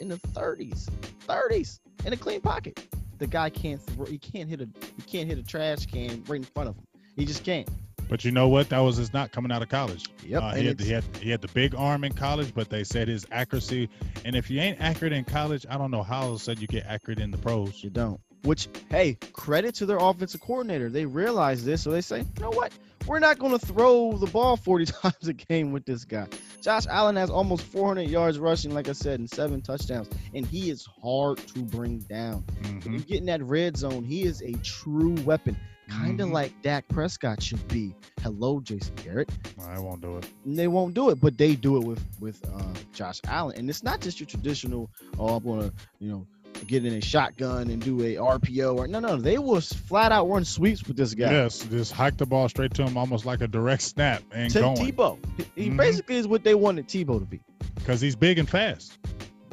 in 0.00 0.08
the 0.08 0.16
30s. 0.16 0.88
30s 1.26 1.80
in 2.04 2.12
a 2.12 2.16
clean 2.16 2.40
pocket. 2.40 2.86
The 3.18 3.26
guy 3.26 3.50
can't 3.50 3.80
throw. 3.82 4.06
He 4.06 4.18
can't 4.18 4.48
hit 4.48 4.62
a. 4.62 4.68
He 4.96 5.02
can't 5.02 5.28
hit 5.28 5.38
a 5.38 5.42
trash 5.42 5.84
can 5.86 6.24
right 6.26 6.38
in 6.38 6.42
front 6.42 6.70
of 6.70 6.76
him. 6.76 6.86
He 7.16 7.26
just 7.26 7.44
can't. 7.44 7.68
But 8.08 8.24
you 8.24 8.32
know 8.32 8.48
what? 8.48 8.70
That 8.70 8.80
was 8.80 8.96
his 8.96 9.12
not 9.12 9.30
coming 9.30 9.52
out 9.52 9.62
of 9.62 9.68
college. 9.68 10.06
Yep. 10.26 10.42
Uh, 10.42 10.54
he, 10.54 10.66
had, 10.66 10.80
he, 10.80 10.90
had, 10.90 11.04
he 11.20 11.30
had 11.30 11.40
the 11.40 11.48
big 11.48 11.76
arm 11.76 12.02
in 12.02 12.12
college, 12.12 12.52
but 12.52 12.68
they 12.68 12.82
said 12.82 13.06
his 13.06 13.24
accuracy. 13.30 13.88
And 14.24 14.34
if 14.34 14.50
you 14.50 14.58
ain't 14.58 14.80
accurate 14.80 15.12
in 15.12 15.24
college, 15.24 15.64
I 15.70 15.78
don't 15.78 15.92
know 15.92 16.02
how 16.02 16.22
all 16.22 16.28
of 16.30 16.34
a 16.34 16.38
sudden 16.40 16.60
you 16.60 16.66
get 16.66 16.86
accurate 16.86 17.20
in 17.20 17.30
the 17.30 17.38
pros. 17.38 17.84
You 17.84 17.90
don't. 17.90 18.20
Which, 18.42 18.68
hey, 18.88 19.18
credit 19.32 19.74
to 19.76 19.86
their 19.86 19.98
offensive 19.98 20.40
coordinator. 20.40 20.88
They 20.88 21.04
realize 21.04 21.64
this, 21.64 21.82
so 21.82 21.90
they 21.90 22.00
say, 22.00 22.20
you 22.20 22.40
know 22.42 22.50
what? 22.50 22.72
We're 23.06 23.18
not 23.18 23.38
going 23.38 23.58
to 23.58 23.64
throw 23.66 24.12
the 24.12 24.26
ball 24.26 24.56
40 24.56 24.86
times 24.86 25.28
a 25.28 25.32
game 25.32 25.72
with 25.72 25.84
this 25.84 26.04
guy. 26.04 26.26
Josh 26.62 26.86
Allen 26.88 27.16
has 27.16 27.28
almost 27.30 27.64
400 27.64 28.02
yards 28.08 28.38
rushing, 28.38 28.72
like 28.72 28.88
I 28.88 28.92
said, 28.92 29.20
and 29.20 29.28
seven 29.28 29.60
touchdowns, 29.62 30.08
and 30.34 30.46
he 30.46 30.70
is 30.70 30.86
hard 31.02 31.38
to 31.48 31.60
bring 31.62 31.98
down. 32.00 32.44
When 32.62 32.80
Mhm. 32.80 32.92
you 32.92 33.00
get 33.00 33.18
in 33.18 33.26
that 33.26 33.42
red 33.42 33.76
zone, 33.76 34.04
he 34.04 34.22
is 34.22 34.42
a 34.42 34.52
true 34.62 35.14
weapon, 35.24 35.56
kind 35.88 36.20
of 36.20 36.28
Mhm. 36.28 36.32
like 36.32 36.62
Dak 36.62 36.86
Prescott 36.88 37.42
should 37.42 37.66
be. 37.68 37.94
Hello, 38.22 38.60
Jason 38.60 38.94
Garrett. 38.96 39.30
I 39.66 39.78
won't 39.80 40.02
do 40.02 40.18
it. 40.18 40.26
They 40.46 40.68
won't 40.68 40.94
do 40.94 41.08
it, 41.10 41.20
but 41.20 41.36
they 41.38 41.56
do 41.56 41.78
it 41.78 41.84
with 41.84 42.04
with 42.20 42.40
uh, 42.54 42.74
Josh 42.92 43.20
Allen, 43.26 43.56
and 43.58 43.68
it's 43.70 43.82
not 43.82 44.00
just 44.00 44.20
your 44.20 44.26
traditional. 44.26 44.90
Oh, 45.18 45.36
I'm 45.36 45.42
gonna 45.44 45.72
you 46.00 46.10
know 46.10 46.26
get 46.66 46.84
in 46.84 46.92
a 46.94 47.00
shotgun 47.00 47.70
and 47.70 47.82
do 47.82 48.00
a 48.02 48.14
RPO 48.16 48.76
or 48.76 48.86
no, 48.86 49.00
no, 49.00 49.16
they 49.16 49.38
will 49.38 49.60
flat 49.60 50.12
out 50.12 50.28
run 50.28 50.44
sweeps 50.44 50.86
with 50.86 50.96
this 50.96 51.14
guy. 51.14 51.30
Yes, 51.30 51.64
just 51.70 51.92
hike 51.92 52.16
the 52.16 52.26
ball 52.26 52.48
straight 52.48 52.74
to 52.74 52.82
him 52.84 52.96
almost 52.96 53.26
like 53.26 53.40
a 53.40 53.48
direct 53.48 53.82
snap 53.82 54.22
and 54.32 54.52
Tim 54.52 54.62
going 54.62 54.76
Tebow, 54.92 55.18
he, 55.56 55.70
Mhm. 55.70 55.76
basically 55.76 56.16
is 56.16 56.26
what 56.26 56.44
they 56.44 56.54
wanted 56.54 56.86
Tebow 56.88 57.18
to 57.18 57.24
be. 57.26 57.40
because 57.76 58.00
he's 58.00 58.16
big 58.16 58.38
and 58.38 58.48
fast. 58.48 58.98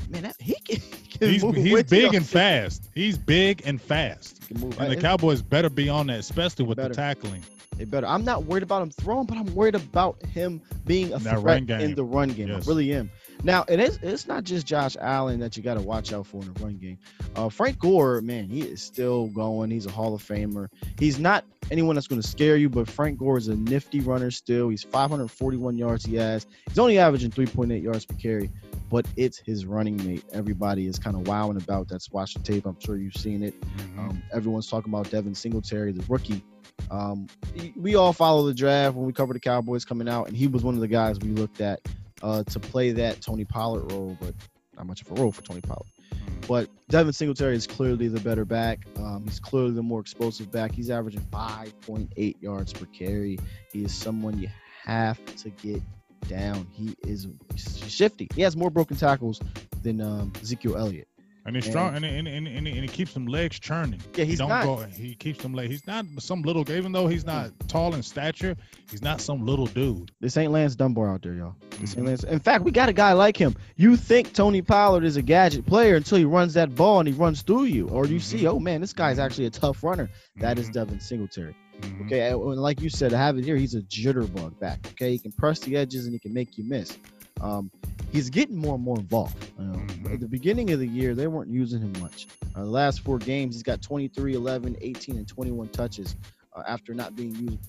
Man, 0.09 0.23
that, 0.23 0.35
he 0.39 0.53
can, 0.55 0.77
he 0.79 1.07
can 1.17 1.29
He's, 1.29 1.41
he's 1.41 1.83
big 1.83 2.13
and 2.13 2.25
fast. 2.25 2.89
He's 2.95 3.17
big 3.17 3.61
and 3.65 3.81
fast. 3.81 4.41
Move. 4.57 4.79
And 4.79 4.91
the 4.91 4.95
Cowboys 4.95 5.41
better 5.41 5.69
be 5.69 5.89
on 5.89 6.07
that, 6.07 6.19
especially 6.19 6.65
with 6.65 6.77
Better. 6.77 6.89
the 6.89 6.95
tackling. 6.95 7.43
They 7.75 7.83
better. 7.85 8.07
I'm 8.07 8.23
not 8.23 8.45
worried 8.45 8.63
about 8.63 8.81
him 8.83 8.89
throwing, 8.91 9.25
but 9.27 9.37
I'm 9.37 9.53
worried 9.53 9.75
about 9.75 10.23
him 10.25 10.61
being 10.85 11.13
a 11.13 11.19
That 11.19 11.39
threat 11.41 11.69
in 11.69 11.93
the 11.95 12.03
run 12.03 12.29
game. 12.29 12.47
Yes. 12.47 12.65
I 12.65 12.69
really 12.69 12.93
am. 12.93 13.11
Now 13.43 13.65
it 13.67 13.79
is. 13.79 13.99
It's 14.01 14.27
not 14.27 14.43
just 14.43 14.65
Josh 14.65 14.97
Allen 14.99 15.39
that 15.39 15.55
you 15.57 15.63
got 15.63 15.75
to 15.75 15.81
watch 15.81 16.11
out 16.11 16.25
for 16.27 16.41
in 16.41 16.53
the 16.53 16.63
run 16.63 16.77
game. 16.77 16.97
Uh, 17.35 17.49
Frank 17.49 17.79
Gore, 17.79 18.19
man, 18.21 18.49
he 18.49 18.61
is 18.61 18.81
still 18.81 19.27
going. 19.27 19.69
He's 19.71 19.85
a 19.85 19.91
Hall 19.91 20.13
of 20.15 20.23
Famer. 20.23 20.67
He's 20.99 21.19
not 21.19 21.45
anyone 21.69 21.95
that's 21.95 22.07
going 22.07 22.21
to 22.21 22.27
scare 22.27 22.57
you, 22.57 22.69
but 22.69 22.89
Frank 22.89 23.19
Gore 23.19 23.37
is 23.37 23.47
a 23.47 23.55
nifty 23.55 23.99
runner 23.99 24.31
still. 24.31 24.69
He's 24.69 24.83
541 24.83 25.77
yards. 25.77 26.03
He 26.05 26.15
has. 26.15 26.47
He's 26.67 26.79
only 26.79 26.97
averaging 26.97 27.31
3.8 27.31 27.81
yards 27.81 28.05
per 28.05 28.15
carry, 28.15 28.49
but 28.89 29.05
it's 29.15 29.37
his 29.37 29.65
running 29.65 29.97
mate. 30.05 30.23
Everybody 30.33 30.87
is 30.87 30.97
kind 30.97 31.15
of 31.15 31.27
wowing 31.27 31.57
about. 31.57 31.87
That's 31.87 32.11
watched 32.11 32.37
the 32.37 32.43
tape. 32.53 32.65
I'm 32.65 32.79
sure 32.79 32.97
you've 32.97 33.15
seen 33.15 33.43
it. 33.43 33.53
Mhm. 33.61 33.99
Um, 33.99 34.23
everyone's 34.33 34.67
talking 34.67 34.91
about 34.91 35.09
Devin 35.11 35.35
Singletary, 35.35 35.91
the 35.91 36.03
rookie. 36.09 36.43
Um, 36.89 37.27
we 37.75 37.95
all 37.95 38.13
follow 38.13 38.45
the 38.45 38.53
draft 38.53 38.95
when 38.95 39.05
we 39.05 39.13
cover 39.13 39.33
the 39.33 39.39
Cowboys 39.39 39.83
coming 39.85 40.07
out, 40.09 40.27
and 40.27 40.35
he 40.37 40.47
was 40.47 40.63
one 40.63 40.75
of 40.75 40.81
the 40.81 40.87
guys 40.87 41.19
we 41.19 41.29
looked 41.29 41.59
at 41.61 41.81
uh, 42.21 42.43
to 42.43 42.59
play 42.59 42.91
that 42.91 43.21
Tony 43.21 43.45
Pollard 43.45 43.91
role, 43.91 44.17
but 44.19 44.33
not 44.75 44.85
much 44.85 45.01
of 45.01 45.11
a 45.11 45.15
role 45.15 45.31
for 45.31 45.41
Tony 45.41 45.61
Pollard. 45.61 45.87
Mhm. 46.13 46.47
But 46.47 46.69
Devin 46.89 47.13
Singletary 47.13 47.55
is 47.55 47.67
clearly 47.67 48.07
the 48.07 48.19
better 48.19 48.45
back. 48.45 48.85
Um, 48.97 49.23
he's 49.25 49.39
clearly 49.39 49.71
the 49.71 49.83
more 49.83 49.99
explosive 49.99 50.51
back. 50.51 50.71
He's 50.71 50.89
averaging 50.89 51.21
5.8 51.31 52.41
yards 52.41 52.73
per 52.73 52.85
carry. 52.87 53.37
He 53.71 53.83
is 53.83 53.93
someone 53.93 54.37
you 54.39 54.49
have 54.83 55.19
to 55.37 55.49
get 55.49 55.81
down. 56.27 56.67
He 56.71 56.95
is 57.05 57.27
shifty. 57.55 58.27
He 58.35 58.41
has 58.41 58.55
more 58.55 58.69
broken 58.69 58.97
tackles 58.97 59.39
than 59.83 60.01
um, 60.01 60.31
Ezekiel 60.41 60.77
Elliott. 60.77 61.07
And 61.47 61.55
he's 61.55 61.65
strong, 61.65 61.95
and, 61.95 62.03
and, 62.03 62.27
and, 62.27 62.45
and, 62.47 62.67
and 62.67 62.81
he 62.81 62.87
keeps 62.89 63.13
them 63.13 63.25
legs 63.25 63.57
churning. 63.59 64.01
Yeah, 64.15 64.25
he 64.25 64.31
he's 64.31 64.39
don't 64.39 64.49
not. 64.49 64.65
go. 64.65 64.75
He 64.83 65.15
keeps 65.15 65.41
them 65.41 65.53
legs. 65.53 65.71
He's 65.71 65.87
not 65.87 66.05
some 66.19 66.41
little. 66.41 66.69
Even 66.69 66.91
though 66.91 67.07
he's 67.07 67.25
not 67.25 67.51
tall 67.69 67.95
in 67.95 68.03
stature, 68.03 68.57
he's 68.91 69.01
not 69.01 69.21
some 69.21 69.45
little 69.45 69.65
dude. 69.65 70.11
This 70.19 70.35
ain't 70.35 70.51
Lance 70.51 70.75
Dunbar 70.75 71.09
out 71.09 71.21
there, 71.21 71.33
y'all. 71.33 71.55
This 71.79 71.95
ain't 71.95 72.05
Mhm. 72.05 72.09
Lance. 72.09 72.23
In 72.25 72.39
fact, 72.39 72.65
we 72.65 72.71
got 72.71 72.89
a 72.89 72.93
guy 72.93 73.13
like 73.13 73.37
him. 73.37 73.55
You 73.77 73.95
think 73.95 74.33
Tony 74.33 74.61
Pollard 74.61 75.05
is 75.05 75.15
a 75.15 75.21
gadget 75.21 75.65
player 75.65 75.95
until 75.95 76.17
he 76.17 76.25
runs 76.25 76.53
that 76.55 76.75
ball 76.75 76.99
and 76.99 77.07
he 77.07 77.13
runs 77.13 77.41
through 77.43 77.63
you, 77.63 77.87
or 77.87 78.05
you 78.05 78.19
see, 78.19 78.39
Mhm. 78.39 78.51
oh 78.51 78.59
man, 78.59 78.81
this 78.81 78.91
guy's 78.93 79.17
actually 79.17 79.45
a 79.45 79.49
tough 79.51 79.83
runner. 79.83 80.09
That 80.41 80.59
is 80.59 80.67
Mhm. 80.69 80.73
Devin 80.73 80.99
Singletary. 80.99 81.55
Mhm. 81.81 82.07
Okay, 82.07 82.29
and 82.29 82.41
like 82.59 82.81
you 82.81 82.89
said, 82.89 83.13
I 83.13 83.19
have 83.19 83.37
it 83.37 83.45
here. 83.45 83.55
He's 83.55 83.75
a 83.75 83.81
jitterbug 83.83 84.59
back. 84.59 84.85
Okay, 84.93 85.11
he 85.11 85.19
can 85.19 85.31
press 85.31 85.59
the 85.59 85.77
edges 85.77 86.05
and 86.05 86.13
he 86.13 86.19
can 86.19 86.33
make 86.33 86.57
you 86.57 86.63
miss. 86.65 86.97
Um, 87.41 87.71
he's 88.11 88.29
getting 88.29 88.55
more 88.57 88.75
and 88.75 88.83
more 88.83 88.97
involved. 88.99 89.51
You 89.59 89.65
know, 89.65 89.73
Mhm. 89.79 90.13
At 90.13 90.19
the 90.19 90.27
beginning 90.27 90.71
of 90.71 90.79
the 90.79 90.87
year, 90.87 91.15
they 91.15 91.27
weren't 91.27 91.51
using 91.51 91.81
him 91.81 91.93
much. 92.01 92.27
Uh, 92.55 92.63
the 92.63 92.69
last 92.69 93.01
four 93.01 93.17
games, 93.19 93.55
he's 93.55 93.63
got 93.63 93.81
23, 93.81 94.33
11, 94.33 94.75
18, 94.81 95.17
and 95.17 95.27
21 95.27 95.69
touches 95.69 96.15
uh, 96.55 96.63
after 96.67 96.93
not 96.93 97.15
being 97.15 97.35
used 97.35 97.59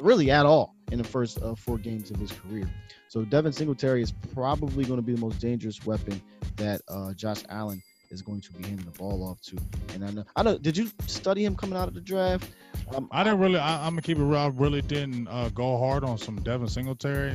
really 0.00 0.30
at 0.30 0.44
all 0.44 0.74
in 0.90 0.98
the 0.98 1.04
first 1.04 1.40
uh, 1.42 1.54
four 1.54 1.78
games 1.78 2.10
of 2.10 2.16
his 2.16 2.32
career. 2.32 2.68
So 3.08 3.24
Devin 3.24 3.52
Singletary 3.52 4.02
is 4.02 4.12
probably 4.34 4.84
going 4.84 4.98
to 4.98 5.02
be 5.02 5.14
the 5.14 5.20
most 5.20 5.40
dangerous 5.40 5.84
weapon 5.86 6.20
that 6.56 6.82
uh, 6.88 7.12
Josh 7.14 7.42
Allen 7.48 7.80
is 8.10 8.22
going 8.22 8.40
to 8.40 8.52
be 8.52 8.66
handing 8.66 8.84
the 8.84 8.98
ball 8.98 9.22
off 9.22 9.40
to. 9.42 9.56
And 9.94 10.04
I 10.04 10.10
know, 10.10 10.24
I 10.34 10.42
know. 10.42 10.58
Did 10.58 10.76
you 10.76 10.90
study 11.06 11.44
him 11.44 11.54
coming 11.54 11.78
out 11.78 11.88
of 11.88 11.94
the 11.94 12.00
draft? 12.00 12.50
Um, 12.94 13.08
I 13.12 13.22
didn't 13.22 13.38
really. 13.38 13.58
I, 13.58 13.86
I'm 13.86 13.92
gonna 13.92 14.02
keep 14.02 14.18
it 14.18 14.22
real. 14.24 14.38
I 14.38 14.48
really 14.48 14.82
didn't 14.82 15.28
uh, 15.28 15.50
go 15.50 15.78
hard 15.78 16.04
on 16.04 16.16
some 16.18 16.36
Devin 16.42 16.68
Singletary, 16.68 17.34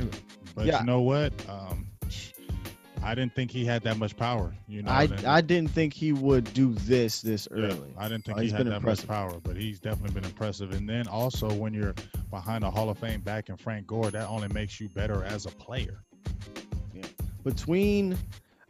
but 0.54 0.66
Yeah. 0.66 0.80
you 0.80 0.86
know 0.86 1.00
what? 1.00 1.32
Um, 1.48 1.86
I 3.02 3.14
didn't 3.14 3.34
think 3.34 3.50
he 3.50 3.66
had 3.66 3.82
that 3.82 3.98
much 3.98 4.16
power. 4.16 4.54
You 4.66 4.82
know, 4.82 4.90
I, 4.90 5.06
I 5.26 5.42
didn't 5.42 5.70
think 5.72 5.92
he 5.92 6.12
would 6.12 6.50
do 6.54 6.72
this 6.72 7.20
this 7.20 7.46
yeah, 7.54 7.64
early. 7.64 7.92
I 7.98 8.08
didn't 8.08 8.24
think 8.24 8.38
Uh, 8.38 8.40
he 8.40 8.48
had 8.48 8.66
that 8.66 8.76
impressive. 8.76 9.08
much 9.10 9.14
power, 9.14 9.40
but 9.42 9.56
he's 9.56 9.78
definitely 9.78 10.14
been 10.14 10.24
impressive. 10.24 10.72
And 10.72 10.88
then 10.88 11.06
also 11.08 11.52
when 11.52 11.74
you're 11.74 11.94
behind 12.30 12.64
a 12.64 12.70
Hall 12.70 12.88
of 12.88 12.96
Fame 12.98 13.20
back 13.20 13.50
in 13.50 13.58
Frank 13.58 13.86
Gore, 13.86 14.10
that 14.10 14.26
only 14.30 14.48
makes 14.48 14.80
you 14.80 14.88
better 14.88 15.22
as 15.22 15.44
a 15.44 15.50
player. 15.50 16.02
Between, 17.42 18.16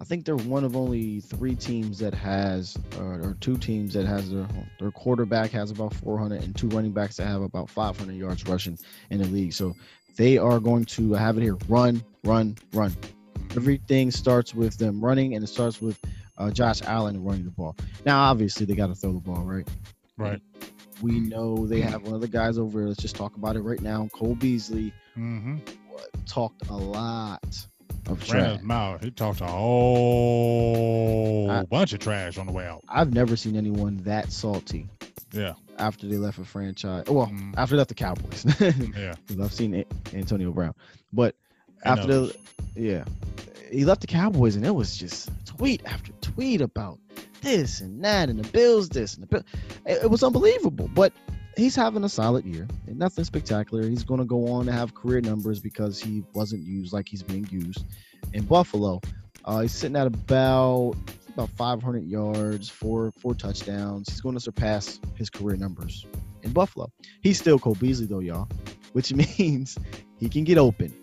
I 0.01 0.05
think 0.05 0.25
they're 0.25 0.35
one 0.37 0.65
of 0.65 0.75
only 0.75 1.21
three 1.21 1.55
teams 1.55 2.01
that 2.01 2.13
has, 2.15 2.77
or, 2.99 3.21
or 3.23 3.37
two 3.41 3.57
teams 3.57 3.95
that 3.95 4.05
has 4.07 4.31
their 4.33 4.49
their 4.81 4.91
quarterback 4.91 5.53
has 5.53 5.71
about 5.71 5.95
400 5.95 6.43
and 6.43 6.57
two 6.57 6.67
running 6.69 6.91
backs 6.91 7.19
that 7.19 7.27
have 7.29 7.43
about 7.43 7.71
500 7.71 8.13
yards 8.15 8.45
rushing 8.49 8.77
in 9.11 9.19
the 9.19 9.27
league. 9.29 9.53
So 9.53 9.77
they 10.17 10.39
are 10.39 10.61
going 10.61 10.85
to 10.87 11.13
have 11.15 11.37
it 11.39 11.43
here: 11.43 11.57
run, 11.69 12.03
run, 12.25 12.57
run. 12.73 12.95
Everything 13.57 14.11
starts 14.11 14.55
with 14.55 14.77
them 14.79 15.05
running, 15.05 15.35
and 15.35 15.45
it 15.45 15.49
starts 15.49 15.81
with 15.81 15.99
uh, 16.39 16.51
Josh 16.51 16.83
Allen 16.83 17.23
running 17.23 17.45
the 17.45 17.51
ball. 17.51 17.77
Now, 18.05 18.23
obviously, 18.25 18.67
they 18.67 18.75
got 18.75 18.89
to 18.89 18.95
throw 18.95 19.13
the 19.13 19.21
ball, 19.21 19.43
right? 19.45 19.69
Right. 20.17 20.41
We 21.03 21.21
know 21.21 21.67
they 21.67 21.81
have 21.81 22.03
one 22.03 22.15
of 22.15 22.21
the 22.21 22.29
guys 22.29 22.59
over. 22.59 22.79
there. 22.81 22.89
Let's 22.89 23.01
just 23.03 23.17
talk 23.17 23.37
about 23.37 23.57
it 23.57 23.61
right 23.61 23.81
now. 23.81 24.09
Cole 24.13 24.35
Beasley 24.35 24.93
Mm-hmm. 25.17 25.59
talked 26.27 26.69
a 26.69 26.75
lot 26.77 27.67
of 28.09 28.25
trash. 28.25 28.61
mouth. 28.63 29.03
He 29.03 29.11
talked 29.11 29.41
a 29.41 29.47
whole 29.47 31.51
I- 31.51 31.65
bunch 31.65 31.93
of 31.93 32.01
trash 32.01 32.39
on 32.39 32.47
the 32.47 32.53
way 32.53 32.67
out. 32.67 32.83
I've 32.89 33.13
never 33.13 33.37
seen 33.37 33.57
anyone 33.57 33.99
that 34.05 34.33
salty 34.33 34.87
Yeah. 35.33 35.55
after 35.79 36.07
they 36.07 36.17
left 36.17 36.39
a 36.39 36.45
franchise. 36.45 37.05
Well, 37.09 37.27
Mm. 37.29 37.55
after 37.57 37.75
they 37.75 37.79
left 37.79 37.89
the 37.89 37.95
Cowboys. 37.95 38.45
yeah. 38.97 39.15
I've 39.43 39.53
seen 39.53 39.75
A- 39.75 39.87
Antonio 40.17 40.53
Brown, 40.53 40.75
but 41.13 41.35
And 41.85 41.99
after 41.99 42.13
others. 42.13 42.33
the 42.75 42.81
yeah, 42.81 43.05
he 43.71 43.85
left 43.85 44.01
the 44.03 44.07
Cowboys, 44.07 44.57
and 44.57 44.65
it 44.67 44.75
was 44.75 44.97
just 44.97 45.31
tweet 45.45 45.83
after 45.87 46.13
tweet 46.21 46.61
about 46.61 46.99
this 47.43 47.81
and 47.81 48.03
that, 48.05 48.29
and 48.31 48.39
the 48.43 48.49
Bills 48.49 48.89
this 48.89 49.15
and 49.15 49.23
the 49.23 49.27
Bill. 49.27 49.43
It, 49.87 50.05
it 50.05 50.11
was 50.11 50.23
unbelievable, 50.23 50.89
but 50.95 51.13
he's 51.57 51.77
having 51.77 52.05
a 52.05 52.09
solid 52.09 52.45
year. 52.45 52.67
Nothing 52.87 53.25
spectacular. 53.25 53.89
He's 53.89 54.05
going 54.05 54.21
to 54.21 54.27
go 54.27 54.49
on 54.53 54.67
to 54.67 54.73
have 54.73 54.95
career 54.95 55.21
numbers 55.21 55.61
because 55.61 56.01
he 56.01 56.25
wasn't 56.33 56.63
used 56.63 56.93
like 56.93 57.09
he's 57.09 57.23
being 57.23 57.47
used 57.51 57.85
in 58.33 58.45
Buffalo. 58.45 59.01
Uh, 59.45 59.61
he's 59.61 59.73
sitting 59.73 59.97
at 59.97 60.07
about 60.07 60.95
about 61.35 61.51
500 61.51 62.05
yards, 62.05 62.69
four 62.69 63.13
four 63.19 63.35
touchdowns. 63.35 64.09
He's 64.09 64.21
going 64.21 64.35
to 64.35 64.41
surpass 64.41 65.01
his 65.17 65.31
career 65.31 65.57
numbers 65.57 66.07
in 66.43 66.53
Buffalo. 66.53 66.91
He's 67.21 67.39
still 67.39 67.59
Cole 67.59 67.75
Beasley 67.75 68.07
though, 68.07 68.21
y'all, 68.21 68.49
which 68.93 69.13
means 69.39 69.79
he 70.19 70.29
can 70.29 70.45
get 70.45 70.59
open, 70.59 70.95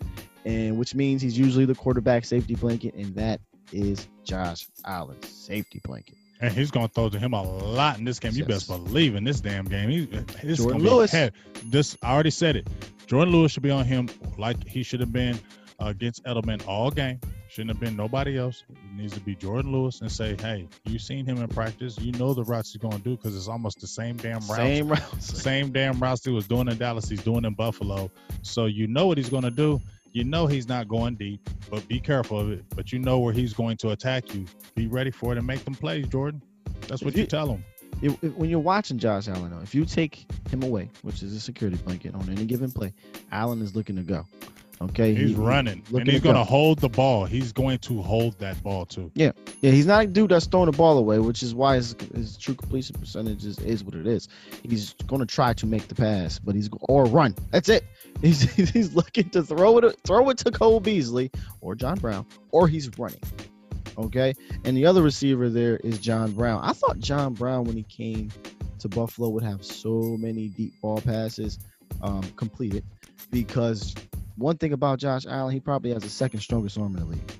and 0.44 0.78
which 0.78 0.94
means 0.94 1.22
he's 1.22 1.38
usually 1.38 1.66
the 1.66 1.74
quarterback 1.74 2.24
safety 2.24 2.54
blanket, 2.54 2.94
and 2.94 3.14
that 3.16 3.40
is 3.72 4.08
Josh 4.24 4.66
Allen's 4.84 5.28
safety 5.28 5.80
blanket. 5.84 6.16
And 6.42 6.52
he's 6.52 6.72
gonna 6.72 6.88
throw 6.88 7.08
to 7.08 7.18
him 7.18 7.32
a 7.34 7.42
lot 7.42 7.98
in 7.98 8.04
this 8.04 8.18
game. 8.18 8.32
You 8.34 8.44
best 8.44 8.66
believe 8.66 9.14
in 9.14 9.22
this 9.22 9.40
damn 9.40 9.64
game. 9.64 9.88
He, 9.88 10.04
this 10.06 10.58
Jourdan 10.58 10.82
Lewis. 10.82 11.12
This 11.64 11.96
I 12.02 12.12
already 12.12 12.30
said 12.30 12.56
it. 12.56 12.68
Jourdan 13.06 13.30
Lewis 13.30 13.52
should 13.52 13.62
be 13.62 13.70
on 13.70 13.84
him 13.84 14.08
like 14.36 14.66
he 14.66 14.82
should 14.82 15.00
have 15.00 15.12
been 15.12 15.38
against 15.78 16.24
Edelman 16.24 16.66
all 16.66 16.90
game. 16.90 17.20
Shouldn't 17.48 17.70
have 17.70 17.80
been 17.80 17.96
nobody 17.96 18.38
else. 18.38 18.64
It 18.70 18.76
needs 18.96 19.12
to 19.12 19.20
be 19.20 19.36
Jourdan 19.36 19.70
Lewis 19.70 20.00
and 20.00 20.10
say, 20.10 20.34
"Hey, 20.40 20.66
you 20.84 20.98
seen 20.98 21.26
him 21.26 21.36
in 21.36 21.48
practice. 21.48 21.98
You 22.00 22.10
know 22.12 22.34
the 22.34 22.44
routes 22.44 22.72
he's 22.72 22.82
gonna 22.82 22.98
do 22.98 23.16
because 23.16 23.36
it's 23.36 23.48
almost 23.48 23.80
the 23.80 23.86
same 23.86 24.16
damn 24.16 24.40
routes. 24.40 24.56
Same 24.56 24.88
routes. 24.88 25.42
Same 25.42 25.70
damn 25.70 26.00
routes 26.00 26.24
he 26.24 26.32
was 26.32 26.48
doing 26.48 26.68
in 26.68 26.76
Dallas. 26.78 27.08
He's 27.08 27.22
doing 27.22 27.44
in 27.44 27.54
Buffalo. 27.54 28.10
So 28.40 28.66
you 28.66 28.88
know 28.88 29.06
what 29.06 29.18
he's 29.18 29.28
gonna 29.30 29.50
do. 29.50 29.80
You 30.12 30.24
know 30.24 30.46
he's 30.46 30.68
not 30.68 30.88
going 30.88 31.14
deep, 31.14 31.48
but 31.70 31.86
be 31.88 31.98
careful 31.98 32.38
of 32.38 32.50
it. 32.52 32.64
But 32.76 32.92
you 32.92 32.98
know 32.98 33.18
where 33.18 33.32
he's 33.32 33.52
going 33.54 33.78
to 33.78 33.90
attack 33.90 34.34
you. 34.34 34.44
Be 34.74 34.86
ready 34.86 35.10
for 35.10 35.32
it 35.32 35.38
and 35.38 35.46
make 35.46 35.64
them 35.64 35.74
plays, 35.74 36.06
Jourdan. 36.06 36.40
That's 36.88 37.02
what 37.02 37.14
you 37.14 37.22
you- 37.22 37.26
tell 37.26 37.48
him. 37.48 37.64
It- 38.02 38.18
it- 38.22 38.36
when 38.36 38.50
you're 38.50 38.58
watching 38.58 38.98
Josh 38.98 39.28
Allen, 39.28 39.50
though, 39.50 39.60
if 39.60 39.74
you 39.74 39.84
take 39.84 40.26
him 40.50 40.62
away, 40.62 40.90
which 41.02 41.22
is 41.22 41.32
a 41.34 41.40
security 41.40 41.78
blanket 41.84 42.14
on 42.14 42.28
any 42.28 42.44
given 42.44 42.70
play, 42.70 42.92
Allen 43.30 43.62
is 43.62 43.74
looking 43.76 43.96
to 43.96 44.02
go. 44.02 44.26
Okay, 44.82 45.14
He's 45.14 45.30
He- 45.30 45.34
running, 45.36 45.82
and 45.94 46.06
he's 46.08 46.16
to 46.16 46.20
go. 46.20 46.32
going 46.32 46.36
to 46.36 46.50
hold 46.50 46.78
the 46.80 46.88
ball. 46.88 47.24
He's 47.24 47.52
going 47.52 47.78
to 47.78 48.02
hold 48.02 48.38
that 48.40 48.60
ball 48.62 48.84
too. 48.84 49.10
Yeah, 49.14 49.32
yeah, 49.60 49.70
he's 49.70 49.86
not 49.86 50.04
a 50.04 50.06
dude 50.06 50.30
that's 50.30 50.46
throwing 50.46 50.70
the 50.70 50.76
ball 50.76 50.98
away, 50.98 51.18
which 51.20 51.42
is 51.42 51.54
why 51.54 51.76
his, 51.76 51.94
his 52.14 52.36
true 52.36 52.54
completion 52.54 52.96
percentage 52.98 53.44
is, 53.44 53.58
is 53.60 53.84
what 53.84 53.94
it 53.94 54.06
is. 54.06 54.28
He's 54.62 54.94
going 55.06 55.20
to 55.20 55.26
try 55.26 55.52
to 55.54 55.66
make 55.66 55.86
the 55.88 55.94
pass, 55.94 56.38
but 56.38 56.54
he's 56.54 56.68
or 56.82 57.04
run. 57.04 57.34
That's 57.50 57.68
it. 57.68 57.84
He's 58.22 58.42
he's 58.70 58.94
looking 58.94 59.30
to 59.30 59.42
throw 59.42 59.78
it 59.78 59.96
throw 60.04 60.28
it 60.30 60.38
to 60.38 60.50
Cole 60.52 60.78
Beasley 60.80 61.30
or 61.60 61.74
John 61.74 61.98
Brown, 61.98 62.24
or 62.52 62.68
he's 62.68 62.88
running. 62.98 63.18
Okay, 63.98 64.34
and 64.64 64.76
the 64.76 64.86
other 64.86 65.02
receiver 65.02 65.48
there 65.48 65.76
is 65.78 65.98
John 65.98 66.32
Brown. 66.32 66.60
I 66.62 66.72
thought 66.72 66.98
John 67.00 67.34
Brown 67.34 67.64
when 67.64 67.76
he 67.76 67.82
came 67.84 68.30
to 68.78 68.88
Buffalo 68.88 69.28
would 69.30 69.42
have 69.42 69.64
so 69.64 70.16
many 70.20 70.48
deep 70.48 70.72
ball 70.80 71.00
passes 71.00 71.58
um, 72.00 72.22
completed 72.36 72.84
because 73.30 73.94
one 74.36 74.56
thing 74.58 74.72
about 74.72 74.98
Josh 74.98 75.26
Allen, 75.26 75.52
he 75.52 75.60
probably 75.60 75.92
has 75.92 76.02
the 76.02 76.08
second 76.08 76.40
strongest 76.40 76.78
arm 76.78 76.94
in 76.96 77.00
the 77.00 77.06
league. 77.06 77.32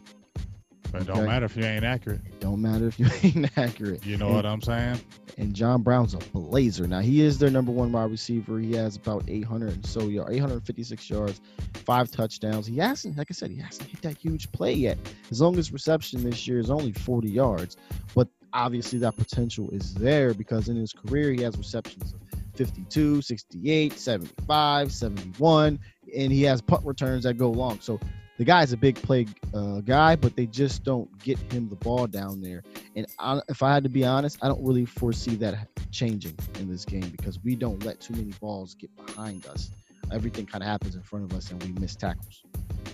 But 0.91 1.03
it 1.03 1.09
Okay. 1.09 1.19
don't 1.19 1.27
matter 1.27 1.47
if 1.47 1.57
you 1.57 1.65
ain't 1.65 1.85
accurate. 1.85 2.21
It 2.27 2.41
don't 2.41 2.61
matter 2.61 2.87
if 2.89 2.99
you 3.01 3.07
ain't 3.23 3.57
accurate. 3.57 4.05
You 4.05 4.19
know 4.19 4.27
And- 4.27 4.37
what 4.37 4.47
I'm 4.47 4.61
saying? 4.63 5.01
and 5.39 5.55
John 5.55 5.81
Brown's 5.81 6.13
a 6.13 6.19
blazer. 6.19 6.87
Now 6.87 7.01
he 7.01 7.23
is 7.23 7.39
their 7.39 7.49
number 7.51 7.73
one 7.73 7.91
wide 7.91 8.11
receiver. 8.11 8.59
He 8.59 8.75
has 8.75 8.97
about 8.97 9.25
800 9.29 9.73
and 9.73 9.87
so 9.87 10.03
yard, 10.09 10.31
856 10.31 11.09
yards, 11.09 11.41
five 11.87 12.11
touchdowns. 12.11 12.67
He 12.67 12.77
hasn't, 12.77 13.17
like 13.17 13.29
I 13.31 13.33
said, 13.33 13.51
he 13.51 13.57
hasn't 13.57 13.89
hit 13.89 14.03
that 14.03 14.19
huge 14.19 14.53
play 14.53 14.75
yet. 14.75 14.99
His 15.31 15.41
longest 15.41 15.73
reception 15.73 16.23
this 16.23 16.47
year 16.47 16.59
is 16.59 16.69
only 16.69 16.93
40 16.93 17.31
yards, 17.31 17.79
but 18.15 18.29
obviously 18.53 18.99
that 18.99 19.17
potential 19.17 19.71
is 19.71 19.95
there 19.95 20.35
because 20.35 20.69
in 20.69 20.77
his 20.77 20.93
career 20.93 21.31
he 21.33 21.41
has 21.41 21.57
receptions 21.57 22.13
of 22.13 22.21
52, 22.57 23.23
68, 23.23 23.95
75, 23.95 24.93
71, 24.93 25.79
and 26.15 26.33
he 26.33 26.43
has 26.45 26.61
punt 26.61 26.85
returns 26.85 27.25
that 27.25 27.35
go 27.35 27.51
long. 27.51 27.81
So 27.81 27.99
the 28.39 28.45
guy's 28.45 28.73
a 28.73 28.77
big 28.77 28.97
play 28.97 29.27
uh, 29.55 29.81
guy, 29.81 30.17
but 30.17 30.37
they 30.37 30.47
just 30.47 30.85
don't 30.85 31.17
get 31.23 31.39
him 31.53 31.69
the 31.69 31.77
ball 31.77 32.07
down 32.07 32.41
there. 32.41 32.63
And 32.97 33.07
I, 33.19 33.41
if 33.49 33.63
I 33.63 33.75
had 33.75 33.85
to 33.85 33.91
be 33.91 34.05
honest, 34.05 34.39
I 34.43 34.49
don't 34.49 34.65
really 34.65 34.85
foresee 34.85 35.37
that 35.37 35.69
changing 35.91 36.37
in 36.59 36.69
this 36.69 36.85
game 36.85 37.09
because 37.11 37.39
we 37.45 37.55
don't 37.55 37.85
let 37.85 38.01
too 38.01 38.15
many 38.15 38.33
balls 38.41 38.75
get 38.75 38.91
behind 38.97 39.47
us. 39.47 39.71
Everything 40.11 40.47
kind 40.47 40.63
of 40.63 40.69
happens 40.69 40.95
in 40.95 41.03
front 41.03 41.31
of 41.31 41.37
us, 41.37 41.51
and 41.51 41.63
we 41.63 41.73
miss 41.81 41.95
tackles. 41.95 42.43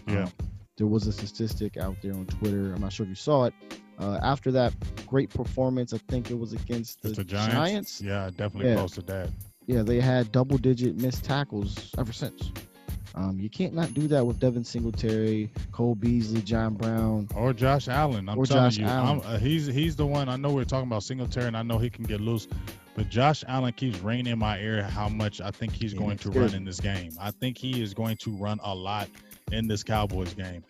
Yeah. 0.07 0.25
Um, 0.25 0.33
there 0.77 0.87
was 0.87 1.07
a 1.09 1.13
statistic 1.13 1.77
out 1.77 1.97
there 2.03 2.13
on 2.13 2.27
Twitter. 2.27 2.73
I'm 2.73 2.81
not 2.81 2.93
sure 2.93 3.05
if 3.05 3.09
you 3.11 3.17
saw 3.17 3.45
it. 3.47 3.55
Uh, 3.99 4.19
after 4.23 4.53
that 4.53 4.73
great 5.07 5.29
performance, 5.31 5.93
I 5.93 5.99
think 6.09 6.31
it 6.31 6.39
was 6.39 6.53
against 6.53 7.03
the, 7.03 7.09
the 7.09 7.25
Giants. 7.25 7.55
Giants. 7.55 8.01
Yeah, 8.01 8.27
I 8.27 8.31
definitely 8.31 8.71
Yeah. 8.71 8.77
posted 8.77 9.07
that. 9.09 9.31
Yeah, 9.67 9.83
they 9.83 10.01
had 10.01 10.31
double-digit 10.31 10.97
missed 11.01 11.25
tackles 11.25 11.93
ever 11.99 12.13
since. 12.13 12.53
Um, 13.15 13.39
you 13.41 13.49
can't 13.49 13.75
not 13.75 13.95
do 13.95 14.07
that 14.09 14.25
with 14.25 14.39
Devin 14.39 14.65
Singletary, 14.65 15.51
Cole 15.73 15.95
Beasley, 15.95 16.43
John 16.43 16.75
Brown. 16.75 17.29
Or 17.35 17.53
Josh 17.53 17.89
Allen. 17.89 18.29
I'm 18.29 18.39
Or 18.39 18.47
telling 18.47 18.71
Josh 18.71 18.79
you, 18.79 18.87
Allen. 18.87 19.23
I'm, 19.25 19.35
uh, 19.35 19.39
he's 19.39 19.67
he's 19.67 19.97
the 19.97 20.07
one. 20.07 20.29
I 20.29 20.37
know 20.37 20.51
we're 20.51 20.65
talking 20.65 20.89
about 20.89 21.03
Singletary, 21.03 21.47
and 21.47 21.57
I 21.57 21.63
know 21.63 21.79
he 21.79 21.91
can 21.91 22.05
get 22.05 22.21
loose, 22.21 22.47
but 22.95 23.09
Josh 23.09 23.45
Allen 23.49 23.73
keeps 23.73 23.99
ringing 24.01 24.27
in 24.27 24.39
my 24.39 24.59
ear 24.61 24.83
how 24.83 25.09
much 25.09 25.41
I 25.41 25.51
think 25.51 25.73
he's 25.73 25.93
Yeah, 25.95 26.01
going 26.01 26.19
to 26.19 26.29
scares 26.31 26.53
run 26.53 26.55
in 26.55 26.65
this 26.65 26.81
game. 26.81 27.13
I 27.21 27.31
think 27.31 27.59
he 27.59 27.83
is 27.83 27.95
going 27.95 28.17
to 28.19 28.37
run 28.37 28.61
a 28.63 28.75
lot 28.75 29.09
in 29.53 29.67
this 29.67 29.83
Cowboys 29.83 30.35
game. 30.35 30.63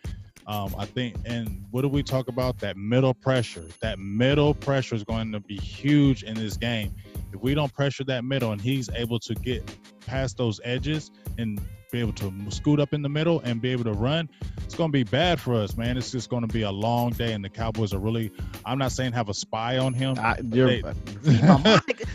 Um, 0.46 0.74
I 0.78 0.86
think, 0.86 1.14
and 1.26 1.62
what 1.72 1.82
do 1.82 1.88
we 1.88 2.02
talk 2.02 2.28
about? 2.28 2.58
That 2.60 2.78
middle 2.78 3.12
pressure. 3.12 3.66
That 3.82 3.98
middle 3.98 4.54
pressure 4.54 4.94
is 4.94 5.04
going 5.04 5.30
to 5.32 5.40
be 5.40 5.56
huge 5.58 6.22
in 6.22 6.34
this 6.34 6.56
game. 6.56 6.94
If 7.34 7.42
we 7.42 7.54
don't 7.54 7.70
pressure 7.74 8.04
that 8.04 8.24
middle, 8.24 8.52
and 8.52 8.60
he's 8.60 8.88
able 8.90 9.18
to 9.18 9.34
get 9.34 9.62
past 10.06 10.38
those 10.38 10.58
edges 10.64 11.10
and 11.36 11.60
be 11.90 12.00
able 12.00 12.12
to 12.14 12.32
scoot 12.50 12.80
up 12.80 12.92
in 12.92 13.02
the 13.02 13.08
middle 13.08 13.40
and 13.40 13.60
be 13.60 13.70
able 13.70 13.84
to 13.84 13.92
run, 13.92 14.28
it's 14.64 14.74
going 14.74 14.88
to 14.90 14.92
be 14.92 15.04
bad 15.04 15.40
for 15.40 15.54
us, 15.54 15.76
man. 15.76 15.96
It's 15.96 16.10
just 16.10 16.28
going 16.30 16.42
to 16.46 16.52
be 16.52 16.62
a 16.62 16.70
long 16.70 17.10
day, 17.10 17.32
and 17.32 17.44
the 17.44 17.48
Cowboys 17.48 17.92
are 17.94 17.98
really. 17.98 18.30
I'm 18.64 18.78
not 18.78 18.92
saying 18.92 19.12
have 19.12 19.28
a 19.28 19.34
spy 19.34 19.78
on 19.78 19.94
him. 19.94 20.18
I, 20.18 20.38
you're, 20.42 20.68
they, 20.68 20.82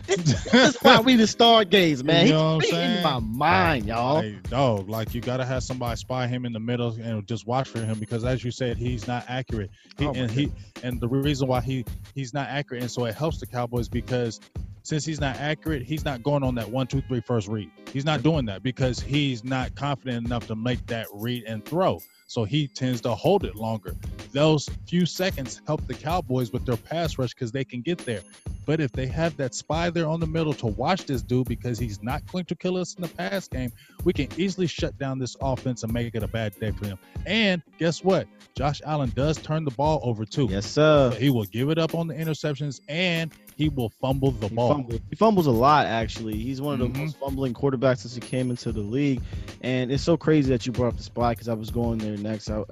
this, 0.07 0.43
this 0.43 0.55
is 0.75 0.77
why 0.81 0.99
we 1.01 1.15
the 1.15 1.23
stargaze, 1.23 2.03
man. 2.03 2.27
You 2.27 2.33
know 2.33 2.59
He's 2.59 2.71
what 2.71 2.79
I'm 2.81 2.89
He's 2.89 2.89
reading 2.89 3.03
saying? 3.03 3.03
my 3.03 3.19
mind, 3.19 3.85
y'all. 3.87 4.21
Hey, 4.21 4.39
dog, 4.49 4.89
like 4.89 5.13
you 5.13 5.21
gotta 5.21 5.45
have 5.45 5.63
somebody 5.63 5.95
spy 5.97 6.27
him 6.27 6.45
in 6.45 6.53
the 6.53 6.59
middle 6.59 6.89
and 7.01 7.25
just 7.27 7.47
watch 7.47 7.67
for 7.69 7.79
him 7.79 7.99
because, 7.99 8.23
as 8.23 8.43
you 8.43 8.51
said, 8.51 8.77
he's 8.77 9.07
not 9.07 9.25
accurate. 9.27 9.71
He, 9.97 10.05
Oh, 10.05 10.13
and 10.13 10.29
he 10.29 10.51
and 10.83 10.99
the 10.99 11.07
reason 11.07 11.47
why 11.47 11.61
he 11.61 11.85
he's 12.13 12.33
not 12.33 12.47
accurate, 12.49 12.81
and 12.83 12.91
so 12.91 13.05
it 13.05 13.15
helps 13.15 13.39
the 13.39 13.45
Cowboys 13.47 13.87
because 13.87 14.39
since 14.83 15.05
he's 15.05 15.19
not 15.19 15.37
accurate, 15.37 15.81
he's 15.81 16.05
not 16.05 16.21
going 16.21 16.43
on 16.43 16.55
that 16.55 16.69
one, 16.69 16.87
two, 16.87 17.01
three 17.01 17.21
first 17.21 17.47
read. 17.47 17.71
He's 17.91 18.05
not 18.05 18.21
doing 18.21 18.45
that 18.45 18.63
because 18.63 18.99
he's 18.99 19.43
not 19.43 19.73
confident 19.75 20.25
enough 20.25 20.47
to 20.47 20.55
make 20.55 20.85
that 20.87 21.07
read 21.13 21.45
and 21.45 21.63
throw. 21.63 21.99
So 22.27 22.43
he 22.43 22.67
tends 22.67 23.01
to 23.01 23.13
hold 23.13 23.45
it 23.45 23.55
longer. 23.55 23.95
Those 24.31 24.69
few 24.87 25.05
seconds 25.05 25.61
help 25.67 25.85
the 25.87 25.93
Cowboys 25.93 26.51
with 26.51 26.65
their 26.65 26.77
pass 26.77 27.17
rush 27.17 27.33
because 27.33 27.51
they 27.51 27.63
can 27.63 27.81
get 27.81 27.99
there. 27.99 28.21
But 28.65 28.79
if 28.79 28.91
they 28.91 29.07
have 29.07 29.37
that 29.37 29.53
spy 29.53 29.89
there 29.89 30.07
on 30.07 30.19
the 30.19 30.27
middle 30.27 30.53
to 30.55 30.67
watch 30.67 31.05
this 31.05 31.21
dude 31.21 31.47
because 31.47 31.77
he's 31.77 32.01
not 32.01 32.25
going 32.31 32.45
to 32.45 32.55
kill 32.55 32.77
us 32.77 32.95
in 32.95 33.01
the 33.01 33.09
pass 33.09 33.47
game, 33.47 33.71
we 34.03 34.13
can 34.13 34.29
easily 34.37 34.67
shut 34.67 34.97
down 34.97 35.19
this 35.19 35.35
offense 35.41 35.83
and 35.83 35.93
make 35.93 36.15
it 36.15 36.23
a 36.23 36.27
bad 36.27 36.57
day 36.59 36.71
for 36.71 36.85
him. 36.85 36.97
And 37.25 37.61
guess 37.77 38.03
what? 38.03 38.27
Josh 38.55 38.81
Allen 38.85 39.11
does 39.15 39.37
turn 39.37 39.63
the 39.63 39.71
ball 39.71 39.99
over 40.03 40.25
too. 40.25 40.47
Yes, 40.49 40.65
sir. 40.65 41.11
He 41.11 41.29
will 41.29 41.45
give 41.45 41.69
it 41.69 41.77
up 41.77 41.93
on 41.93 42.07
the 42.07 42.13
interceptions 42.13 42.81
and 42.87 43.33
he 43.57 43.69
will 43.69 43.89
fumble 43.89 44.31
the 44.31 44.47
He, 44.47 44.55
ball. 44.55 44.73
fumbles, 44.73 44.99
he 45.09 45.15
fumbles 45.15 45.47
a 45.47 45.51
lot, 45.51 45.85
actually. 45.85 46.35
He's 46.37 46.61
one 46.61 46.73
of 46.73 46.79
the 46.79 46.87
Mhm. 46.99 47.03
most 47.03 47.17
fumbling 47.17 47.53
quarterbacks 47.53 47.99
since 47.99 48.15
he 48.15 48.21
came 48.21 48.49
into 48.49 48.71
the 48.71 48.81
league. 48.81 49.21
And 49.61 49.91
it's 49.91 50.03
so 50.03 50.17
crazy 50.17 50.49
that 50.49 50.65
you 50.65 50.71
brought 50.71 50.89
up 50.89 50.97
the 50.97 51.03
spy 51.03 51.31
because 51.33 51.47
I 51.47 51.53
was 51.53 51.69
going 51.69 51.99
there 51.99 52.17
next. 52.17 52.49
I, 52.49 52.63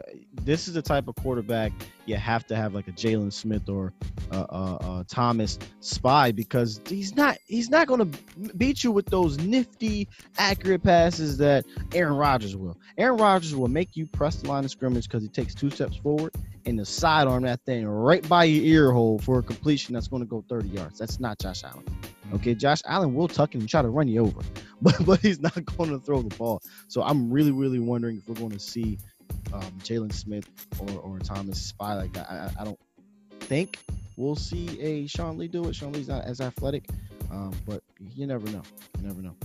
this 0.43 0.67
is 0.67 0.73
the 0.73 0.81
type 0.81 1.07
of 1.07 1.15
quarterback 1.15 1.71
you 2.05 2.15
have 2.15 2.45
to 2.47 2.55
have 2.55 2.73
like 2.73 2.87
a 2.87 2.91
Jaylon 2.91 3.31
Smith 3.31 3.69
or 3.69 3.93
uh, 4.31 4.35
uh, 4.49 4.77
uh, 4.81 5.03
Thomas 5.07 5.57
spy 5.81 6.31
because 6.31 6.81
he's 6.87 7.15
not 7.15 7.37
he's 7.45 7.69
not 7.69 7.87
going 7.87 8.11
to 8.11 8.19
beat 8.57 8.83
you 8.83 8.91
with 8.91 9.05
those 9.05 9.37
nifty, 9.37 10.07
accurate 10.37 10.83
passes 10.83 11.37
that 11.37 11.65
Aaron 11.93 12.15
Rodgers 12.15 12.55
will. 12.55 12.77
Aaron 12.97 13.17
Rodgers 13.17 13.55
will 13.55 13.67
make 13.67 13.95
you 13.95 14.07
press 14.07 14.37
the 14.37 14.47
line 14.47 14.65
of 14.65 14.71
scrimmage 14.71 15.07
because 15.07 15.23
he 15.23 15.29
takes 15.29 15.53
two 15.55 15.69
steps 15.69 15.95
forward 15.97 16.33
and 16.65 16.77
the 16.79 16.85
sidearm 16.85 17.43
that 17.43 17.61
thing 17.65 17.88
right 17.88 18.27
by 18.27 18.43
your 18.45 18.63
ear 18.63 18.91
hole 18.91 19.19
for 19.19 19.39
a 19.39 19.43
completion 19.43 19.93
that's 19.93 20.07
going 20.07 20.21
to 20.21 20.27
go 20.27 20.43
30 20.49 20.69
yards. 20.69 20.99
That's 20.99 21.19
not 21.19 21.39
Josh 21.39 21.63
Allen. 21.63 21.83
Okay, 22.33 22.53
Josh 22.55 22.81
Allen 22.85 23.13
will 23.13 23.27
tuck 23.27 23.55
and 23.55 23.67
try 23.67 23.81
to 23.81 23.89
run 23.89 24.07
you 24.07 24.21
over, 24.21 24.41
but 24.81 24.95
but 25.05 25.19
he's 25.19 25.39
not 25.39 25.63
going 25.77 25.89
to 25.89 25.99
throw 25.99 26.21
the 26.21 26.35
ball. 26.35 26.61
So 26.88 27.01
I'm 27.03 27.31
really 27.31 27.51
really 27.51 27.79
wondering 27.79 28.17
if 28.17 28.27
we're 28.27 28.35
going 28.35 28.51
to 28.51 28.59
see 28.59 28.97
um, 29.53 29.61
Jaylon 29.83 30.13
Smith 30.13 30.47
or, 30.79 30.99
or 30.99 31.19
Thomas 31.19 31.61
spy 31.61 31.95
like 31.95 32.13
that. 32.13 32.29
I, 32.29 32.35
I- 32.35 32.61
I 32.61 32.63
don't 32.65 32.79
think 33.41 33.79
we'll 34.15 34.35
see 34.35 34.79
a 34.79 35.07
Sean 35.07 35.38
Lee 35.38 35.47
do 35.47 35.67
it. 35.67 35.75
Sean 35.75 35.91
Lee's 35.93 36.07
not 36.07 36.23
as 36.25 36.39
athletic, 36.41 36.88
um, 37.31 37.51
but 37.67 37.81
you 38.15 38.27
never 38.27 38.45
know. 38.51 38.61
You 38.99 39.07
never 39.07 39.21
know. 39.21 39.35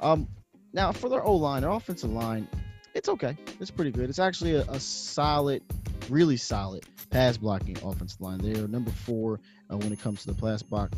Um, 0.00 0.26
now 0.72 0.90
for 0.92 1.08
their 1.08 1.22
O 1.22 1.34
line, 1.36 1.62
their 1.62 1.70
offensive 1.70 2.10
line, 2.12 2.48
it's 2.96 3.10
okay. 3.10 3.36
It's 3.60 3.70
pretty 3.70 3.90
good. 3.90 4.08
It's 4.08 4.18
actually 4.18 4.54
a, 4.54 4.62
a 4.62 4.80
solid, 4.80 5.62
really 6.08 6.38
solid 6.38 6.84
pass 7.10 7.36
blocking 7.36 7.76
offensive 7.84 8.20
line. 8.22 8.38
They 8.38 8.58
are 8.58 8.66
number 8.66 8.90
four 8.90 9.38
uh, 9.70 9.76
when 9.76 9.92
it 9.92 10.00
comes 10.00 10.22
to 10.22 10.32
the 10.32 10.40
pass 10.40 10.62
block 10.62 10.90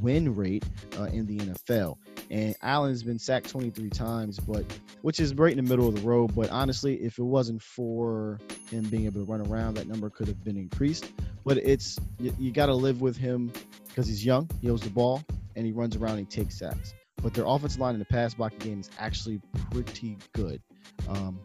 win 0.00 0.34
rate 0.34 0.64
uh, 0.98 1.04
in 1.04 1.26
the 1.26 1.38
NFL. 1.38 1.96
And 2.28 2.56
Allen's 2.60 3.04
been 3.04 3.20
sacked 3.20 3.50
23 3.50 3.88
times, 3.90 4.40
but 4.40 4.64
which 5.02 5.20
is 5.20 5.32
right 5.34 5.56
in 5.56 5.64
the 5.64 5.68
middle 5.70 5.88
of 5.88 5.94
the 5.94 6.00
road. 6.00 6.34
But 6.34 6.50
honestly, 6.50 6.96
if 6.96 7.18
it 7.18 7.24
wasn't 7.24 7.62
for 7.62 8.40
him 8.70 8.84
being 8.84 9.06
able 9.06 9.24
to 9.24 9.30
run 9.30 9.46
around, 9.46 9.74
that 9.74 9.86
number 9.86 10.10
could 10.10 10.26
have 10.26 10.42
been 10.42 10.56
increased. 10.56 11.12
But 11.44 11.58
it's 11.58 11.98
you, 12.18 12.34
you 12.36 12.50
got 12.50 12.66
to 12.66 12.74
live 12.74 13.00
with 13.00 13.16
him 13.16 13.52
because 13.86 14.08
he's 14.08 14.24
young, 14.24 14.50
he 14.60 14.70
owes 14.70 14.80
the 14.80 14.90
ball, 14.90 15.22
and 15.54 15.64
he 15.64 15.70
runs 15.70 15.94
around 15.94 16.18
and 16.18 16.26
he 16.30 16.42
takes 16.42 16.58
sacks. 16.58 16.94
But 17.22 17.32
their 17.32 17.44
offensive 17.46 17.80
line 17.80 17.94
in 17.94 18.00
the 18.00 18.06
pass 18.06 18.34
blocking 18.34 18.58
game 18.58 18.80
is 18.80 18.90
actually 18.98 19.40
pretty 19.70 20.18
good. 20.32 20.60
Um, 21.08 21.40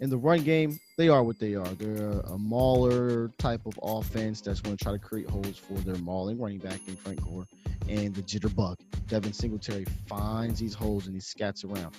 in 0.00 0.10
the 0.10 0.16
run 0.16 0.42
game, 0.42 0.80
they 0.98 1.08
are 1.08 1.22
what 1.22 1.38
they 1.38 1.54
are. 1.54 1.66
They're 1.66 2.20
a 2.20 2.36
mauler 2.36 3.28
type 3.38 3.64
of 3.66 3.78
offense 3.82 4.40
that's 4.40 4.60
going 4.60 4.76
to 4.76 4.82
try 4.82 4.92
to 4.92 4.98
create 4.98 5.30
holes 5.30 5.56
for 5.56 5.74
their 5.74 5.96
mauling 5.96 6.40
running 6.40 6.58
back 6.58 6.80
in 6.88 6.96
Frank 6.96 7.22
Gore 7.22 7.46
and 7.88 8.14
the 8.14 8.22
jitterbug. 8.22 8.78
Devin 9.06 9.32
Singletary 9.32 9.86
finds 10.06 10.58
these 10.58 10.74
holes 10.74 11.06
and 11.06 11.14
he 11.14 11.20
scats 11.20 11.64
around. 11.64 11.94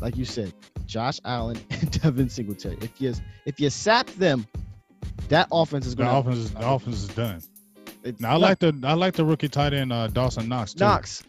Like 0.00 0.16
you 0.16 0.24
said, 0.24 0.54
Josh 0.86 1.20
Allen 1.24 1.58
and 1.70 2.00
Devin 2.00 2.30
Singletary. 2.30 2.78
If 2.80 3.00
you 3.00 3.12
if 3.44 3.60
you 3.60 3.68
sap 3.68 4.06
them, 4.12 4.46
that 5.28 5.48
offense 5.52 5.86
is 5.86 5.96
The 5.96 6.04
going 6.04 6.16
offense 6.16 6.38
is 6.38 6.50
the 6.52 6.66
offense 6.66 7.02
is 7.02 7.08
done. 7.08 7.42
To. 8.04 8.14
Now 8.18 8.32
I 8.32 8.36
like 8.36 8.58
the 8.58 8.78
I 8.84 8.94
like 8.94 9.14
the 9.14 9.24
rookie 9.24 9.48
tight 9.48 9.72
end 9.74 9.92
uh, 9.92 10.08
Dawson 10.08 10.48
Knox 10.48 10.74
too. 10.74 10.84
Knox. 10.84 11.22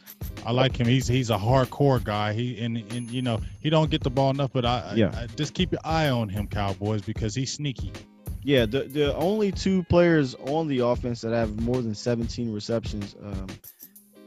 I 0.45 0.51
like 0.51 0.75
him. 0.77 0.87
He's 0.87 1.07
he's 1.07 1.29
a 1.29 1.37
hardcore 1.37 2.03
guy. 2.03 2.33
He 2.33 2.59
and 2.61 2.77
and 2.93 3.09
you 3.09 3.21
know 3.21 3.39
he 3.59 3.69
don't 3.69 3.89
get 3.89 4.03
the 4.03 4.09
ball 4.09 4.31
enough, 4.31 4.51
but 4.53 4.65
I, 4.65 4.93
Yeah. 4.95 5.11
I, 5.15 5.23
I 5.23 5.27
just 5.27 5.53
keep 5.53 5.71
your 5.71 5.81
eye 5.83 6.09
on 6.09 6.27
him, 6.29 6.47
Cowboys, 6.47 7.01
because 7.01 7.33
he's 7.35 7.53
sneaky. 7.53 7.91
Yeah, 8.43 8.65
the 8.65 8.83
the 8.83 9.15
only 9.15 9.51
two 9.51 9.83
players 9.83 10.35
on 10.35 10.67
the 10.67 10.79
offense 10.79 11.21
that 11.21 11.33
have 11.33 11.59
more 11.61 11.81
than 11.81 11.93
17 11.95 12.51
receptions 12.53 13.15
um, 13.23 13.47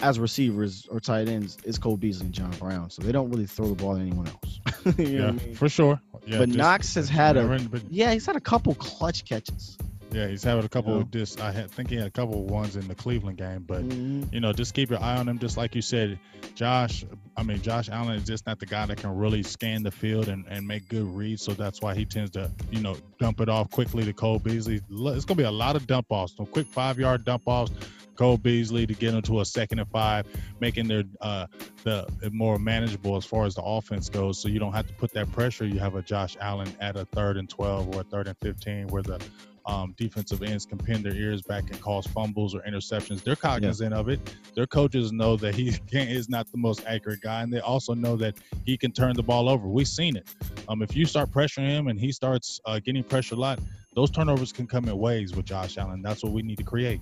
as 0.01 0.19
receivers 0.19 0.86
or 0.90 1.01
tight 1.01 1.28
ends 1.28 1.56
is 1.64 1.78
Cole 1.78 1.97
Beasley 1.97 2.27
and 2.27 2.35
John 2.35 2.51
Brown. 2.52 2.90
So 2.90 3.02
they 3.02 3.12
don't 3.12 3.31
really 3.31 3.47
throw 3.47 3.69
the 3.69 3.74
ball 3.74 3.94
to 3.94 4.01
anyone 4.01 4.27
else. 4.28 4.60
you 4.98 5.05
know 5.05 5.10
yeah, 5.10 5.20
what 5.32 5.43
I 5.43 5.47
mean? 5.47 5.55
for 5.55 5.69
sure. 5.69 6.01
Yeah, 6.27 6.39
But 6.39 6.47
just- 6.48 6.59
Knox 6.59 6.94
has 6.97 7.09
had 7.09 7.36
a- 7.36 7.60
Yeah, 7.90 8.12
he's 8.12 8.27
had 8.27 8.36
a 8.36 8.40
couple 8.40 8.74
clutch 8.74 9.24
catches. 9.24 9.78
Yeah, 10.12 10.26
he's 10.28 10.44
having 10.44 10.64
a 10.64 10.68
couple 10.68 10.94
know? 10.94 11.01
of 11.01 11.10
this. 11.10 11.39
I 11.40 11.51
had, 11.52 11.70
think 11.70 11.90
he 11.90 11.97
had 11.97 12.06
a 12.06 12.10
couple 12.10 12.34
of 12.44 12.51
ones 12.51 12.76
in 12.76 12.86
the 12.86 12.94
Cleveland 12.94 13.39
game, 13.39 13.64
but 13.66 13.82
Mhm. 13.82 14.32
you 14.32 14.40
know, 14.40 14.52
just 14.52 14.74
keep 14.74 14.90
your 14.90 15.01
eye 15.02 15.16
on 15.16 15.28
him. 15.28 15.39
Just 15.39 15.56
like 15.56 15.74
you 15.74 15.82
said, 15.82 16.18
Josh. 16.55 17.05
I 17.36 17.43
mean, 17.43 17.62
Josh 17.62 17.89
Allen 17.89 18.14
is 18.16 18.24
just 18.26 18.47
not 18.47 18.60
the 18.60 18.66
guy 18.66 18.84
that 18.86 18.98
can 18.98 19.16
really 19.16 19.43
scan 19.43 19.82
the 19.82 19.90
field 19.90 20.28
and, 20.28 20.44
and 20.48 20.68
make 20.68 20.89
good 20.89 21.05
reads. 21.05 21.43
So 21.43 21.52
that's 21.55 21.80
why 21.80 21.94
he 21.94 22.05
tends 22.05 22.30
to, 22.32 22.51
you 22.70 22.80
know, 22.80 22.97
dump 23.18 23.40
it 23.40 23.48
off 23.48 23.70
quickly 23.70 24.05
to 24.05 24.12
Cole 24.12 24.39
Beasley. 24.39 24.82
It's 24.90 25.24
gonna 25.24 25.39
be 25.39 25.44
a 25.44 25.51
lot 25.51 25.76
of 25.76 25.86
dump 25.86 26.06
offs, 26.10 26.36
some 26.36 26.47
quick 26.47 26.66
five 26.66 26.98
yard 26.98 27.24
dump 27.24 27.44
offs. 27.47 27.72
Cole 28.14 28.36
Beasley 28.36 28.86
to 28.86 28.93
get 28.93 29.14
into 29.14 29.40
a 29.40 29.44
second 29.44 29.78
and 29.78 29.89
five, 29.89 30.26
making 30.60 30.86
their 30.86 31.05
uh 31.22 31.47
the 31.84 32.06
more 32.30 32.59
manageable 32.59 33.16
as 33.16 33.24
far 33.24 33.47
as 33.47 33.55
the 33.55 33.62
offense 33.62 34.10
goes. 34.10 34.39
So 34.39 34.48
you 34.48 34.59
don't 34.59 34.74
have 34.74 34.86
to 34.86 34.93
put 34.93 35.12
that 35.14 35.32
pressure. 35.32 35.64
You 35.66 35.78
have 35.78 35.94
a 35.94 36.02
Josh 36.02 36.36
Allen 36.39 36.68
at 36.78 36.97
a 36.97 37.06
third 37.06 37.39
and 37.39 37.48
twelve 37.48 37.89
or 37.97 38.02
a 38.02 38.05
third 38.05 38.28
and 38.28 38.36
fifteen 38.43 38.89
where 38.89 39.02
the 39.02 39.18
um, 39.66 39.94
defensive 39.97 40.43
ends 40.43 40.66
can 40.66 40.78
pin 40.78 41.02
their 41.02 41.14
ears 41.14 41.43
back 41.43 41.70
and 41.70 41.80
cause 41.80 42.06
fumbles 42.06 42.55
or 42.55 42.60
interceptions. 42.62 43.22
They're 43.22 43.36
cognizant 43.36 43.94
of 43.94 44.09
it. 44.09 44.36
Their 44.55 44.66
coaches 44.66 45.12
know 45.12 45.36
that 45.36 45.55
he 45.55 45.68
is 45.93 46.28
not 46.28 46.51
the 46.51 46.59
most 46.59 46.84
accurate 46.86 47.20
guy, 47.20 47.43
and 47.43 47.52
they 47.52 47.60
also 47.60 47.94
know 47.94 48.16
that 48.16 48.36
he 48.64 48.76
can 48.76 48.93
turn 48.93 49.14
the 49.14 49.22
ball 49.22 49.48
over. 49.48 49.68
We've 49.68 49.89
seen 49.89 50.16
it. 50.16 50.28
Um, 50.68 50.82
if 50.82 50.97
you 50.97 51.06
start 51.06 51.30
pressuring 51.30 51.68
him 51.68 51.89
and 51.89 51.98
he 51.98 52.12
starts 52.12 52.60
uh, 52.64 52.80
getting 52.80 53.05
pressure 53.05 53.34
a 53.34 53.39
lot, 53.39 53.59
those 53.94 54.10
turnovers 54.10 54.52
can 54.52 54.66
come 54.66 54.86
in 54.89 54.98
waves 54.98 55.34
with 55.36 55.44
Josh 55.44 55.76
Allen. 55.76 56.02
That's 56.02 56.22
what 56.22 56.32
we 56.32 56.43
need 56.43 56.59
to 56.59 56.64
create. 56.64 57.01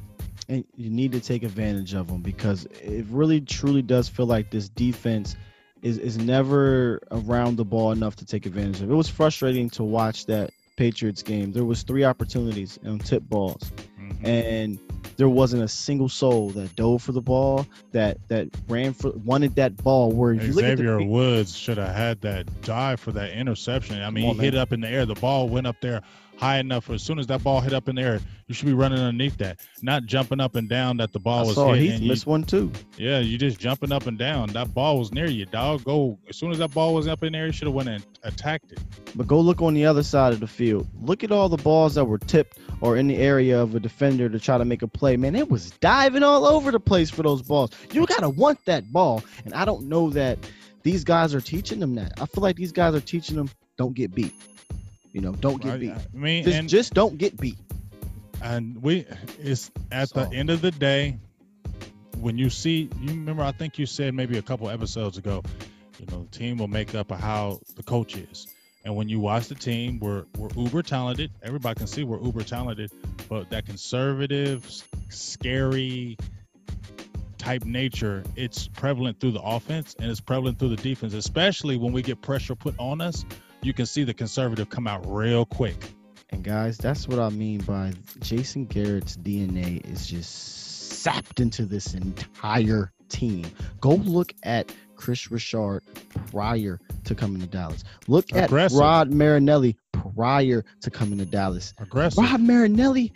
and 0.49 0.65
you 0.77 0.91
need 0.91 1.13
to 1.13 1.21
take 1.21 1.43
advantage 1.45 1.95
of 1.95 2.09
them 2.09 2.21
because 2.21 2.67
it 2.83 3.07
really 3.09 3.41
truly 3.41 3.83
does 3.83 4.09
feel 4.09 4.27
like 4.27 4.51
this 4.51 4.69
defense 4.69 5.37
is 5.83 5.97
is 5.99 6.19
never 6.19 7.01
around 7.11 7.57
the 7.57 7.65
ball 7.65 7.93
enough 7.93 8.17
to 8.17 8.27
take 8.27 8.45
advantage 8.47 8.83
of. 8.83 8.91
It 8.91 8.95
was 8.95 9.09
frustrating 9.09 9.71
to 9.71 9.85
watch 9.85 10.27
that 10.27 10.51
Patriots 10.77 11.23
game. 11.23 11.53
There 11.53 11.65
was 11.65 11.83
three 11.83 12.05
opportunities 12.05 12.79
on 12.87 12.99
tip 13.01 13.23
balls, 13.29 13.71
Mhm. 14.01 14.27
and 14.27 14.79
there 15.17 15.29
wasn't 15.29 15.63
a 15.63 15.69
single 15.69 16.09
soul 16.09 16.51
that 16.51 16.75
dove 16.77 17.03
for 17.03 17.13
the 17.13 17.21
ball 17.21 17.67
that 17.93 18.17
that 18.29 18.49
ran 18.69 18.93
for 18.95 19.11
wanted 19.25 19.55
that 19.57 19.77
ball. 19.83 20.11
Where 20.11 20.33
if 20.33 20.47
you 20.47 20.53
look 20.53 20.65
at 20.65 20.77
the 20.79 20.85
Xavier 20.85 21.03
Woods 21.03 21.57
should 21.57 21.77
have 21.79 21.95
had 21.95 22.21
that 22.23 22.47
dive 22.63 23.01
for 23.01 23.13
that 23.13 23.33
interception. 23.37 24.01
I 24.01 24.11
mean, 24.11 24.29
on, 24.31 24.37
he 24.37 24.43
hit 24.43 24.55
man. 24.55 24.63
up 24.63 24.73
in 24.73 24.81
the 24.81 24.89
air. 24.89 25.05
The 25.05 25.15
ball 25.15 25.49
went 25.49 25.67
up 25.67 25.77
there 25.81 26.01
high 26.41 26.59
enough. 26.59 26.89
As 26.89 27.03
soon 27.03 27.19
as 27.19 27.27
that 27.27 27.45
ball 27.45 27.61
hit 27.61 27.75
up 27.75 27.89
in 27.89 27.97
the 27.97 28.03
air, 28.03 28.21
you 28.47 28.55
should 28.55 28.67
be 28.67 28.73
running 28.73 28.99
underneath 28.99 29.37
that, 29.39 29.61
not 29.83 30.07
jumping 30.07 30.41
up 30.41 30.55
and 30.55 30.69
down 30.69 30.97
that 30.97 31.13
the 31.13 31.19
ball 31.19 31.41
I 31.41 31.43
was 31.43 31.55
saw 31.55 31.75
hit. 31.75 31.83
Heath 31.83 32.01
you- 32.01 32.09
missed 32.09 32.27
one 32.27 32.45
too. 32.45 32.73
Yeah, 32.97 33.19
you 33.19 33.37
just 33.37 33.59
jumping 33.61 33.93
up 33.93 34.07
and 34.07 34.19
down. 34.19 34.49
That 34.55 34.73
ball 34.73 34.99
was 34.99 35.13
near 35.13 35.27
you, 35.27 35.45
dog. 35.45 35.85
Go 35.85 36.19
as 36.29 36.37
soon 36.37 36.51
as 36.51 36.59
that 36.59 36.73
ball 36.73 36.95
was 36.95 37.07
up 37.07 37.23
in 37.23 37.35
there, 37.35 37.47
you 37.47 37.53
should 37.53 37.67
have 37.69 37.75
went 37.75 37.91
and 37.91 38.05
attacked 38.25 38.73
it. 38.73 38.81
But 39.15 39.27
go 39.27 39.39
look 39.39 39.61
on 39.61 39.75
the 39.75 39.85
other 39.85 40.03
side 40.03 40.33
of 40.33 40.41
the 40.41 40.47
field. 40.47 40.89
Look 41.03 41.23
at 41.23 41.31
all 41.31 41.51
the 41.51 41.59
balls 41.63 41.95
that 41.97 42.07
were 42.07 42.19
tipped 42.19 42.59
or 42.81 42.97
in 42.97 43.07
the 43.07 43.17
area 43.19 43.61
of 43.61 43.75
a 43.75 43.81
defender 43.81 44.31
to 44.31 44.41
try 44.41 44.57
to 44.57 44.65
make 44.65 44.81
a 44.81 44.89
play. 44.89 45.19
Man, 45.19 45.37
it 45.37 45.51
was 45.51 45.71
diving 45.73 46.23
all 46.23 46.47
over 46.47 46.71
the 46.71 46.81
place 46.81 47.11
for 47.11 47.23
those 47.23 47.43
balls. 47.43 47.71
You 47.93 48.07
gotta 48.07 48.31
want 48.31 48.65
that 48.65 48.91
ball, 48.91 49.23
and 49.45 49.53
I 49.53 49.67
don't 49.67 49.89
know 49.89 50.09
that 50.11 50.39
these 50.83 51.05
guys 51.05 51.35
are 51.35 51.43
teaching 51.43 51.81
them 51.81 51.95
that. 51.97 52.13
I 52.21 52.25
feel 52.25 52.43
like 52.43 52.57
these 52.57 52.73
guys 52.73 52.95
are 52.95 53.01
teaching 53.01 53.37
them 53.37 53.51
don't 53.77 53.95
get 53.95 54.15
beat. 54.15 54.33
You 55.13 55.21
know, 55.21 55.33
don't 55.33 55.61
get 55.61 55.81
beat. 55.81 55.93
I 55.93 55.99
mean, 56.13 56.45
Just, 56.45 56.57
and, 56.57 56.69
just 56.69 56.95
don't 56.95 57.19
get 57.19 57.37
beat. 57.41 57.59
and 58.43 58.81
we 58.83 59.07
it's 59.41 59.71
at 59.91 60.11
So- 60.11 60.25
the 60.25 60.37
end 60.37 60.51
of 60.51 60.61
the 60.63 60.71
day 60.71 61.19
when 62.19 62.39
you 62.39 62.51
see 62.51 62.89
you 63.01 63.09
remember 63.09 63.43
I 63.43 63.53
think 63.53 63.79
you 63.79 63.87
said 63.87 64.15
maybe 64.15 64.39
a 64.39 64.43
couple 64.43 64.69
episodes 64.71 65.19
ago, 65.19 65.43
you 65.99 66.07
know, 66.11 66.23
the 66.31 66.39
team 66.39 66.59
will 66.59 66.69
make 66.69 66.95
up 66.95 67.11
of 67.11 67.19
how 67.19 67.61
the 67.77 67.83
coach 67.83 68.17
is. 68.17 68.47
And 68.85 68.97
when 68.97 69.09
you 69.11 69.21
watch 69.21 69.49
the 69.49 69.55
team, 69.55 69.99
we're 70.01 70.25
we're 70.39 70.49
uber 70.57 70.83
talented. 70.83 71.31
Everybody 71.43 71.77
can 71.79 71.87
see 71.87 72.05
we're 72.05 72.23
uber 72.23 72.43
talented, 72.45 72.91
but 73.29 73.51
that 73.51 73.67
conservative, 73.67 74.65
scary 75.11 76.17
type 77.37 77.65
nature, 77.65 78.23
it's 78.37 78.69
prevalent 78.69 79.19
through 79.19 79.33
the 79.33 79.41
offense 79.43 79.97
and 79.99 80.11
it's 80.11 80.21
prevalent 80.21 80.59
through 80.59 80.69
the 80.77 80.83
defense, 80.83 81.15
especially 81.15 81.77
when 81.77 81.93
we 81.93 82.03
get 82.03 82.21
pressure 82.23 82.55
put 82.55 82.75
on 82.79 83.01
us. 83.01 83.25
You 83.63 83.73
can 83.75 83.87
see 83.87 84.05
the 84.05 84.15
conservative 84.15 84.71
come 84.71 84.87
out 84.87 85.05
real 85.07 85.45
quick. 85.45 85.77
And 86.31 86.43
guys, 86.45 86.79
that's 86.79 87.09
what 87.09 87.19
I 87.19 87.29
mean 87.29 87.61
by 87.61 87.93
Jason 88.21 88.67
Garrett's 88.67 89.17
DNA 89.17 89.85
is 89.91 90.07
just 90.07 91.01
sapped 91.03 91.41
into 91.41 91.67
this 91.67 91.95
entire 91.95 92.93
team. 93.09 93.47
Go 93.81 93.95
look 93.97 94.33
at 94.45 94.73
Kris 94.97 95.31
Richard 95.31 95.83
prior 96.31 96.79
to 97.05 97.15
coming 97.15 97.41
to 97.41 97.47
Dallas. 97.47 97.83
Look 98.07 98.27
Aggressive. 98.33 98.79
at 98.79 98.81
Rod 98.81 99.11
Marinelli 99.11 99.77
prior 99.93 100.65
to 100.83 100.91
coming 100.91 101.19
to 101.19 101.25
Dallas. 101.27 101.75
Aggressive. 101.79 102.23
Rod 102.23 102.41
Marinelli, 102.41 103.13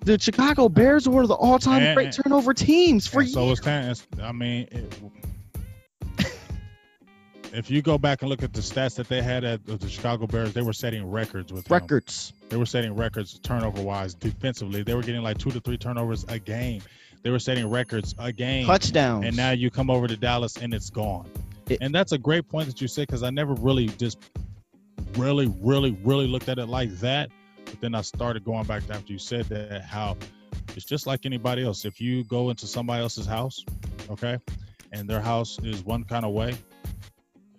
the 0.00 0.18
Chicago 0.18 0.68
Bears 0.68 1.06
are 1.06 1.10
one 1.10 1.22
of 1.22 1.28
the 1.28 1.34
all-time 1.34 1.82
And- 1.82 1.96
great 1.96 2.12
turnover 2.12 2.54
teams 2.54 3.06
for 3.06 3.20
And 3.22 3.30
so 3.30 3.46
years. 3.46 3.58
it's 3.58 3.66
kind 3.66 3.90
of, 3.90 4.06
I 4.22 4.32
mean, 4.32 4.68
it, 4.70 4.94
if 7.52 7.70
you 7.70 7.82
go 7.82 7.98
back 7.98 8.22
and 8.22 8.30
look 8.30 8.42
at 8.42 8.52
the 8.52 8.60
stats 8.60 8.96
that 8.96 9.08
they 9.08 9.22
had 9.22 9.44
at 9.44 9.64
the 9.66 9.88
Chicago 9.88 10.26
Bears, 10.26 10.52
they 10.52 10.62
were 10.62 10.72
setting 10.72 11.10
records 11.10 11.52
with 11.52 11.66
him. 11.66 11.74
Records. 11.74 12.32
They 12.48 12.56
were 12.56 12.66
setting 12.66 12.94
records 12.94 13.38
turnover 13.38 13.82
wise 13.82 14.14
defensively. 14.14 14.82
They 14.82 14.94
were 14.94 15.02
getting 15.02 15.22
like 15.22 15.38
two 15.38 15.50
to 15.50 15.60
three 15.60 15.78
turnovers 15.78 16.24
a 16.28 16.38
game. 16.38 16.82
They 17.22 17.30
were 17.30 17.38
setting 17.38 17.68
records 17.70 18.14
a 18.18 18.32
game. 18.32 18.66
Touchdowns. 18.66 19.26
And 19.26 19.36
now 19.36 19.50
you 19.52 19.70
come 19.70 19.90
over 19.90 20.06
to 20.08 20.16
Dallas 20.16 20.56
and 20.56 20.74
it's 20.74 20.90
gone. 20.90 21.30
It- 21.68 21.78
and 21.80 21.94
that's 21.94 22.12
a 22.12 22.18
great 22.18 22.48
point 22.48 22.66
that 22.66 22.80
you 22.80 22.88
said 22.88 23.06
because 23.06 23.22
I 23.22 23.30
never 23.30 23.54
really 23.54 23.86
just 23.86 24.18
really, 25.16 25.46
really, 25.60 25.96
really 26.04 26.26
looked 26.26 26.48
at 26.48 26.58
it 26.58 26.66
like 26.66 26.90
that. 27.00 27.30
But 27.64 27.80
then 27.80 27.94
I 27.94 28.02
started 28.02 28.44
going 28.44 28.64
back 28.64 28.82
after 28.90 29.12
you 29.12 29.18
said 29.18 29.46
that 29.46 29.82
how 29.82 30.16
it's 30.76 30.84
just 30.84 31.06
like 31.06 31.24
anybody 31.26 31.64
else. 31.64 31.84
If 31.84 32.00
you 32.00 32.24
go 32.24 32.50
into 32.50 32.66
somebody 32.66 33.02
else's 33.02 33.26
house, 33.26 33.64
okay, 34.10 34.38
and 34.90 35.08
their 35.08 35.20
house 35.20 35.58
is 35.62 35.84
one 35.84 36.04
kind 36.04 36.24
of 36.24 36.32
way, 36.32 36.56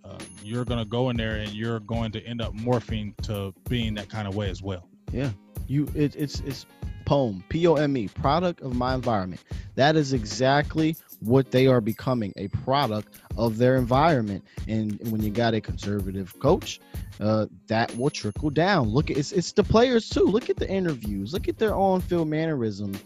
uh, 0.03 0.17
you're 0.43 0.65
gonna 0.65 0.85
go 0.85 1.09
in 1.09 1.17
there 1.17 1.35
and 1.35 1.51
you're 1.51 1.79
going 1.81 2.11
to 2.11 2.21
end 2.25 2.41
up 2.41 2.53
morphing 2.53 3.15
to 3.23 3.53
being 3.69 3.93
that 3.95 4.09
kind 4.09 4.27
of 4.27 4.35
way 4.35 4.49
as 4.49 4.61
well. 4.61 4.87
Yeah. 5.11 5.31
You 5.67 5.87
it, 5.95 6.15
it's 6.15 6.39
it's 6.41 6.65
poem 7.05 7.43
p-o-m-e 7.49 8.07
product 8.09 8.61
of 8.61 8.73
my 8.75 8.95
environment 8.95 9.43
that 9.75 9.97
is 9.97 10.13
exactly 10.13 10.95
what 11.23 11.51
they 11.51 11.67
are 11.67 11.81
becoming 11.81 12.33
a 12.37 12.47
product 12.49 13.19
of 13.37 13.57
their 13.57 13.77
environment. 13.77 14.43
And 14.67 14.99
when 15.09 15.21
you 15.21 15.29
got 15.29 15.53
a 15.53 15.61
conservative 15.61 16.37
coach, 16.39 16.79
uh, 17.19 17.47
that 17.67 17.95
will 17.97 18.09
trickle 18.09 18.49
down. 18.49 18.89
Look, 18.89 19.09
it's 19.09 19.31
it's 19.31 19.51
the 19.53 19.63
players 19.63 20.09
too. 20.09 20.23
Look 20.23 20.49
at 20.49 20.57
the 20.57 20.69
interviews. 20.69 21.33
Look 21.33 21.47
at 21.47 21.57
their 21.57 21.75
on-field 21.75 22.27
mannerisms. 22.27 23.03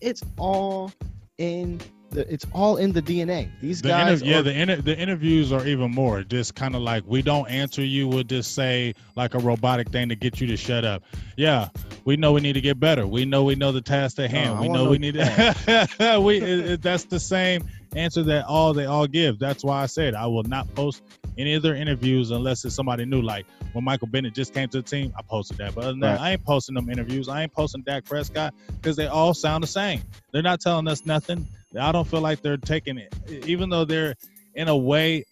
It's 0.00 0.22
all 0.38 0.92
in 1.38 1.80
the, 2.16 2.32
it's 2.32 2.44
all 2.52 2.76
in 2.78 2.92
the 2.92 3.00
DNA. 3.02 3.48
These 3.60 3.82
The 3.82 3.88
guys, 3.88 4.20
inter- 4.22 4.30
yeah, 4.32 4.38
are- 4.38 4.42
the 4.42 4.60
inter- 4.60 4.80
the 4.80 4.98
interviews 4.98 5.52
are 5.52 5.66
even 5.66 5.90
more 5.92 6.22
just 6.24 6.54
kind 6.54 6.74
of 6.74 6.82
like 6.82 7.04
we 7.06 7.22
don't 7.22 7.48
answer 7.48 7.84
you. 7.84 8.08
We'll 8.08 8.24
just 8.24 8.54
say 8.54 8.94
like 9.14 9.34
a 9.34 9.38
robotic 9.38 9.90
thing 9.90 10.08
to 10.08 10.16
get 10.16 10.40
you 10.40 10.46
to 10.48 10.56
shut 10.56 10.84
up. 10.84 11.02
Yeah, 11.36 11.68
we 12.04 12.16
know 12.16 12.32
we 12.32 12.40
need 12.40 12.54
to 12.54 12.60
get 12.60 12.80
better. 12.80 13.06
We 13.06 13.24
know 13.24 13.44
we 13.44 13.54
know 13.54 13.70
the 13.72 13.80
task 13.82 14.18
at 14.18 14.30
hand. 14.30 14.50
Oh, 14.50 14.54
I 14.56 14.60
we 14.62 14.68
know 14.68 14.84
know 14.84 14.90
we 14.90 14.98
need 14.98 15.14
to. 15.14 16.20
we 16.22 16.38
it, 16.38 16.70
it- 16.70 16.82
that's 16.82 17.04
the 17.04 17.20
same 17.20 17.64
answer 17.94 18.22
that 18.24 18.46
all 18.46 18.74
they 18.74 18.86
all 18.86 19.06
give. 19.06 19.38
That's 19.38 19.62
why 19.64 19.82
I 19.82 19.86
said 19.86 20.14
I 20.14 20.26
will 20.26 20.42
not 20.42 20.74
post 20.74 21.02
any 21.38 21.54
of 21.54 21.62
their 21.62 21.74
interviews 21.76 22.30
unless 22.30 22.64
it's 22.64 22.74
somebody 22.74 23.04
new. 23.04 23.22
Like 23.22 23.46
when 23.72 23.84
Michael 23.84 24.08
Bennett 24.08 24.34
just 24.34 24.54
came 24.54 24.68
to 24.70 24.82
the 24.82 24.88
team, 24.88 25.12
I 25.18 25.22
posted 25.22 25.58
that. 25.58 25.74
But 25.74 25.84
other 25.84 25.92
than 25.92 26.00
that, 26.00 26.18
Right. 26.18 26.20
I 26.20 26.32
ain't 26.32 26.44
posting 26.44 26.74
them 26.74 26.88
interviews. 26.90 27.28
I 27.28 27.42
ain't 27.42 27.52
posting 27.52 27.82
Dak 27.82 28.04
Prescott 28.04 28.54
because 28.76 28.96
they 28.96 29.06
all 29.06 29.34
sound 29.34 29.62
the 29.62 29.68
same. 29.68 30.02
They're 30.32 30.42
not 30.42 30.60
telling 30.60 30.88
us 30.88 31.04
nothing. 31.06 31.46
I 31.78 31.92
don't 31.92 32.06
feel 32.06 32.20
like 32.22 32.40
they're 32.42 32.56
taking 32.56 32.96
it, 32.98 33.14
even 33.46 33.68
though 33.68 33.84
they're 33.84 34.14
in 34.54 34.68
a 34.68 34.76
way, 34.76 35.24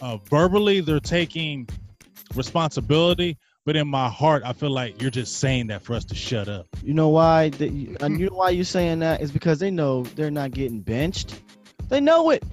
uh, 0.00 0.16
verbally 0.30 0.80
they're 0.80 1.00
taking 1.00 1.68
responsibility. 2.34 3.36
But 3.64 3.74
in 3.74 3.88
my 3.88 4.08
heart, 4.08 4.42
I 4.44 4.52
feel 4.52 4.70
like 4.70 5.02
you're 5.02 5.10
just 5.10 5.40
saying 5.40 5.66
that 5.68 5.82
for 5.82 5.94
us 5.94 6.04
to 6.06 6.14
shut 6.14 6.48
up. 6.48 6.66
You 6.84 6.94
know 6.94 7.08
why? 7.08 7.50
And 7.60 8.20
you 8.20 8.30
know 8.30 8.36
why 8.36 8.50
you're 8.50 8.64
saying 8.64 9.00
that 9.00 9.20
is 9.20 9.32
because 9.32 9.58
they 9.58 9.70
know 9.72 10.04
they're 10.04 10.30
not 10.30 10.52
getting 10.52 10.80
benched. 10.80 11.40
They 11.88 12.00
know 12.00 12.30
it. 12.30 12.44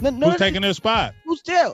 No, 0.00 0.10
no, 0.10 0.30
Who's 0.30 0.38
taking 0.38 0.62
their 0.62 0.74
spot? 0.74 1.14
who's 1.24 1.40
there? 1.42 1.70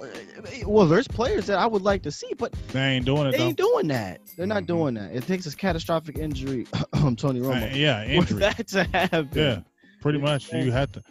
Well, 0.66 0.86
there's 0.86 1.08
players 1.08 1.46
that 1.46 1.58
I 1.58 1.66
would 1.66 1.82
like 1.82 2.02
to 2.02 2.12
see, 2.12 2.32
but 2.36 2.52
They 2.68 2.80
ain't 2.80 3.06
doing 3.06 3.26
it 3.28 3.32
they 3.32 3.38
though. 3.38 3.44
ain't 3.48 3.56
doing 3.56 3.88
that. 3.88 4.20
They're 4.36 4.46
not 4.46 4.64
Mhm. 4.64 4.66
doing 4.66 4.94
that. 4.94 5.12
It 5.14 5.26
takes 5.26 5.46
a 5.46 5.56
catastrophic 5.56 6.18
injury, 6.18 6.66
Tony 7.16 7.40
Uh, 7.40 7.44
Romo, 7.44 7.74
yeah, 7.74 8.04
for 8.04 8.10
injury. 8.10 8.38
that 8.40 8.66
to 8.68 8.84
happen. 8.84 9.30
Yeah, 9.34 9.60
pretty 10.00 10.18
much. 10.18 10.52
You 10.52 10.70
have 10.70 10.92
to. 10.92 11.02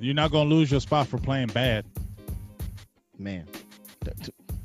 You're 0.00 0.14
not 0.14 0.32
gonna 0.32 0.50
lose 0.50 0.70
your 0.70 0.80
spot 0.80 1.06
for 1.06 1.18
playing 1.18 1.48
bad. 1.48 1.84
man. 3.18 3.46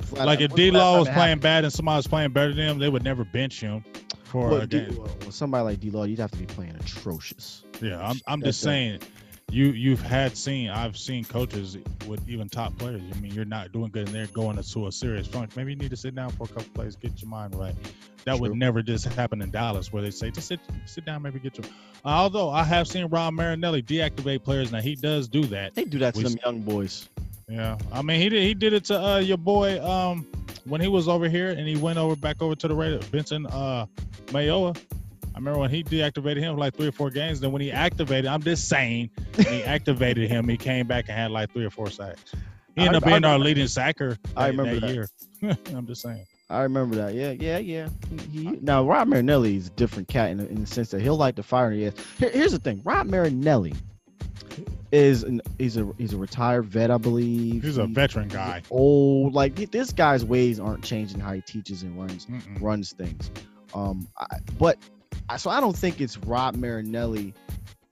Flat 0.02 0.26
Like 0.26 0.38
out, 0.40 0.44
if 0.44 0.56
D 0.56 0.72
Law 0.72 0.99
was 0.99 1.08
playing 1.10 1.18
happened? 1.20 1.41
bad 1.41 1.64
and 1.66 1.74
somebody 1.74 1.98
was 1.98 2.08
playing 2.08 2.32
better 2.32 2.54
than 2.54 2.66
him, 2.70 2.80
they 2.80 2.90
would 2.90 3.04
never 3.04 3.24
bench 3.24 3.60
him 3.60 3.84
for 4.24 4.49
Well, 4.49 4.62
a 4.62 4.68
D- 4.68 4.80
game. 4.86 4.98
well, 4.98 5.32
somebody 5.32 5.64
like 5.64 5.80
D 5.80 5.91
Law, 5.91 6.06
you'd 6.06 6.20
have 6.20 6.32
to 6.32 6.38
be 6.38 6.45
playing 6.45 6.76
atrocious. 6.80 7.64
Yeah, 7.82 7.99
I'm, 8.02 8.20
I'm 8.26 8.41
just 8.41 8.62
saying, 8.62 9.02
you 9.49 9.68
you've 9.68 10.02
had 10.02 10.36
seen 10.36 10.69
I've 10.69 10.98
seen 10.98 11.24
coaches 11.24 11.78
with 12.06 12.28
even 12.28 12.49
top 12.49 12.78
players. 12.78 13.02
I 13.14 13.19
mean, 13.19 13.34
you're 13.34 13.45
not 13.45 13.72
doing 13.72 13.90
good, 13.90 14.07
and 14.07 14.15
they're 14.15 14.28
going 14.28 14.57
into 14.57 14.88
a 14.88 14.91
serious 14.91 15.26
funk. 15.26 15.56
Maybe 15.56 15.72
you 15.72 15.78
need 15.78 15.91
to 15.91 15.98
sit 15.98 16.15
down 16.15 16.32
for 16.32 16.44
a 16.44 16.48
couple 16.48 16.65
plays, 16.74 16.95
get 16.98 17.22
your 17.22 17.30
mind 17.30 17.56
right. 17.56 17.76
That 18.26 18.40
would 18.40 18.53
never 18.56 18.82
just 18.82 19.06
happen 19.06 19.41
in 19.41 19.52
Dallas, 19.52 19.94
where 19.94 20.02
they 20.02 20.11
say 20.11 20.32
just 20.32 20.48
sit 20.48 20.60
sit 20.86 21.06
down, 21.06 21.22
maybe 21.22 21.40
get 21.40 21.57
your. 21.57 21.68
Although 22.03 22.49
I 22.49 22.64
have 22.64 22.88
seen 22.90 23.06
Rod 23.06 23.34
Marinelli 23.36 23.82
deactivate 23.82 24.44
players, 24.44 24.72
now 24.72 24.82
he 24.82 24.95
does 24.95 25.30
do 25.30 25.45
that. 25.45 25.76
They 25.76 25.86
do 25.86 25.99
that 25.99 26.15
to 26.15 26.18
We 26.19 26.24
them 26.26 26.38
young 26.45 26.61
boys. 26.61 27.07
Yeah, 27.48 27.78
I 27.94 28.02
mean 28.02 28.19
he 28.19 28.28
did 28.28 28.44
he 28.44 28.53
did 28.53 28.74
it 28.74 28.84
to 28.86 29.02
uh 29.02 29.18
your 29.19 29.38
boy 29.38 29.82
um 29.82 30.28
when 30.65 30.82
he 30.82 30.90
was 30.90 31.07
over 31.07 31.30
here 31.30 31.49
and 31.49 31.65
he 31.65 31.78
went 31.78 31.98
over 31.98 32.18
back 32.18 32.41
over 32.41 32.56
to 32.56 32.68
the 32.68 32.76
Raiders, 32.76 33.07
Benson 33.07 33.45
uh 33.45 33.86
Mayowa. 34.28 34.78
I 35.38 35.39
remember 35.39 35.59
when 35.59 35.69
he 35.69 35.84
deactivated 35.84 36.39
him 36.39 36.57
like 36.57 36.76
three 36.76 36.88
or 36.88 36.91
four 36.91 37.11
games. 37.11 37.39
Then 37.41 37.51
when 37.51 37.61
he 37.61 37.72
activated, 37.72 38.26
I'm 38.26 38.41
just 38.41 38.68
saying, 38.68 39.11
he 39.38 39.61
activated 39.64 40.27
him, 40.31 40.49
he 40.49 40.57
came 40.57 40.88
back 40.88 41.05
and 41.09 41.15
had 41.15 41.30
like 41.30 41.53
three 41.53 41.64
or 41.64 41.69
four 41.69 41.91
sacks. 41.91 42.23
He 42.76 42.81
ended 42.81 42.95
I- 42.95 42.97
up 42.97 43.03
being 43.05 43.23
I 43.23 43.34
our 43.34 43.38
leading 43.39 43.68
sacker. 43.68 44.18
I 44.35 44.45
that- 44.49 44.57
remember 44.57 44.80
that, 44.80 44.88
that. 44.88 44.93
year. 44.95 45.57
I'm 45.77 45.85
just 45.85 46.01
saying. 46.01 46.26
I 46.49 46.61
remember 46.64 46.95
that. 46.95 47.14
Yeah, 47.14 47.31
yeah, 47.31 47.59
yeah. 47.59 47.89
He, 48.31 48.45
he, 48.45 48.51
now 48.61 48.84
Rod 48.84 49.07
Marinelli 49.09 49.57
is 49.57 49.68
a 49.68 49.72
different 49.72 50.07
cat 50.07 50.31
in 50.31 50.38
the, 50.38 50.47
in 50.49 50.61
the 50.61 50.65
sense 50.65 50.89
that 50.89 51.01
he'll 51.03 51.18
like 51.18 51.35
the 51.35 51.43
fire 51.43 51.72
in 51.72 51.80
the 51.80 51.85
ass. 51.88 51.93
Here, 52.18 52.30
here's 52.31 52.53
the 52.53 52.57
thing: 52.59 52.81
Rod 52.84 53.05
Marinelli 53.05 53.73
is 54.91 55.23
an, 55.23 55.41
he's 55.59 55.77
a 55.77 55.88
he's 55.99 56.14
a 56.14 56.18
retired 56.18 56.65
vet, 56.65 56.89
I 56.89 56.97
believe. 56.97 57.64
He's 57.64 57.77
a 57.77 57.85
He- 57.85 57.93
veteran 57.93 58.30
guy. 58.30 58.64
Old, 58.72 59.34
like 59.35 59.55
this 59.72 59.91
guy's 59.91 60.23
ways 60.26 60.59
aren't 60.59 60.84
changing 60.84 61.19
how 61.19 61.34
he 61.34 61.41
teaches 61.41 61.84
and 61.84 61.95
runs 61.99 62.26
Mm-mm. 62.26 62.61
runs 62.61 62.91
things. 62.93 63.30
Um, 63.76 64.07
I, 64.18 64.26
but 64.57 64.77
so 65.36 65.49
I 65.49 65.60
don't 65.60 65.76
think 65.76 65.99
it's 65.99 66.18
Rod 66.18 66.56
Marinelli, 66.56 67.34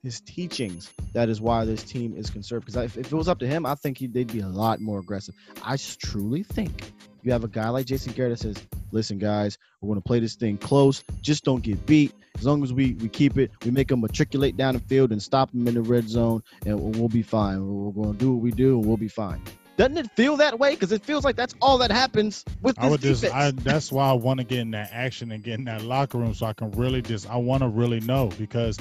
his 0.04 0.22
teachings 0.22 0.92
that 1.16 1.30
is 1.30 1.40
why 1.40 1.64
this 1.64 1.82
team 1.82 2.14
is 2.16 2.30
conservative. 2.30 2.66
Because 2.66 2.98
if, 2.98 2.98
if 2.98 3.12
it 3.12 3.16
was 3.16 3.30
up 3.30 3.40
to 3.40 3.48
him, 3.48 3.66
I 3.66 3.76
think 3.76 3.98
he, 3.98 4.08
they'd 4.08 4.32
be 4.32 4.42
a 4.42 4.48
lot 4.48 4.82
more 4.82 5.00
aggressive. 5.00 5.34
I 5.64 5.78
truly 5.78 6.44
think 6.44 6.92
you 7.24 7.32
have 7.32 7.44
a 7.44 7.48
guy 7.48 7.70
like 7.70 7.86
Jason 7.86 8.14
Garrett 8.14 8.38
that 8.38 8.44
says, 8.44 8.68
"Listen, 8.92 9.18
guys, 9.18 9.58
we're 9.82 9.88
going 9.88 10.02
to 10.02 10.06
play 10.06 10.20
this 10.20 10.36
thing 10.36 10.58
close. 10.58 11.04
Just 11.22 11.46
don't 11.46 11.64
get 11.64 11.86
beat. 11.86 12.14
As 12.38 12.46
long 12.46 12.64
as 12.64 12.74
we 12.74 12.94
we 12.96 13.08
keep 13.08 13.38
it, 13.38 13.52
we 13.64 13.72
make 13.72 13.88
them 13.88 14.02
matriculate 14.02 14.58
down 14.58 14.76
the 14.76 14.82
field 14.82 15.12
and 15.12 15.24
stop 15.24 15.52
them 15.52 15.68
in 15.68 15.74
the 15.74 15.82
red 15.82 16.08
zone, 16.10 16.44
and 16.66 16.80
we'll, 16.80 16.92
we'll 16.92 17.10
be 17.10 17.24
fine. 17.24 17.66
We're, 17.66 17.92
going 17.92 18.14
to 18.14 18.20
do 18.20 18.34
what 18.34 18.44
we 18.44 18.52
do, 18.52 18.78
and 18.78 18.86
we'll 18.86 18.98
be 18.98 19.08
fine." 19.08 19.42
Doesn't 19.78 19.98
it 19.98 20.12
feel 20.12 20.38
that 20.38 20.58
way? 20.58 20.72
Because 20.72 20.92
it 20.92 21.04
feels 21.04 21.26
like 21.26 21.36
that's 21.36 21.54
all 21.62 21.80
that 21.80 21.92
happens 21.92 22.46
with 22.62 22.76
this 22.76 22.86
I 22.86 22.90
would 22.90 23.02
just. 23.02 23.26
I, 23.26 23.52
that's 23.52 23.92
why 23.92 24.10
I 24.10 24.14
want 24.14 24.40
to 24.40 24.46
get 24.46 24.60
in 24.60 24.72
that 24.72 24.90
action 24.94 25.32
and 25.32 25.44
get 25.44 25.60
in 25.60 25.66
that 25.66 25.82
locker 25.82 26.18
room 26.18 26.34
so 26.34 26.46
I 26.46 26.54
can 26.54 26.72
really 26.72 27.02
just, 27.02 27.30
I 27.30 27.38
want 27.38 27.62
to 27.64 27.68
really 27.68 28.00
know 28.00 28.30
because 28.38 28.78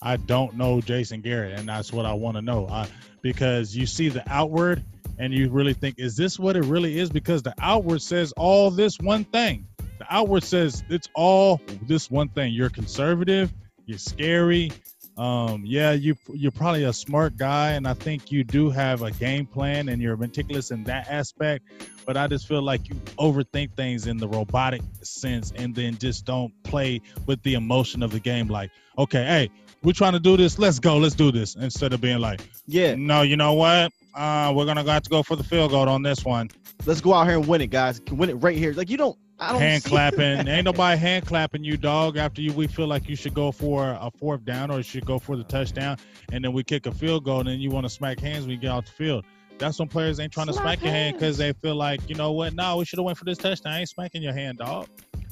I 0.00 0.16
don't 0.16 0.56
know 0.56 0.80
Jason 0.80 1.20
Garrett, 1.20 1.58
and 1.58 1.68
that's 1.68 1.92
what 1.92 2.06
I 2.06 2.14
want 2.14 2.36
to 2.36 2.42
know. 2.42 2.66
I, 2.68 2.88
because 3.20 3.76
you 3.76 3.86
see 3.86 4.08
the 4.08 4.22
outward, 4.26 4.84
and 5.18 5.34
you 5.34 5.50
really 5.50 5.74
think, 5.74 5.98
is 5.98 6.16
this 6.16 6.38
what 6.38 6.56
it 6.56 6.64
really 6.64 6.98
is? 6.98 7.10
Because 7.10 7.42
the 7.42 7.54
outward 7.60 8.00
says 8.00 8.32
all 8.36 8.70
this 8.70 8.98
one 8.98 9.24
thing. 9.24 9.66
The 9.98 10.06
outward 10.08 10.44
says 10.44 10.84
it's 10.88 11.08
all 11.14 11.60
this 11.82 12.10
one 12.10 12.28
thing. 12.28 12.52
You're 12.52 12.70
conservative. 12.70 13.52
You're 13.84 13.98
scary. 13.98 14.70
Um, 15.18 15.64
yeah, 15.66 15.92
you 15.92 16.16
you're 16.32 16.52
probably 16.52 16.84
a 16.84 16.92
smart 16.92 17.36
guy, 17.36 17.72
and 17.72 17.88
I 17.88 17.94
think 17.94 18.30
you 18.30 18.44
do 18.44 18.70
have 18.70 19.02
a 19.02 19.10
game 19.10 19.46
plan, 19.46 19.88
and 19.88 20.00
you're 20.00 20.16
meticulous 20.16 20.70
in 20.70 20.84
that 20.84 21.08
aspect. 21.10 21.64
But 22.06 22.16
I 22.16 22.28
just 22.28 22.46
feel 22.46 22.62
like 22.62 22.88
you 22.88 22.94
overthink 23.18 23.74
things 23.74 24.06
in 24.06 24.18
the 24.18 24.28
robotic 24.28 24.80
sense, 25.02 25.52
and 25.54 25.74
then 25.74 25.98
just 25.98 26.24
don't 26.24 26.52
play 26.62 27.00
with 27.26 27.42
the 27.42 27.54
emotion 27.54 28.04
of 28.04 28.12
the 28.12 28.20
game. 28.20 28.46
Like, 28.46 28.70
okay, 28.96 29.24
hey, 29.24 29.50
we're 29.82 29.92
trying 29.92 30.12
to 30.12 30.20
do 30.20 30.36
this. 30.36 30.56
Let's 30.56 30.78
go. 30.78 30.98
Let's 30.98 31.16
do 31.16 31.32
this. 31.32 31.56
Instead 31.56 31.92
of 31.92 32.00
being 32.00 32.20
like, 32.20 32.40
yeah, 32.68 32.94
no, 32.94 33.22
you 33.22 33.36
know 33.36 33.54
what? 33.54 33.92
Uh, 34.14 34.52
we're 34.54 34.66
gonna 34.66 34.84
have 34.84 35.02
to 35.02 35.10
go 35.10 35.24
for 35.24 35.34
the 35.34 35.44
field 35.44 35.72
goal 35.72 35.88
on 35.88 36.02
this 36.02 36.24
one. 36.24 36.48
let's 36.86 37.00
go 37.00 37.12
out 37.12 37.26
here 37.26 37.36
and 37.38 37.46
win 37.48 37.60
it, 37.60 37.70
guys. 37.70 37.98
Can 37.98 38.18
win 38.18 38.30
it 38.30 38.34
right 38.34 38.56
here. 38.56 38.72
Like 38.72 38.88
you 38.88 38.96
don't. 38.96 39.18
I 39.40 39.52
don't 39.52 39.60
hand 39.60 39.84
clapping. 39.84 40.48
Ain't 40.48 40.64
nobody 40.64 40.98
hand 40.98 41.26
clapping 41.26 41.64
you, 41.64 41.76
dog. 41.76 42.16
After 42.16 42.40
you, 42.40 42.52
we 42.52 42.66
feel 42.66 42.86
like 42.86 43.08
you 43.08 43.16
should 43.16 43.34
go 43.34 43.52
for 43.52 43.96
a 44.00 44.10
fourth 44.18 44.44
down 44.44 44.70
or 44.70 44.78
you 44.78 44.82
should 44.82 45.06
go 45.06 45.18
for 45.18 45.36
the 45.36 45.44
touchdown, 45.44 45.98
and 46.32 46.44
then 46.44 46.52
we 46.52 46.64
kick 46.64 46.86
a 46.86 46.92
field 46.92 47.24
goal, 47.24 47.40
and 47.40 47.48
then 47.48 47.60
you 47.60 47.70
want 47.70 47.84
to 47.86 47.90
smack 47.90 48.20
hands 48.20 48.42
when 48.42 48.50
you 48.50 48.56
get 48.56 48.70
off 48.70 48.86
the 48.86 48.92
field. 48.92 49.24
That's 49.58 49.78
when 49.78 49.88
players 49.88 50.20
ain't 50.20 50.32
trying 50.32 50.46
to 50.46 50.52
Slap 50.52 50.64
smack 50.64 50.82
your 50.82 50.92
hand 50.92 51.16
because 51.16 51.36
they 51.36 51.52
feel 51.52 51.74
like, 51.74 52.08
you 52.08 52.14
know 52.14 52.32
what? 52.32 52.54
No, 52.54 52.76
we 52.76 52.84
should 52.84 52.98
have 52.98 53.06
went 53.06 53.18
for 53.18 53.24
this 53.24 53.38
touchdown. 53.38 53.72
I 53.72 53.80
ain't 53.80 53.88
smacking 53.88 54.22
your 54.22 54.32
hand, 54.32 54.58
dog. 54.58 54.86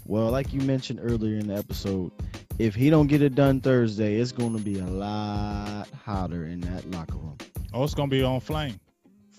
Well, 0.04 0.30
like 0.30 0.52
you 0.52 0.60
mentioned 0.60 1.00
earlier 1.02 1.38
in 1.38 1.48
the 1.48 1.54
episode, 1.54 2.10
if 2.58 2.74
he 2.74 2.90
don't 2.90 3.06
get 3.06 3.22
it 3.22 3.34
done 3.34 3.60
Thursday, 3.60 4.16
it's 4.16 4.32
going 4.32 4.56
to 4.56 4.62
be 4.62 4.78
a 4.78 4.86
lot 4.86 5.88
hotter 6.04 6.46
in 6.46 6.60
that 6.62 6.90
locker 6.90 7.16
room. 7.16 7.36
Oh, 7.72 7.84
it's 7.84 7.94
gonna 7.94 8.08
be 8.08 8.22
on 8.22 8.40
flame. 8.40 8.80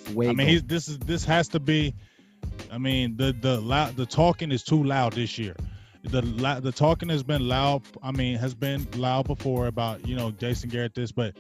I 0.10 0.34
mean, 0.34 0.48
he's, 0.48 0.64
this 0.64 0.88
is 0.88 1.00
this 1.00 1.26
has 1.26 1.48
to 1.50 1.60
be. 1.60 1.96
I 2.72 2.78
mean, 2.78 3.18
the 3.18 3.34
the 3.34 3.60
loud 3.62 3.96
the 3.96 4.06
talking 4.06 4.52
is 4.52 4.64
too 4.64 4.84
loud 4.84 5.14
this 5.14 5.38
year. 5.38 5.56
The 6.04 6.22
the 6.62 6.72
talking 6.72 7.10
has 7.10 7.24
been 7.24 7.48
loud. 7.48 7.84
I 8.02 8.12
mean, 8.12 8.38
has 8.38 8.54
been 8.54 8.88
loud 8.96 9.28
before 9.28 9.68
about 9.68 10.08
you 10.08 10.16
know 10.16 10.32
Jason 10.32 10.70
Garrett 10.70 10.94
this, 10.94 11.12
but 11.12 11.36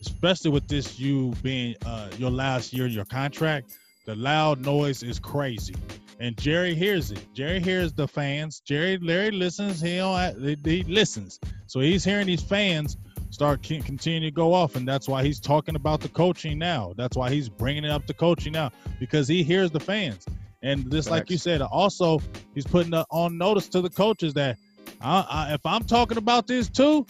especially 0.00 0.50
with 0.50 0.68
this 0.68 0.98
you 0.98 1.32
being 1.42 1.76
uh, 1.84 2.10
your 2.18 2.30
last 2.30 2.72
year 2.72 2.86
in 2.86 2.92
your 2.92 3.04
contract, 3.04 3.76
the 4.06 4.14
loud 4.14 4.64
noise 4.64 5.02
is 5.02 5.18
crazy. 5.18 5.74
And 6.18 6.36
Jerry 6.36 6.74
hears 6.74 7.10
it. 7.10 7.26
Jerry 7.32 7.60
hears 7.60 7.94
the 7.94 8.06
fans. 8.06 8.60
Jerry 8.60 8.98
Larry 8.98 9.30
listens. 9.30 9.80
He 9.80 9.96
don't, 9.96 10.66
he 10.66 10.84
listens. 10.84 11.40
So 11.66 11.80
he's 11.80 12.04
hearing 12.04 12.26
these 12.26 12.42
fans 12.42 12.98
start 13.30 13.66
con- 13.66 13.80
continue 13.82 14.28
to 14.28 14.34
go 14.34 14.52
off, 14.52 14.76
and 14.76 14.86
that's 14.86 15.08
why 15.08 15.22
he's 15.22 15.40
talking 15.40 15.76
about 15.76 16.00
the 16.00 16.08
coaching 16.08 16.58
now. 16.58 16.92
That's 16.96 17.16
why 17.16 17.30
he's 17.30 17.48
bringing 17.48 17.84
it 17.84 17.90
up 17.90 18.06
to 18.06 18.14
coaching 18.14 18.52
now 18.52 18.70
because 18.98 19.28
he 19.28 19.42
hears 19.42 19.70
the 19.70 19.80
fans. 19.80 20.26
And 20.62 20.90
just 20.90 21.10
like 21.10 21.30
you 21.30 21.38
said, 21.38 21.62
also 21.62 22.20
he's 22.54 22.66
putting 22.66 22.90
the, 22.90 23.06
on 23.10 23.38
notice 23.38 23.68
to 23.70 23.80
the 23.80 23.90
coaches 23.90 24.34
that 24.34 24.58
I, 25.00 25.26
I, 25.28 25.54
if 25.54 25.64
I'm 25.64 25.84
talking 25.84 26.18
about 26.18 26.46
this 26.46 26.68
too, 26.68 27.06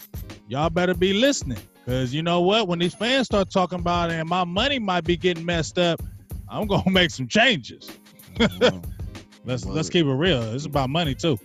y'all 0.47 0.69
better 0.69 0.93
be 0.93 1.13
listening 1.13 1.59
because 1.85 2.13
you 2.13 2.23
know 2.23 2.41
what? 2.41 2.67
When 2.67 2.79
these 2.79 2.93
fans 2.93 3.25
start 3.25 3.51
talking 3.51 3.79
about 3.79 4.11
it 4.11 4.15
and 4.15 4.29
my 4.29 4.43
money 4.43 4.79
might 4.79 5.03
be 5.03 5.17
getting 5.17 5.45
messed 5.45 5.77
up, 5.77 6.01
I'm 6.49 6.67
gonna 6.67 6.83
make 6.89 7.11
some 7.11 7.27
changes. 7.27 7.91
Let's 9.43 9.65
Well, 9.65 9.73
let's 9.73 9.89
keep 9.89 10.05
it 10.05 10.13
real. 10.13 10.43
It's 10.53 10.65
about 10.65 10.91
money 10.91 11.15
too. 11.15 11.39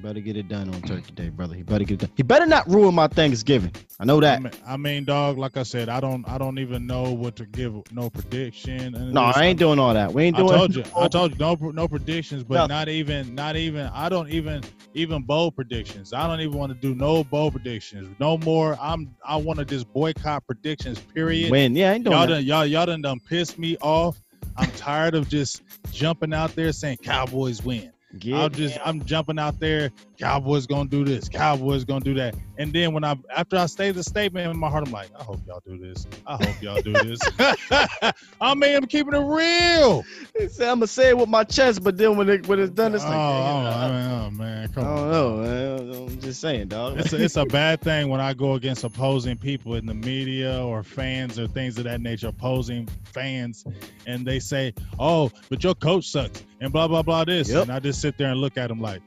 Better 0.00 0.20
get 0.20 0.36
it 0.36 0.48
done 0.48 0.68
on 0.74 0.82
Turkey 0.82 1.12
Day, 1.12 1.28
brother. 1.28 1.54
He 1.54 1.62
better 1.62 1.84
get 1.84 1.94
it 1.94 2.06
done. 2.06 2.10
He 2.16 2.22
better 2.22 2.46
not 2.46 2.68
ruin 2.68 2.94
my 2.94 3.06
Thanksgiving. 3.06 3.72
I 3.98 4.04
know 4.04 4.18
I 4.18 4.20
that. 4.20 4.42
mean, 4.42 4.52
I 4.66 4.76
mean, 4.76 5.04
dog. 5.04 5.38
Like 5.38 5.56
I 5.56 5.62
said, 5.62 5.88
I 5.88 6.00
don't. 6.00 6.28
I 6.28 6.38
don't 6.38 6.58
even 6.58 6.86
know 6.86 7.12
what 7.12 7.36
to 7.36 7.46
give. 7.46 7.74
No 7.92 8.10
prediction. 8.10 9.12
No, 9.12 9.20
I 9.22 9.44
ain't 9.46 9.58
doing 9.58 9.78
all 9.78 9.94
that. 9.94 10.12
We 10.12 10.24
ain't 10.24 10.36
doing. 10.36 10.50
I 10.50 10.56
told 10.56 10.74
you. 10.74 10.84
I 10.96 11.08
told 11.08 11.32
you 11.32 11.38
no 11.38 11.54
no 11.54 11.86
predictions, 11.88 12.42
but 12.44 12.54
Nothing. 12.54 12.68
not 12.68 12.88
even 12.88 13.34
not 13.34 13.56
even 13.56 13.86
I 13.92 14.08
don't 14.08 14.28
even 14.30 14.62
even 14.94 15.22
bold 15.22 15.54
predictions. 15.56 16.12
I 16.12 16.26
don't 16.26 16.40
even 16.40 16.56
want 16.58 16.72
to 16.72 16.78
do 16.78 16.94
no 16.94 17.22
bold 17.24 17.52
predictions. 17.54 18.14
No 18.18 18.38
more. 18.38 18.76
I'm 18.80 19.14
I 19.24 19.36
want 19.36 19.58
to 19.60 19.64
just 19.64 19.92
boycott 19.92 20.46
predictions. 20.46 20.98
Period. 20.98 21.50
Win. 21.50 21.76
Yeah, 21.76 21.90
I 21.90 21.94
ain't 21.94 22.04
doing 22.04 22.16
Y'all 22.16 22.26
that. 22.26 22.34
done 22.34 22.44
y'all 22.44 22.66
y'all 22.66 22.86
done, 22.86 23.02
done 23.02 23.20
pissed 23.20 23.58
me 23.58 23.76
off. 23.82 24.20
I'm 24.56 24.70
tired 24.72 25.14
of 25.14 25.28
just 25.28 25.62
jumping 25.92 26.32
out 26.34 26.54
there 26.56 26.72
saying 26.72 26.98
Cowboys 26.98 27.62
win. 27.62 27.92
Get 28.18 28.34
I'm 28.34 28.52
just 28.52 28.78
I'm 28.84 29.04
jumping 29.04 29.38
out 29.38 29.60
there. 29.60 29.90
Cowboys 30.20 30.66
gonna 30.66 30.88
do 30.88 31.02
this. 31.02 31.30
Cowboys 31.30 31.84
gonna 31.84 32.04
do 32.04 32.12
that. 32.14 32.34
And 32.58 32.74
then 32.74 32.92
when 32.92 33.04
I 33.04 33.16
after 33.34 33.56
I 33.56 33.64
say 33.66 33.90
the 33.90 34.02
statement 34.04 34.50
in 34.50 34.58
my 34.58 34.68
heart, 34.68 34.86
I'm 34.86 34.92
like, 34.92 35.08
I 35.18 35.22
hope 35.22 35.40
y'all 35.46 35.62
do 35.66 35.78
this. 35.78 36.06
I 36.26 36.36
hope 36.44 36.62
y'all 36.62 36.82
do 36.82 36.92
this. 36.92 37.18
I 38.40 38.54
mean, 38.54 38.76
I'm 38.76 38.86
keeping 38.86 39.14
it 39.14 39.18
real. 39.18 40.04
Say, 40.48 40.68
I'm 40.68 40.76
gonna 40.76 40.86
say 40.86 41.08
it 41.08 41.16
with 41.16 41.30
my 41.30 41.44
chest, 41.44 41.82
but 41.82 41.96
then 41.96 42.18
when 42.18 42.28
it 42.28 42.46
when 42.46 42.58
it's 42.58 42.70
done, 42.70 42.94
it's 42.94 43.02
oh, 43.02 43.08
like, 43.08 43.16
oh, 43.16 43.20
I, 43.20 43.88
man, 43.88 44.10
oh, 44.10 44.30
man, 44.30 44.64
I 44.70 44.72
come 44.74 44.84
on. 44.86 44.96
don't 44.96 45.10
know. 45.10 45.36
Man. 45.38 46.08
I'm 46.10 46.20
just 46.20 46.40
saying, 46.42 46.68
dog. 46.68 46.98
It's 46.98 47.12
a, 47.14 47.24
it's 47.24 47.36
a 47.36 47.44
bad 47.46 47.80
thing 47.80 48.08
when 48.10 48.20
I 48.20 48.34
go 48.34 48.54
against 48.54 48.84
opposing 48.84 49.38
people 49.38 49.76
in 49.76 49.86
the 49.86 49.94
media 49.94 50.62
or 50.62 50.82
fans 50.82 51.38
or 51.38 51.46
things 51.48 51.78
of 51.78 51.84
that 51.84 52.02
nature, 52.02 52.28
opposing 52.28 52.88
fans, 53.04 53.64
and 54.06 54.26
they 54.26 54.38
say, 54.38 54.74
"Oh, 54.98 55.30
but 55.48 55.64
your 55.64 55.74
coach 55.74 56.08
sucks," 56.08 56.44
and 56.60 56.72
blah 56.72 56.88
blah 56.88 57.02
blah 57.02 57.24
this, 57.24 57.48
Yep. 57.48 57.62
and 57.62 57.72
I 57.72 57.78
just 57.80 58.02
sit 58.02 58.18
there 58.18 58.30
and 58.30 58.38
look 58.40 58.58
at 58.58 58.68
them 58.68 58.80
like, 58.80 59.00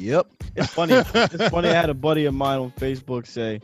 Yep. 0.00 0.26
It's 0.56 0.72
funny. 0.72 0.94
it's 0.94 1.48
funny. 1.48 1.68
I 1.68 1.72
had 1.74 1.90
a 1.90 1.94
buddy 1.94 2.24
of 2.24 2.34
mine 2.34 2.58
on 2.58 2.70
Facebook 2.72 3.26
say, 3.26 3.60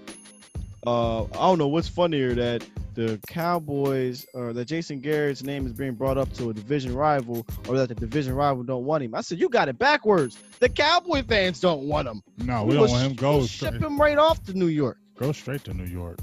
uh, 0.86 1.24
I 1.24 1.26
don't 1.28 1.58
know 1.58 1.68
what's 1.68 1.88
funnier 1.88 2.34
that 2.34 2.64
the 2.94 3.18
Cowboys 3.26 4.24
or 4.34 4.52
that 4.52 4.66
Jason 4.66 5.00
Garrett's 5.00 5.42
name 5.42 5.66
is 5.66 5.72
being 5.72 5.94
brought 5.94 6.16
up 6.16 6.32
to 6.34 6.50
a 6.50 6.54
division 6.54 6.94
rival 6.94 7.46
or 7.68 7.76
that 7.76 7.88
the 7.88 7.94
division 7.94 8.34
rival 8.34 8.62
don't 8.62 8.84
want 8.84 9.02
him. 9.02 9.14
I 9.14 9.20
said, 9.22 9.38
you 9.38 9.48
got 9.48 9.68
it 9.68 9.78
backwards. 9.78 10.38
The 10.60 10.68
Cowboy 10.68 11.22
fans 11.22 11.60
don't 11.60 11.82
want 11.88 12.08
him. 12.08 12.22
"No, 12.38 12.62
we 12.64 12.76
We'll 12.76 12.84
don't 12.86 12.90
want 12.90 13.02
him 13.04 13.12
sh- 13.12 13.20
go 13.20 13.36
we'll 13.38 13.46
ship 13.46 13.74
him 13.74 14.00
right 14.00 14.16
off 14.16 14.42
to 14.44 14.54
New 14.54 14.68
York. 14.68 14.98
go 15.18 15.32
straight 15.32 15.64
to 15.64 15.74
New 15.74 15.84
York." 15.84 16.18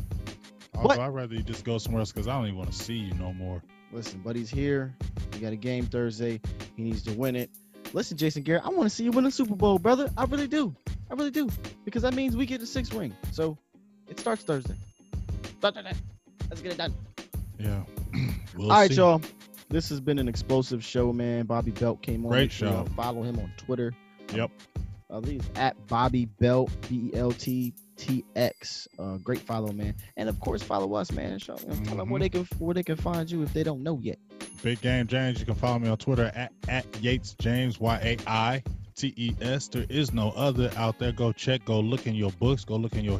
What? 0.73 0.91
Although 0.97 1.01
I'd 1.03 1.07
rather 1.13 1.35
you 1.35 1.43
just 1.43 1.63
go 1.65 1.77
somewhere 1.77 1.99
else 1.99 2.11
because 2.11 2.27
I 2.27 2.35
don't 2.35 2.45
even 2.47 2.57
want 2.57 2.71
to 2.71 2.77
see 2.77 2.95
you 2.95 3.13
no 3.15 3.33
more. 3.33 3.61
Listen, 3.91 4.21
buddy's 4.21 4.49
here. 4.49 4.95
He 5.33 5.39
got 5.39 5.53
a 5.53 5.55
game 5.55 5.85
Thursday. 5.85 6.41
He 6.75 6.81
needs 6.83 7.03
to 7.03 7.11
win 7.13 7.35
it. 7.35 7.51
Listen, 7.93 8.17
Jason 8.17 8.41
Garrett, 8.41 8.65
I 8.65 8.69
want 8.69 8.83
to 8.83 8.89
see 8.89 9.03
you 9.03 9.11
win 9.11 9.23
the 9.23 9.31
Super 9.31 9.55
Bowl, 9.55 9.77
brother. 9.77 10.09
I 10.17 10.25
really 10.25 10.47
do. 10.47 10.75
I 11.11 11.13
really 11.13 11.31
do. 11.31 11.47
Because 11.85 12.01
that 12.01 12.15
means 12.15 12.35
we 12.35 12.47
get 12.47 12.59
the 12.59 12.65
sixth 12.65 12.93
ring. 12.93 13.15
So 13.31 13.57
it 14.09 14.19
starts 14.19 14.43
Thursday. 14.43 14.75
Thursday. 15.61 15.93
Let's 16.49 16.61
get 16.61 16.71
it 16.73 16.77
done. 16.77 16.93
Yeah. 17.59 17.83
We'll 18.55 18.71
All 18.71 18.77
right, 18.77 18.91
see. 18.91 18.97
y'all. 18.97 19.19
This 19.69 19.89
has 19.89 19.99
been 19.99 20.19
an 20.19 20.27
explosive 20.27 20.83
show, 20.83 21.11
man. 21.11 21.47
Bobby 21.47 21.71
Belt 21.71 22.03
came 22.03 22.23
on. 22.23 22.31
Great 22.31 22.51
show. 22.51 22.85
Follow 22.95 23.23
him 23.23 23.39
on 23.39 23.51
Twitter. 23.57 23.91
Yep. 24.31 24.51
Uh, 25.09 25.21
at 25.55 25.87
Bobby 25.87 26.25
Belt, 26.25 26.69
B 26.87 27.09
E 27.11 27.17
L 27.17 27.31
T 27.31 27.73
T 27.97 28.23
X. 28.35 28.87
Uh, 28.99 29.17
great 29.17 29.39
follow, 29.39 29.71
man. 29.71 29.95
And 30.17 30.29
of 30.29 30.39
course, 30.39 30.61
follow 30.63 30.93
us, 30.95 31.11
man. 31.11 31.39
Show 31.39 31.55
tell 31.55 31.97
them 31.97 32.09
where 32.09 32.19
Mhm. 32.19 32.23
they 32.23 32.29
can 32.29 32.45
where 32.59 32.73
they 32.73 32.83
can 32.83 32.95
find 32.97 33.29
you 33.29 33.41
if 33.43 33.53
they 33.53 33.63
don't 33.63 33.83
know 33.83 33.99
yet. 33.99 34.17
Big 34.61 34.81
Game 34.81 35.07
James. 35.07 35.39
You 35.39 35.45
can 35.45 35.55
follow 35.55 35.79
me 35.79 35.89
on 35.89 35.97
Twitter 35.97 36.31
at, 36.35 36.51
at 36.67 36.89
Yaites 36.93 37.37
James 37.39 37.79
Y 37.79 37.97
A 38.03 38.17
I 38.29 38.63
T 38.95 39.13
E 39.17 39.35
S. 39.41 39.67
There 39.67 39.85
is 39.89 40.13
no 40.13 40.31
other 40.31 40.71
out 40.77 40.99
there. 40.99 41.11
Go 41.11 41.31
check. 41.31 41.65
Go 41.65 41.79
look 41.79 42.07
in 42.07 42.15
your 42.15 42.31
books. 42.33 42.63
Go 42.65 42.75
look 42.75 42.93
in 42.95 43.03
your 43.03 43.19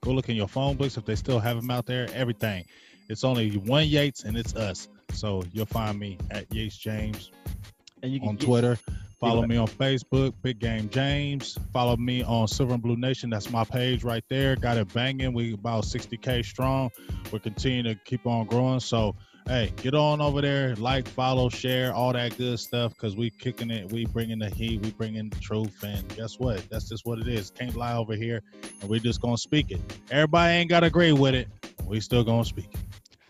go 0.00 0.12
look 0.12 0.28
in 0.28 0.36
your 0.36 0.48
phone 0.48 0.76
books 0.76 0.96
if 0.96 1.04
they 1.04 1.14
still 1.16 1.40
have 1.40 1.56
them 1.56 1.70
out 1.70 1.86
there. 1.86 2.08
Everything. 2.14 2.64
It's 3.08 3.24
only 3.24 3.50
one 3.58 3.84
Yaites 3.86 4.24
and 4.24 4.36
it's 4.36 4.54
us. 4.56 4.88
So 5.12 5.42
you'll 5.52 5.66
find 5.66 5.98
me 5.98 6.16
at 6.30 6.48
Yaites 6.50 6.78
James 6.78 7.30
And 8.02 8.12
you 8.12 8.20
can 8.20 8.30
on 8.30 8.36
Twitter. 8.38 8.78
Follow 9.20 9.46
me 9.46 9.56
on 9.56 9.66
Facebook, 9.66 10.34
Big 10.42 10.58
Game 10.58 10.88
James. 10.90 11.58
Follow 11.72 11.96
me 11.96 12.22
on 12.22 12.48
Silver 12.48 12.74
and 12.74 12.82
Blue 12.82 12.96
Nation. 12.96 13.30
That's 13.30 13.50
my 13.50 13.64
page 13.64 14.04
right 14.04 14.24
there. 14.28 14.56
Got 14.56 14.76
it 14.76 14.92
banging. 14.92 15.32
We 15.32 15.54
about 15.54 15.84
60k 15.84 16.44
strong. 16.44 16.90
We're 17.32 17.38
continuing 17.38 17.84
to 17.84 17.94
keep 18.04 18.26
on 18.26 18.46
growing. 18.46 18.80
So 18.80 19.16
hey, 19.46 19.72
get 19.76 19.94
on 19.94 20.20
over 20.20 20.40
there, 20.40 20.74
like, 20.76 21.06
follow, 21.06 21.48
share, 21.48 21.92
all 21.92 22.12
that 22.12 22.36
good 22.38 22.58
stuff. 22.58 22.96
Cause 22.96 23.16
we 23.16 23.30
kicking 23.30 23.70
it. 23.70 23.92
We 23.92 24.06
bringing 24.06 24.38
the 24.38 24.50
heat. 24.50 24.80
We 24.82 24.90
bringing 24.90 25.28
the 25.28 25.38
truth. 25.40 25.82
And 25.82 26.06
guess 26.16 26.38
what? 26.38 26.68
That's 26.70 26.88
just 26.88 27.04
what 27.04 27.18
it 27.18 27.28
is. 27.28 27.50
Can't 27.50 27.76
lie 27.76 27.96
over 27.96 28.14
here. 28.14 28.42
And 28.80 28.90
we 28.90 29.00
just 29.00 29.20
gonna 29.20 29.38
speak 29.38 29.70
it. 29.70 29.80
Everybody 30.10 30.54
ain't 30.54 30.70
gotta 30.70 30.86
agree 30.86 31.12
with 31.12 31.34
it. 31.34 31.48
We 31.84 32.00
still 32.00 32.24
gonna 32.24 32.44
speak 32.44 32.68
it. 32.72 32.80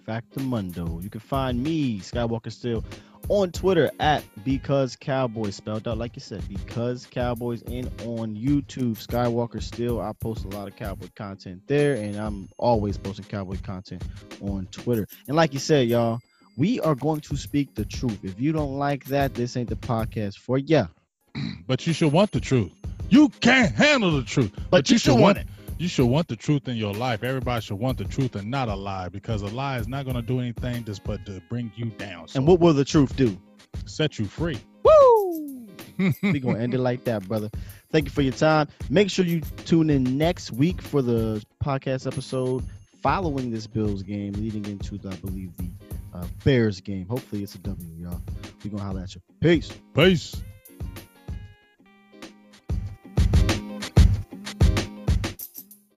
Factamundo. 0.06 1.02
You 1.02 1.10
can 1.10 1.20
find 1.20 1.62
me, 1.62 2.01
Skywalker 2.01 2.52
Still, 2.52 2.85
on 3.28 3.52
Twitter 3.52 3.90
at 4.01 4.22
Because 4.44 4.97
Cowboys, 4.97 5.56
spelled 5.56 5.89
out 5.89 5.98
like 5.98 6.16
you 6.16 6.20
said, 6.20 6.47
Because 6.48 7.06
Cowboys, 7.06 7.62
and 7.62 7.86
on 8.02 8.36
YouTube, 8.36 8.97
Skywalker 9.05 9.62
Still. 9.62 10.01
I 10.01 10.12
post 10.12 10.44
a 10.44 10.48
lot 10.48 10.68
of 10.68 10.76
cowboy 10.76 11.09
content 11.16 11.62
there, 11.66 11.94
and 11.94 12.16
I'm 12.16 12.48
always 12.59 12.98
posting 12.98 13.24
cowboy 13.24 13.56
content 13.62 14.02
on 14.40 14.66
Twitter. 14.70 15.06
And 15.26 15.36
like 15.36 15.52
you 15.52 15.59
said, 15.60 15.89
y'all, 15.89 16.20
we 16.56 16.81
are 16.81 16.94
going 16.94 17.20
to 17.22 17.36
speak 17.36 17.74
the 17.74 17.85
truth. 17.85 18.18
If 18.22 18.40
you 18.40 18.52
don't 18.52 18.78
like 18.78 19.06
that, 19.06 19.35
this 19.35 19.56
ain't 19.56 19.68
the 19.68 19.76
podcast 19.76 20.39
for 20.39 20.59
ya. 20.59 20.86
But 21.66 21.86
you 21.86 21.94
should 21.94 22.12
want 22.12 22.31
the 22.31 22.40
truth. 22.40 22.72
You 23.09 23.28
can't 23.28 23.74
handle 23.74 24.12
the 24.12 24.22
truth. 24.22 24.52
But 24.70 24.90
you 24.90 24.98
should 24.98 25.18
want 25.18 25.39
it. 25.39 25.47
You 25.78 25.88
should 25.88 26.06
want 26.06 26.28
the 26.28 26.36
truth 26.36 26.68
in 26.68 26.76
your 26.76 26.94
life. 26.94 27.24
Everybody 27.24 27.60
should 27.60 27.78
want 27.78 27.98
the 27.98 28.05
truth 28.05 28.36
and 28.36 28.51
not 28.51 28.68
a 28.68 28.74
lie 28.74 29.09
because 29.09 29.42
a 29.42 29.46
lie 29.48 29.78
is 29.78 29.88
not 29.88 30.05
going 30.05 30.16
to 30.16 30.22
do 30.22 30.38
anything 30.40 30.84
just 30.84 31.02
but 31.05 31.24
to 31.26 31.42
bring 31.48 31.72
you 31.74 31.86
down. 31.86 32.28
So 32.28 32.38
And 32.38 32.46
what 32.46 32.60
will 32.60 32.72
the 32.74 32.84
truth 32.84 33.16
do? 33.16 33.36
set 33.86 34.18
you 34.18 34.26
free. 34.26 34.59
Woo! 34.84 35.66
we 36.22 36.38
gonna 36.40 36.59
end 36.60 36.74
it 36.74 36.78
like 36.78 37.05
that, 37.05 37.26
brother. 37.26 37.51
Thank 37.90 38.05
you 38.06 38.10
for 38.12 38.22
your 38.22 38.32
time. 38.32 38.68
Make 38.88 39.10
sure 39.10 39.24
you 39.24 39.40
tune 39.64 39.90
in 39.90 40.16
next 40.16 40.52
week 40.52 40.80
for 40.80 41.02
the 41.02 41.44
podcast 41.62 42.06
episode 42.06 42.64
following 43.02 43.51
this 43.51 43.66
Bills 43.66 44.02
game, 44.02 44.32
leading 44.34 44.64
into 44.66 44.96
the, 44.96 45.10
I 45.10 45.16
believe 45.16 45.56
the 45.56 45.68
uh, 46.14 46.26
Bears 46.44 46.80
game. 46.80 47.06
Hopefully 47.09 47.42
it's 47.42 47.55
a 47.56 47.59
W, 47.59 47.88
y'all. 47.98 48.22
We 48.62 48.70
gonna 48.70 48.82
holler 48.82 49.02
at 49.02 49.14
you. 49.14 49.20
Peace. 49.40 49.70
Peace. 49.94 50.36